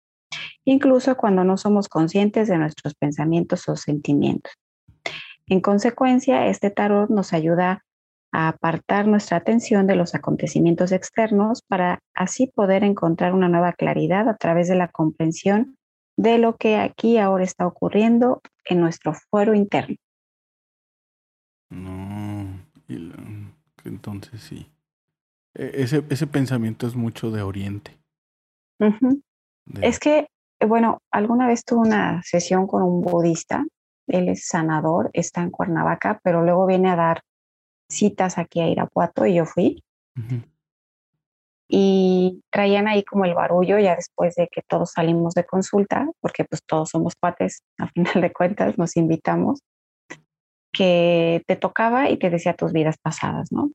incluso 0.65 1.15
cuando 1.17 1.43
no 1.43 1.57
somos 1.57 1.89
conscientes 1.89 2.47
de 2.47 2.57
nuestros 2.57 2.95
pensamientos 2.95 3.67
o 3.69 3.75
sentimientos. 3.75 4.53
En 5.47 5.61
consecuencia, 5.61 6.47
este 6.47 6.69
tarot 6.69 7.09
nos 7.09 7.33
ayuda 7.33 7.83
a 8.31 8.47
apartar 8.47 9.07
nuestra 9.07 9.37
atención 9.37 9.87
de 9.87 9.95
los 9.95 10.15
acontecimientos 10.15 10.91
externos 10.91 11.61
para 11.67 11.99
así 12.13 12.47
poder 12.47 12.83
encontrar 12.83 13.33
una 13.33 13.49
nueva 13.49 13.73
claridad 13.73 14.29
a 14.29 14.37
través 14.37 14.69
de 14.69 14.75
la 14.75 14.87
comprensión 14.87 15.75
de 16.17 16.37
lo 16.37 16.55
que 16.55 16.77
aquí 16.77 17.17
ahora 17.17 17.43
está 17.43 17.67
ocurriendo 17.67 18.41
en 18.65 18.79
nuestro 18.79 19.13
fuero 19.13 19.53
interno. 19.53 19.97
No, 21.69 22.59
entonces 23.85 24.41
sí. 24.41 24.67
E, 25.53 25.71
ese, 25.75 26.03
ese 26.09 26.27
pensamiento 26.27 26.87
es 26.87 26.95
mucho 26.95 27.31
de 27.31 27.41
Oriente. 27.41 27.97
Es 29.81 29.99
que, 29.99 30.27
bueno, 30.67 30.99
alguna 31.11 31.47
vez 31.47 31.63
tuve 31.63 31.87
una 31.87 32.21
sesión 32.23 32.67
con 32.67 32.83
un 32.83 33.01
budista, 33.01 33.65
él 34.07 34.29
es 34.29 34.47
sanador, 34.47 35.09
está 35.13 35.41
en 35.41 35.51
Cuernavaca, 35.51 36.19
pero 36.23 36.43
luego 36.43 36.65
viene 36.65 36.89
a 36.89 36.95
dar 36.95 37.21
citas 37.89 38.37
aquí 38.37 38.61
a 38.61 38.67
Irapuato 38.67 39.25
y 39.25 39.35
yo 39.35 39.45
fui 39.45 39.83
y 41.73 42.43
traían 42.49 42.89
ahí 42.89 43.01
como 43.05 43.23
el 43.23 43.33
barullo 43.33 43.79
ya 43.79 43.95
después 43.95 44.35
de 44.35 44.49
que 44.51 44.61
todos 44.61 44.91
salimos 44.91 45.33
de 45.33 45.45
consulta, 45.45 46.05
porque 46.19 46.43
pues 46.43 46.61
todos 46.65 46.89
somos 46.89 47.15
cuates, 47.15 47.63
a 47.77 47.87
final 47.87 48.21
de 48.21 48.33
cuentas 48.33 48.77
nos 48.77 48.97
invitamos, 48.97 49.61
que 50.73 51.43
te 51.47 51.55
tocaba 51.55 52.09
y 52.09 52.17
te 52.17 52.29
decía 52.29 52.55
tus 52.55 52.73
vidas 52.73 52.97
pasadas, 53.01 53.53
¿no? 53.53 53.71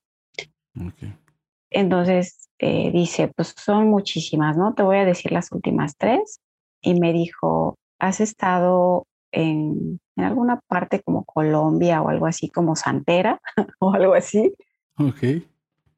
Entonces 1.71 2.51
eh, 2.59 2.91
dice, 2.93 3.33
pues 3.35 3.55
son 3.57 3.89
muchísimas, 3.89 4.59
¿no? 4.59 4.75
Te 4.75 4.83
voy 4.83 4.99
a 4.99 5.07
decir 5.07 5.33
las 5.33 5.51
últimas 5.51 5.97
tres. 5.97 6.41
Y 6.87 6.95
me 7.01 7.13
dijo, 7.13 7.77
¿has 7.99 8.21
estado 8.21 9.09
en, 9.33 9.99
en 10.15 10.25
alguna 10.25 10.61
parte 10.69 11.03
como 11.03 11.25
Colombia 11.25 12.01
o 12.01 12.11
algo 12.11 12.27
así 12.27 12.49
como 12.49 12.77
Santera 12.77 13.41
o 13.81 13.93
algo 13.93 14.15
así? 14.15 14.55
Ok. 14.97 15.43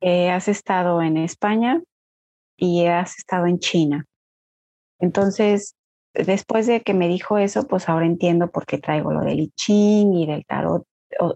Eh, 0.00 0.30
has 0.30 0.48
estado 0.48 1.02
en 1.02 1.18
España 1.18 1.82
y 2.56 2.86
has 2.86 3.18
estado 3.18 3.44
en 3.44 3.58
China. 3.58 4.06
Entonces, 4.98 5.76
después 6.14 6.66
de 6.66 6.80
que 6.80 6.94
me 6.94 7.06
dijo 7.06 7.36
eso, 7.36 7.66
pues 7.66 7.90
ahora 7.90 8.06
entiendo 8.06 8.50
por 8.50 8.64
qué 8.64 8.78
traigo 8.78 9.12
lo 9.12 9.20
del 9.20 9.40
I 9.40 9.52
Ching 9.56 10.14
y 10.14 10.26
del 10.26 10.46
tarot. 10.46 10.86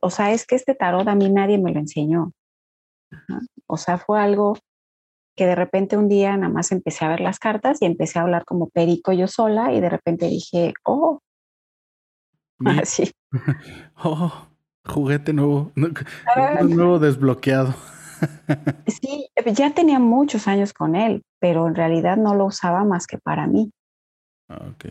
O, 0.01 0.09
sea, 0.09 0.33
es 0.33 0.47
que 0.47 0.55
este 0.55 0.75
tarot 0.75 1.07
a 1.07 1.15
mí 1.15 1.29
nadie 1.29 1.59
me 1.59 1.75
lo 1.75 1.81
enseñó. 1.81 2.33
O 3.67 3.77
sea, 3.77 3.99
fue 3.99 4.19
algo 4.19 4.57
que 5.37 5.47
de 5.47 5.55
repente 5.55 5.97
un 5.97 6.09
día 6.09 6.37
nada 6.37 6.53
más 6.53 6.73
empecé 6.73 7.05
a 7.05 7.09
ver 7.09 7.21
las 7.21 7.39
cartas 7.39 7.81
y 7.81 7.87
empecé 7.87 8.19
a 8.19 8.23
hablar 8.23 8.45
como 8.45 8.69
perico 8.69 9.13
yo 9.13 9.29
sola 9.29 9.73
y 9.73 9.81
de 9.81 9.89
repente 9.89 10.27
dije, 10.27 10.75
oh, 10.85 11.21
así. 12.83 13.11
Oh, 14.05 14.49
juguete 14.85 15.33
nuevo, 15.33 15.73
nuevo 15.75 16.99
desbloqueado. 16.99 17.75
Sí, 18.87 19.29
ya 19.53 19.75
tenía 19.75 19.99
muchos 19.99 20.47
años 20.47 20.73
con 20.73 20.95
él, 20.95 21.25
pero 21.41 21.67
en 21.67 21.75
realidad 21.75 22.17
no 22.17 22.37
lo 22.37 22.47
usaba 22.47 22.85
más 22.85 23.09
que 23.09 23.19
para 23.19 23.49
mí. 23.49 23.73
Ah, 24.49 24.71
ok. 24.71 24.85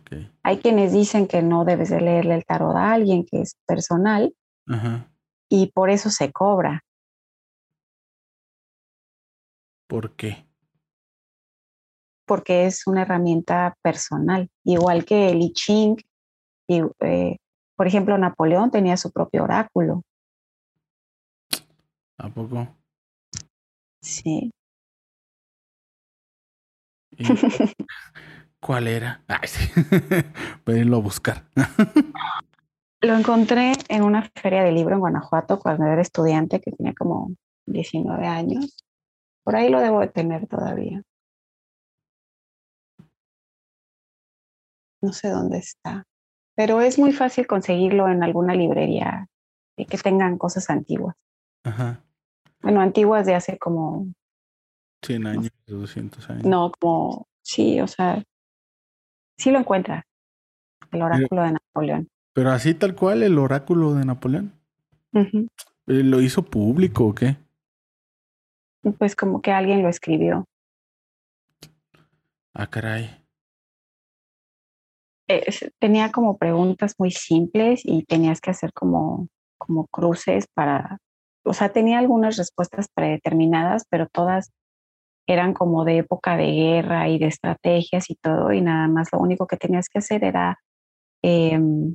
okay. 0.00 0.30
Hay 0.44 0.58
quienes 0.58 0.92
dicen 0.92 1.26
que 1.26 1.42
no 1.42 1.64
debes 1.64 1.90
de 1.90 2.00
leerle 2.00 2.36
el 2.36 2.44
tarot 2.44 2.76
a 2.76 2.92
alguien 2.92 3.24
que 3.24 3.40
es 3.40 3.56
personal 3.66 4.32
y 5.48 5.72
por 5.72 5.90
eso 5.90 6.10
se 6.10 6.30
cobra. 6.30 6.84
¿Por 9.92 10.16
qué? 10.16 10.46
Porque 12.26 12.64
es 12.64 12.86
una 12.86 13.02
herramienta 13.02 13.76
personal, 13.82 14.48
igual 14.64 15.04
que 15.04 15.28
el 15.28 15.42
I 15.42 15.52
Ching. 15.52 15.96
Y, 16.66 16.80
eh, 17.00 17.36
por 17.76 17.86
ejemplo, 17.86 18.16
Napoleón 18.16 18.70
tenía 18.70 18.96
su 18.96 19.12
propio 19.12 19.44
oráculo. 19.44 20.00
¿A 22.16 22.30
poco? 22.30 22.74
Sí. 24.00 24.50
¿Cuál 28.60 28.88
era? 28.88 29.22
Ay, 29.28 29.46
sí. 29.46 29.70
Voy 30.64 30.76
a 30.76 30.78
irlo 30.78 30.96
a 30.96 31.00
buscar. 31.00 31.44
Lo 33.02 33.14
encontré 33.14 33.72
en 33.90 34.04
una 34.04 34.22
feria 34.36 34.64
de 34.64 34.72
libro 34.72 34.94
en 34.94 35.00
Guanajuato 35.00 35.58
cuando 35.58 35.84
era 35.84 36.00
estudiante, 36.00 36.62
que 36.62 36.72
tenía 36.72 36.94
como 36.94 37.34
19 37.66 38.26
años. 38.26 38.82
Por 39.44 39.56
ahí 39.56 39.68
lo 39.68 39.80
debo 39.80 40.00
de 40.00 40.08
tener 40.08 40.46
todavía. 40.46 41.02
No 45.00 45.12
sé 45.12 45.30
dónde 45.30 45.58
está, 45.58 46.06
pero 46.54 46.80
es 46.80 46.98
muy 46.98 47.12
fácil 47.12 47.46
conseguirlo 47.48 48.08
en 48.08 48.22
alguna 48.22 48.54
librería 48.54 49.28
que 49.76 49.98
tengan 49.98 50.38
cosas 50.38 50.70
antiguas. 50.70 51.16
Ajá. 51.64 52.00
Bueno, 52.60 52.80
antiguas 52.80 53.26
de 53.26 53.34
hace 53.34 53.58
como... 53.58 54.06
100 55.04 55.26
años, 55.26 55.50
200 55.66 56.30
años. 56.30 56.44
No, 56.44 56.70
como, 56.78 57.26
sí, 57.42 57.80
o 57.80 57.88
sea, 57.88 58.22
sí 59.36 59.50
lo 59.50 59.58
encuentra, 59.58 60.06
el 60.92 61.02
oráculo 61.02 61.42
de 61.42 61.52
Napoleón. 61.52 62.08
Pero 62.32 62.50
así 62.52 62.74
tal 62.74 62.94
cual, 62.94 63.24
el 63.24 63.36
oráculo 63.38 63.94
de 63.94 64.04
Napoleón. 64.04 64.52
Eh, 65.12 65.48
¿Lo 65.86 66.20
hizo 66.20 66.44
público 66.44 67.06
o 67.06 67.14
qué? 67.14 67.36
Pues 68.98 69.14
como 69.16 69.40
que 69.40 69.52
alguien 69.52 69.82
lo 69.82 69.88
escribió. 69.88 70.44
Ah, 72.54 72.68
caray. 72.68 73.10
tenía 75.78 76.12
como 76.12 76.36
preguntas 76.36 76.94
muy 76.98 77.10
simples 77.10 77.82
y 77.84 78.04
tenías 78.04 78.40
que 78.40 78.50
hacer 78.50 78.72
como, 78.74 79.28
como 79.56 79.86
cruces 79.86 80.46
para 80.52 80.98
o 81.44 81.54
sea, 81.54 81.70
tenía 81.70 81.98
algunas 81.98 82.36
respuestas 82.36 82.88
predeterminadas, 82.94 83.84
pero 83.90 84.06
todas 84.06 84.52
eran 85.26 85.54
como 85.54 85.84
de 85.84 85.98
época 85.98 86.36
de 86.36 86.52
guerra 86.52 87.08
y 87.08 87.18
de 87.18 87.26
estrategias 87.26 88.10
y 88.10 88.16
todo, 88.16 88.52
y 88.52 88.60
nada 88.60 88.88
más 88.88 89.08
lo 89.12 89.18
único 89.18 89.46
que 89.46 89.56
tenías 89.56 89.88
que 89.88 89.98
hacer 89.98 90.24
era 90.24 90.58
em, 91.22 91.94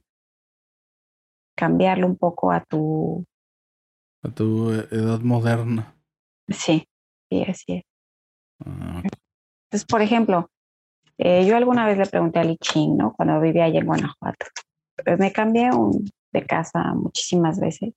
cambiarlo 1.55 2.07
un 2.07 2.17
poco 2.17 2.51
a 2.51 2.63
tu... 2.63 3.25
A 4.23 4.29
tu 4.29 4.71
edad 4.71 5.21
moderna. 5.21 5.96
Sí, 6.47 6.87
sí, 7.29 7.43
así 7.43 7.73
es. 7.73 7.83
Ah, 8.65 9.01
Entonces, 9.03 9.85
por 9.87 10.01
ejemplo, 10.01 10.49
eh, 11.17 11.45
yo 11.45 11.57
alguna 11.57 11.85
vez 11.85 11.97
le 11.97 12.05
pregunté 12.05 12.39
a 12.39 12.43
Li 12.43 12.57
Ching, 12.57 12.97
¿no? 12.97 13.13
Cuando 13.13 13.39
vivía 13.39 13.65
allá 13.65 13.79
en 13.79 13.85
Guanajuato. 13.85 14.45
Pues 15.03 15.19
me 15.19 15.31
cambié 15.31 15.69
de 16.31 16.45
casa 16.45 16.93
muchísimas 16.93 17.59
veces 17.59 17.93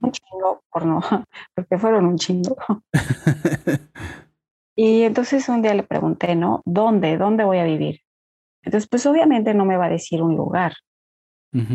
un 0.00 0.12
chingo, 0.12 0.62
por 0.70 0.86
no, 0.86 1.00
porque 1.54 1.78
fueron 1.78 2.06
un 2.06 2.16
chingo. 2.16 2.56
y 4.76 5.02
entonces 5.02 5.48
un 5.48 5.62
día 5.62 5.74
le 5.74 5.82
pregunté, 5.82 6.34
¿no? 6.34 6.62
¿Dónde? 6.64 7.16
¿Dónde 7.16 7.44
voy 7.44 7.58
a 7.58 7.64
vivir? 7.64 8.00
Entonces, 8.62 8.88
pues 8.88 9.04
obviamente 9.06 9.54
no 9.54 9.64
me 9.64 9.76
va 9.76 9.86
a 9.86 9.90
decir 9.90 10.22
un 10.22 10.36
lugar, 10.36 10.72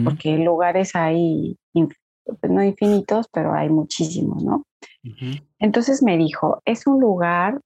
porque 0.04 0.38
lugares 0.38 0.94
hay, 0.96 1.56
pues, 1.72 2.52
no 2.52 2.62
infinitos, 2.64 3.28
pero 3.32 3.54
hay 3.54 3.70
muchísimos, 3.70 4.44
¿no? 4.44 4.64
Entonces 5.60 6.04
me 6.04 6.18
dijo, 6.18 6.62
es 6.66 6.88
un 6.88 7.00
lugar 7.00 7.62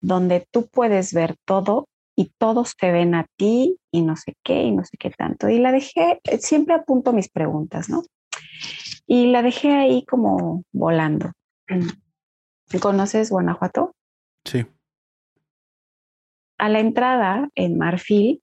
donde 0.00 0.46
tú 0.50 0.68
puedes 0.68 1.12
ver 1.12 1.36
todo 1.44 1.88
y 2.16 2.32
todos 2.38 2.76
te 2.76 2.92
ven 2.92 3.14
a 3.14 3.26
ti 3.36 3.78
y 3.92 4.02
no 4.02 4.16
sé 4.16 4.34
qué 4.42 4.62
y 4.62 4.72
no 4.72 4.84
sé 4.84 4.96
qué 4.98 5.10
tanto. 5.10 5.48
Y 5.48 5.58
la 5.58 5.72
dejé, 5.72 6.20
siempre 6.40 6.74
apunto 6.74 7.12
mis 7.12 7.28
preguntas, 7.28 7.88
¿no? 7.88 8.02
y 9.08 9.26
la 9.32 9.42
dejé 9.42 9.74
ahí 9.74 10.04
como 10.04 10.62
volando. 10.70 11.32
¿Conoces 12.82 13.30
Guanajuato? 13.30 13.96
Sí. 14.44 14.66
A 16.58 16.68
la 16.68 16.80
entrada 16.80 17.48
en 17.54 17.78
Marfil, 17.78 18.42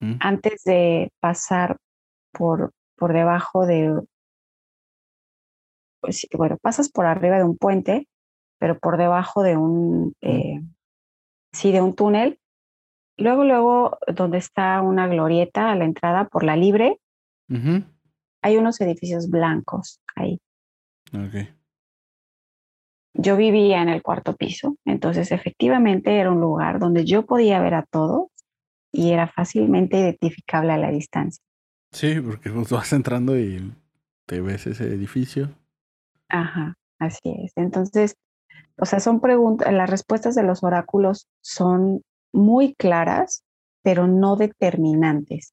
mm. 0.00 0.14
antes 0.20 0.62
de 0.62 1.10
pasar 1.20 1.76
por, 2.32 2.72
por 2.96 3.12
debajo 3.12 3.66
de 3.66 4.00
pues, 6.00 6.26
bueno, 6.36 6.56
pasas 6.60 6.90
por 6.90 7.06
arriba 7.06 7.38
de 7.38 7.44
un 7.44 7.56
puente, 7.56 8.08
pero 8.58 8.78
por 8.78 8.96
debajo 8.96 9.42
de 9.42 9.56
un, 9.56 10.14
eh, 10.20 10.60
sí, 11.52 11.72
de 11.72 11.80
un 11.80 11.94
túnel. 11.94 12.38
Luego, 13.16 13.44
luego, 13.44 13.98
donde 14.06 14.38
está 14.38 14.80
una 14.80 15.08
glorieta 15.08 15.72
a 15.72 15.74
la 15.74 15.84
entrada 15.84 16.28
por 16.28 16.44
la 16.44 16.56
libre, 16.56 17.00
hay 18.42 18.56
unos 18.56 18.80
edificios 18.80 19.28
blancos 19.28 20.00
ahí. 20.14 20.40
Ok. 21.12 21.48
Yo 23.14 23.36
vivía 23.36 23.82
en 23.82 23.88
el 23.88 24.02
cuarto 24.02 24.36
piso, 24.36 24.76
entonces 24.84 25.32
efectivamente 25.32 26.16
era 26.18 26.30
un 26.30 26.40
lugar 26.40 26.78
donde 26.78 27.04
yo 27.04 27.26
podía 27.26 27.60
ver 27.60 27.74
a 27.74 27.84
todos 27.84 28.28
y 28.92 29.10
era 29.10 29.26
fácilmente 29.26 29.98
identificable 29.98 30.72
a 30.72 30.78
la 30.78 30.90
distancia. 30.90 31.42
Sí, 31.90 32.20
porque 32.20 32.50
vos 32.50 32.70
vas 32.70 32.92
entrando 32.92 33.36
y 33.38 33.72
te 34.26 34.40
ves 34.40 34.66
ese 34.66 34.84
edificio. 34.84 35.50
Ajá, 36.28 36.76
así 36.98 37.34
es. 37.44 37.52
Entonces, 37.56 38.16
o 38.76 38.86
sea, 38.86 39.00
son 39.00 39.20
preguntas, 39.20 39.72
las 39.72 39.90
respuestas 39.90 40.34
de 40.34 40.42
los 40.42 40.62
oráculos 40.62 41.28
son 41.40 42.02
muy 42.32 42.74
claras, 42.74 43.42
pero 43.82 44.06
no 44.06 44.36
determinantes. 44.36 45.52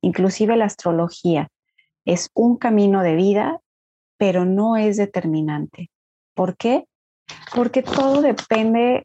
Inclusive 0.00 0.56
la 0.56 0.66
astrología 0.66 1.48
es 2.04 2.30
un 2.34 2.56
camino 2.56 3.02
de 3.02 3.16
vida, 3.16 3.60
pero 4.16 4.44
no 4.44 4.76
es 4.76 4.96
determinante. 4.96 5.90
¿Por 6.34 6.56
qué? 6.56 6.84
Porque 7.54 7.82
todo 7.82 8.22
depende 8.22 9.04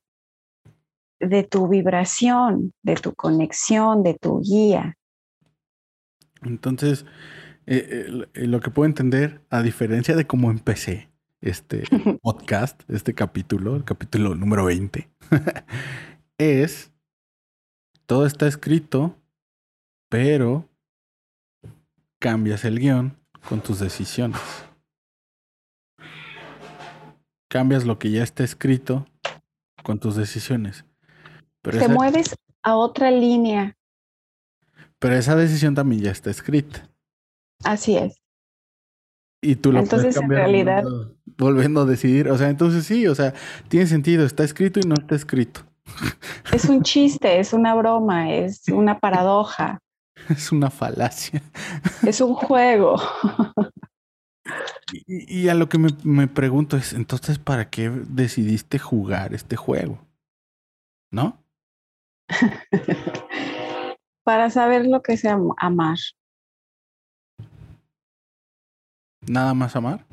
de 1.20 1.44
tu 1.44 1.68
vibración, 1.68 2.74
de 2.82 2.96
tu 2.96 3.14
conexión, 3.14 4.04
de 4.04 4.14
tu 4.16 4.42
guía. 4.42 4.96
Entonces, 6.44 7.06
eh, 7.66 8.28
eh, 8.34 8.48
lo 8.48 8.60
que 8.60 8.72
puedo 8.72 8.88
entender, 8.88 9.42
a 9.50 9.62
diferencia 9.62 10.16
de 10.16 10.28
cómo 10.28 10.52
empecé 10.52 11.10
este 11.42 11.84
podcast, 12.22 12.82
este 12.90 13.14
capítulo, 13.14 13.76
el 13.76 13.84
capítulo 13.84 14.36
número 14.36 14.66
20, 14.66 15.10
es, 16.38 16.92
todo 18.06 18.26
está 18.26 18.48
escrito, 18.48 19.16
pero 20.10 20.70
cambias 22.20 22.66
el 22.66 22.80
guion 22.80 23.18
con 23.48 23.62
tus 23.62 23.80
decisiones 23.80 24.40
cambias 27.54 27.86
lo 27.86 28.00
que 28.00 28.10
ya 28.10 28.24
está 28.24 28.44
escrito 28.44 29.06
con 29.84 30.00
tus 30.00 30.16
decisiones. 30.16 30.86
Pero 31.62 31.78
Te 31.78 31.88
mueves 31.88 32.36
a 32.64 32.76
otra 32.76 33.12
línea. 33.12 33.78
Pero 34.98 35.14
esa 35.14 35.36
decisión 35.36 35.76
también 35.76 36.02
ya 36.02 36.10
está 36.10 36.32
escrita. 36.32 36.90
Así 37.64 37.98
es. 37.98 38.22
Y 39.42 39.56
tú 39.56 39.72
lo 39.72 39.80
entonces, 39.80 40.16
puedes 40.16 40.20
cambiar 40.20 40.42
en 40.42 40.46
realidad, 40.46 40.84
volviendo, 41.38 41.82
a 41.82 41.86
decidir. 41.86 42.30
O 42.30 42.38
sea, 42.38 42.50
entonces 42.50 42.86
sí, 42.86 43.08
o 43.08 43.16
sea, 43.16 43.34
tiene 43.68 43.88
sentido, 43.88 44.26
está 44.26 44.44
escrito 44.44 44.80
y 44.80 44.84
no 44.84 44.96
está 44.96 45.16
escrito. 45.16 45.62
Es 46.54 46.66
un 46.66 46.82
chiste, 46.82 47.40
es 47.40 47.52
una 47.52 47.76
broma, 47.76 48.32
es 48.34 48.64
una 48.70 49.00
paradoja. 49.00 49.80
Es 50.30 50.52
una 50.52 50.70
falacia. 50.70 51.42
Es 52.06 52.22
un 52.22 52.34
juego. 52.34 52.96
Y, 55.08 55.48
a 55.48 55.56
lo 55.56 55.70
que 55.70 55.78
me, 55.78 56.28
pregunto 56.28 56.78
es, 56.78 56.94
entonces, 56.94 57.40
¿para 57.40 57.70
qué 57.70 57.90
decidiste 57.90 58.78
jugar 58.78 59.34
este 59.34 59.56
juego? 59.56 60.06
¿No? 61.12 61.42
Para 64.24 64.50
saber 64.50 64.86
lo 64.86 65.02
que 65.02 65.14
es 65.14 65.24
amar. 65.26 65.98
¿Nada 69.28 69.54
más 69.54 69.76
amar? 69.76 70.06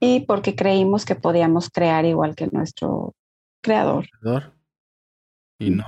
Y 0.00 0.20
porque 0.20 0.54
creímos 0.54 1.04
que 1.04 1.14
podíamos 1.14 1.70
crear 1.70 2.04
igual 2.04 2.34
que 2.34 2.46
nuestro 2.48 3.14
creador. 3.62 4.06
creador. 4.20 4.52
Y 5.58 5.70
no. 5.70 5.86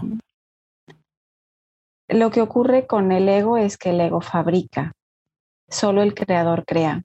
Lo 2.09 2.31
que 2.31 2.41
ocurre 2.41 2.87
con 2.87 3.13
el 3.13 3.29
ego 3.29 3.57
es 3.57 3.79
que 3.79 3.91
el 3.91 4.01
ego 4.01 4.21
fabrica. 4.21 4.93
Solo 5.69 6.03
el 6.03 6.15
creador 6.15 6.65
crea. 6.67 7.05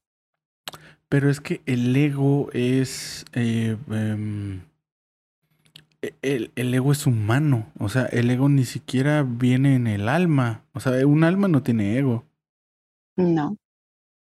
Pero 1.09 1.30
es 1.30 1.39
que 1.39 1.61
el 1.67 1.95
ego 1.95 2.49
es... 2.53 3.26
Eh, 3.34 3.77
em, 3.91 4.61
e, 6.01 6.15
el, 6.23 6.51
el, 6.55 6.73
ego 6.73 6.91
es 6.91 7.05
humano. 7.05 7.67
O 7.77 7.89
sea, 7.89 8.05
el 8.07 8.31
ego 8.31 8.49
ni 8.49 8.65
siquiera 8.65 9.22
viene 9.22 9.76
en 9.76 9.85
el 9.85 10.09
alma. 10.09 10.63
O 10.73 10.80
sea, 10.80 11.05
un 11.05 11.23
alma 11.23 11.47
no 11.47 11.61
tiene 11.61 11.99
ego. 11.99 12.26
No. 13.15 13.55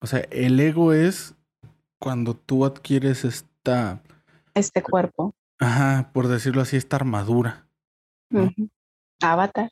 O 0.01 0.07
sea, 0.07 0.19
el 0.31 0.59
ego 0.59 0.93
es 0.93 1.35
cuando 1.99 2.35
tú 2.35 2.65
adquieres 2.65 3.23
esta... 3.23 4.01
Este 4.53 4.81
cuerpo. 4.81 5.35
Ajá, 5.59 6.09
por 6.11 6.27
decirlo 6.27 6.61
así, 6.61 6.75
esta 6.75 6.95
armadura. 6.95 7.67
Avatar. 9.21 9.69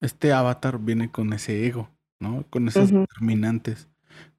Este 0.00 0.32
avatar 0.32 0.78
viene 0.78 1.10
con 1.10 1.32
ese 1.32 1.66
ego, 1.66 1.88
¿no? 2.20 2.44
Con 2.50 2.68
esas 2.68 2.92
determinantes 2.92 3.88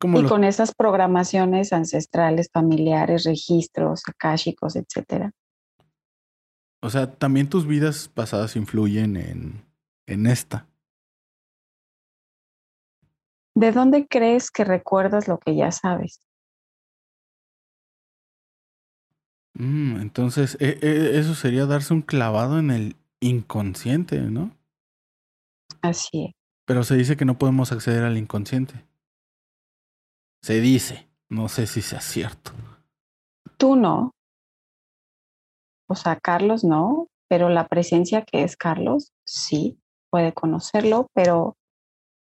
y 0.01 0.23
con 0.23 0.43
esas 0.43 0.73
programaciones 0.73 1.73
ancestrales, 1.73 2.49
familiares, 2.51 3.23
registros, 3.23 4.01
akáshicos, 4.07 4.75
etcétera. 4.75 5.31
O 6.81 6.89
sea, 6.89 7.11
también 7.13 7.49
tus 7.49 7.67
vidas 7.67 8.07
pasadas 8.07 8.55
influyen 8.55 9.17
en, 9.17 9.65
en 10.07 10.27
esta. 10.27 10.65
¿De 13.59 13.73
dónde 13.73 14.07
crees 14.07 14.51
que 14.51 14.63
recuerdas 14.63 15.27
lo 15.27 15.37
que 15.37 15.53
ya 15.53 15.69
sabes? 15.73 16.21
Mm, 19.53 19.99
entonces, 19.99 20.55
e, 20.61 20.79
e, 20.81 21.19
eso 21.19 21.35
sería 21.35 21.65
darse 21.65 21.93
un 21.93 22.01
clavado 22.01 22.57
en 22.57 22.71
el 22.71 22.95
inconsciente, 23.19 24.21
¿no? 24.21 24.55
Así 25.81 26.27
es. 26.27 26.31
Pero 26.63 26.83
se 26.83 26.95
dice 26.95 27.17
que 27.17 27.25
no 27.25 27.37
podemos 27.37 27.73
acceder 27.73 28.05
al 28.05 28.17
inconsciente. 28.17 28.85
Se 30.41 30.61
dice, 30.61 31.09
no 31.27 31.49
sé 31.49 31.67
si 31.67 31.81
sea 31.81 31.99
cierto. 31.99 32.53
Tú 33.57 33.75
no. 33.75 34.11
O 35.89 35.95
sea, 35.95 36.15
Carlos 36.15 36.63
no, 36.63 37.09
pero 37.27 37.49
la 37.49 37.67
presencia 37.67 38.21
que 38.21 38.43
es 38.43 38.55
Carlos, 38.55 39.11
sí, 39.25 39.81
puede 40.09 40.31
conocerlo, 40.31 41.07
pero 41.13 41.57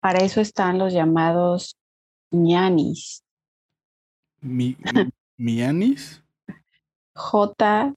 para 0.07 0.23
eso 0.23 0.39
están 0.39 0.79
los 0.79 0.93
llamados 0.93 1.75
ñanis. 2.31 3.25
Mi, 4.39 4.77
¿Mianis? 5.37 6.23
J 7.13 7.93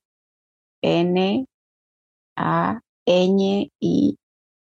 N 0.83 1.47
A 2.37 2.81
N 3.07 3.71
I 3.81 4.17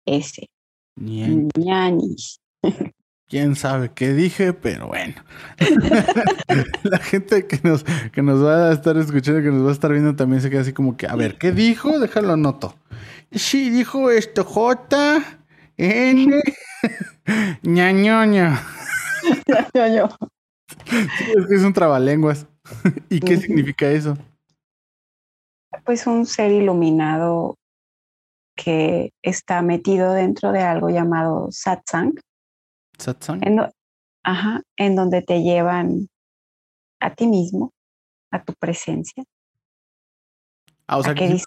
S. 0.05 0.47
Ñanis. 0.95 2.39
quién 3.27 3.55
sabe 3.55 3.93
qué 3.95 4.13
dije, 4.13 4.53
pero 4.53 4.89
bueno. 4.89 5.15
la 6.83 6.99
gente 6.99 7.47
que 7.47 7.59
nos, 7.63 7.83
que 8.11 8.21
nos 8.21 8.45
va 8.45 8.69
a 8.69 8.73
estar 8.73 8.95
escuchando, 8.95 9.41
que 9.41 9.49
nos 9.49 9.65
va 9.65 9.69
a 9.69 9.73
estar 9.73 9.91
viendo, 9.91 10.15
también 10.15 10.43
se 10.43 10.51
queda 10.51 10.61
así 10.61 10.73
como 10.73 10.95
que, 10.95 11.07
a 11.07 11.15
ver, 11.15 11.39
¿qué 11.39 11.51
dijo? 11.51 11.97
Déjalo 11.97 12.33
anoto. 12.33 12.75
Sí, 13.31 13.71
dijo 13.71 14.11
esto, 14.11 14.43
J, 14.43 15.39
N, 15.81 16.41
ñañoño. 17.63 18.53
ñañoño. 19.73 20.09
es 20.85 21.47
que 21.47 21.65
un 21.65 21.73
trabalenguas. 21.73 22.47
¿Y 23.09 23.21
qué 23.21 23.37
significa 23.37 23.89
eso? 23.89 24.17
Pues 25.85 26.05
un 26.05 26.25
ser 26.25 26.51
iluminado 26.51 27.55
que 28.57 29.13
está 29.21 29.61
metido 29.61 30.11
dentro 30.11 30.51
de 30.51 30.59
algo 30.59 30.89
llamado 30.89 31.47
satsang, 31.49 32.13
en, 33.41 33.61
ajá, 34.23 34.61
en 34.75 34.95
donde 34.97 35.21
te 35.21 35.41
llevan 35.43 36.09
a 36.99 37.15
ti 37.15 37.25
mismo, 37.25 37.71
a 38.31 38.43
tu 38.43 38.53
presencia. 38.59 39.23
Ah, 40.87 40.97
o 40.97 41.03
sea 41.03 41.15
que 41.15 41.39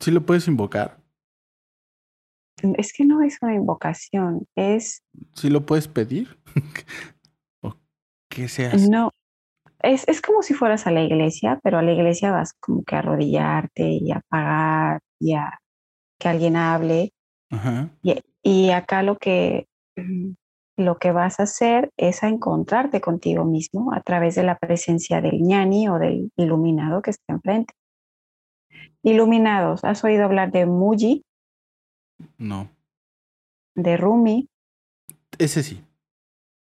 sí, 0.00 0.10
lo 0.10 0.26
puedes 0.26 0.48
invocar. 0.48 0.98
Es 2.78 2.92
que 2.92 3.04
no 3.04 3.22
es 3.22 3.38
una 3.42 3.54
invocación, 3.54 4.46
es... 4.54 5.02
¿Sí 5.34 5.50
lo 5.50 5.66
puedes 5.66 5.88
pedir? 5.88 6.38
¿O 7.60 7.74
qué 8.30 8.48
se 8.48 8.70
No, 8.88 9.12
es, 9.80 10.08
es 10.08 10.22
como 10.22 10.42
si 10.42 10.54
fueras 10.54 10.86
a 10.86 10.90
la 10.90 11.02
iglesia, 11.02 11.60
pero 11.62 11.78
a 11.78 11.82
la 11.82 11.92
iglesia 11.92 12.32
vas 12.32 12.54
como 12.54 12.82
que 12.82 12.96
a 12.96 13.00
arrodillarte 13.00 13.88
y 13.88 14.10
a 14.10 14.22
pagar 14.28 15.00
y 15.20 15.34
a 15.34 15.58
que 16.18 16.28
alguien 16.28 16.56
hable. 16.56 17.12
Ajá. 17.50 17.90
Y, 18.02 18.14
y 18.42 18.70
acá 18.70 19.02
lo 19.02 19.18
que 19.18 19.66
mm, 19.96 20.32
lo 20.76 20.98
que 20.98 21.10
vas 21.10 21.40
a 21.40 21.44
hacer 21.44 21.90
es 21.96 22.22
a 22.22 22.28
encontrarte 22.28 23.00
contigo 23.00 23.44
mismo 23.44 23.92
a 23.94 24.02
través 24.02 24.34
de 24.34 24.42
la 24.42 24.58
presencia 24.58 25.20
del 25.20 25.40
ñani 25.40 25.88
o 25.88 25.98
del 25.98 26.30
iluminado 26.36 27.02
que 27.02 27.10
está 27.10 27.32
enfrente. 27.32 27.74
Iluminados, 29.02 29.84
¿has 29.84 30.04
oído 30.04 30.24
hablar 30.24 30.52
de 30.52 30.66
Muji? 30.66 31.24
No. 32.38 32.70
De 33.74 33.96
Rumi. 33.96 34.48
Ese 35.38 35.62
sí. 35.62 35.84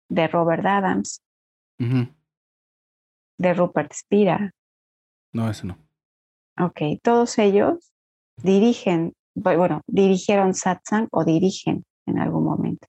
De 0.10 0.28
Robert 0.28 0.66
Adams. 0.66 1.22
de 1.78 3.54
Rupert 3.54 3.94
Spira. 3.94 4.52
No, 5.34 5.50
ese 5.50 5.68
no. 5.68 5.78
Ok, 6.60 6.82
todos 7.04 7.38
ellos 7.38 7.94
dirigen, 8.42 9.14
bueno, 9.36 9.82
dirigieron 9.88 10.56
satsang 10.56 11.08
o 11.12 11.24
dirigen 11.24 11.86
en 12.08 12.20
algún 12.20 12.46
momento. 12.46 12.88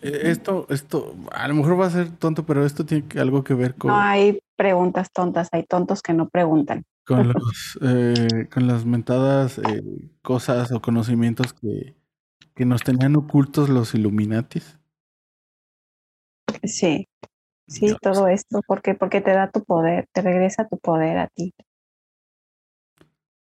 E, 0.00 0.30
esto, 0.30 0.66
esto, 0.70 1.14
a 1.32 1.46
lo 1.48 1.54
mejor 1.54 1.80
va 1.80 1.86
a 1.86 1.90
ser 1.90 2.10
tonto, 2.16 2.46
pero 2.46 2.64
esto 2.64 2.86
tiene 2.86 3.06
algo 3.20 3.44
que 3.44 3.54
ver 3.54 3.74
con... 3.74 3.90
No 3.90 3.96
hay 3.96 4.38
preguntas 4.56 5.12
tontas, 5.12 5.48
hay 5.52 5.64
tontos 5.64 6.02
que 6.02 6.12
no 6.12 6.28
preguntan. 6.28 6.84
Con, 7.04 7.28
los, 7.32 7.78
eh, 7.82 8.48
con 8.52 8.66
las 8.66 8.84
mentadas 8.84 9.58
eh, 9.58 9.82
cosas 10.22 10.72
o 10.72 10.80
conocimientos 10.80 11.52
que, 11.52 11.94
que 12.54 12.64
nos 12.64 12.82
tenían 12.82 13.16
ocultos 13.16 13.68
los 13.68 13.94
Illuminatis. 13.94 14.78
Sí, 16.62 17.08
sí, 17.68 17.94
todo 18.00 18.28
esto, 18.28 18.60
porque 18.66 18.94
porque 18.94 19.20
te 19.20 19.32
da 19.32 19.50
tu 19.50 19.62
poder, 19.64 20.08
te 20.12 20.22
regresa 20.22 20.66
tu 20.66 20.78
poder 20.78 21.18
a 21.18 21.28
ti. 21.28 21.54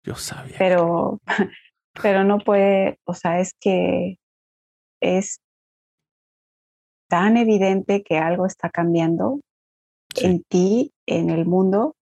Yo 0.03 0.17
sabía. 0.17 0.57
Pero, 0.59 1.21
pero 2.03 2.25
no 2.25 2.39
puede, 2.39 2.99
o 3.05 3.15
sea, 3.15 3.41
es 3.41 3.55
que 3.59 4.19
es 5.01 5.41
tan 7.09 7.37
evidente 7.37 8.03
que 8.03 8.19
algo 8.19 8.47
está 8.47 8.71
cambiando 8.71 9.41
en 10.17 10.43
ti, 10.45 10.94
en 11.07 11.31
el 11.31 11.47
mundo. 11.47 11.97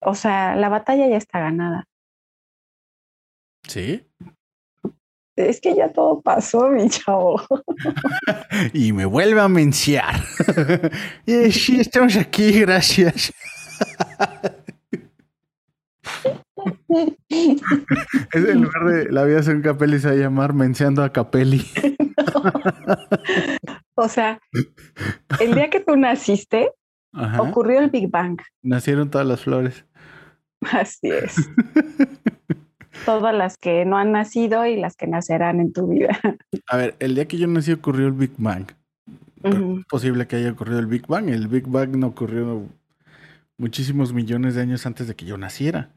O 0.00 0.14
sea, 0.14 0.56
la 0.56 0.68
batalla 0.68 1.08
ya 1.08 1.16
está 1.16 1.38
ganada. 1.40 1.84
¿Sí? 3.68 4.06
Es 5.36 5.60
que 5.60 5.74
ya 5.74 5.92
todo 5.92 6.20
pasó, 6.20 6.68
mi 6.68 6.88
chavo. 6.90 7.40
y 8.74 8.92
me 8.92 9.06
vuelve 9.06 9.40
a 9.40 9.48
menciar. 9.48 10.14
sí, 11.26 11.80
estamos 11.80 12.16
aquí, 12.16 12.60
gracias. 12.60 13.32
es 18.32 18.44
en 18.44 18.62
lugar 18.62 18.84
de 18.84 19.10
la 19.10 19.24
vida 19.24 19.40
un 19.48 19.62
Capelli 19.62 19.98
se 19.98 20.08
va 20.08 20.12
a 20.12 20.16
llamar 20.16 20.52
Menciando 20.52 21.02
a 21.02 21.12
Capelli. 21.12 21.64
o 23.94 24.08
sea, 24.08 24.38
el 25.40 25.54
día 25.54 25.70
que 25.70 25.80
tú 25.80 25.96
naciste, 25.96 26.72
ocurrió 27.38 27.80
el 27.80 27.90
Big 27.90 28.10
Bang. 28.10 28.40
Nacieron 28.62 29.10
todas 29.10 29.26
las 29.26 29.42
flores. 29.42 29.84
Así 30.60 31.08
es. 31.10 31.36
Todas 33.06 33.34
las 33.34 33.56
que 33.56 33.84
no 33.84 33.96
han 33.96 34.12
nacido 34.12 34.64
y 34.66 34.76
las 34.76 34.96
que 34.96 35.06
nacerán 35.06 35.60
en 35.60 35.72
tu 35.72 35.88
vida. 35.88 36.18
A 36.68 36.76
ver, 36.76 36.94
el 37.00 37.14
día 37.14 37.26
que 37.26 37.38
yo 37.38 37.46
nací 37.48 37.72
ocurrió 37.72 38.06
el 38.06 38.12
Big 38.12 38.32
Bang. 38.36 38.70
Es 39.42 39.86
posible 39.86 40.28
que 40.28 40.36
haya 40.36 40.52
ocurrido 40.52 40.78
el 40.78 40.86
Big 40.86 41.06
Bang. 41.06 41.28
El 41.28 41.48
Big 41.48 41.66
Bang 41.66 41.96
no 41.96 42.08
ocurrió 42.08 42.68
muchísimos 43.56 44.12
millones 44.12 44.54
de 44.54 44.62
años 44.62 44.86
antes 44.86 45.08
de 45.08 45.16
que 45.16 45.24
yo 45.24 45.36
naciera. 45.36 45.90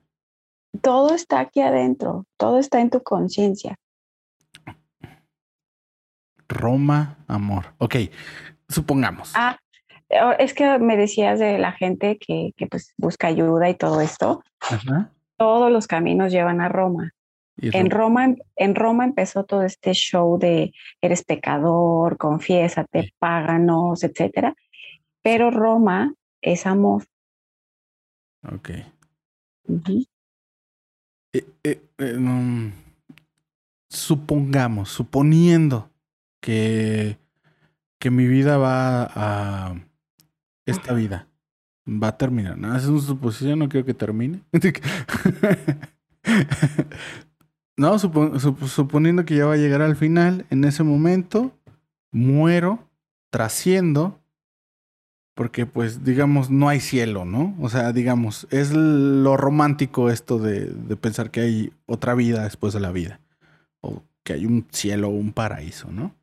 Todo 0.82 1.14
está 1.14 1.40
aquí 1.42 1.62
adentro, 1.62 2.26
todo 2.38 2.60
está 2.60 2.82
en 2.82 2.90
tu 2.90 3.04
conciencia. 3.04 3.76
Roma, 6.48 7.18
amor. 7.28 7.74
Ok, 7.78 7.96
supongamos. 8.68 9.32
Ah, 9.36 9.58
es 10.10 10.53
que 10.53 10.80
me 10.80 10.98
decías 10.98 11.40
de 11.40 11.57
la 11.57 11.72
gente 11.72 12.18
que, 12.18 12.53
que 12.56 12.68
pues 12.68 12.94
busca 12.98 13.27
ayuda 13.27 13.69
y 13.69 13.76
todo 13.76 14.02
esto. 14.02 14.44
Todos 15.38 15.72
los 15.72 15.88
caminos 15.88 16.32
llevan 16.32 16.61
a 16.61 16.69
Roma. 16.69 17.11
En 17.57 17.90
Roma, 17.90 18.36
en 18.57 18.76
Roma 18.76 19.06
empezó 19.06 19.45
todo 19.45 19.64
este 19.64 19.94
show 19.94 20.38
de 20.38 20.73
eres 21.02 21.23
pecador, 21.23 22.18
confiésate, 22.18 23.14
páganos, 23.18 24.03
etcétera. 24.03 24.53
Pero 25.22 25.52
Roma 25.52 26.14
es 26.41 26.65
amor. 26.65 27.06
Ok. 28.44 28.69
Eh, 31.34 31.45
eh, 31.64 31.82
eh, 31.98 32.72
supongamos, 33.90 34.90
suponiendo 34.90 35.90
que, 36.41 37.18
que 37.99 38.11
mi 38.11 38.27
vida 38.27 38.57
va 38.57 39.10
a 39.15 39.76
esta 40.66 40.94
vida, 40.94 41.28
va 41.88 42.10
a 42.10 42.18
terminar. 42.18 42.58
¿no? 42.58 42.76
Es 42.76 42.86
una 42.86 43.02
suposición, 43.02 43.60
no 43.60 43.70
quiero 43.70 43.86
que 43.86 43.94
termine. 43.94 44.42
no, 47.78 48.00
suponiendo 48.00 49.26
que 49.26 49.36
ya 49.36 49.46
va 49.46 49.54
a 49.54 49.58
llegar 49.58 49.82
al 49.82 49.96
final, 49.96 50.46
en 50.50 50.64
ese 50.64 50.84
momento 50.84 51.52
muero, 52.12 52.90
trasciendo 53.30 54.20
porque 55.36 55.66
pues 55.66 56.04
digamos 56.04 56.50
no 56.50 56.70
hay 56.70 56.80
cielo, 56.80 57.26
¿no? 57.26 57.56
O 57.60 57.70
sea, 57.70 57.92
digamos, 57.92 58.48
es 58.50 58.74
lo 58.74 59.38
romántico 59.38 60.10
esto 60.10 60.40
de, 60.40 60.68
pensar 60.96 61.30
que 61.30 61.42
hay 61.42 61.74
otra 61.86 62.16
vida 62.16 62.44
después 62.44 62.74
de 62.74 62.80
la 62.80 62.92
vida, 62.92 63.20
o 63.82 64.02
que 64.24 64.34
hay 64.34 64.46
un 64.46 64.66
cielo 64.72 65.10
o 65.10 65.12
un 65.12 65.34
paraíso, 65.34 65.92
¿no? 65.92 66.16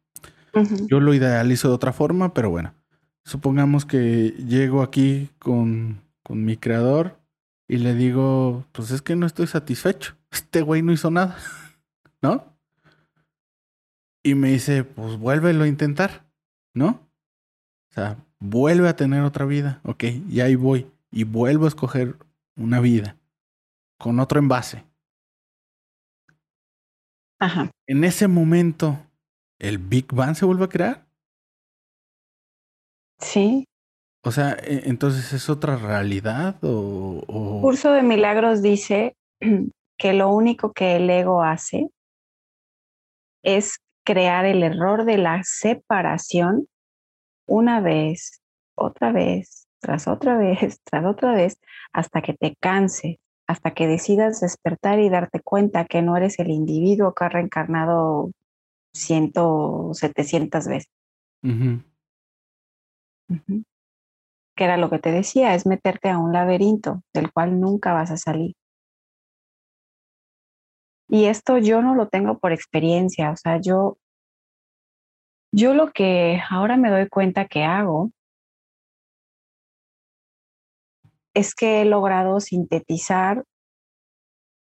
Yo 0.88 1.00
lo 1.00 1.14
idealizo 1.14 1.68
de 1.68 1.74
otra 1.74 1.92
forma, 1.92 2.34
pero 2.34 2.50
bueno, 2.50 2.74
supongamos 3.24 3.84
que 3.84 4.34
llego 4.46 4.82
aquí 4.82 5.30
con, 5.38 6.02
con 6.22 6.44
mi 6.44 6.56
creador 6.56 7.18
y 7.68 7.78
le 7.78 7.94
digo, 7.94 8.66
pues 8.72 8.90
es 8.90 9.02
que 9.02 9.16
no 9.16 9.26
estoy 9.26 9.46
satisfecho, 9.46 10.16
este 10.30 10.62
güey 10.62 10.82
no 10.82 10.92
hizo 10.92 11.10
nada, 11.10 11.36
¿no? 12.22 12.44
Y 14.22 14.34
me 14.34 14.50
dice, 14.52 14.84
pues 14.84 15.16
vuélvelo 15.16 15.64
a 15.64 15.68
intentar, 15.68 16.24
¿no? 16.74 17.08
O 17.90 17.94
sea, 17.94 18.16
vuelve 18.38 18.88
a 18.88 18.96
tener 18.96 19.22
otra 19.22 19.44
vida, 19.46 19.80
ok, 19.84 20.04
y 20.28 20.40
ahí 20.40 20.54
voy, 20.54 20.90
y 21.10 21.24
vuelvo 21.24 21.64
a 21.64 21.68
escoger 21.68 22.16
una 22.56 22.80
vida 22.80 23.16
con 23.98 24.20
otro 24.20 24.38
envase. 24.38 24.84
Ajá. 27.38 27.70
En 27.86 28.04
ese 28.04 28.28
momento, 28.28 29.04
¿el 29.58 29.78
Big 29.78 30.12
Bang 30.12 30.34
se 30.36 30.44
vuelve 30.44 30.64
a 30.64 30.68
crear? 30.68 31.06
Sí. 33.22 33.66
O 34.24 34.30
sea, 34.30 34.52
e, 34.52 34.82
entonces 34.88 35.32
es 35.32 35.48
otra 35.48 35.76
realidad 35.76 36.56
o, 36.62 37.22
o... 37.26 37.60
Curso 37.62 37.92
de 37.92 38.02
Milagros 38.02 38.62
dice 38.62 39.16
que 39.98 40.12
lo 40.12 40.28
único 40.30 40.72
que 40.72 40.96
el 40.96 41.08
ego 41.08 41.42
hace 41.42 41.88
es 43.42 43.78
crear 44.04 44.44
el 44.44 44.62
error 44.62 45.04
de 45.04 45.18
la 45.18 45.42
separación 45.44 46.66
una 47.46 47.80
vez, 47.80 48.40
otra 48.74 49.12
vez, 49.12 49.66
tras 49.80 50.08
otra 50.08 50.36
vez, 50.36 50.80
tras 50.84 51.04
otra 51.04 51.32
vez, 51.32 51.58
hasta 51.92 52.22
que 52.22 52.34
te 52.34 52.56
canse, 52.60 53.18
hasta 53.46 53.74
que 53.74 53.86
decidas 53.86 54.40
despertar 54.40 55.00
y 55.00 55.08
darte 55.08 55.40
cuenta 55.40 55.84
que 55.84 56.02
no 56.02 56.16
eres 56.16 56.38
el 56.38 56.50
individuo 56.50 57.14
que 57.14 57.24
ha 57.24 57.28
reencarnado 57.28 58.30
ciento, 58.94 59.90
setecientas 59.94 60.68
veces. 60.68 60.90
Que 63.28 64.64
era 64.64 64.76
lo 64.76 64.90
que 64.90 64.98
te 64.98 65.10
decía, 65.10 65.54
es 65.54 65.66
meterte 65.66 66.10
a 66.10 66.18
un 66.18 66.32
laberinto 66.32 67.02
del 67.14 67.32
cual 67.32 67.60
nunca 67.60 67.92
vas 67.92 68.10
a 68.10 68.16
salir. 68.16 68.54
Y 71.08 71.26
esto 71.26 71.58
yo 71.58 71.82
no 71.82 71.94
lo 71.94 72.08
tengo 72.08 72.38
por 72.38 72.52
experiencia, 72.52 73.30
o 73.30 73.36
sea, 73.36 73.60
yo 73.60 73.98
yo 75.54 75.74
lo 75.74 75.92
que 75.92 76.40
ahora 76.48 76.78
me 76.78 76.90
doy 76.90 77.08
cuenta 77.10 77.46
que 77.46 77.62
hago 77.62 78.10
es 81.34 81.54
que 81.54 81.82
he 81.82 81.84
logrado 81.84 82.40
sintetizar 82.40 83.44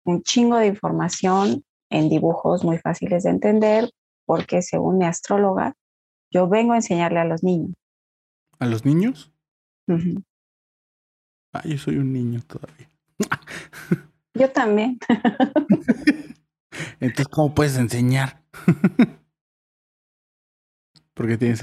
un 0.05 0.23
chingo 0.23 0.59
de 0.59 0.67
información 0.67 1.65
en 1.91 2.09
dibujos 2.09 2.63
muy 2.63 2.79
fáciles 2.79 3.23
de 3.23 3.31
entender, 3.31 3.91
porque 4.27 4.61
según 4.61 4.99
mi 4.99 5.07
astróloga, 5.07 5.75
yo 6.31 6.49
vengo 6.49 6.75
a 6.75 6.77
enseñarle 6.77 7.21
a 7.21 7.25
los 7.25 7.43
niños. 7.43 7.75
¿A 8.59 8.67
los 8.67 8.85
niños? 8.85 9.33
Ah, 11.53 11.63
yo 11.65 11.79
soy 11.79 11.99
un 11.99 12.13
niño 12.13 12.41
todavía. 12.47 12.91
yo 14.35 14.51
también. 14.51 14.99
Entonces, 17.01 17.29
¿cómo 17.29 17.55
puedes 17.55 17.77
enseñar? 17.77 18.43
¿Por 21.15 21.39
tienes 21.39 21.61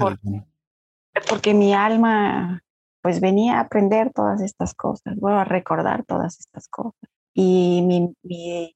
Porque 1.28 1.54
mi 1.54 1.74
alma 1.74 2.60
pues 3.04 3.20
venía 3.20 3.58
a 3.58 3.60
aprender 3.60 4.10
todas 4.14 4.40
estas 4.40 4.74
cosas, 4.74 5.16
bueno, 5.16 5.38
a 5.38 5.44
recordar 5.44 6.06
todas 6.06 6.40
estas 6.40 6.68
cosas. 6.68 7.10
Y 7.34 7.82
mi, 7.82 8.14
mi 8.22 8.74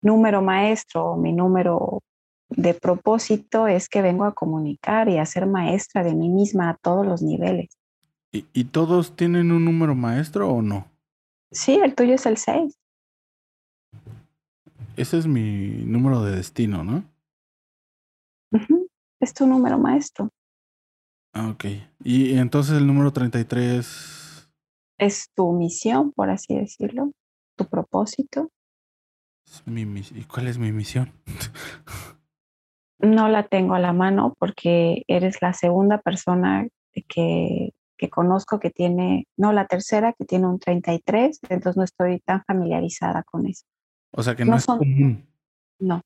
número 0.00 0.40
maestro, 0.40 1.16
mi 1.16 1.32
número 1.34 2.00
de 2.56 2.74
propósito 2.74 3.68
es 3.68 3.88
que 3.88 4.02
vengo 4.02 4.24
a 4.24 4.34
comunicar 4.34 5.08
y 5.08 5.18
a 5.18 5.26
ser 5.26 5.46
maestra 5.46 6.02
de 6.02 6.14
mí 6.14 6.28
misma 6.28 6.70
a 6.70 6.76
todos 6.76 7.06
los 7.06 7.22
niveles. 7.22 7.76
¿Y, 8.32 8.46
y 8.52 8.64
todos 8.64 9.16
tienen 9.16 9.52
un 9.52 9.64
número 9.64 9.94
maestro 9.94 10.50
o 10.50 10.62
no? 10.62 10.90
Sí, 11.50 11.74
el 11.74 11.94
tuyo 11.94 12.14
es 12.14 12.26
el 12.26 12.36
6. 12.36 12.76
Ese 14.96 15.18
es 15.18 15.26
mi 15.26 15.84
número 15.84 16.22
de 16.22 16.36
destino, 16.36 16.84
¿no? 16.84 17.04
es 19.20 19.34
tu 19.34 19.46
número 19.46 19.78
maestro. 19.78 20.30
Ah, 21.32 21.48
ok. 21.48 21.64
Y 22.04 22.36
entonces 22.36 22.76
el 22.76 22.86
número 22.86 23.12
33... 23.12 24.48
Es 24.98 25.30
tu 25.34 25.52
misión, 25.52 26.12
por 26.12 26.30
así 26.30 26.54
decirlo, 26.54 27.10
tu 27.56 27.66
propósito. 27.66 28.50
¿Y 29.66 30.24
cuál 30.24 30.46
es 30.46 30.58
mi 30.58 30.72
misión? 30.72 31.12
no 32.98 33.28
la 33.28 33.44
tengo 33.44 33.74
a 33.74 33.80
la 33.80 33.92
mano 33.92 34.34
porque 34.38 35.04
eres 35.08 35.42
la 35.42 35.52
segunda 35.52 35.98
persona 35.98 36.68
que, 37.08 37.72
que 37.96 38.10
conozco 38.10 38.60
que 38.60 38.70
tiene, 38.70 39.26
no, 39.36 39.52
la 39.52 39.66
tercera 39.66 40.12
que 40.12 40.24
tiene 40.24 40.46
un 40.46 40.58
33, 40.58 41.40
entonces 41.48 41.76
no 41.76 41.84
estoy 41.84 42.20
tan 42.20 42.42
familiarizada 42.44 43.22
con 43.24 43.46
eso. 43.46 43.64
O 44.12 44.22
sea 44.22 44.34
que 44.34 44.44
no, 44.44 44.56
es 44.56 44.66
común. 44.66 45.26
No. 45.78 46.02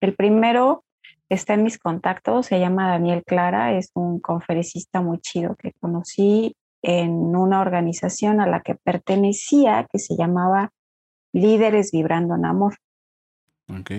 El 0.00 0.14
primero 0.14 0.84
está 1.28 1.54
en 1.54 1.62
mis 1.62 1.78
contactos, 1.78 2.46
se 2.46 2.60
llama 2.60 2.88
Daniel 2.88 3.22
Clara, 3.24 3.76
es 3.76 3.90
un 3.94 4.20
conferencista 4.20 5.00
muy 5.00 5.18
chido 5.18 5.56
que 5.56 5.72
conocí 5.72 6.56
en 6.82 7.10
una 7.34 7.60
organización 7.60 8.40
a 8.40 8.46
la 8.46 8.60
que 8.60 8.74
pertenecía 8.74 9.86
que 9.90 9.98
se 9.98 10.16
llamaba 10.16 10.70
Líderes 11.32 11.92
Vibrando 11.92 12.34
en 12.34 12.44
Amor. 12.44 12.76
Ok. 13.68 13.90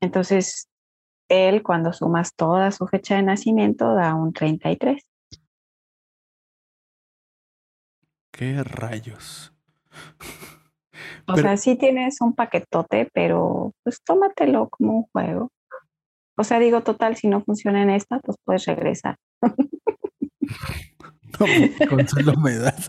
Entonces, 0.00 0.68
él 1.28 1.62
cuando 1.62 1.92
sumas 1.92 2.34
toda 2.34 2.70
su 2.70 2.86
fecha 2.86 3.16
de 3.16 3.22
nacimiento 3.22 3.94
da 3.94 4.14
un 4.14 4.32
33. 4.32 5.02
¿Qué 8.30 8.62
rayos? 8.62 9.52
O 11.26 11.36
sea, 11.36 11.56
sí 11.56 11.76
tienes 11.76 12.20
un 12.20 12.34
paquetote, 12.34 13.10
pero 13.12 13.72
pues 13.82 14.02
tómatelo 14.02 14.68
como 14.68 14.98
un 14.98 15.02
juego. 15.04 15.50
O 16.36 16.44
sea, 16.44 16.58
digo, 16.58 16.82
total, 16.82 17.16
si 17.16 17.28
no 17.28 17.42
funciona 17.42 17.82
en 17.82 17.90
esta, 17.90 18.20
pues 18.20 18.36
puedes 18.44 18.66
regresar. 18.66 19.16
No, 21.38 21.88
consuelo 21.88 22.32
me 22.36 22.54
das. 22.54 22.88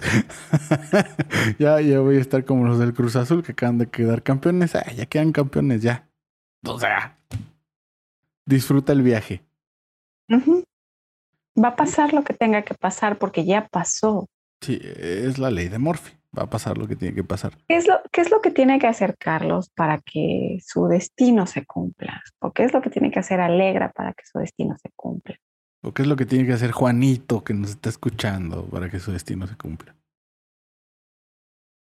ya, 1.59 1.81
ya 1.81 1.99
voy 1.99 2.15
a 2.15 2.21
estar 2.21 2.45
como 2.45 2.65
los 2.65 2.79
del 2.79 2.93
Cruz 2.93 3.17
Azul 3.17 3.43
que 3.43 3.51
acaban 3.51 3.77
de 3.77 3.89
quedar 3.89 4.23
campeones. 4.23 4.73
Ah, 4.73 4.89
ya 4.95 5.05
quedan 5.05 5.33
campeones, 5.33 5.81
ya. 5.81 6.07
O 6.65 6.79
sea, 6.79 7.17
disfruta 8.45 8.93
el 8.93 9.01
viaje. 9.01 9.43
Va 10.29 11.69
a 11.69 11.75
pasar 11.75 12.13
lo 12.13 12.23
que 12.23 12.33
tenga 12.33 12.63
que 12.63 12.73
pasar 12.73 13.17
porque 13.17 13.45
ya 13.45 13.67
pasó. 13.67 14.27
Sí, 14.61 14.79
es 14.81 15.37
la 15.37 15.51
ley 15.51 15.69
de 15.69 15.79
Morphy 15.79 16.17
va 16.37 16.43
a 16.43 16.49
pasar 16.49 16.77
lo 16.77 16.87
que 16.87 16.95
tiene 16.95 17.15
que 17.15 17.23
pasar. 17.23 17.57
¿Qué 17.67 17.75
es 17.75 17.87
lo, 17.87 17.99
qué 18.11 18.21
es 18.21 18.31
lo 18.31 18.41
que 18.41 18.51
tiene 18.51 18.79
que 18.79 18.87
hacer 18.87 19.17
Carlos 19.17 19.69
para 19.69 19.99
que 19.99 20.59
su 20.65 20.87
destino 20.87 21.47
se 21.47 21.65
cumpla? 21.65 22.21
¿O 22.39 22.51
qué 22.51 22.63
es 22.63 22.73
lo 22.73 22.81
que 22.81 22.89
tiene 22.89 23.11
que 23.11 23.19
hacer 23.19 23.39
Alegra 23.39 23.91
para 23.91 24.13
que 24.13 24.25
su 24.25 24.39
destino 24.39 24.75
se 24.77 24.91
cumpla? 24.95 25.37
¿O 25.83 25.93
qué 25.93 26.03
es 26.03 26.07
lo 26.07 26.15
que 26.15 26.25
tiene 26.25 26.45
que 26.45 26.53
hacer 26.53 26.71
Juanito 26.71 27.43
que 27.43 27.53
nos 27.53 27.71
está 27.71 27.89
escuchando 27.89 28.65
para 28.65 28.89
que 28.89 28.99
su 28.99 29.11
destino 29.11 29.47
se 29.47 29.55
cumpla? 29.55 29.95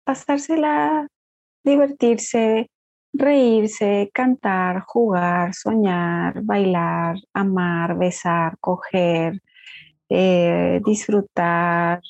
Pasársela, 0.05 1.07
divertirse, 1.63 2.69
reírse, 3.13 4.09
cantar, 4.13 4.83
jugar, 4.85 5.53
soñar, 5.53 6.41
bailar, 6.43 7.17
amar, 7.33 7.97
besar, 7.97 8.57
coger, 8.59 9.41
eh, 10.09 10.81
disfrutar, 10.85 12.01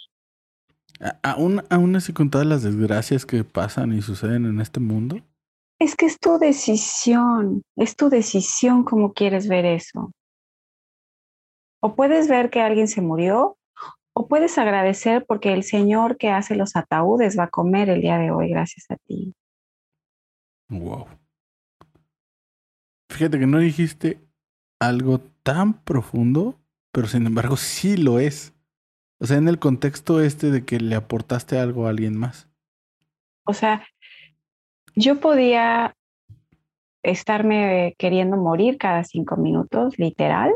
¿Aún, 1.23 1.63
aún 1.69 1.95
así 1.95 2.11
con 2.11 2.29
todas 2.29 2.45
las 2.45 2.63
desgracias 2.63 3.25
que 3.25 3.43
pasan 3.45 3.93
y 3.93 4.01
suceden 4.01 4.45
en 4.45 4.59
este 4.59 4.81
mundo? 4.81 5.21
Es 5.79 5.95
que 5.95 6.05
es 6.05 6.19
tu 6.19 6.37
decisión, 6.37 7.63
es 7.77 7.95
tu 7.95 8.09
decisión 8.09 8.83
cómo 8.83 9.13
quieres 9.13 9.47
ver 9.47 9.65
eso. 9.65 10.11
O 11.81 11.95
puedes 11.95 12.27
ver 12.27 12.49
que 12.49 12.59
alguien 12.59 12.89
se 12.89 13.01
murió, 13.01 13.57
o 14.13 14.27
puedes 14.27 14.57
agradecer 14.57 15.25
porque 15.25 15.53
el 15.53 15.63
Señor 15.63 16.17
que 16.17 16.29
hace 16.29 16.55
los 16.55 16.75
ataúdes 16.75 17.39
va 17.39 17.45
a 17.45 17.49
comer 17.49 17.89
el 17.89 18.01
día 18.01 18.17
de 18.17 18.31
hoy 18.31 18.49
gracias 18.49 18.85
a 18.89 18.97
ti. 19.07 19.33
Wow. 20.69 21.07
Fíjate 23.09 23.39
que 23.39 23.47
no 23.47 23.59
dijiste 23.59 24.19
algo 24.79 25.19
tan 25.43 25.73
profundo, 25.73 26.59
pero 26.91 27.07
sin 27.07 27.25
embargo 27.25 27.57
sí 27.57 27.97
lo 27.97 28.19
es. 28.19 28.53
O 29.19 29.25
sea, 29.25 29.37
en 29.37 29.47
el 29.47 29.59
contexto 29.59 30.21
este 30.21 30.51
de 30.51 30.63
que 30.63 30.79
le 30.79 30.95
aportaste 30.95 31.59
algo 31.59 31.85
a 31.85 31.89
alguien 31.89 32.15
más. 32.17 32.47
O 33.45 33.53
sea, 33.53 33.85
yo 34.95 35.19
podía 35.19 35.95
estarme 37.03 37.95
queriendo 37.97 38.37
morir 38.37 38.77
cada 38.77 39.03
cinco 39.03 39.37
minutos, 39.37 39.97
literal, 39.97 40.53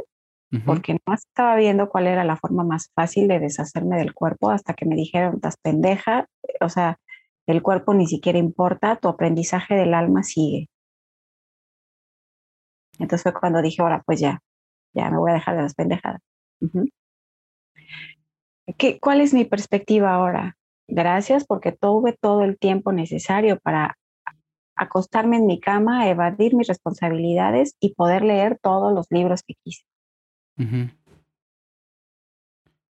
porque 0.65 0.99
no 1.07 1.15
estaba 1.15 1.56
viendo 1.56 1.90
cuál 1.90 2.06
era 2.06 2.23
la 2.23 2.38
forma 2.38 2.64
más 2.64 2.91
fácil 2.94 3.27
de 3.27 3.40
deshacerme 3.40 3.98
del 3.98 4.14
cuerpo 4.14 4.52
hasta 4.52 4.76
que 4.76 4.85
me 4.85 4.95
dijeron, 4.95 5.35
estás 5.35 5.57
pendeja, 5.57 6.27
o 6.61 6.69
sea, 6.69 6.99
el 7.48 7.61
cuerpo 7.61 7.94
ni 7.94 8.07
siquiera 8.07 8.40
importa, 8.40 8.95
tu 8.98 9.07
aprendizaje 9.07 9.76
del 9.76 9.94
alma 9.94 10.24
sigue. 10.24 10.70
Entonces 12.99 13.24
fue 13.24 13.34
cuando 13.34 13.61
dije, 13.61 13.82
ahora 13.82 14.03
pues 14.06 14.20
ya, 14.20 14.40
ya 14.94 15.10
me 15.10 15.18
voy 15.18 15.32
a 15.32 15.36
dejar 15.36 15.56
de 15.56 15.64
las 15.64 15.74
pendejadas. 15.74 16.22
¿Qué, 18.78 18.99
¿Cuál 18.99 19.22
es 19.22 19.34
mi 19.34 19.45
perspectiva 19.45 20.14
ahora? 20.14 20.56
Gracias 20.88 21.45
porque 21.45 21.72
tuve 21.72 22.14
todo 22.14 22.44
el 22.44 22.57
tiempo 22.57 22.91
necesario 22.91 23.60
para 23.60 23.98
acostarme 24.76 25.38
en 25.38 25.45
mi 25.45 25.60
cama, 25.60 26.10
evadir 26.10 26.56
mis 26.56 26.68
responsabilidades 26.68 27.76
y 27.80 27.94
poder 27.94 28.24
leer 28.24 28.60
todos 28.61 28.94
los 28.94 29.07
libros 29.10 29.44
que 29.44 29.56
quise. 29.64 29.84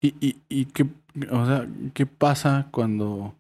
¿Y, 0.02 0.16
y, 0.20 0.42
y 0.50 0.66
qué, 0.66 0.86
o 1.32 1.46
sea, 1.46 1.68
qué 1.94 2.06
pasa 2.06 2.68
cuando 2.72 3.36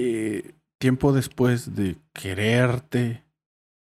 eh, 0.00 0.54
tiempo 0.78 1.12
después 1.12 1.74
de 1.74 1.96
quererte 2.12 3.24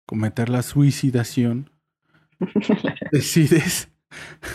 cometer 0.06 0.48
la 0.48 0.62
suicidación, 0.62 1.70
decides, 3.12 3.88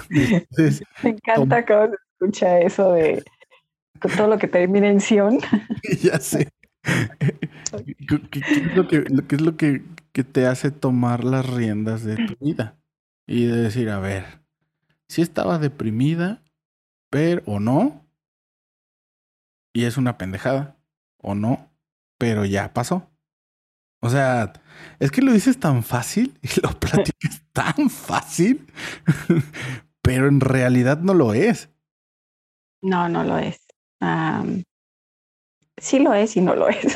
Me 0.09 1.09
encanta 1.11 1.65
cómo 1.65 1.95
escucha 2.19 2.59
eso 2.59 2.91
de 2.91 3.23
todo 4.17 4.27
lo 4.27 4.37
que 4.37 4.49
termina 4.49 4.89
en 4.89 4.99
Sion. 4.99 5.39
ya 6.03 6.19
sé. 6.19 6.49
¿Qué, 6.83 8.39
es 8.39 8.75
lo, 8.75 8.87
que, 8.89 8.97
es 8.97 9.41
lo 9.41 9.55
que, 9.55 9.83
que, 10.11 10.23
te 10.25 10.45
hace 10.45 10.71
tomar 10.71 11.23
las 11.23 11.49
riendas 11.49 12.03
de 12.03 12.17
tu 12.17 12.35
vida? 12.45 12.75
Y 13.25 13.45
de 13.45 13.55
decir, 13.55 13.89
a 13.89 13.99
ver, 13.99 14.41
si 15.07 15.21
estaba 15.21 15.57
deprimida, 15.57 16.43
pero 17.09 17.41
o 17.45 17.61
no, 17.61 18.05
y 19.73 19.85
es 19.85 19.95
una 19.97 20.17
pendejada, 20.17 20.74
o 21.25 21.33
no, 21.33 21.71
pero 22.19 22.45
ya 22.45 22.71
pasó. 22.71 23.09
O 24.01 24.09
sea, 24.09 24.53
es 24.99 25.11
que 25.11 25.23
lo 25.23 25.33
dices 25.33 25.59
tan 25.59 25.81
fácil 25.81 26.37
y 26.41 26.61
lo 26.61 26.69
platicas 26.79 27.41
tan 27.51 27.89
fácil, 27.89 28.67
pero 30.01 30.27
en 30.27 30.39
realidad 30.39 30.99
no 30.99 31.15
lo 31.15 31.33
es. 31.33 31.69
No, 32.83 33.09
no 33.09 33.23
lo 33.23 33.39
es. 33.39 33.65
sí 35.77 35.99
lo 35.99 36.13
es 36.13 36.37
y 36.37 36.41
no 36.41 36.55
lo 36.55 36.69
es. 36.69 36.95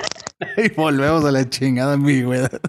y 0.58 0.68
volvemos 0.74 1.24
a 1.24 1.32
la 1.32 1.48
chingada 1.48 1.94
ambigüedad. 1.94 2.60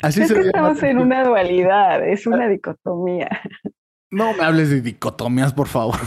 Así 0.00 0.22
es 0.22 0.32
que 0.32 0.40
estamos 0.40 0.80
en 0.84 0.98
una 0.98 1.24
dualidad, 1.24 2.06
es 2.08 2.28
una 2.28 2.46
dicotomía. 2.46 3.28
No 4.10 4.32
me 4.34 4.44
hables 4.44 4.70
de 4.70 4.80
dicotomías, 4.80 5.52
por 5.52 5.66
favor, 5.66 5.98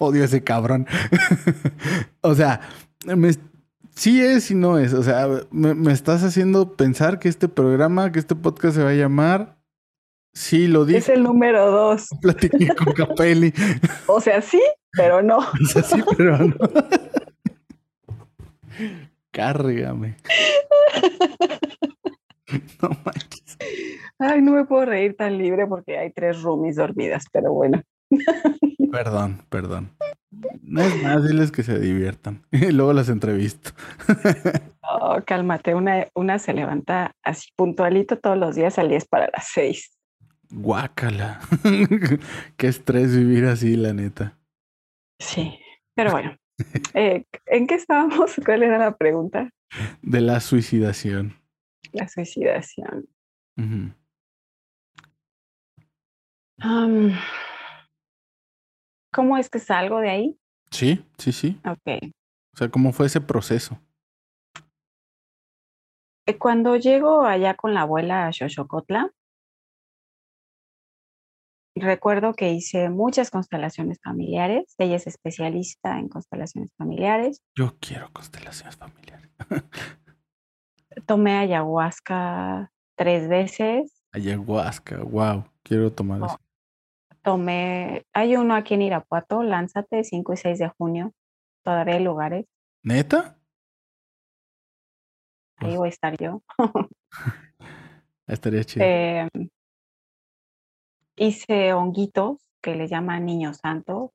odio 0.00 0.22
a 0.22 0.24
ese 0.24 0.42
cabrón. 0.42 0.88
o 2.22 2.34
sea, 2.34 2.60
sí 3.94 4.20
es 4.20 4.50
y 4.50 4.56
no 4.56 4.78
es. 4.78 4.92
O 4.94 5.04
sea, 5.04 5.28
me, 5.52 5.74
me, 5.74 5.92
estás 5.92 6.24
haciendo 6.24 6.74
pensar 6.74 7.20
que 7.20 7.28
este 7.28 7.48
programa, 7.48 8.10
que 8.10 8.18
este 8.18 8.34
podcast 8.34 8.74
se 8.76 8.82
va 8.82 8.90
a 8.90 8.94
llamar 8.94 9.60
Sí, 10.32 10.68
lo 10.68 10.84
dije. 10.84 10.98
Es 10.98 11.08
el 11.08 11.22
número 11.22 11.70
dos. 11.70 12.08
Platiqué 12.20 12.68
con 12.74 12.92
Capelli. 12.92 13.52
o 14.06 14.20
sea, 14.20 14.40
sí, 14.40 14.62
pero 14.92 15.22
no. 15.22 15.38
O 15.62 15.66
sea, 15.66 15.82
sí, 15.82 16.02
pero 16.16 16.38
no. 16.38 16.56
Cárgame. 19.30 20.16
No 22.82 22.90
manches. 23.04 23.58
Ay, 24.18 24.42
no 24.42 24.52
me 24.52 24.64
puedo 24.64 24.84
reír 24.86 25.16
tan 25.16 25.38
libre 25.38 25.66
porque 25.66 25.98
hay 25.98 26.10
tres 26.10 26.42
roomies 26.42 26.76
dormidas, 26.76 27.24
pero 27.32 27.52
bueno. 27.52 27.82
Perdón, 28.90 29.42
perdón. 29.48 29.90
No 30.62 30.82
es 30.82 31.02
más, 31.02 31.26
diles 31.26 31.50
que 31.52 31.62
se 31.62 31.78
diviertan. 31.78 32.42
Y 32.50 32.72
luego 32.72 32.92
las 32.92 33.08
entrevisto. 33.08 33.70
Oh, 34.82 35.18
cálmate. 35.24 35.74
Una, 35.74 36.06
una 36.14 36.38
se 36.38 36.52
levanta 36.52 37.12
así 37.22 37.50
puntualito 37.56 38.18
todos 38.18 38.36
los 38.36 38.54
días 38.54 38.78
al 38.78 38.88
10 38.88 39.06
para 39.06 39.30
las 39.32 39.48
6. 39.52 39.96
Guácala. 40.50 41.40
Qué 42.56 42.66
estrés 42.66 43.16
vivir 43.16 43.46
así, 43.46 43.76
la 43.76 43.92
neta. 43.92 44.38
Sí, 45.18 45.58
pero 45.94 46.12
bueno. 46.12 46.36
Eh, 46.94 47.24
¿En 47.46 47.66
qué 47.66 47.74
estábamos? 47.74 48.32
¿Cuál 48.44 48.62
era 48.62 48.78
la 48.78 48.96
pregunta? 48.96 49.50
De 50.02 50.20
la 50.20 50.40
suicidación. 50.40 51.40
La 51.92 52.08
suicidación. 52.08 53.08
¿Cómo 59.12 59.36
es 59.36 59.50
que 59.50 59.58
salgo 59.58 59.98
de 59.98 60.10
ahí? 60.10 60.40
Sí, 60.70 61.04
sí, 61.18 61.32
sí. 61.32 61.60
Ok. 61.64 62.12
O 62.54 62.56
sea, 62.56 62.68
¿cómo 62.70 62.92
fue 62.92 63.06
ese 63.06 63.20
proceso? 63.20 63.80
Eh, 66.26 66.38
cuando 66.38 66.76
llego 66.76 67.22
allá 67.24 67.54
con 67.54 67.74
la 67.74 67.82
abuela 67.82 68.26
a 68.26 68.32
Xochocotla, 68.32 69.10
recuerdo 71.74 72.34
que 72.34 72.52
hice 72.52 72.88
muchas 72.88 73.30
constelaciones 73.30 73.98
familiares. 74.02 74.74
Ella 74.78 74.96
es 74.96 75.06
especialista 75.06 75.98
en 75.98 76.08
constelaciones 76.08 76.70
familiares. 76.76 77.42
Yo 77.56 77.76
quiero 77.80 78.12
constelaciones 78.12 78.76
familiares. 78.76 79.30
Tomé 81.06 81.36
ayahuasca 81.36 82.70
tres 82.96 83.28
veces. 83.28 84.02
Ayahuasca, 84.12 84.98
wow, 85.02 85.44
quiero 85.62 85.92
tomar 85.92 86.22
eso. 86.24 86.38
Tomé, 87.30 88.04
hay 88.12 88.34
uno 88.34 88.56
aquí 88.56 88.74
en 88.74 88.82
Irapuato, 88.82 89.44
lánzate, 89.44 90.02
5 90.02 90.32
y 90.32 90.36
6 90.36 90.58
de 90.58 90.68
junio. 90.70 91.14
Todavía 91.62 91.94
hay 91.94 92.02
lugares. 92.02 92.46
¿Neta? 92.82 93.38
Ahí 95.58 95.68
pues 95.68 95.76
voy 95.76 95.86
a 95.86 95.90
estar 95.90 96.16
yo. 96.18 96.42
Estaría 98.26 98.64
chido. 98.64 98.84
Em, 98.84 99.28
hice 101.14 101.72
honguitos 101.72 102.38
que 102.60 102.74
le 102.74 102.88
llaman 102.88 103.26
niño 103.26 103.54
santo. 103.54 104.12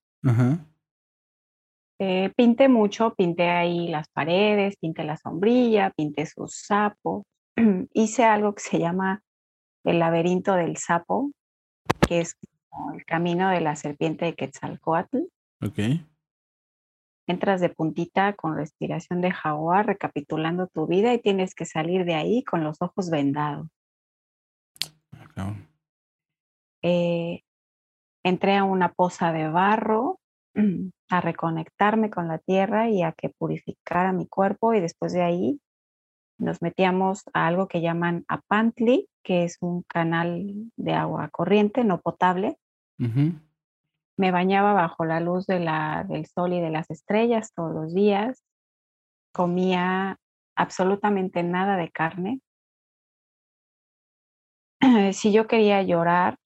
Eh, 1.97 2.33
pinté 2.35 2.67
mucho, 2.67 3.15
pinté 3.15 3.49
ahí 3.49 3.87
las 3.87 4.09
paredes, 4.09 4.75
pinté 4.75 5.05
la 5.05 5.15
sombrilla, 5.15 5.89
pinté 5.95 6.25
sus 6.25 6.53
sapos. 6.53 7.23
hice 7.93 8.25
algo 8.25 8.53
que 8.55 8.61
se 8.61 8.77
llama 8.77 9.23
el 9.85 9.99
laberinto 9.99 10.55
del 10.55 10.75
sapo, 10.75 11.31
que 12.05 12.19
es 12.19 12.35
el 12.93 13.06
camino 13.06 13.49
de 13.49 13.61
la 13.61 13.76
serpiente 13.76 14.26
de 14.26 14.35
Quetzalcoatl. 14.35 15.18
Ok. 15.61 15.80
Entras 17.27 17.60
de 17.60 17.69
puntita 17.69 18.34
con 18.34 18.56
respiración 18.56 19.22
de 19.22 19.31
jaguar, 19.31 19.88
recapitulando 19.88 20.68
tu 20.68 20.85
vida 20.85 21.14
y 21.14 21.19
tienes 21.19 21.56
que 21.56 21.65
salir 21.65 22.06
de 22.06 22.14
ahí 22.14 22.43
con 22.43 22.64
los 22.64 22.81
ojos 22.81 23.10
vendados. 23.10 23.68
Eh, 26.81 27.41
entré 28.23 28.56
a 28.56 28.64
una 28.64 28.93
poza 28.93 29.31
de 29.31 29.49
barro 29.49 30.19
a 31.10 31.22
reconectarme 31.22 32.10
con 32.10 32.27
la 32.27 32.38
tierra 32.38 32.89
y 32.89 33.02
a 33.02 33.11
que 33.11 33.30
purificara 33.30 34.14
mi 34.14 34.27
cuerpo 34.27 34.73
y 34.73 34.80
después 34.80 35.11
de 35.14 35.23
ahí 35.23 35.60
nos 36.38 36.61
metíamos 36.61 37.23
a 37.34 37.47
algo 37.47 37.68
que 37.68 37.81
llaman 37.81 38.26
apantli, 38.27 39.07
que 39.23 39.45
es 39.45 39.57
un 39.61 39.84
canal 39.84 40.69
de 40.76 40.93
agua 40.93 41.30
corriente, 41.30 41.84
no 41.84 42.02
potable, 42.02 42.57
me 42.97 44.31
bañaba 44.31 44.73
bajo 44.73 45.05
la 45.05 45.19
luz 45.19 45.45
de 45.45 45.59
la, 45.59 46.05
del 46.07 46.26
sol 46.26 46.53
y 46.53 46.61
de 46.61 46.69
las 46.69 46.89
estrellas 46.89 47.53
todos 47.53 47.73
los 47.73 47.93
días. 47.93 48.43
Comía 49.34 50.17
absolutamente 50.55 51.43
nada 51.43 51.77
de 51.77 51.91
carne. 51.91 52.41
si 55.13 55.31
yo 55.31 55.47
quería 55.47 55.81
llorar, 55.84 56.38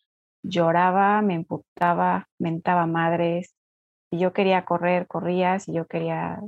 lloraba, 0.44 1.22
me 1.22 1.36
emputaba, 1.36 2.28
mentaba 2.40 2.88
madres. 2.88 3.56
Si 4.10 4.20
yo 4.20 4.34
quería 4.34 4.66
correr, 4.66 5.08
corría. 5.08 5.60
Si 5.60 5.74
yo 5.74 5.86
quería... 5.86 6.40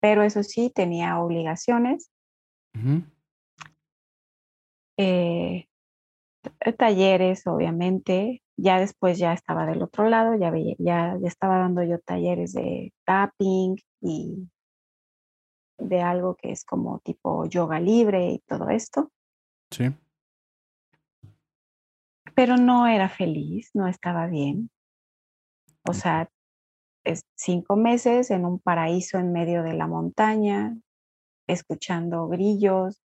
Pero 0.00 0.22
eso 0.22 0.42
sí, 0.42 0.70
tenía 0.72 1.18
obligaciones. 1.18 2.12
Eh, 4.98 5.66
talleres, 6.78 7.46
obviamente, 7.46 8.42
ya 8.56 8.80
después 8.80 9.18
ya 9.18 9.32
estaba 9.32 9.66
del 9.66 9.82
otro 9.82 10.08
lado, 10.08 10.34
ya, 10.34 10.50
veía, 10.50 10.74
ya, 10.78 11.18
estaba 11.24 11.58
dando 11.58 11.82
yo 11.82 11.98
talleres 12.00 12.52
de 12.54 12.92
tapping 13.04 13.76
y 14.00 14.48
de 15.78 16.00
algo 16.00 16.36
que 16.36 16.52
es 16.52 16.64
como 16.64 17.00
tipo 17.00 17.44
yoga 17.46 17.80
libre 17.80 18.30
y 18.30 18.38
todo 18.40 18.70
esto. 18.70 19.12
Sí. 19.70 19.94
Pero 22.34 22.56
no 22.56 22.86
era 22.86 23.08
feliz, 23.08 23.70
no 23.74 23.86
estaba 23.86 24.26
bien. 24.26 24.70
O 25.88 25.92
sea, 25.92 26.28
es 27.04 27.22
cinco 27.36 27.76
meses 27.76 28.30
en 28.30 28.44
un 28.44 28.58
paraíso 28.58 29.18
en 29.18 29.32
medio 29.32 29.62
de 29.62 29.74
la 29.74 29.86
montaña, 29.86 30.76
escuchando 31.46 32.26
grillos, 32.28 33.02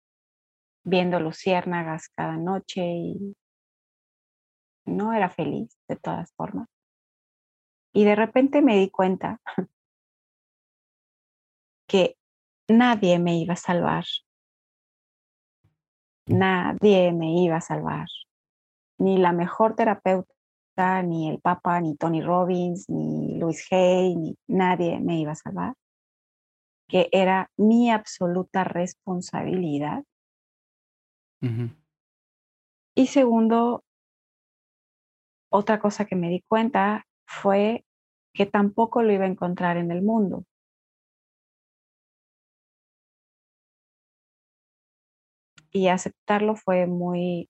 viendo 0.84 1.20
luciérnagas 1.20 2.08
cada 2.08 2.36
noche 2.36 2.82
y 2.82 3.36
no 4.84 5.12
era 5.12 5.28
feliz 5.28 5.78
de 5.88 5.96
todas 5.96 6.32
formas. 6.32 6.68
Y 7.92 8.04
de 8.04 8.14
repente 8.14 8.62
me 8.62 8.76
di 8.76 8.90
cuenta 8.90 9.40
que 11.88 12.16
nadie 12.68 13.18
me 13.18 13.38
iba 13.38 13.54
a 13.54 13.56
salvar. 13.56 14.04
Nadie 16.26 17.12
me 17.12 17.42
iba 17.42 17.56
a 17.56 17.60
salvar. 17.60 18.06
Ni 18.98 19.18
la 19.18 19.32
mejor 19.32 19.74
terapeuta, 19.74 21.02
ni 21.02 21.28
el 21.28 21.40
Papa, 21.40 21.80
ni 21.80 21.96
Tony 21.96 22.22
Robbins, 22.22 22.88
ni 22.88 23.38
Luis 23.38 23.66
Hay, 23.72 24.14
ni 24.14 24.36
nadie 24.46 25.00
me 25.00 25.18
iba 25.18 25.32
a 25.32 25.36
salvar. 25.36 25.74
Que 26.86 27.08
era 27.10 27.50
mi 27.56 27.90
absoluta 27.90 28.62
responsabilidad. 28.62 30.04
Y 32.94 33.06
segundo, 33.06 33.82
otra 35.50 35.80
cosa 35.80 36.06
que 36.06 36.16
me 36.16 36.28
di 36.30 36.42
cuenta 36.42 37.06
fue 37.26 37.84
que 38.32 38.46
tampoco 38.46 39.02
lo 39.02 39.12
iba 39.12 39.24
a 39.24 39.28
encontrar 39.28 39.76
en 39.76 39.90
el 39.90 40.02
mundo. 40.02 40.44
Y 45.72 45.88
aceptarlo 45.88 46.56
fue 46.56 46.86
muy 46.86 47.48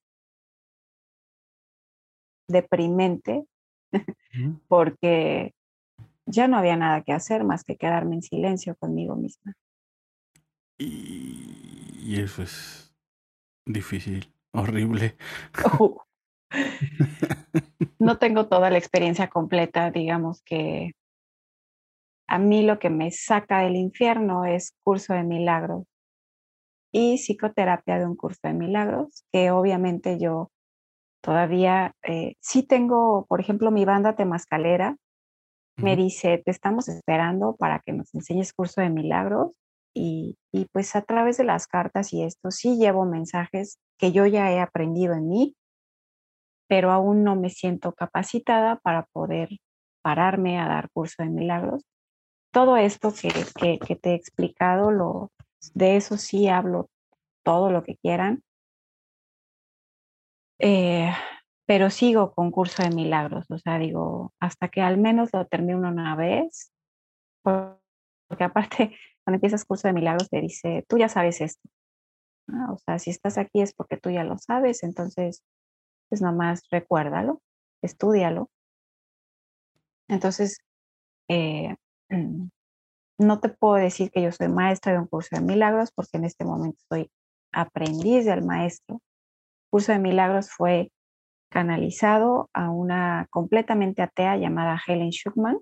deprimente 2.48 3.44
porque 4.68 5.54
ya 6.26 6.48
no 6.48 6.56
había 6.56 6.76
nada 6.76 7.02
que 7.02 7.12
hacer 7.12 7.44
más 7.44 7.64
que 7.64 7.76
quedarme 7.76 8.16
en 8.16 8.22
silencio 8.22 8.76
conmigo 8.76 9.16
misma. 9.16 9.54
Y, 10.78 12.18
eso 12.18 12.42
es 12.42 12.94
difícil, 13.66 14.34
horrible. 14.52 15.16
no 17.98 18.18
tengo 18.18 18.48
toda 18.48 18.70
la 18.70 18.78
experiencia 18.78 19.28
completa, 19.28 19.90
digamos 19.90 20.42
que 20.42 20.92
a 22.26 22.38
mí 22.38 22.62
lo 22.62 22.78
que 22.78 22.90
me 22.90 23.10
saca 23.10 23.60
del 23.60 23.76
infierno 23.76 24.44
es 24.44 24.74
curso 24.82 25.14
de 25.14 25.24
milagros 25.24 25.84
y 26.92 27.18
psicoterapia 27.18 27.98
de 27.98 28.06
un 28.06 28.16
curso 28.16 28.40
de 28.44 28.54
milagros, 28.54 29.24
que 29.32 29.50
obviamente 29.50 30.18
yo 30.18 30.50
todavía 31.22 31.94
eh, 32.02 32.34
sí 32.40 32.62
tengo, 32.62 33.26
por 33.28 33.40
ejemplo, 33.40 33.70
mi 33.70 33.84
banda 33.84 34.16
temascalera 34.16 34.96
me 35.76 35.96
dice, 35.96 36.42
te 36.44 36.50
estamos 36.50 36.88
esperando 36.88 37.56
para 37.56 37.80
que 37.80 37.92
nos 37.92 38.14
enseñes 38.14 38.52
curso 38.52 38.80
de 38.80 38.90
milagros 38.90 39.52
y, 39.94 40.36
y 40.52 40.66
pues 40.66 40.94
a 40.94 41.02
través 41.02 41.38
de 41.38 41.44
las 41.44 41.66
cartas 41.66 42.12
y 42.12 42.22
esto 42.22 42.50
sí 42.50 42.76
llevo 42.76 43.06
mensajes 43.06 43.78
que 43.98 44.12
yo 44.12 44.26
ya 44.26 44.52
he 44.52 44.60
aprendido 44.60 45.14
en 45.14 45.28
mí 45.28 45.56
pero 46.70 46.92
aún 46.92 47.24
no 47.24 47.34
me 47.34 47.50
siento 47.50 47.94
capacitada 47.94 48.76
para 48.76 49.06
poder 49.06 49.48
pararme 50.02 50.60
a 50.60 50.68
dar 50.68 50.88
curso 50.92 51.24
de 51.24 51.28
milagros. 51.28 51.84
Todo 52.52 52.76
esto 52.76 53.12
que, 53.12 53.96
te 53.96 54.10
he 54.10 54.14
explicado, 54.14 54.92
lo, 54.92 55.32
de 55.74 55.96
eso 55.96 56.16
sí 56.16 56.46
hablo 56.46 56.88
todo 57.42 57.72
lo 57.72 57.82
que 57.82 57.96
quieran, 57.96 58.44
eh, 60.60 61.12
pero 61.66 61.90
sigo 61.90 62.32
con 62.34 62.52
curso 62.52 62.84
de 62.84 62.90
milagros, 62.90 63.50
o 63.50 63.58
sea, 63.58 63.76
digo, 63.80 64.32
hasta 64.38 64.68
que 64.68 64.80
al 64.80 64.96
menos 64.96 65.30
lo 65.32 65.48
termine 65.48 65.74
una 65.74 66.14
vez, 66.14 66.72
porque 67.42 68.44
aparte, 68.44 68.96
cuando 69.24 69.38
empiezas 69.38 69.64
curso 69.64 69.88
de 69.88 69.94
milagros, 69.94 70.30
te 70.30 70.40
dice, 70.40 70.84
tú 70.88 70.98
ya 70.98 71.08
sabes 71.08 71.40
esto. 71.40 71.68
O 72.70 72.78
sea, 72.78 73.00
si 73.00 73.10
estás 73.10 73.38
aquí 73.38 73.60
es 73.60 73.74
porque 73.74 73.96
tú 73.96 74.10
ya 74.10 74.22
lo 74.22 74.38
sabes, 74.38 74.84
entonces 74.84 75.42
pues 76.10 76.20
nomás 76.20 76.62
recuérdalo, 76.70 77.40
estudialo. 77.82 78.50
Entonces, 80.08 80.58
eh, 81.28 81.76
no 83.18 83.40
te 83.40 83.48
puedo 83.48 83.74
decir 83.74 84.10
que 84.10 84.22
yo 84.22 84.32
soy 84.32 84.48
maestra 84.48 84.92
de 84.92 84.98
un 84.98 85.06
curso 85.06 85.36
de 85.36 85.42
milagros 85.42 85.92
porque 85.92 86.16
en 86.16 86.24
este 86.24 86.44
momento 86.44 86.78
soy 86.88 87.10
aprendiz 87.52 88.24
del 88.24 88.44
maestro. 88.44 88.96
El 88.96 89.70
curso 89.70 89.92
de 89.92 90.00
milagros 90.00 90.50
fue 90.50 90.90
canalizado 91.50 92.50
a 92.52 92.70
una 92.70 93.26
completamente 93.30 94.02
atea 94.02 94.36
llamada 94.36 94.80
Helen 94.84 95.10
Schuckman. 95.10 95.58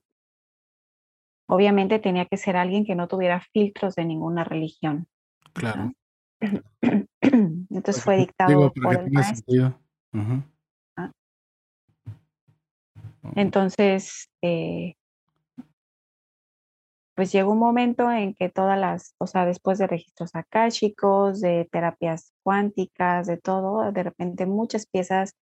Obviamente 1.47 1.99
tenía 1.99 2.27
que 2.27 2.37
ser 2.37 2.57
alguien 2.57 2.85
que 2.85 2.95
no 2.95 3.09
tuviera 3.09 3.41
filtros 3.53 3.95
de 3.95 4.05
ninguna 4.05 4.45
religión. 4.45 5.07
Claro. 5.53 5.93
Entonces 7.21 8.03
fue 8.03 8.17
dictado 8.19 8.73
por 8.73 8.97
el 8.97 9.11
maestro. 9.11 9.79
Ah. 10.13 11.13
Entonces, 13.35 14.31
eh, 14.43 14.95
pues 17.19 17.33
llegó 17.33 17.51
un 17.51 17.59
momento 17.59 18.11
en 18.13 18.33
que 18.33 18.49
todas 18.49 18.79
las, 18.79 19.17
o 19.19 19.27
sea, 19.27 19.45
después 19.45 19.79
de 19.79 19.89
registros 19.89 20.31
akáshicos, 20.35 21.41
de 21.41 21.69
terapias 21.73 22.33
cuánticas, 22.45 23.27
de 23.27 23.37
todo, 23.39 23.91
de 23.91 24.05
repente 24.05 24.47
muchas 24.47 24.87
piezas. 24.87 25.35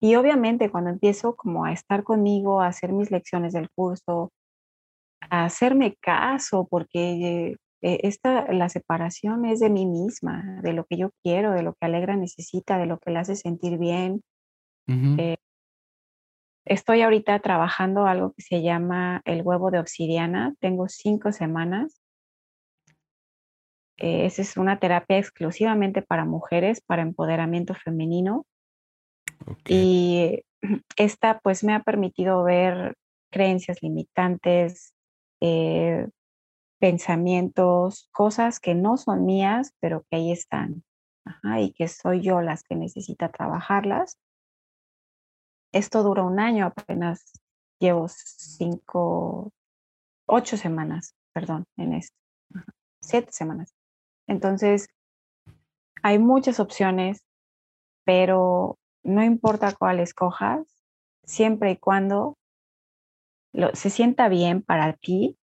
Y 0.00 0.14
obviamente 0.14 0.70
cuando 0.70 0.88
empiezo 0.88 1.36
como 1.36 1.66
a 1.66 1.72
estar 1.72 2.04
conmigo, 2.04 2.62
a 2.62 2.68
hacer 2.68 2.92
mis 2.92 3.10
lecciones 3.10 3.52
del 3.52 3.68
curso, 3.70 4.32
a 5.28 5.44
hacerme 5.44 5.94
caso, 6.00 6.66
porque 6.70 7.56
eh, 7.82 8.00
esta, 8.02 8.52
la 8.52 8.68
separación 8.68 9.44
es 9.46 9.60
de 9.60 9.70
mí 9.70 9.86
misma, 9.86 10.60
de 10.62 10.72
lo 10.72 10.84
que 10.84 10.98
yo 10.98 11.10
quiero, 11.22 11.52
de 11.52 11.62
lo 11.62 11.74
que 11.74 11.86
Alegra 11.86 12.16
necesita, 12.16 12.78
de 12.78 12.86
lo 12.86 12.98
que 12.98 13.10
le 13.10 13.18
hace 13.18 13.36
sentir 13.36 13.78
bien. 13.78 14.22
Eh, 15.18 15.36
estoy 16.64 17.02
ahorita 17.02 17.38
trabajando 17.38 18.06
algo 18.06 18.32
que 18.32 18.42
se 18.42 18.60
llama 18.60 19.22
el 19.24 19.42
huevo 19.42 19.70
de 19.70 19.78
obsidiana. 19.78 20.54
Tengo 20.58 20.88
cinco 20.88 21.30
semanas. 21.30 22.00
Eh, 23.98 24.26
esa 24.26 24.42
es 24.42 24.56
una 24.56 24.78
terapia 24.78 25.18
exclusivamente 25.18 26.02
para 26.02 26.24
mujeres, 26.24 26.80
para 26.80 27.02
empoderamiento 27.02 27.74
femenino. 27.74 28.46
Y 29.68 30.42
esta 30.96 31.38
pues 31.38 31.62
me 31.62 31.74
ha 31.74 31.82
permitido 31.82 32.42
ver 32.42 32.96
creencias 33.30 33.82
limitantes, 33.82 34.92
eh, 35.40 36.08
pensamientos, 36.80 38.08
cosas 38.10 38.58
que 38.58 38.74
no 38.74 38.96
son 38.96 39.26
mías, 39.26 39.74
pero 39.80 40.04
que 40.10 40.16
ahí 40.16 40.32
están. 40.32 40.82
y 41.58 41.72
que 41.72 41.86
soy 41.86 42.22
yo 42.22 42.40
las 42.40 42.64
que 42.64 42.74
necesita 42.74 43.28
trabajarlas. 43.28 44.18
Esto 45.72 46.02
dura 46.02 46.24
un 46.24 46.40
año, 46.40 46.66
apenas 46.66 47.32
llevo 47.78 48.08
cinco, 48.08 49.52
ocho 50.26 50.56
semanas, 50.56 51.14
perdón, 51.32 51.66
en 51.76 51.92
esto. 51.92 52.16
Siete 53.00 53.30
semanas. 53.30 53.74
Entonces, 54.26 54.88
hay 56.02 56.18
muchas 56.18 56.58
opciones, 56.58 57.22
pero 58.04 58.78
no 59.04 59.22
importa 59.22 59.74
cuál 59.78 60.00
escojas, 60.00 60.66
siempre 61.24 61.72
y 61.72 61.76
cuando 61.76 62.38
se 63.74 63.90
sienta 63.90 64.28
bien 64.28 64.62
para 64.62 64.94
ti, 64.94 65.36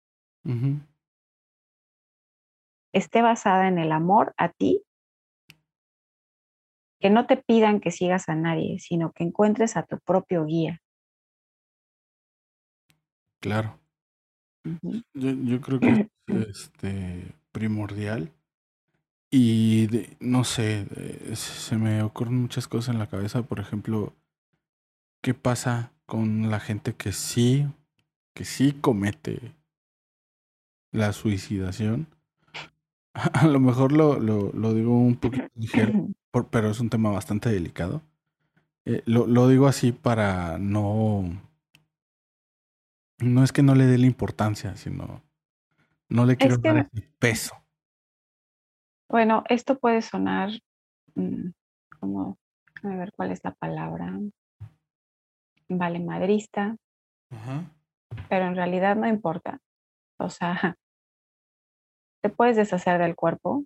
esté 2.96 3.22
basada 3.22 3.68
en 3.68 3.78
el 3.78 3.92
amor 3.92 4.34
a 4.36 4.50
ti, 4.50 4.82
que 7.00 7.10
no 7.10 7.26
te 7.26 7.36
pidan 7.36 7.80
que 7.80 7.90
sigas 7.90 8.28
a 8.28 8.34
nadie, 8.34 8.78
sino 8.78 9.12
que 9.12 9.24
encuentres 9.24 9.76
a 9.76 9.84
tu 9.84 9.98
propio 10.00 10.44
guía. 10.44 10.80
Claro. 13.40 13.78
yo, 15.12 15.60
creo 15.60 15.78
que 15.80 15.88
es 15.90 16.08
este, 16.48 17.34
primordial. 17.52 18.32
Y 19.30 19.88
no 20.20 20.44
sé, 20.44 20.86
se 21.34 21.76
me 21.76 22.02
ocurren 22.02 22.40
muchas 22.40 22.68
cosas 22.68 22.94
en 22.94 22.98
la 22.98 23.08
cabeza. 23.08 23.42
Por 23.42 23.60
ejemplo, 23.60 24.14
¿qué 25.20 25.34
pasa 25.34 25.92
con 26.06 26.50
la 26.50 26.60
gente 26.60 26.94
que 26.94 27.12
sí 27.12 27.66
que 28.36 28.44
sí 28.44 28.72
comete 28.72 29.54
la 30.92 31.12
suicidación. 31.14 32.06
A 33.32 33.46
lo 33.46 33.60
mejor 33.60 33.92
lo, 33.92 34.18
lo, 34.18 34.74
digo 34.74 34.96
un 34.96 35.16
poquito 35.16 35.48
ligero, 35.54 36.08
pero 36.50 36.70
es 36.70 36.80
un 36.80 36.90
tema 36.90 37.10
bastante 37.10 37.50
delicado. 37.50 38.02
Eh, 38.84 39.02
lo, 39.06 39.26
lo, 39.26 39.48
digo 39.48 39.66
así 39.66 39.92
para 39.92 40.58
no... 40.58 41.42
No 43.18 43.42
es 43.42 43.52
que 43.52 43.62
no 43.62 43.74
le 43.74 43.86
dé 43.86 43.96
la 43.96 44.06
importancia, 44.06 44.76
sino 44.76 45.22
no 46.10 46.26
le 46.26 46.36
quiero 46.36 46.58
dar 46.58 46.78
ese 46.92 47.08
peso. 47.18 47.54
Bueno, 49.08 49.42
esto 49.48 49.78
puede 49.78 50.02
sonar 50.02 50.50
mm, 51.14 51.48
como, 51.98 52.36
a 52.82 52.88
ver 52.88 53.12
cuál 53.16 53.32
es 53.32 53.40
la 53.42 53.52
palabra, 53.52 54.20
vale 55.68 55.98
madrista, 55.98 56.76
Ajá 57.30 57.72
pero 58.28 58.46
en 58.46 58.56
realidad 58.56 58.96
no 58.96 59.06
importa. 59.06 59.58
O 60.18 60.30
sea, 60.30 60.76
te 62.22 62.30
puedes 62.30 62.56
deshacer 62.56 62.98
del 62.98 63.14
cuerpo, 63.14 63.64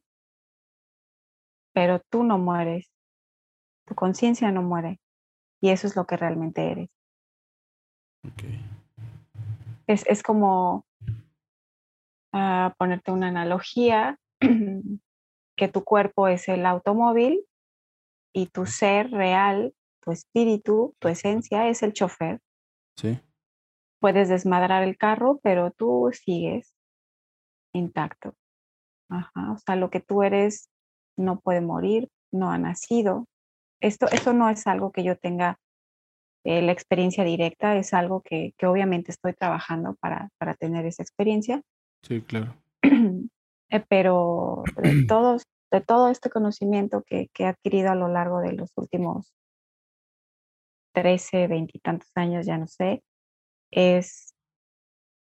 pero 1.72 2.00
tú 2.10 2.24
no 2.24 2.38
mueres. 2.38 2.90
Tu 3.86 3.94
conciencia 3.94 4.50
no 4.52 4.62
muere. 4.62 5.00
Y 5.60 5.70
eso 5.70 5.86
es 5.86 5.96
lo 5.96 6.06
que 6.06 6.16
realmente 6.16 6.70
eres. 6.70 6.90
Es, 9.86 10.06
es, 10.06 10.22
como 10.22 10.86
uh, 12.32 12.70
ponerte 12.78 13.12
una 13.12 13.28
analogía, 13.28 14.18
que 15.56 15.68
tu 15.68 15.84
cuerpo 15.84 16.28
es 16.28 16.48
el 16.48 16.66
automóvil 16.66 17.44
y 18.32 18.46
tu 18.46 18.66
ser 18.66 19.10
real, 19.10 19.74
tu 20.00 20.12
espíritu, 20.12 20.94
tu 20.98 21.08
esencia 21.08 21.68
es 21.68 21.82
el 21.82 21.92
chofer. 21.92 22.40
Sí 22.96 23.20
puedes 24.00 24.28
desmadrar 24.28 24.82
el 24.82 24.96
carro, 24.96 25.38
pero 25.42 25.70
tú 25.70 26.10
sigues 26.12 26.74
intacto. 27.72 28.34
Ajá, 29.10 29.52
o 29.52 29.58
sea, 29.58 29.76
lo 29.76 29.90
que 29.90 30.00
tú 30.00 30.22
eres 30.22 30.70
no 31.16 31.40
puede 31.40 31.60
morir, 31.60 32.08
no 32.32 32.50
ha 32.50 32.58
nacido. 32.58 33.26
Esto, 33.80 34.06
esto 34.10 34.32
no 34.32 34.48
es 34.48 34.66
algo 34.66 34.92
que 34.92 35.02
yo 35.02 35.16
tenga 35.16 35.58
eh, 36.44 36.62
la 36.62 36.72
experiencia 36.72 37.24
directa, 37.24 37.76
es 37.76 37.92
algo 37.92 38.22
que, 38.22 38.54
que 38.56 38.66
obviamente 38.66 39.10
estoy 39.10 39.34
trabajando 39.34 39.96
para, 40.00 40.30
para, 40.38 40.54
tener 40.54 40.86
esa 40.86 41.02
experiencia. 41.02 41.62
Sí, 42.02 42.22
claro. 42.22 42.54
Eh, 43.72 43.84
pero 43.88 44.64
de, 44.82 45.06
todos, 45.06 45.44
de 45.70 45.80
todo 45.80 46.08
este 46.08 46.28
conocimiento 46.28 47.04
que, 47.06 47.28
que 47.32 47.44
he 47.44 47.46
adquirido 47.46 47.92
a 47.92 47.94
lo 47.94 48.08
largo 48.08 48.40
de 48.40 48.52
los 48.54 48.72
últimos 48.74 49.32
13, 50.92 51.46
20 51.46 51.78
y 51.78 51.80
tantos 51.80 52.10
años, 52.16 52.46
ya 52.46 52.58
no 52.58 52.66
sé, 52.66 53.04
es, 53.70 54.34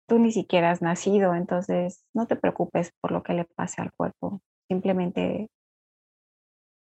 tú 0.06 0.18
ni 0.18 0.32
siquiera 0.32 0.70
has 0.70 0.82
nacido, 0.82 1.34
entonces 1.34 2.04
no 2.14 2.26
te 2.26 2.36
preocupes 2.36 2.92
por 3.00 3.12
lo 3.12 3.22
que 3.22 3.34
le 3.34 3.44
pase 3.44 3.82
al 3.82 3.92
cuerpo, 3.92 4.40
simplemente 4.68 5.50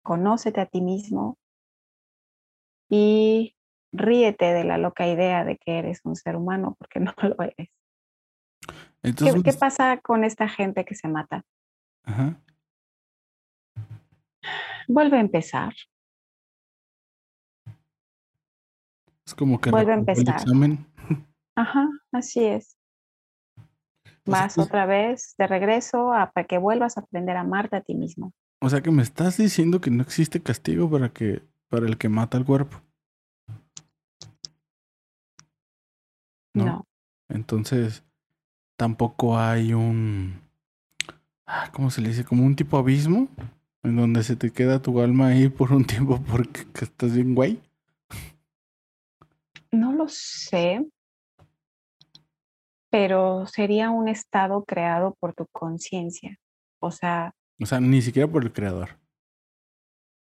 conócete 0.03 0.61
a 0.61 0.67
ti 0.67 0.81
mismo 0.81 1.37
y 2.89 3.57
ríete 3.93 4.53
de 4.53 4.65
la 4.65 4.79
loca 4.79 5.09
idea 5.09 5.45
de 5.45 5.57
que 5.57 5.79
eres 5.79 6.01
un 6.05 6.15
ser 6.17 6.37
humano, 6.37 6.77
porque 6.79 7.01
no 7.01 7.13
lo 7.23 7.37
eres. 7.43 7.71
¿Qué, 9.03 9.53
pasa 9.53 9.99
con 9.99 10.25
esta 10.25 10.49
gente 10.49 10.85
que 10.85 10.95
se 10.95 11.09
mata? 11.09 11.45
Vuelve 14.89 15.17
a 15.17 15.21
empezar. 15.21 15.75
Es 19.25 19.35
como 19.35 19.61
que 19.61 19.71
vuelve 19.71 19.93
a 19.93 19.97
empezar. 19.97 20.41
Ajá, 21.57 21.89
así 22.13 22.45
es. 22.45 22.76
Vas 24.27 24.59
otra 24.59 24.87
vez 24.87 25.35
de 25.39 25.47
regreso 25.47 26.13
a, 26.13 26.31
para 26.33 26.47
que 26.47 26.59
vuelvas 26.59 26.97
a 26.97 27.01
aprender 27.01 27.37
a 27.37 27.41
amarte 27.41 27.77
a 27.77 27.81
ti 27.81 27.95
mismo. 27.95 28.33
O 28.61 28.69
sea 28.69 28.81
que 28.81 28.91
me 28.91 29.03
estás 29.03 29.37
diciendo 29.37 29.81
que 29.81 29.91
no 29.91 30.03
existe 30.03 30.43
castigo 30.43 30.91
para 30.91 31.11
que 31.11 31.43
para 31.69 31.87
el 31.87 31.97
que 31.99 32.09
mata 32.09 32.39
el 32.39 32.45
cuerpo. 32.45 32.81
No. 36.55 36.87
Entonces, 37.29 38.03
tampoco 38.77 39.39
hay 39.39 39.75
un 39.75 40.41
ah, 41.47 41.71
¿cómo 41.73 41.91
se 41.91 42.01
le 42.01 42.09
dice? 42.09 42.25
Como 42.25 42.45
un 42.45 42.57
tipo 42.57 42.79
abismo 42.79 43.29
en 43.83 43.97
donde 43.97 44.23
se 44.23 44.37
te 44.37 44.51
queda 44.51 44.83
tu 44.83 45.01
alma 45.01 45.29
ahí 45.29 45.49
por 45.49 45.73
un 45.73 45.85
tiempo 45.87 46.21
porque 46.31 46.67
estás 46.81 47.15
bien 47.15 47.35
güey. 47.35 47.61
No 49.71 49.93
lo 49.93 50.09
sé, 50.09 50.87
pero 52.99 53.45
sería 53.47 53.91
un 53.91 54.09
estado 54.09 54.65
creado 54.65 55.15
por 55.21 55.35
tu 55.35 55.47
conciencia. 55.53 56.39
O 56.81 56.91
sea... 56.91 57.35
O 57.61 57.67
sea, 57.67 57.79
ni 57.79 58.01
siquiera 58.01 58.27
por 58.27 58.43
el 58.43 58.55
creador. 58.55 58.99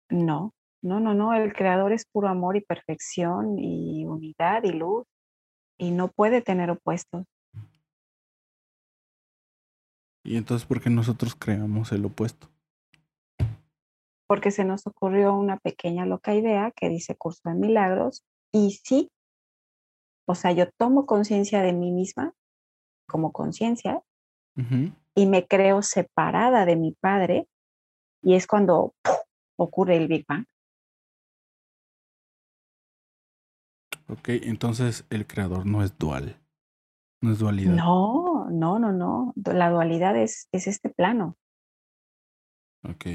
No, 0.10 0.56
no, 0.82 1.00
no, 1.00 1.14
no. 1.14 1.36
El 1.36 1.54
creador 1.54 1.94
es 1.94 2.08
puro 2.12 2.30
amor 2.30 2.58
y 2.58 2.62
perfección 2.62 3.60
y 3.60 4.06
unidad 4.06 4.64
y 4.64 4.72
luz 4.72 5.06
y 5.78 5.92
no 5.92 6.08
puede 6.08 6.42
tener 6.42 6.72
opuestos. 6.72 7.28
¿Y 10.24 10.36
entonces 10.36 10.68
por 10.68 10.82
qué 10.82 10.90
nosotros 10.90 11.36
creamos 11.36 11.92
el 11.92 12.04
opuesto? 12.04 12.50
Porque 14.26 14.50
se 14.50 14.66
nos 14.66 14.88
ocurrió 14.88 15.36
una 15.36 15.58
pequeña 15.58 16.08
loca 16.08 16.34
idea 16.34 16.72
que 16.76 16.90
dice 16.90 17.16
curso 17.16 17.42
de 17.46 17.54
milagros 17.54 18.24
y 18.52 18.72
sí, 18.84 19.12
o 20.26 20.34
sea, 20.34 20.54
yo 20.54 20.72
tomo 20.72 21.06
conciencia 21.06 21.62
de 21.62 21.74
mí 21.74 21.92
misma 21.92 22.34
como 23.08 23.32
conciencia 23.32 24.02
y 25.16 25.26
me 25.26 25.48
creo 25.48 25.82
separada 25.82 26.66
de 26.66 26.76
mi 26.76 26.92
padre 26.92 27.48
y 28.22 28.36
es 28.36 28.48
cuando 28.48 28.94
ocurre 29.58 29.98
el 29.98 30.08
Big 30.08 30.26
Bang. 30.28 30.46
Ok, 34.10 34.30
entonces 34.30 35.06
el 35.10 35.26
creador 35.26 35.66
no 35.66 35.84
es 35.84 35.98
dual. 35.98 36.40
No 37.22 37.32
es 37.32 37.40
dualidad. 37.40 37.74
No, 37.74 38.50
no, 38.50 38.80
no, 38.80 38.92
no. 38.92 39.34
La 39.46 39.70
dualidad 39.70 40.16
es, 40.18 40.50
es 40.52 40.68
este 40.68 40.90
plano. 40.90 41.38
Ok. 42.84 43.06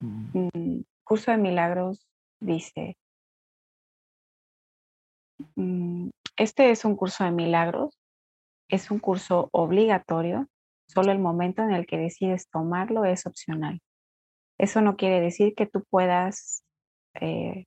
Mm, 0.00 0.80
Curso 1.04 1.30
de 1.30 1.36
Milagros 1.36 2.06
dice, 2.40 2.96
este 6.36 6.70
es 6.70 6.84
un 6.84 6.96
curso 6.96 7.24
de 7.24 7.30
milagros, 7.30 7.98
es 8.68 8.90
un 8.90 8.98
curso 8.98 9.48
obligatorio, 9.52 10.48
solo 10.86 11.12
el 11.12 11.18
momento 11.18 11.62
en 11.62 11.72
el 11.72 11.86
que 11.86 11.98
decides 11.98 12.48
tomarlo 12.48 13.04
es 13.04 13.26
opcional. 13.26 13.80
Eso 14.58 14.80
no 14.80 14.96
quiere 14.96 15.20
decir 15.20 15.54
que 15.54 15.66
tú 15.66 15.84
puedas 15.88 16.64
eh, 17.14 17.66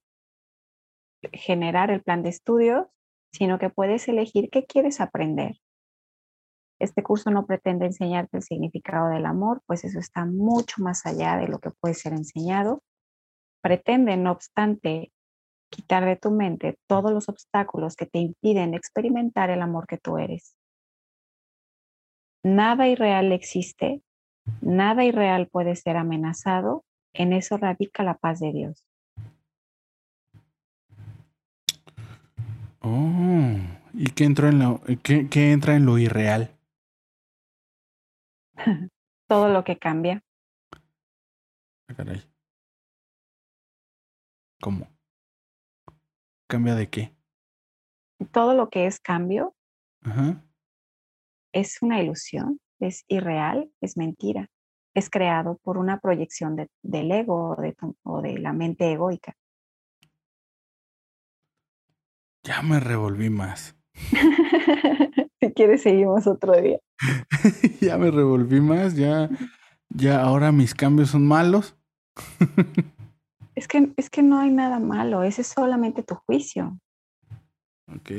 generar 1.32 1.90
el 1.92 2.04
plan 2.04 2.24
de 2.24 2.30
estudios, 2.30 2.88
sino 3.32 3.58
que 3.60 3.70
puedes 3.70 4.08
elegir 4.08 4.50
qué 4.50 4.66
quieres 4.66 5.02
aprender. 5.02 5.58
Este 6.80 7.02
curso 7.02 7.32
no 7.32 7.46
pretende 7.46 7.86
enseñarte 7.86 8.38
el 8.38 8.44
significado 8.44 9.10
del 9.10 9.26
amor, 9.26 9.62
pues 9.66 9.84
eso 9.86 10.00
está 10.00 10.26
mucho 10.26 10.82
más 10.82 11.06
allá 11.06 11.38
de 11.38 11.48
lo 11.48 11.60
que 11.60 11.72
puede 11.72 11.94
ser 11.94 12.14
enseñado. 12.14 12.84
Pretende, 13.62 14.18
no 14.18 14.32
obstante, 14.32 15.14
quitar 15.74 16.06
de 16.06 16.16
tu 16.16 16.30
mente 16.30 16.78
todos 16.88 17.12
los 17.12 17.30
obstáculos 17.30 17.96
que 17.96 18.06
te 18.06 18.20
impiden 18.20 18.76
experimentar 18.76 19.50
el 19.50 19.62
amor 19.62 19.88
que 19.88 19.98
tú 19.98 20.18
eres. 20.18 20.56
Nada 22.44 22.88
irreal 22.88 23.32
existe, 23.32 24.04
nada 24.62 25.04
irreal 25.04 25.48
puede 25.48 25.76
ser 25.76 25.98
amenazado, 25.98 26.84
en 27.14 27.34
eso 27.34 27.58
radica 27.58 28.04
la 28.04 28.18
paz 28.18 28.40
de 28.40 28.52
Dios. 28.52 28.86
Oh, 32.82 33.56
¿y 33.94 34.12
qué 34.12 34.26
entra 34.26 34.50
en 34.50 34.60
lo, 34.60 34.82
qué, 35.02 35.28
qué 35.30 35.54
entra 35.54 35.76
en 35.76 35.86
lo 35.86 35.98
irreal? 35.98 36.52
Todo 39.28 39.50
lo 39.50 39.64
que 39.64 39.80
cambia. 39.80 40.22
Ah, 41.88 41.96
caray. 41.96 42.22
¿Cómo? 44.62 44.93
¿Cambia 46.54 46.76
de 46.76 46.88
qué? 46.88 47.16
Todo 48.32 48.54
lo 48.54 48.70
que 48.70 48.86
es 48.86 49.00
cambio 49.00 49.56
Ajá. 50.04 50.46
es 51.52 51.82
una 51.82 52.00
ilusión, 52.00 52.60
es 52.80 53.06
irreal, 53.08 53.72
es 53.82 53.98
mentira. 53.98 54.52
Es 54.94 55.10
creado 55.10 55.58
por 55.64 55.80
una 55.80 56.00
proyección 56.00 56.56
de- 56.56 56.70
del 56.84 57.12
ego 57.12 57.56
o 57.58 57.60
de, 57.60 57.74
tu- 57.74 57.98
o 58.04 58.22
de 58.22 58.38
la 58.38 58.54
mente 58.54 58.92
egoica. 58.92 59.34
Ya 62.44 62.62
me 62.62 62.80
revolví 62.80 63.32
más. 63.32 63.76
si 65.42 65.54
quieres, 65.54 65.82
seguimos 65.82 66.28
otro 66.28 66.54
día. 66.62 66.78
ya 67.82 67.98
me 67.98 68.12
revolví 68.12 68.62
más, 68.62 68.96
ya, 68.96 69.28
ya 69.90 70.22
ahora 70.22 70.52
mis 70.52 70.76
cambios 70.76 71.10
son 71.10 71.28
malos. 71.28 71.76
Es 73.56 73.68
que, 73.68 73.94
es 73.98 74.10
que 74.10 74.24
no 74.24 74.40
hay 74.40 74.52
nada 74.52 74.80
malo, 74.80 75.24
ese 75.24 75.42
es 75.42 75.48
solamente 75.48 76.04
tu 76.04 76.16
juicio. 76.16 76.80
Ok. 77.88 78.12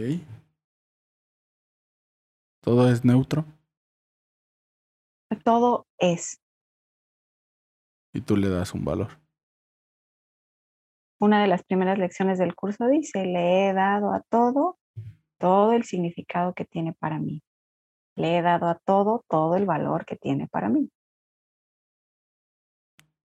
Todo 2.61 2.91
es 2.91 3.05
neutro 3.05 3.45
Todo 5.43 5.87
es. 5.99 6.41
y 8.15 8.21
tú 8.21 8.37
le 8.37 8.49
das 8.49 8.73
un 8.73 8.85
valor. 8.85 9.21
Una 11.21 11.43
de 11.43 11.49
las 11.49 11.65
primeras 11.65 11.99
lecciones 11.99 12.39
del 12.39 12.55
curso 12.55 12.87
dice, 12.87 13.27
le 13.27 13.69
he 13.69 13.73
dado 13.73 14.13
a 14.13 14.21
todo 14.21 14.79
todo 15.39 15.73
el 15.73 15.85
significado 15.85 16.55
que 16.55 16.65
tiene 16.65 16.93
para 16.95 17.19
mí. 17.19 17.43
Le 18.17 18.39
he 18.39 18.43
dado 18.43 18.69
a 18.69 18.79
todo 18.79 19.25
todo 19.29 19.57
el 19.57 19.67
valor 19.67 20.07
que 20.07 20.17
tiene 20.17 20.47
para 20.49 20.69
mí. 20.69 20.91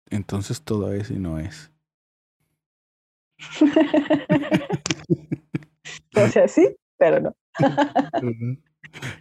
Entonces 0.09 0.63
todo 0.63 0.93
es 0.93 1.09
y 1.09 1.17
no 1.17 1.39
es. 1.39 1.71
o 6.15 6.27
sea, 6.27 6.47
sí, 6.47 6.67
pero 6.97 7.19
no. 7.19 7.35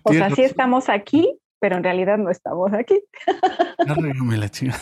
O 0.03 0.13
sea, 0.13 0.31
sí 0.31 0.43
estamos 0.43 0.89
aquí, 0.89 1.39
pero 1.61 1.77
en 1.77 1.85
realidad 1.85 2.19
no 2.19 2.31
estamos 2.31 2.73
aquí. 2.73 3.01
Regame 3.79 4.37
la 4.37 4.49
chinga. 4.49 4.77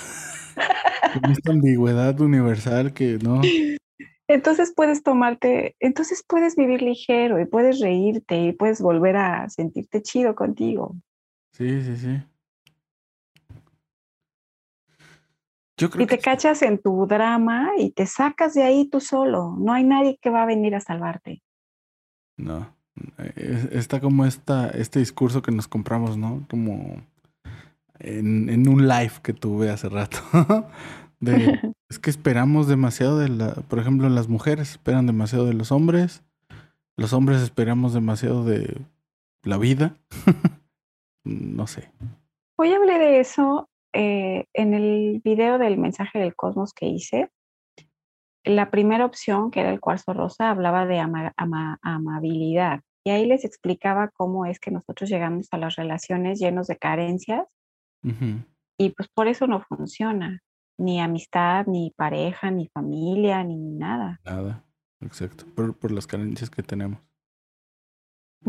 Con 1.14 1.30
esta 1.30 1.52
ambigüedad 1.52 2.20
universal 2.20 2.92
que 2.92 3.18
no. 3.22 3.40
Entonces 4.28 4.72
puedes 4.74 5.02
tomarte, 5.02 5.76
entonces 5.80 6.24
puedes 6.26 6.56
vivir 6.56 6.82
ligero 6.82 7.40
y 7.40 7.44
puedes 7.44 7.80
reírte 7.80 8.36
y 8.36 8.52
puedes 8.52 8.80
volver 8.80 9.16
a 9.16 9.48
sentirte 9.50 10.02
chido 10.02 10.34
contigo. 10.34 10.96
Sí, 11.52 11.82
sí, 11.82 11.96
sí. 11.96 12.22
Yo 15.82 15.90
creo 15.90 16.04
Y 16.04 16.06
te 16.06 16.18
cachas 16.20 16.62
en 16.62 16.78
tu 16.78 17.08
drama 17.08 17.70
y 17.76 17.90
te 17.90 18.06
sacas 18.06 18.54
de 18.54 18.62
ahí 18.62 18.84
tú 18.88 19.00
solo. 19.00 19.56
No 19.58 19.72
hay 19.72 19.82
nadie 19.82 20.16
que 20.22 20.30
va 20.30 20.44
a 20.44 20.46
venir 20.46 20.76
a 20.76 20.80
salvarte. 20.80 21.42
no. 22.36 22.72
Es- 23.34 23.64
Está 23.72 23.98
como 24.00 24.24
esta, 24.24 24.68
este 24.70 25.00
discurso 25.00 25.42
que 25.42 25.50
nos 25.50 25.66
compramos, 25.66 26.16
¿no? 26.16 26.46
Como 26.48 27.02
en, 27.98 28.48
en 28.48 28.68
un 28.68 28.86
live 28.86 29.14
que 29.24 29.32
tuve 29.32 29.70
hace 29.70 29.88
rato. 29.88 30.18
De, 31.18 31.58
es 31.90 31.98
que 31.98 32.10
esperamos 32.10 32.68
demasiado 32.68 33.18
de 33.18 33.28
la, 33.28 33.54
por 33.54 33.80
ejemplo, 33.80 34.08
las 34.08 34.28
mujeres 34.28 34.70
esperan 34.70 35.06
demasiado 35.06 35.46
de 35.46 35.54
los 35.54 35.72
hombres, 35.72 36.22
los 36.96 37.12
hombres 37.12 37.42
esperamos 37.42 37.92
demasiado 37.92 38.44
de 38.44 38.76
la 39.42 39.58
vida. 39.58 39.96
no 41.24 41.66
sé. 41.66 41.90
Hoy 42.56 42.72
hablé 42.72 42.98
de 43.00 43.18
eso 43.20 43.68
eh, 43.92 44.46
en 44.54 44.74
el 44.74 45.20
video 45.24 45.58
del 45.58 45.78
mensaje 45.78 46.18
del 46.18 46.34
cosmos 46.34 46.72
que 46.72 46.86
hice. 46.86 47.30
La 48.44 48.70
primera 48.70 49.04
opción, 49.04 49.50
que 49.50 49.60
era 49.60 49.70
el 49.70 49.80
cuarzo 49.80 50.12
rosa, 50.12 50.50
hablaba 50.50 50.84
de 50.86 50.98
ama- 50.98 51.32
ama- 51.36 51.78
amabilidad. 51.82 52.80
Y 53.04 53.10
ahí 53.10 53.26
les 53.26 53.44
explicaba 53.44 54.10
cómo 54.10 54.46
es 54.46 54.58
que 54.60 54.70
nosotros 54.70 55.10
llegamos 55.10 55.48
a 55.52 55.58
las 55.58 55.76
relaciones 55.76 56.38
llenos 56.40 56.66
de 56.66 56.76
carencias 56.76 57.46
y 58.78 58.90
pues 58.90 59.08
por 59.14 59.28
eso 59.28 59.46
no 59.46 59.60
funciona. 59.62 60.40
Ni 60.78 61.00
amistad, 61.00 61.66
ni 61.66 61.92
pareja, 61.96 62.50
ni 62.50 62.66
familia, 62.68 63.44
ni 63.44 63.56
nada. 63.56 64.20
Nada. 64.24 64.64
Exacto. 65.00 65.44
Por, 65.54 65.76
por 65.76 65.92
las 65.92 66.06
carencias 66.06 66.50
que 66.50 66.62
tenemos. 66.62 67.00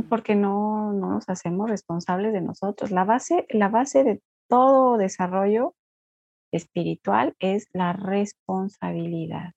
Porque 0.10 0.34
no, 0.34 0.92
no 0.94 1.10
nos 1.12 1.30
hacemos 1.30 1.70
responsables 1.70 2.34
de 2.34 2.42
nosotros. 2.42 2.90
La 2.90 3.04
base, 3.04 3.46
la 3.50 3.70
base 3.70 4.04
de 4.04 4.22
todo 4.54 4.98
desarrollo 5.00 5.74
espiritual 6.52 7.36
es 7.40 7.68
la 7.74 7.92
responsabilidad. 7.92 9.54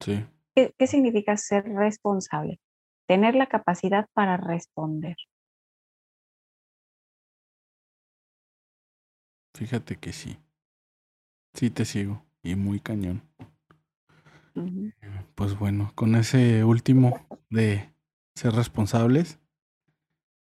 Sí. 0.00 0.24
¿Qué, 0.54 0.72
qué 0.78 0.86
significa 0.86 1.36
ser 1.36 1.64
responsable? 1.64 2.58
Tener 3.06 3.34
la 3.34 3.46
capacidad 3.46 4.08
para 4.14 4.38
responder. 4.38 5.16
Fíjate 9.52 9.96
que 9.96 10.14
sí. 10.14 10.38
Sí 11.52 11.68
te 11.68 11.84
sigo. 11.84 12.24
Y 12.42 12.54
muy 12.54 12.80
cañón. 12.80 13.28
Ujú. 14.54 14.90
Pues 15.34 15.58
bueno, 15.58 15.92
con 15.94 16.14
ese 16.14 16.64
último 16.64 17.26
de 17.50 17.92
ser 18.34 18.54
responsables, 18.54 19.38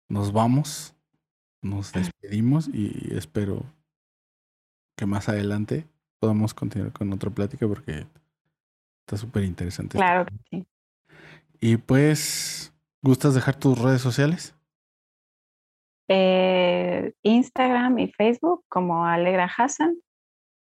nos 0.09 0.33
vamos, 0.33 0.98
nos 1.63 1.93
despedimos 1.93 2.69
y 2.69 3.15
espero 3.15 3.65
que 4.97 5.07
más 5.07 5.29
adelante 5.29 5.87
podamos 6.19 6.55
continuar 6.55 6.93
con 6.93 7.13
otra 7.13 7.31
plática 7.31 7.67
porque 7.67 8.07
está 9.01 9.17
súper 9.17 9.45
interesante. 9.45 9.97
este 9.97 9.99
Claro 9.99 10.27
que 10.27 10.37
sí. 10.51 10.67
Y 11.61 11.77
pues, 11.77 12.73
¿gustas 13.03 13.35
dejar 13.35 13.57
tus 13.57 13.79
redes 13.79 14.01
sociales? 14.01 14.55
Eh, 16.09 17.13
Instagram 17.23 17.99
y 17.99 18.13
Facebook 18.13 18.65
como 18.69 19.05
Alegra 19.05 19.51
Hassan. 19.57 19.97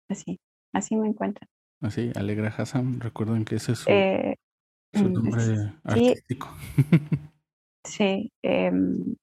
Así, 0.08 0.40
así 0.72 0.96
me 0.96 1.08
encuentran. 1.08 1.48
Así, 1.80 2.10
Alegra 2.14 2.48
Hassan, 2.48 3.00
recuerden 3.00 3.44
que 3.44 3.56
ese 3.56 3.72
es 3.72 3.78
su, 3.80 3.90
Eh, 3.90 4.36
su 4.92 5.04
mm, 5.04 5.12
nombre 5.12 5.42
sí, 5.42 5.54
artístico. 5.84 6.48
Sí, 7.84 8.32
em, 8.42 9.14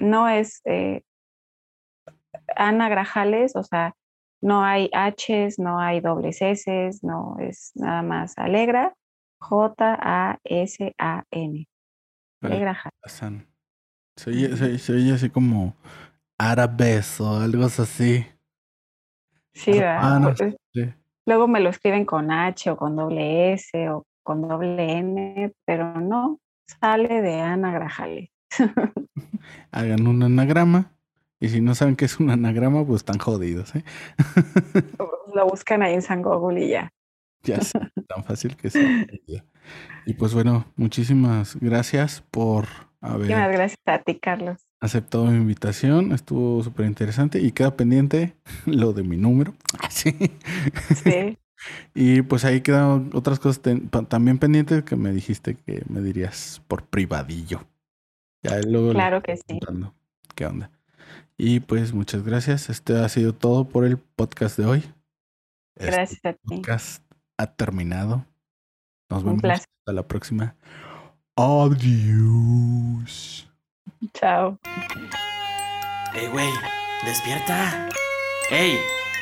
no 0.00 0.28
es 0.28 0.62
eh, 0.64 1.04
Ana 2.56 2.88
Grajales, 2.88 3.54
o 3.56 3.62
sea, 3.62 3.94
no 4.42 4.62
hay 4.64 4.90
H's, 4.92 5.58
no 5.58 5.78
hay 5.78 6.00
dobles 6.00 6.40
S's, 6.42 7.02
no 7.04 7.36
es 7.38 7.72
nada 7.74 8.02
más 8.02 8.36
Alegra, 8.38 8.94
J-A-S-A-N. 10.42 11.68
Alegra 12.42 12.80
Hassan. 13.04 13.46
Se 14.16 14.30
oye, 14.30 14.56
se- 14.56 14.78
se 14.78 14.92
oye 14.94 15.12
así 15.12 15.28
como 15.30 15.74
árabes 16.38 17.20
o 17.20 17.36
algo 17.38 17.64
así. 17.64 18.26
Sí, 19.52 19.72
¿verdad? 19.72 19.94
Hermanos. 20.16 20.38
Pues, 20.38 20.56
Sí. 20.72 20.92
luego 21.26 21.48
me 21.48 21.60
lo 21.60 21.68
escriben 21.70 22.04
con 22.04 22.30
H 22.30 22.70
o 22.70 22.76
con 22.76 22.96
doble 22.96 23.52
S 23.54 23.88
o 23.90 24.04
con 24.22 24.42
doble 24.46 24.92
N, 24.98 25.52
pero 25.66 26.00
no, 26.00 26.38
sale 26.80 27.20
de 27.20 27.40
Ana 27.40 27.72
Grajales. 27.72 28.30
Hagan 29.72 30.06
un 30.06 30.22
anagrama 30.22 30.92
y 31.40 31.48
si 31.48 31.62
no 31.62 31.74
saben 31.74 31.96
qué 31.96 32.04
es 32.04 32.20
un 32.20 32.30
anagrama, 32.30 32.84
pues 32.84 32.98
están 32.98 33.18
jodidos, 33.18 33.74
¿eh? 33.74 33.82
Lo 35.34 35.46
buscan 35.46 35.82
ahí 35.82 35.94
en 35.94 36.02
San 36.02 36.20
Google 36.22 36.64
y 36.64 36.68
ya. 36.68 36.92
Ya 37.42 37.56
es 37.56 37.72
tan 38.08 38.24
fácil 38.24 38.56
que 38.56 38.68
sea. 38.68 39.06
Y 40.04 40.14
pues 40.14 40.34
bueno, 40.34 40.66
muchísimas 40.76 41.56
gracias 41.58 42.22
por 42.30 42.66
haber. 43.00 43.20
Muchísimas 43.20 43.52
gracias 43.52 43.80
a 43.86 43.98
ti, 44.00 44.18
Carlos. 44.18 44.66
Aceptado 44.80 45.26
mi 45.26 45.36
invitación, 45.36 46.12
estuvo 46.12 46.62
súper 46.62 46.86
interesante 46.86 47.40
y 47.40 47.52
queda 47.52 47.74
pendiente 47.74 48.34
lo 48.66 48.92
de 48.92 49.02
mi 49.02 49.16
número. 49.16 49.54
Sí. 49.88 50.14
Sí. 51.02 51.38
y 51.94 52.22
pues 52.22 52.44
ahí 52.44 52.60
quedan 52.60 53.10
otras 53.14 53.38
cosas 53.38 53.62
también 54.08 54.38
pendientes 54.38 54.82
que 54.82 54.96
me 54.96 55.12
dijiste 55.12 55.54
que 55.54 55.82
me 55.88 56.02
dirías 56.02 56.62
por 56.68 56.84
privadillo. 56.84 57.62
Ya 58.42 58.60
luego 58.60 58.92
claro 58.92 59.22
que 59.22 59.36
sí. 59.36 59.58
¿Qué 60.34 60.46
onda? 60.46 60.70
Y 61.42 61.60
pues 61.60 61.94
muchas 61.94 62.22
gracias. 62.22 62.68
Este 62.68 62.98
ha 62.98 63.08
sido 63.08 63.32
todo 63.32 63.64
por 63.64 63.86
el 63.86 63.96
podcast 63.96 64.58
de 64.58 64.66
hoy. 64.66 64.84
Este 65.74 65.90
gracias 65.90 66.20
a 66.26 66.34
ti. 66.34 66.38
podcast 66.44 67.02
ha 67.38 67.46
terminado. 67.46 68.26
Nos 69.08 69.24
vemos 69.24 69.42
hasta 69.42 69.92
la 69.94 70.06
próxima. 70.06 70.54
Adiós. 71.36 71.88
Chao. 74.12 74.58
Hey, 76.12 76.28
güey, 76.30 76.50
despierta. 77.06 77.88
Hey, 78.50 78.76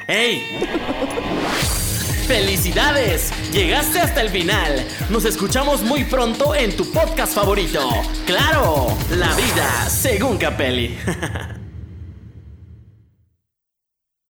hey. 0.09 0.43
¡Felicidades! 2.27 3.33
Llegaste 3.53 4.01
hasta 4.01 4.23
el 4.23 4.31
final. 4.31 4.85
Nos 5.09 5.25
escuchamos 5.25 5.85
muy 5.85 6.03
pronto 6.03 6.57
en 6.57 6.77
tu 6.77 6.85
podcast 6.93 7.33
favorito. 7.33 7.89
¡Claro! 8.27 8.89
La 9.11 9.33
vida 9.37 9.89
según 9.89 10.37
Capelli. 10.37 10.99